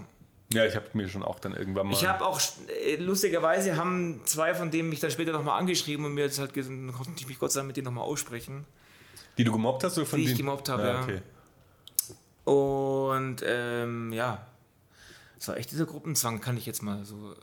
Ja, 0.53 0.65
ich 0.65 0.75
habe 0.75 0.85
mir 0.93 1.09
schon 1.09 1.23
auch 1.23 1.39
dann 1.39 1.53
irgendwann 1.53 1.87
mal. 1.87 1.93
Ich 1.93 2.07
habe 2.07 2.25
auch, 2.25 2.39
äh, 2.85 2.95
lustigerweise 2.95 3.75
haben 3.75 4.21
zwei 4.23 4.53
von 4.53 4.71
denen 4.71 4.89
mich 4.89 5.01
dann 5.01 5.11
später 5.11 5.33
nochmal 5.33 5.59
angeschrieben 5.59 6.05
und 6.05 6.13
mir 6.13 6.21
jetzt 6.21 6.39
halt 6.39 6.53
gesagt, 6.53 6.73
konnte 6.95 7.11
ich 7.17 7.27
mich 7.27 7.37
Gott 7.37 7.51
sei 7.51 7.59
Dank 7.59 7.67
mit 7.67 7.77
denen 7.77 7.85
nochmal 7.85 8.05
aussprechen. 8.05 8.65
Die 9.37 9.43
du 9.43 9.51
gemobbt 9.51 9.83
hast 9.83 9.97
oder 9.97 10.05
von 10.05 10.19
die 10.19 10.25
denen? 10.25 10.33
ich 10.33 10.39
gemobbt 10.39 10.69
habe, 10.69 10.83
ja. 10.83 11.01
Okay. 11.01 11.15
ja. 11.15 11.21
Und 12.47 13.43
ähm, 13.43 14.13
ja, 14.13 14.47
es 15.37 15.49
war 15.49 15.57
echt 15.57 15.69
dieser 15.71 15.85
Gruppenzwang, 15.85 16.39
kann 16.39 16.55
ich 16.55 16.65
jetzt 16.65 16.81
mal 16.81 17.03
so 17.03 17.33
äh, 17.33 17.35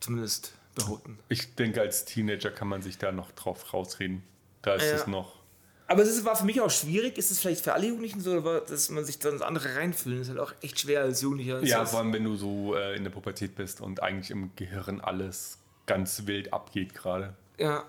zumindest 0.00 0.54
behaupten. 0.74 1.18
Ich 1.28 1.56
denke, 1.56 1.82
als 1.82 2.06
Teenager 2.06 2.50
kann 2.50 2.66
man 2.66 2.80
sich 2.80 2.96
da 2.96 3.12
noch 3.12 3.32
drauf 3.32 3.74
rausreden. 3.74 4.22
Da 4.62 4.76
ist 4.76 4.84
ja. 4.84 4.94
es 4.94 5.06
noch. 5.06 5.40
Aber 5.88 6.04
es 6.04 6.24
war 6.24 6.36
für 6.36 6.46
mich 6.46 6.58
auch 6.62 6.70
schwierig. 6.70 7.18
Ist 7.18 7.30
es 7.30 7.38
vielleicht 7.38 7.62
für 7.62 7.74
alle 7.74 7.88
Jugendlichen 7.88 8.22
so, 8.22 8.40
dass 8.40 8.88
man 8.88 9.04
sich 9.04 9.18
dann 9.18 9.34
ins 9.34 9.42
andere 9.42 9.76
reinfühlen? 9.76 10.20
Das 10.20 10.28
ist 10.28 10.34
halt 10.34 10.40
auch 10.40 10.54
echt 10.62 10.80
schwer 10.80 11.02
als 11.02 11.20
Jugendlicher. 11.20 11.62
Ja, 11.62 11.84
vor 11.84 11.98
allem, 11.98 12.14
wenn 12.14 12.24
du 12.24 12.34
so 12.36 12.74
äh, 12.74 12.96
in 12.96 13.04
der 13.04 13.10
Pubertät 13.10 13.56
bist 13.56 13.82
und 13.82 14.02
eigentlich 14.02 14.30
im 14.30 14.52
Gehirn 14.56 15.02
alles 15.02 15.58
ganz 15.84 16.26
wild 16.26 16.50
abgeht 16.54 16.94
gerade. 16.94 17.36
Ja. 17.58 17.84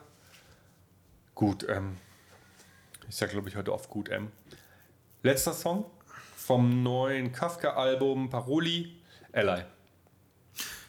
Gut, 1.33 1.65
ähm, 1.69 1.95
ich 3.07 3.15
sag 3.15 3.29
glaube 3.29 3.47
ich 3.47 3.55
heute 3.55 3.71
oft 3.71 3.89
gut, 3.89 4.09
ähm. 4.09 4.33
Letzter 5.23 5.53
Song 5.53 5.85
vom 6.51 6.83
neuen 6.83 7.31
Kafka-Album 7.31 8.29
Paroli, 8.29 8.91
Ally. 9.31 9.61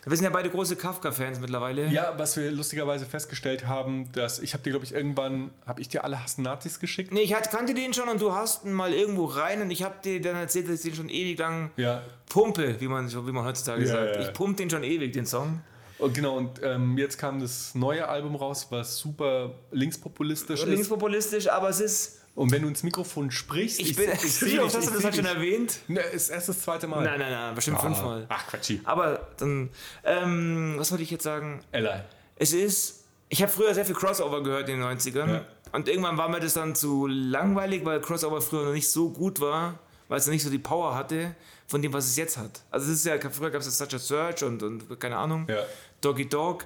Wir 0.05 0.17
sind 0.17 0.25
ja 0.25 0.31
beide 0.31 0.51
große 0.51 0.75
Kafka-Fans 0.75 1.39
mittlerweile. 1.39 1.87
Ja, 1.87 2.15
was 2.17 2.37
wir 2.37 2.51
lustigerweise 2.51 3.07
festgestellt 3.07 3.69
haben, 3.69 4.11
dass 4.11 4.41
ich 4.41 4.55
habe 4.55 4.65
dir, 4.65 4.71
glaube 4.71 4.85
ich, 4.85 4.93
irgendwann, 4.93 5.53
habe 5.65 5.81
ich 5.81 5.89
dir 5.89 6.03
alle 6.03 6.21
Hassen 6.21 6.43
Nazis 6.43 6.81
geschickt? 6.81 7.13
Nee, 7.13 7.21
ich 7.21 7.31
kannte 7.31 7.75
den 7.75 7.95
schon 7.95 8.09
und 8.09 8.21
du 8.21 8.33
hast 8.33 8.65
ihn 8.65 8.73
mal 8.73 8.93
irgendwo 8.93 9.27
rein 9.27 9.63
und 9.63 9.71
ich 9.71 9.85
habe 9.85 9.95
dir 10.03 10.21
dann 10.21 10.35
erzählt, 10.35 10.69
dass 10.69 10.85
ich 10.85 10.91
den 10.91 10.95
schon 10.97 11.09
ewig 11.09 11.39
lang 11.39 11.71
ja. 11.77 12.03
pumpe, 12.29 12.81
wie 12.81 12.89
man, 12.89 13.09
wie 13.09 13.31
man 13.31 13.45
heutzutage 13.45 13.83
Ja, 13.83 13.87
sagt. 13.87 14.17
ja. 14.17 14.23
Ich 14.23 14.33
pumpe 14.33 14.57
den 14.57 14.69
schon 14.69 14.83
ewig, 14.83 15.13
den 15.13 15.27
Song. 15.27 15.61
Und 15.99 16.15
genau, 16.15 16.39
und 16.39 16.61
ähm, 16.65 16.99
jetzt 16.99 17.19
kam 17.19 17.39
das 17.39 17.77
neue 17.77 18.09
Album 18.09 18.35
raus, 18.35 18.67
was 18.71 18.97
super 18.97 19.55
linkspopulistisch 19.71 20.65
ist. 20.65 20.69
Linkspopulistisch, 20.69 21.49
aber 21.49 21.69
es 21.69 21.79
ist. 21.79 22.22
Und 22.35 22.51
wenn 22.51 22.63
du 22.63 22.69
ins 22.69 22.83
Mikrofon 22.83 23.31
sprichst, 23.31 23.79
Ich 23.81 23.95
bin. 23.95 24.11
ich, 24.11 24.43
Wie 24.43 24.59
oft 24.59 24.75
hast 24.75 24.89
du 24.89 24.95
das 24.95 25.05
halt 25.05 25.15
schon 25.17 25.27
erwähnt? 25.27 25.81
Ne, 25.89 26.01
ist 26.01 26.31
erst 26.31 26.49
das 26.49 26.61
zweite 26.63 26.87
Mal. 26.87 27.05
Nein, 27.05 27.19
nein, 27.21 27.31
nein, 27.31 27.55
bestimmt 27.55 27.77
Ah. 27.79 27.83
fünfmal. 27.83 28.27
Ach, 28.31 28.47
Quatschi. 28.47 28.81
Aber 28.85 29.29
dann, 29.37 29.69
ähm, 30.05 30.75
was 30.79 30.91
wollte 30.91 31.03
ich 31.05 31.11
jetzt 31.11 31.25
sagen? 31.25 31.63
Ally. 31.73 32.01
Es 32.37 32.53
ist, 32.55 33.05
ich 33.29 33.43
habe 33.43 33.53
früher 33.53 33.75
sehr 33.75 33.85
viel 33.85 33.95
Crossover 33.95 34.43
gehört 34.43 34.69
in 34.71 34.77
den 34.81 34.83
90ern. 34.83 35.29
Ja. 35.31 35.45
Und 35.73 35.89
irgendwann 35.89 36.17
war 36.17 36.29
mir 36.31 36.41
das 36.41 36.55
dann 36.55 36.75
zu 36.75 37.07
langweilig, 37.07 37.85
weil 37.85 38.01
Crossover 38.01 38.41
früher 38.41 38.65
noch 38.65 38.73
nicht 38.73 38.89
so 38.91 39.11
gut 39.11 39.41
war, 39.41 39.79
weil 40.09 40.19
es 40.19 40.27
noch 40.27 40.33
nicht 40.33 40.43
so 40.43 40.51
die 40.51 40.59
Power 40.59 40.95
hatte 40.95 41.35
von 41.67 41.83
dem, 41.83 41.93
was 41.93 42.07
es 42.07 42.17
jetzt 42.17 42.39
hat. 42.39 42.63
Also 42.71 42.91
es 42.91 42.99
ist 42.99 43.07
ja, 43.07 43.19
früher 43.31 43.51
gab 43.51 43.61
es 43.61 43.79
Such 43.79 43.93
a 43.95 43.99
Search 43.99 44.43
und, 44.43 44.63
und 44.63 44.99
keine 45.01 45.17
Ahnung, 45.19 45.47
Ja. 45.51 45.63
Doggy 46.01 46.29
Dog. 46.29 46.65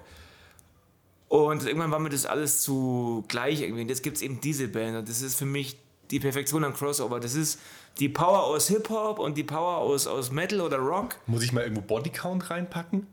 Und 1.29 1.67
irgendwann 1.67 1.91
war 1.91 1.99
mir 1.99 2.11
das 2.11 2.27
alles 2.27 2.63
zu 2.63 3.25
gleich 3.29 3.63
irgendwie. 3.63 3.83
Und 3.83 3.89
jetzt 3.89 4.03
gibt 4.03 4.17
es 4.17 4.23
eben 4.23 4.41
diese 4.41 4.69
Band. 4.69 4.97
Und 4.97 5.09
das 5.09 5.23
ist 5.23 5.37
für 5.37 5.47
mich 5.47 5.77
die 6.11 6.21
Perfektion 6.21 6.65
am 6.65 6.75
Crossover. 6.75 7.19
Das 7.21 7.35
ist 7.35 7.59
die 7.99 8.09
Power 8.09 8.45
aus 8.45 8.69
Hip-Hop 8.69 9.19
und 9.19 9.37
die 9.37 9.43
Power 9.43 9.79
aus, 9.79 10.07
aus 10.07 10.31
Metal 10.31 10.61
oder 10.61 10.79
Rock. 10.79 11.17
Muss 11.27 11.43
ich 11.43 11.53
mal 11.53 11.63
irgendwo 11.63 11.83
Bodycount 11.83 12.51
reinpacken? 12.51 13.07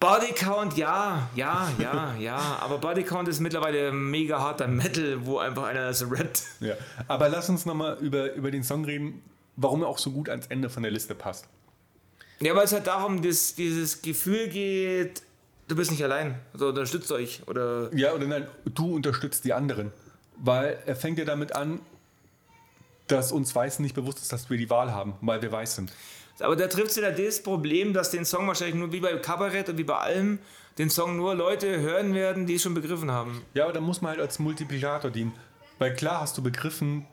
Bodycount, 0.00 0.76
ja, 0.76 1.28
ja, 1.36 1.70
ja, 1.78 2.14
ja. 2.18 2.58
Aber 2.60 2.78
Bodycount 2.78 3.28
ist 3.28 3.38
mittlerweile 3.38 3.92
mega 3.92 4.40
harter 4.40 4.66
Metal, 4.66 5.24
wo 5.24 5.38
einfach 5.38 5.62
einer 5.64 5.86
das 5.86 6.10
rappt. 6.10 6.42
Ja. 6.58 6.74
Aber 7.06 7.28
lass 7.28 7.48
uns 7.48 7.66
nochmal 7.66 7.98
über, 8.00 8.32
über 8.32 8.50
den 8.50 8.64
Song 8.64 8.84
reden, 8.84 9.22
warum 9.54 9.82
er 9.82 9.88
auch 9.88 9.98
so 9.98 10.10
gut 10.10 10.28
ans 10.28 10.48
Ende 10.48 10.70
von 10.70 10.82
der 10.82 10.90
Liste 10.90 11.14
passt. 11.14 11.46
Ja, 12.40 12.56
weil 12.56 12.64
es 12.64 12.72
halt 12.72 12.88
darum, 12.88 13.22
dass 13.22 13.54
dieses 13.54 14.02
Gefühl 14.02 14.48
geht, 14.48 15.22
du 15.72 15.76
bist 15.76 15.90
nicht 15.90 16.04
allein. 16.04 16.38
Also 16.52 16.68
unterstützt 16.68 17.10
euch. 17.12 17.42
Oder 17.46 17.90
Ja, 17.94 18.12
oder 18.12 18.26
nein, 18.26 18.46
du 18.66 18.94
unterstützt 18.94 19.44
die 19.44 19.52
anderen. 19.52 19.90
Weil 20.36 20.78
er 20.86 20.96
fängt 20.96 21.18
ja 21.18 21.24
damit 21.24 21.54
an, 21.56 21.80
dass 23.06 23.32
uns 23.32 23.54
Weißen 23.54 23.82
nicht 23.82 23.94
bewusst 23.94 24.18
ist, 24.18 24.32
dass 24.32 24.50
wir 24.50 24.58
die 24.58 24.70
Wahl 24.70 24.92
haben, 24.92 25.14
weil 25.22 25.40
wir 25.42 25.50
weiß 25.50 25.76
sind. 25.76 25.92
Aber 26.40 26.56
da 26.56 26.66
trifft 26.66 26.96
wieder 26.96 27.12
das 27.12 27.42
Problem, 27.42 27.92
dass 27.92 28.10
den 28.10 28.24
Song 28.24 28.46
wahrscheinlich 28.46 28.76
nur 28.76 28.92
wie 28.92 29.00
bei 29.00 29.14
Kabarett 29.16 29.68
und 29.68 29.78
wie 29.78 29.84
bei 29.84 29.96
allem, 29.96 30.38
den 30.78 30.90
Song 30.90 31.16
nur 31.16 31.34
Leute 31.34 31.80
hören 31.80 32.14
werden, 32.14 32.46
die 32.46 32.54
es 32.54 32.62
schon 32.62 32.74
begriffen 32.74 33.10
haben. 33.10 33.42
Ja, 33.54 33.64
aber 33.64 33.72
da 33.72 33.80
muss 33.80 34.00
man 34.00 34.12
halt 34.12 34.20
als 34.20 34.38
Multiplikator 34.38 35.10
dienen. 35.10 35.32
Weil 35.78 35.94
klar 35.94 36.20
hast 36.20 36.36
du 36.38 36.42
begriffen, 36.42 37.06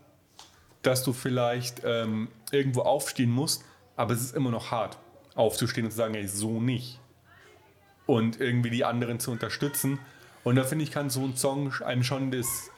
dass 0.82 1.03
du 1.03 1.14
vielleicht 1.14 1.82
ähm, 1.84 2.30
irgendwo 2.51 2.82
aufstehen 2.82 3.32
musst, 3.32 3.64
aber 3.95 4.14
es 4.14 4.22
ist 4.22 4.36
immer 4.36 4.51
noch 4.51 4.72
hart, 4.72 4.97
aufzustehen 5.36 5.86
und 5.86 5.91
zu 5.91 5.97
sagen, 5.97 6.16
ey, 6.16 6.28
so 6.28 6.62
nicht. 6.62 6.99
Und 8.10 8.39
irgendwie 8.41 8.72
die 8.72 8.86
anderen 8.86 9.20
zu 9.20 9.30
unterstützen. 9.32 9.99
Und 10.43 10.55
da 10.55 10.64
finde 10.64 10.84
ich, 10.84 10.89
kann 10.91 11.12
so 11.12 11.24
ein 11.24 11.36
Song 11.36 11.72
einem 11.84 12.03
schon 12.03 12.32
das 12.32 12.72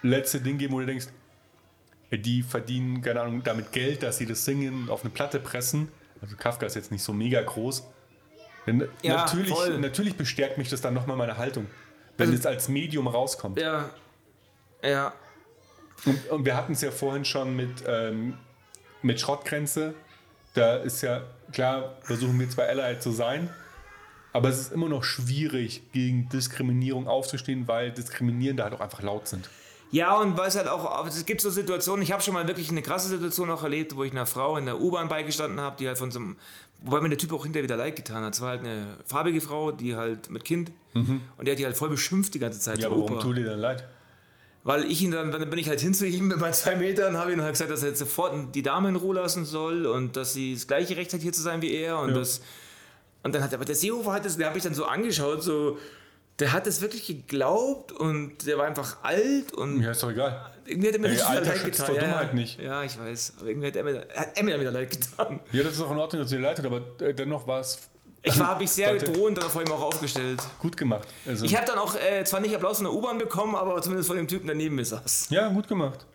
letzte 0.00 0.40
Ding 0.40 0.56
geben, 0.56 0.72
wo 0.72 0.80
du 0.80 0.86
denkst, 0.86 1.08
die 2.10 2.42
verdienen, 2.42 3.02
keine 3.02 3.20
Ahnung, 3.20 3.42
damit 3.42 3.72
Geld, 3.72 4.02
dass 4.02 4.16
sie 4.16 4.24
das 4.24 4.46
singen 4.46 4.84
und 4.84 4.90
auf 4.90 5.02
eine 5.02 5.10
Platte 5.10 5.40
pressen. 5.40 5.88
Also 6.22 6.36
Kafka 6.36 6.64
ist 6.64 6.74
jetzt 6.74 6.90
nicht 6.90 7.02
so 7.02 7.12
mega 7.12 7.42
groß. 7.42 7.86
Ja, 9.02 9.16
natürlich, 9.16 9.50
voll. 9.50 9.78
natürlich 9.78 10.16
bestärkt 10.16 10.56
mich 10.56 10.70
das 10.70 10.80
dann 10.80 10.94
nochmal 10.94 11.18
meine 11.18 11.36
Haltung. 11.36 11.66
Wenn 12.16 12.28
Also- 12.28 12.38
es 12.38 12.46
als 12.46 12.68
Medium 12.68 13.08
rauskommt. 13.08 13.58
Ja. 13.60 13.90
Ja. 14.82 15.12
Und, 16.06 16.30
und 16.30 16.44
wir 16.46 16.56
hatten 16.56 16.72
es 16.72 16.80
ja 16.80 16.90
vorhin 16.90 17.24
schon 17.26 17.54
mit, 17.56 17.84
ähm, 17.86 18.38
mit 19.02 19.20
Schrottgrenze. 19.20 19.92
Da 20.54 20.76
ist 20.76 21.02
ja 21.02 21.22
klar, 21.52 21.96
versuchen 22.00 22.40
wir 22.40 22.48
zwar 22.48 22.66
Allied 22.66 23.02
zu 23.02 23.10
sein, 23.10 23.50
aber 24.32 24.48
es 24.48 24.58
ist 24.60 24.72
immer 24.72 24.88
noch 24.88 25.04
schwierig, 25.04 25.82
gegen 25.92 26.28
Diskriminierung 26.28 27.06
aufzustehen, 27.06 27.68
weil 27.68 27.92
Diskriminierende 27.92 28.62
halt 28.64 28.74
auch 28.74 28.80
einfach 28.80 29.02
laut 29.02 29.28
sind. 29.28 29.48
Ja, 29.90 30.16
und 30.18 30.38
weil 30.38 30.48
es 30.48 30.56
halt 30.56 30.68
auch, 30.68 31.06
es 31.06 31.26
gibt 31.26 31.42
so 31.42 31.50
Situationen, 31.50 32.02
ich 32.02 32.12
habe 32.12 32.22
schon 32.22 32.32
mal 32.32 32.48
wirklich 32.48 32.70
eine 32.70 32.80
krasse 32.80 33.08
Situation 33.08 33.50
auch 33.50 33.62
erlebt, 33.62 33.94
wo 33.94 34.04
ich 34.04 34.12
einer 34.12 34.24
Frau 34.24 34.56
in 34.56 34.64
der 34.64 34.80
U-Bahn 34.80 35.08
beigestanden 35.08 35.60
habe, 35.60 35.76
die 35.78 35.86
halt 35.86 35.98
von 35.98 36.10
so 36.10 36.18
einem, 36.18 36.36
wobei 36.80 37.02
mir 37.02 37.10
der 37.10 37.18
Typ 37.18 37.30
auch 37.34 37.42
hinterher 37.42 37.64
wieder 37.64 37.76
leid 37.76 37.96
getan 37.96 38.24
hat. 38.24 38.32
Es 38.32 38.40
war 38.40 38.48
halt 38.50 38.60
eine 38.60 38.96
farbige 39.04 39.42
Frau, 39.42 39.70
die 39.70 39.94
halt 39.94 40.30
mit 40.30 40.46
Kind 40.46 40.72
und 40.94 41.20
die 41.46 41.50
hat 41.50 41.58
die 41.58 41.66
halt 41.66 41.76
voll 41.76 41.90
beschimpft 41.90 42.32
die 42.32 42.38
ganze 42.38 42.58
Zeit. 42.58 42.78
Ja, 42.78 42.86
aber 42.86 43.00
warum 43.00 43.20
tut 43.20 43.36
dir 43.36 43.44
dann 43.44 43.58
leid? 43.58 43.86
Weil 44.64 44.84
ich 44.90 45.02
ihn 45.02 45.10
dann, 45.10 45.30
dann 45.30 45.50
bin 45.50 45.58
ich 45.58 45.68
halt 45.68 45.80
hin 45.80 45.92
zu 45.92 46.06
ihm 46.06 46.28
mit 46.28 46.38
meinen 46.38 46.54
zwei 46.54 46.76
Metern, 46.76 47.16
habe 47.18 47.32
ihm 47.32 47.42
halt 47.42 47.52
gesagt, 47.52 47.70
dass 47.70 47.82
er 47.82 47.90
jetzt 47.90 47.98
sofort 47.98 48.54
die 48.54 48.62
Dame 48.62 48.88
in 48.88 48.96
Ruhe 48.96 49.16
lassen 49.16 49.44
soll 49.44 49.84
und 49.84 50.16
dass 50.16 50.32
sie 50.32 50.54
das 50.54 50.66
gleiche 50.68 50.96
Recht 50.96 51.12
hat, 51.12 51.20
hier 51.20 51.32
zu 51.32 51.42
sein 51.42 51.60
wie 51.60 51.74
er. 51.74 51.98
Und, 51.98 52.10
Ja. 52.10 52.14
das, 52.14 52.40
und 53.22 53.34
dann 53.34 53.42
hat 53.42 53.52
aber 53.54 53.64
der 53.64 53.74
Seehofer 53.74 54.12
hat 54.12 54.24
das, 54.24 54.36
der 54.36 54.46
habe 54.48 54.58
ich 54.58 54.64
dann 54.64 54.74
so 54.74 54.84
angeschaut, 54.84 55.42
so, 55.42 55.78
der 56.38 56.52
hat 56.52 56.66
das 56.66 56.80
wirklich 56.80 57.06
geglaubt 57.06 57.92
und 57.92 58.46
der 58.46 58.58
war 58.58 58.66
einfach 58.66 58.96
alt 59.02 59.52
und 59.52 59.80
Ja, 59.82 59.90
ist 59.92 60.02
doch 60.02 60.10
egal. 60.10 60.50
irgendwie 60.66 60.88
hat 60.88 60.94
er 60.94 61.00
mir 61.00 61.06
Ey, 61.08 61.12
richtig 61.14 61.28
Alter 61.28 61.46
leid 61.54 61.64
getan. 61.64 61.86
vor 61.86 61.94
ja, 61.94 62.00
Dummheit 62.02 62.34
nicht. 62.34 62.60
Ja, 62.60 62.82
ich 62.82 62.98
weiß. 62.98 63.34
Aber 63.38 63.48
irgendwie 63.48 63.68
hat 63.68 63.76
er 63.76 63.84
mir, 63.84 64.06
hat 64.16 64.28
er 64.36 64.42
mir 64.44 64.50
dann 64.52 64.60
wieder 64.60 64.70
leid 64.72 64.90
getan. 64.90 65.40
Ja, 65.52 65.62
das 65.62 65.74
ist 65.74 65.80
auch 65.82 65.90
in 65.90 65.98
Ordnung, 65.98 66.22
dass 66.22 66.30
dir 66.30 66.38
leid 66.40 66.56
tut, 66.56 66.66
aber 66.66 66.80
äh, 67.00 67.12
dennoch 67.14 67.46
war 67.46 67.60
es 67.60 67.78
Ich 68.22 68.38
war, 68.38 68.48
habe 68.48 68.64
ich 68.64 68.70
sehr 68.70 68.92
Leute. 68.94 69.12
drohend 69.12 69.38
dann 69.38 69.50
vor 69.50 69.62
ihm 69.62 69.70
auch 69.72 69.82
aufgestellt. 69.82 70.40
gut 70.58 70.76
gemacht. 70.76 71.06
Also, 71.26 71.44
Ich 71.44 71.54
habe 71.56 71.66
dann 71.66 71.78
auch 71.78 71.94
äh, 71.96 72.24
zwar 72.24 72.40
nicht 72.40 72.54
Applaus 72.54 72.78
von 72.78 72.84
der 72.84 72.94
U-Bahn 72.94 73.18
bekommen, 73.18 73.54
aber 73.54 73.80
zumindest 73.82 74.08
von 74.08 74.16
dem 74.16 74.26
Typen, 74.26 74.46
der 74.46 74.56
neben 74.56 74.74
mir 74.76 74.84
saß. 74.84 75.26
ja, 75.30 75.48
gut 75.48 75.68
gemacht. 75.68 76.06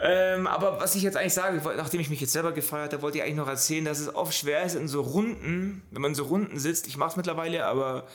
Ähm, 0.00 0.46
aber 0.46 0.80
was 0.80 0.94
ich 0.94 1.02
jetzt 1.02 1.16
eigentlich 1.16 1.34
sage, 1.34 1.60
nachdem 1.76 2.00
ich 2.00 2.08
mich 2.08 2.20
jetzt 2.20 2.32
selber 2.32 2.52
gefeiert 2.52 2.92
habe, 2.92 3.02
wollte 3.02 3.18
ich 3.18 3.24
eigentlich 3.24 3.36
noch 3.36 3.48
erzählen, 3.48 3.84
dass 3.84 3.98
es 3.98 4.14
oft 4.14 4.32
schwer 4.32 4.62
ist 4.62 4.76
in 4.76 4.86
so 4.86 5.00
Runden, 5.00 5.82
wenn 5.90 6.02
man 6.02 6.12
in 6.12 6.14
so 6.14 6.24
Runden 6.24 6.58
sitzt, 6.58 6.86
ich 6.86 6.96
mache 6.96 7.10
es 7.10 7.16
mittlerweile, 7.16 7.66
aber 7.66 8.06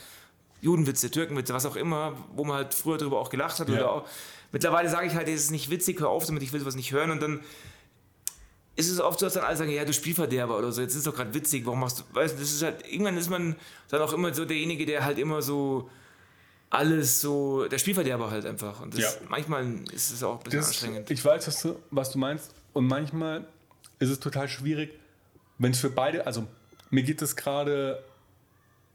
Judenwitze, 0.62 1.10
Türkenwitze, 1.10 1.52
was 1.52 1.66
auch 1.66 1.76
immer, 1.76 2.14
wo 2.34 2.44
man 2.44 2.56
halt 2.56 2.74
früher 2.74 2.96
darüber 2.96 3.20
auch 3.20 3.28
gelacht 3.28 3.58
hat 3.60 3.68
Ja. 3.68 3.74
oder 3.74 3.90
auch, 3.90 4.08
mittlerweile 4.50 4.88
sage 4.88 5.06
ich 5.08 5.14
halt, 5.14 5.28
es 5.28 5.42
ist 5.42 5.50
nicht 5.50 5.68
witzig, 5.68 6.00
hör 6.00 6.08
auf 6.08 6.24
damit, 6.24 6.42
ich 6.42 6.52
will 6.54 6.60
sowas 6.60 6.74
nicht 6.74 6.92
hören 6.92 7.10
und 7.10 7.20
dann 7.22 7.40
ist 8.76 8.90
es 8.90 8.98
oft 8.98 9.20
so, 9.20 9.26
dass 9.26 9.34
dann 9.34 9.44
alle 9.44 9.56
sagen, 9.56 9.70
ja, 9.70 9.84
du 9.84 9.92
Spielverderber 9.92 10.56
oder 10.58 10.72
so, 10.72 10.80
jetzt 10.80 10.94
ist 10.94 11.06
doch 11.06 11.14
gerade 11.14 11.32
witzig, 11.34 11.66
warum 11.66 11.80
machst 11.80 12.00
du, 12.00 12.02
weißt 12.14 12.34
du, 12.34 12.40
das 12.40 12.50
ist 12.50 12.62
halt, 12.62 12.90
irgendwann 12.90 13.16
ist 13.18 13.28
man 13.30 13.56
dann 13.90 14.00
auch 14.00 14.12
immer 14.14 14.32
so 14.34 14.44
derjenige, 14.46 14.86
der 14.86 15.04
halt 15.04 15.18
immer 15.18 15.42
so 15.42 15.90
alles 16.70 17.20
so, 17.20 17.66
der 17.68 17.78
Spielverderber 17.78 18.30
halt 18.30 18.46
einfach 18.46 18.80
und 18.80 18.94
das, 18.94 19.00
Ja. 19.00 19.10
manchmal 19.28 19.66
ist 19.92 20.10
es 20.10 20.22
auch 20.22 20.38
ein 20.38 20.42
bisschen 20.44 20.58
Das, 20.60 20.68
anstrengend. 20.68 21.10
ich 21.10 21.24
weiß, 21.24 21.46
was 21.46 21.62
du, 21.62 21.76
was 21.90 22.10
du 22.10 22.18
meinst. 22.18 22.52
Und 22.72 22.86
manchmal 22.86 23.46
ist 24.00 24.10
es 24.10 24.18
total 24.20 24.48
schwierig, 24.48 24.90
wenn 25.58 25.70
es 25.70 25.78
für 25.80 25.90
beide, 25.90 26.26
also 26.26 26.46
mir 26.90 27.02
geht 27.04 27.22
es 27.22 27.36
gerade 27.36 28.02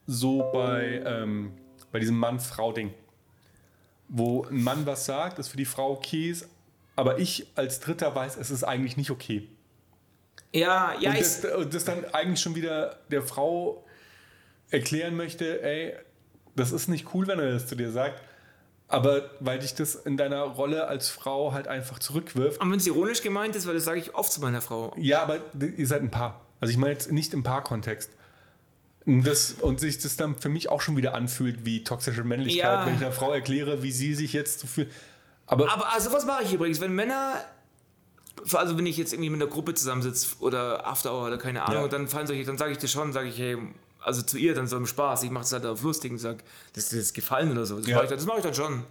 so 0.08 0.50
bei, 0.52 1.02
ähm, 1.06 1.54
bei 1.92 2.00
diesem 2.00 2.18
Mann-Frau-Ding, 2.18 2.94
wo 4.10 4.44
ein 4.46 4.62
Mann 4.64 4.86
was 4.86 5.06
sagt, 5.06 5.40
ist 5.40 5.48
für 5.50 5.58
die 5.58 5.66
Frau 5.66 5.92
okay 5.92 6.30
ist, 6.32 6.48
aber 6.96 7.20
ich 7.20 7.48
als 7.56 7.80
Dritter 7.80 8.14
weiß, 8.14 8.36
es 8.38 8.52
ist 8.52 8.64
eigentlich 8.66 8.98
nicht 8.98 9.12
okay. 9.12 9.48
Ja, 10.52 10.96
ja, 11.00 11.12
und 11.12 11.16
ich, 11.16 11.22
das, 11.22 11.46
und 11.56 11.74
das 11.74 11.86
dann 11.86 12.04
eigentlich 12.14 12.42
schon 12.42 12.56
wieder 12.56 12.98
der 13.12 13.22
Frau 13.22 13.86
erklären 14.72 15.16
möchte, 15.16 15.62
ey, 15.62 15.94
das 16.56 16.72
ist 16.72 16.88
nicht 16.88 17.14
cool, 17.14 17.28
wenn 17.28 17.40
er 17.40 17.52
das 17.52 17.68
zu 17.68 17.76
dir 17.76 17.92
sagt, 17.92 18.22
aber 18.88 19.30
weil 19.40 19.60
dich 19.60 19.76
das 19.76 19.96
in 19.96 20.18
deiner 20.18 20.42
Rolle 20.42 20.88
als 20.88 21.10
Frau 21.10 21.54
halt 21.54 21.68
einfach 21.68 22.00
zurückwirft. 22.00 22.60
Und 22.60 22.72
wenn 22.72 22.80
es 22.80 22.88
ironisch 22.88 23.22
gemeint 23.22 23.56
ist, 23.56 23.68
weil 23.68 23.76
das 23.76 23.86
sage 23.86 24.00
ich 24.00 24.16
oft 24.16 24.32
zu 24.32 24.42
meiner 24.42 24.62
Frau. 24.62 24.94
Ja, 24.98 25.22
aber 25.22 25.40
ihr 25.78 25.88
seid 25.88 26.02
ein 26.02 26.10
Paar. 26.12 26.42
Also 26.60 26.72
ich 26.72 26.78
meine 26.78 26.94
jetzt 26.94 27.12
nicht 27.12 27.34
im 27.34 27.44
Paarkontext. 27.44 28.10
Und 29.06 29.24
Das, 29.26 29.54
und 29.54 29.80
sich 29.80 29.98
das 30.00 30.18
dann 30.18 30.36
für 30.36 30.50
mich 30.50 30.70
auch 30.70 30.82
schon 30.82 30.98
wieder 30.98 31.14
anfühlt 31.14 31.66
wie 31.66 31.84
toxische 31.84 32.24
Männlichkeit, 32.24 32.64
Ja. 32.64 32.86
wenn 32.86 32.96
ich 32.96 33.02
einer 33.02 33.12
Frau 33.12 33.32
erkläre, 33.32 33.82
wie 33.84 33.92
sie 33.92 34.14
sich 34.16 34.34
jetzt 34.34 34.60
so 34.60 34.68
fühlt. 34.68 34.92
Aber, 35.46 35.72
Aber 35.72 35.94
also 35.94 36.12
was 36.12 36.26
mache 36.26 36.44
ich 36.44 36.54
übrigens, 36.54 36.82
wenn 36.82 36.94
Männer, 36.94 37.36
also 38.54 38.78
wenn 38.78 38.86
ich 38.86 38.98
jetzt 38.98 39.14
irgendwie 39.14 39.30
mit 39.30 39.42
einer 39.42 39.50
Gruppe 39.50 39.74
zusammensitze 39.74 40.36
oder 40.40 40.86
After 40.86 41.12
Hour 41.14 41.28
oder 41.28 41.38
keine 41.38 41.64
Ahnung, 41.64 41.84
Ja. 41.84 41.88
dann 41.88 42.08
fallen 42.08 42.28
solche, 42.28 42.44
dann 42.44 42.58
sage 42.58 42.72
ich 42.72 42.78
das 42.78 42.92
schon, 42.92 43.14
sage 43.14 43.30
ich, 43.30 43.38
hey, 43.40 43.58
also 44.02 44.22
zu 44.22 44.38
ihr 44.38 44.54
dann 44.54 44.68
so 44.68 44.78
im 44.78 44.86
Spaß, 44.88 45.24
ich 45.24 45.32
mache 45.32 45.44
es 45.44 45.52
halt 45.52 45.66
auf 45.66 45.82
lustig 45.84 46.12
und 46.12 46.18
sage, 46.20 46.40
das 46.74 46.92
ist 46.94 47.14
gefallen 47.14 47.52
oder 47.52 47.66
so. 47.66 47.78
Das 47.78 47.88
Ja. 47.88 47.96
mache 47.96 48.06
ich, 48.06 48.10
dann- 48.10 48.20
das 48.20 48.26
mache 48.28 48.38
ich 48.38 48.44
dann 48.44 48.54
schon. 48.56 48.84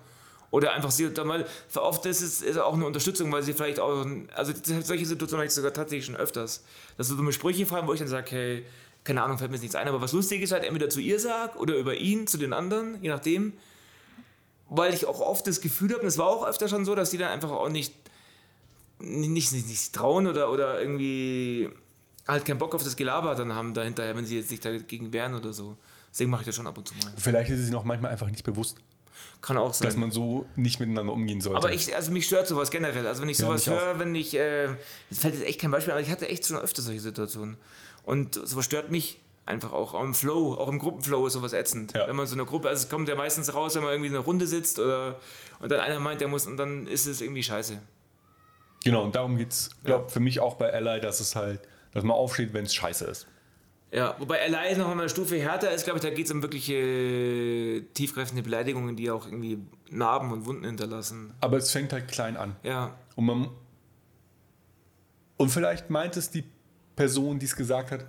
Oder 0.51 0.73
einfach 0.73 0.91
sie 0.91 1.13
dann 1.13 1.27
mal, 1.27 1.47
oft 1.75 2.07
ist 2.07 2.23
es 2.23 2.41
ist 2.41 2.57
auch 2.59 2.73
eine 2.73 2.87
Unterstützung, 2.87 3.31
weil 3.31 3.43
sie 3.43 3.53
vielleicht 3.53 3.81
auch, 3.81 4.07
also 4.35 4.53
solche 4.83 5.05
Situationen 5.05 5.41
habe 5.41 5.47
ich 5.47 5.53
sogar 5.53 5.75
tatsächlich 5.75 6.07
schon 6.07 6.17
öfters, 6.17 6.65
dass 6.97 7.09
so 7.09 7.17
dumme 7.17 7.33
Sprüche 7.33 7.67
fallen, 7.67 7.87
wo 7.87 7.93
ich 7.93 7.99
dann 7.99 8.09
sage, 8.09 8.31
hey, 8.31 8.65
keine 9.05 9.23
Ahnung, 9.23 9.37
fällt 9.39 9.51
mir 9.51 9.57
jetzt 9.57 9.63
nichts 9.63 9.77
ein, 9.77 9.87
aber 9.89 10.01
was 10.01 10.13
lustig 10.13 10.41
ist 10.43 10.53
halt, 10.53 10.65
entweder 10.65 10.89
zu 10.89 11.01
ihr 11.01 11.21
sag 11.21 11.57
oder 11.57 11.77
über 11.77 11.95
ihn, 11.97 12.27
zu 12.27 12.39
den 12.39 12.53
anderen, 12.55 12.97
je 13.03 13.11
nachdem. 13.11 13.53
Weil 14.71 14.93
ich 14.95 15.05
auch 15.07 15.21
oft 15.21 15.47
das 15.47 15.61
Gefühl 15.61 15.91
habe, 15.93 16.01
und 16.03 16.09
es 16.09 16.17
war 16.19 16.27
auch 16.27 16.47
öfter 16.47 16.69
schon 16.69 16.85
so, 16.87 16.95
dass 16.95 17.11
die 17.11 17.19
dann 17.19 17.31
einfach 17.31 17.51
auch 17.51 17.69
nicht, 17.69 17.95
nicht, 19.01 19.53
nicht, 19.53 19.67
nicht 19.69 19.93
trauen 19.95 20.27
oder, 20.27 20.51
oder 20.51 20.81
irgendwie 20.81 21.69
halt 22.29 22.45
keinen 22.45 22.59
Bock 22.59 22.75
auf 22.75 22.85
das 22.85 22.95
Gelaber 22.97 23.35
dann 23.35 23.55
haben 23.55 23.75
dahinter, 23.75 24.15
wenn 24.15 24.25
sie 24.27 24.37
jetzt 24.37 24.51
sich 24.51 24.61
dagegen 24.61 25.13
wehren 25.13 25.35
oder 25.35 25.53
so. 25.53 25.77
Deswegen 26.13 26.31
mache 26.31 26.43
ich 26.43 26.47
das 26.47 26.55
schon 26.57 26.67
ab 26.67 26.77
und 26.79 26.87
zu 26.87 26.95
mal. 26.95 27.13
vielleicht 27.17 27.51
ist 27.51 27.61
es 27.61 27.67
ihnen 27.69 27.77
auch 27.77 27.85
manchmal 27.85 28.11
einfach 28.13 28.31
nicht 28.31 28.45
bewusst, 28.45 28.77
Kann 29.41 29.57
auch 29.57 29.75
sein. 29.75 29.87
dass 29.89 29.97
man 29.97 30.11
so 30.11 30.47
nicht 30.57 30.81
miteinander 30.81 31.13
umgehen 31.13 31.41
sollte. 31.41 31.59
Aber 31.59 31.73
ich, 31.73 31.95
also 31.95 32.11
mich 32.13 32.27
stört 32.27 32.47
sowas 32.47 32.71
generell. 32.71 33.07
Also 33.07 33.23
wenn 33.23 33.29
ich 33.29 33.39
Ja, 33.39 33.47
sowas 33.47 33.69
auch. 33.69 33.73
höre, 33.73 33.99
wenn 33.99 34.15
ich, 34.15 34.35
äh, 34.35 34.69
es 35.11 35.19
fällt 35.21 35.35
jetzt 35.35 35.47
echt 35.47 35.61
kein 35.61 35.71
Beispiel, 35.71 35.93
aber 35.93 36.01
ich 36.01 36.11
hatte 36.11 36.29
echt 36.29 36.47
schon 36.47 36.57
öfter 36.59 36.83
solche 36.83 37.01
Situationen. 37.01 37.57
Und 38.05 38.35
sowas 38.35 38.65
stört 38.65 38.91
mich 38.91 39.21
einfach 39.47 39.73
auch. 39.73 39.95
Auch 39.95 40.03
im 40.03 40.15
Flow, 40.15 40.55
auch 40.55 40.69
im 40.69 40.79
Gruppenflow 40.79 41.27
ist 41.27 41.35
sowas 41.35 41.53
ätzend. 41.53 41.93
Ja. 41.95 42.07
Wenn 42.09 42.17
man 42.17 42.27
so 42.27 42.35
eine 42.35 42.45
Gruppe, 42.47 42.69
also 42.69 42.83
es 42.85 42.89
kommt 42.91 43.09
ja 43.09 43.15
meistens 43.15 43.53
raus, 43.55 43.75
wenn 43.77 43.83
man 43.83 43.93
irgendwie 43.93 44.09
in 44.09 44.15
einer 44.17 44.25
Runde 44.25 44.47
sitzt 44.47 44.79
oder 44.79 45.19
und 45.61 45.71
dann 45.71 45.81
einer 45.81 46.01
meint, 46.01 46.21
der 46.21 46.29
muss 46.29 46.47
und 46.47 46.57
dann 46.57 46.87
ist 46.87 47.07
es 47.07 47.21
irgendwie 47.21 47.43
scheiße. 47.43 47.79
genau, 48.85 49.05
und 49.05 49.15
darum 49.15 49.37
geht 49.37 49.53
es, 49.53 49.71
glaube 49.85 50.09
für 50.09 50.21
mich 50.21 50.41
auch 50.41 50.55
bei 50.55 50.73
Ally, 50.73 51.01
dass 51.01 51.21
es 51.21 51.35
halt, 51.37 51.61
dass 51.93 52.05
man 52.05 52.17
aufsteht, 52.17 52.53
wenn 52.53 52.65
es 52.65 52.75
scheiße 52.75 53.05
ist. 53.07 53.27
Ja, 53.91 54.17
wobei 54.19 54.43
Ally 54.43 54.77
noch 54.77 54.87
mal 54.89 55.01
eine 55.01 55.09
Stufe 55.09 55.37
härter 55.41 55.71
ist, 55.73 55.85
glaube 55.85 55.99
ich, 55.99 56.03
da 56.05 56.11
geht 56.11 56.27
es 56.27 56.33
um 56.33 56.43
wirkliche 56.43 57.85
tiefgreifende 57.95 58.43
Beleidigungen, 58.43 58.97
die 58.97 59.11
auch 59.11 59.25
irgendwie 59.25 59.61
Narben 59.91 60.31
und 60.31 60.45
Wunden 60.45 60.65
hinterlassen. 60.65 61.33
Aber 61.41 61.57
es 61.57 61.71
fängt 61.71 61.93
halt 61.95 62.07
klein 62.09 62.37
an. 62.37 62.57
Ja, 62.63 62.95
Und, 63.17 63.25
man, 63.25 63.49
und 65.39 65.49
vielleicht 65.49 65.89
meint 65.89 66.19
es 66.19 66.31
die 66.31 66.45
Person, 66.97 67.39
die 67.39 67.47
es 67.47 67.57
gesagt 67.57 67.91
hat, 67.91 68.05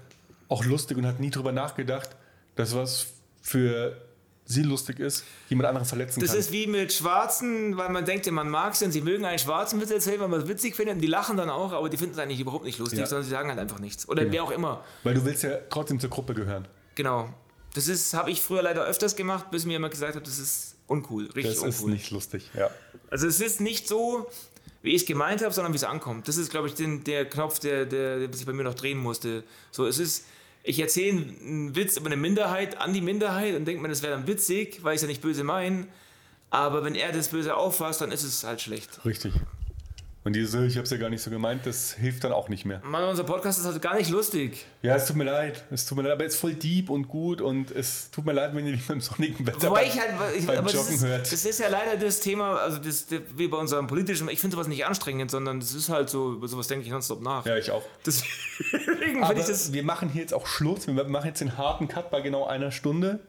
auch 0.50 0.66
lustig 0.66 0.98
und 0.98 1.06
hat 1.06 1.20
nie 1.22 1.30
drüber 1.30 1.54
nachgedacht, 1.54 2.18
dass 2.56 2.76
was 2.76 3.14
für 3.42 4.02
sie 4.52 4.64
lustig 4.64 5.00
ist, 5.00 5.24
jemand 5.48 5.68
anderen 5.70 5.88
verletzen 5.88 6.20
Das 6.20 6.32
kann. 6.32 6.40
ist 6.40 6.52
wie 6.52 6.66
mit 6.66 6.92
Schwarzen, 6.92 7.78
weil 7.78 7.90
man 7.90 8.04
denkt, 8.04 8.30
man 8.32 8.50
mag 8.50 8.76
sie 8.76 8.84
und 8.86 8.92
sie 8.92 9.02
mögen 9.02 9.24
einen 9.24 9.38
schwarzen 9.38 9.80
Witz 9.80 9.92
erzählen, 9.92 10.20
weil 10.20 10.28
man 10.28 10.42
es 10.42 10.48
witzig 10.48 10.76
findet 10.76 10.96
und 10.96 11.02
die 11.02 11.08
lachen 11.08 11.38
dann 11.38 11.52
auch, 11.52 11.72
aber 11.72 11.88
die 11.88 11.98
finden 11.98 12.14
es 12.16 12.20
eigentlich 12.20 12.40
überhaupt 12.40 12.66
nicht 12.66 12.80
lustig, 12.80 12.98
Ja. 13.00 13.06
sondern 13.06 13.24
sie 13.26 13.30
sagen 13.30 13.48
halt 13.50 13.60
einfach 13.60 13.78
nichts. 13.80 14.10
Oder 14.10 14.24
Genau. 14.24 14.34
wer 14.34 14.44
auch 14.46 14.52
immer. 14.52 14.84
Weil 15.04 15.14
du 15.14 15.24
willst 15.24 15.44
ja 15.44 15.52
trotzdem 15.70 16.00
zur 16.00 16.10
Gruppe 16.10 16.34
gehören. 16.34 16.68
Genau. 16.96 17.30
Das 17.76 17.88
ist, 17.88 18.16
habe 18.16 18.32
ich 18.32 18.42
früher 18.42 18.64
leider 18.64 18.84
öfters 18.86 19.16
gemacht, 19.16 19.52
bis 19.52 19.66
mir 19.66 19.74
jemand 19.74 19.94
gesagt 19.94 20.16
hat, 20.16 20.26
das 20.26 20.40
ist 20.40 20.76
uncool, 20.88 21.26
richtig 21.28 21.46
Das 21.54 21.58
uncool. 21.60 21.72
ist 21.72 21.86
nicht 21.86 22.10
lustig, 22.12 22.50
ja. 22.58 22.72
Also 23.12 23.28
es 23.28 23.40
ist 23.40 23.62
nicht 23.62 23.88
so, 23.88 24.28
wie 24.82 24.96
ich 24.96 25.04
es 25.04 25.08
gemeint 25.08 25.44
habe, 25.44 25.54
sondern 25.54 25.74
wie 25.74 25.78
es 25.78 25.84
ankommt. 25.84 26.28
Das 26.28 26.38
ist, 26.38 26.50
glaube 26.50 26.68
ich, 26.68 26.74
den, 26.74 27.04
der 27.04 27.26
Knopf, 27.30 27.60
der, 27.60 27.86
der, 27.86 28.18
der 28.28 28.34
sich 28.34 28.48
bei 28.48 28.54
mir 28.54 28.64
noch 28.64 28.74
drehen 28.74 28.98
musste. 28.98 29.44
So, 29.72 29.86
es 29.86 30.00
ist, 30.00 30.26
ich 30.70 30.80
erzähle 30.80 31.26
einen 31.42 31.76
Witz 31.76 31.98
über 31.98 32.06
eine 32.06 32.16
Minderheit 32.16 32.80
an 32.80 32.94
die 32.94 33.02
Minderheit 33.02 33.56
und 33.56 33.66
denke 33.66 33.82
mir, 33.82 33.90
das 33.90 34.04
wäre 34.04 34.14
dann 34.14 34.28
witzig, 34.28 34.84
weil 34.84 34.94
ich 34.94 34.98
es 34.98 35.02
ja 35.02 35.08
nicht 35.08 35.22
böse 35.22 35.44
meine. 35.44 35.88
Aber 36.52 36.84
wenn 36.84 36.94
er 36.94 37.12
das 37.12 37.30
böse 37.30 37.58
auffasst, 37.58 38.02
dann 38.02 38.12
ist 38.12 38.24
es 38.24 38.44
halt 38.44 38.62
schlecht. 38.62 39.04
Richtig. 39.04 39.34
Und 40.30 40.34
diese, 40.34 40.64
ich 40.68 40.76
habe 40.76 40.84
es 40.84 40.92
ja 40.92 40.98
gar 40.98 41.10
nicht 41.10 41.24
so 41.24 41.32
gemeint, 41.32 41.66
das 41.66 41.94
hilft 41.94 42.24
dann 42.24 42.34
auch 42.34 42.50
nicht 42.50 42.64
mehr. 42.64 42.84
Mann, 42.86 43.04
unser 43.04 43.24
Podcast 43.24 43.58
ist 43.58 43.66
halt 43.66 43.82
gar 43.82 43.96
nicht 43.96 44.12
lustig. 44.12 44.64
Ja, 44.84 44.96
es 44.96 45.08
tut 45.08 45.16
mir 45.16 45.24
leid. 45.24 45.64
Es 45.72 45.88
tut 45.88 45.98
mir 45.98 46.04
leid, 46.04 46.12
aber 46.12 46.26
es 46.26 46.36
ist 46.36 46.40
voll 46.40 46.54
deep 46.54 46.92
und 46.92 47.08
gut 47.08 47.42
und 47.42 47.72
es 47.72 48.12
tut 48.12 48.28
mir 48.28 48.34
leid, 48.34 48.54
wenn 48.54 48.64
ihr 48.68 48.74
nicht 48.74 48.88
im 48.92 49.02
sonnigen 49.02 49.48
Wetter 49.48 49.72
Wobei 49.72 49.82
beim, 49.82 49.88
ich 49.88 50.00
halt, 50.00 50.12
ich, 50.38 50.46
beim 50.46 50.64
das 50.64 50.74
Joggen 50.76 50.94
ist, 50.94 51.04
hört. 51.04 51.32
das 51.32 51.46
ist 51.46 51.60
ja 51.60 51.68
leider 51.68 51.98
das 51.98 52.20
Thema, 52.20 52.58
also 52.58 52.78
das, 52.78 53.08
das, 53.08 53.22
wie 53.38 53.48
bei 53.48 53.58
unserem 53.58 53.88
politischen, 53.88 54.30
ich 54.30 54.40
finde 54.40 54.56
sowas 54.56 54.68
nicht 54.68 54.86
anstrengend, 54.86 55.32
sondern 55.32 55.62
das 55.62 55.74
ist 55.74 55.90
halt 55.90 56.12
so, 56.12 56.34
über 56.34 56.48
sowas 56.48 56.68
denke 56.68 56.86
ich 56.86 56.92
nonstop 56.92 57.24
nach. 57.24 57.48
Ja, 57.48 57.58
ich 57.58 57.72
auch. 57.72 57.82
Deswegen 58.06 59.24
Aber 59.24 59.36
ich 59.36 59.48
das. 59.48 59.74
wir 59.74 59.84
machen 59.84 60.10
hier 60.10 60.22
jetzt 60.22 60.36
auch 60.36 60.46
Schluss. 60.46 60.86
Wir 60.86 60.94
machen 60.94 61.26
jetzt 61.26 61.42
den 61.42 61.58
harten 61.58 61.88
Cut 61.88 62.12
bei 62.12 62.22
genau 62.22 62.46
einer 62.46 62.72
Stunde. 62.72 63.20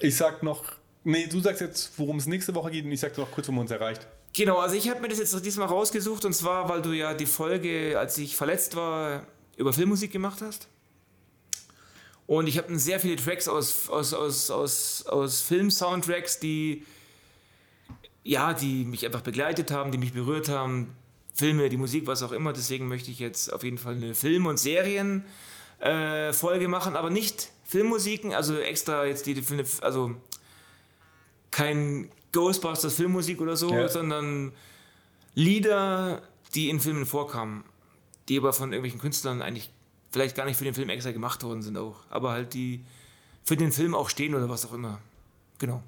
Ich 0.00 0.18
sag 0.18 0.42
noch, 0.42 0.64
nee, 1.02 1.28
du 1.28 1.40
sagst 1.40 1.62
jetzt, 1.62 1.98
worum 1.98 2.18
es 2.18 2.26
nächste 2.26 2.54
Woche 2.54 2.72
geht 2.72 2.84
und 2.84 2.92
ich 2.92 3.00
sag 3.00 3.16
noch 3.16 3.30
kurz, 3.30 3.48
wo 3.48 3.52
man 3.52 3.62
uns 3.62 3.70
erreicht. 3.70 4.06
Genau, 4.32 4.58
also 4.58 4.76
ich 4.76 4.88
habe 4.88 5.00
mir 5.00 5.08
das 5.08 5.18
jetzt 5.18 5.44
diesmal 5.44 5.66
rausgesucht 5.66 6.24
und 6.24 6.32
zwar, 6.32 6.68
weil 6.68 6.82
du 6.82 6.92
ja 6.92 7.14
die 7.14 7.26
Folge, 7.26 7.98
als 7.98 8.16
ich 8.16 8.36
verletzt 8.36 8.76
war, 8.76 9.26
über 9.56 9.72
Filmmusik 9.72 10.12
gemacht 10.12 10.40
hast. 10.40 10.68
Und 12.26 12.46
ich 12.46 12.58
habe 12.58 12.78
sehr 12.78 13.00
viele 13.00 13.16
Tracks 13.16 13.48
aus, 13.48 13.88
aus, 13.88 14.14
aus, 14.14 14.52
aus, 14.52 15.04
aus 15.06 15.40
Film-Soundtracks, 15.40 16.38
die, 16.38 16.86
ja, 18.22 18.54
die 18.54 18.84
mich 18.84 19.04
einfach 19.04 19.22
begleitet 19.22 19.72
haben, 19.72 19.90
die 19.90 19.98
mich 19.98 20.12
berührt 20.12 20.48
haben. 20.48 20.94
Filme, 21.34 21.68
die 21.68 21.76
Musik, 21.76 22.06
was 22.06 22.22
auch 22.22 22.30
immer. 22.30 22.52
Deswegen 22.52 22.86
möchte 22.86 23.10
ich 23.10 23.18
jetzt 23.18 23.52
auf 23.52 23.64
jeden 23.64 23.78
Fall 23.78 23.96
eine 23.96 24.14
Film- 24.14 24.46
und 24.46 24.58
Serien-Folge 24.58 26.68
machen, 26.68 26.94
aber 26.94 27.10
nicht 27.10 27.50
Filmmusiken, 27.64 28.32
also 28.32 28.56
extra 28.58 29.06
jetzt 29.06 29.26
die 29.26 29.42
Filme, 29.42 29.64
also 29.80 30.14
kein 31.50 32.12
Ghostbusters 32.32 32.94
Filmmusik 32.94 33.40
oder 33.40 33.56
so, 33.56 33.72
Ja. 33.72 33.88
sondern 33.88 34.52
Lieder, 35.34 36.22
die 36.54 36.68
in 36.70 36.80
Filmen 36.80 37.06
vorkamen, 37.06 37.64
die 38.28 38.38
aber 38.38 38.52
von 38.52 38.72
irgendwelchen 38.72 39.00
Künstlern 39.00 39.42
eigentlich 39.42 39.70
vielleicht 40.10 40.36
gar 40.36 40.44
nicht 40.44 40.56
für 40.56 40.64
den 40.64 40.74
Film 40.74 40.88
extra 40.90 41.12
gemacht 41.12 41.42
worden 41.44 41.62
sind 41.62 41.76
auch, 41.76 41.96
aber 42.10 42.30
halt 42.32 42.54
die 42.54 42.84
für 43.44 43.56
den 43.56 43.72
Film 43.72 43.94
auch 43.94 44.08
stehen 44.10 44.34
oder 44.34 44.48
was 44.48 44.66
auch 44.66 44.72
immer. 44.72 44.98
Genau. 45.58 45.82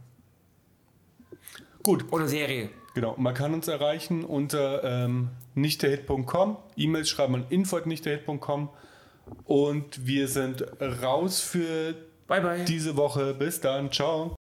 Gut, 1.83 2.05
Oder 2.13 2.29
Serie. 2.29 2.71
genau. 2.95 3.17
Man 3.19 3.35
kann 3.35 3.53
uns 3.55 3.67
erreichen 3.67 4.25
unter 4.25 4.85
ähm, 4.85 5.31
nichtderhit.com. 5.57 6.57
E-Mails 6.77 7.09
schreiben 7.09 7.35
an 7.35 7.47
info.nichtderhit.com. 7.51 8.69
Und 9.45 10.07
wir 10.07 10.29
sind 10.29 10.65
raus 10.81 11.41
für 11.41 11.95
Bye 12.29 12.41
bye. 12.41 12.65
diese 12.65 12.97
Woche. 12.97 13.35
Bis 13.35 13.61
dann. 13.61 13.91
Ciao. 13.91 14.31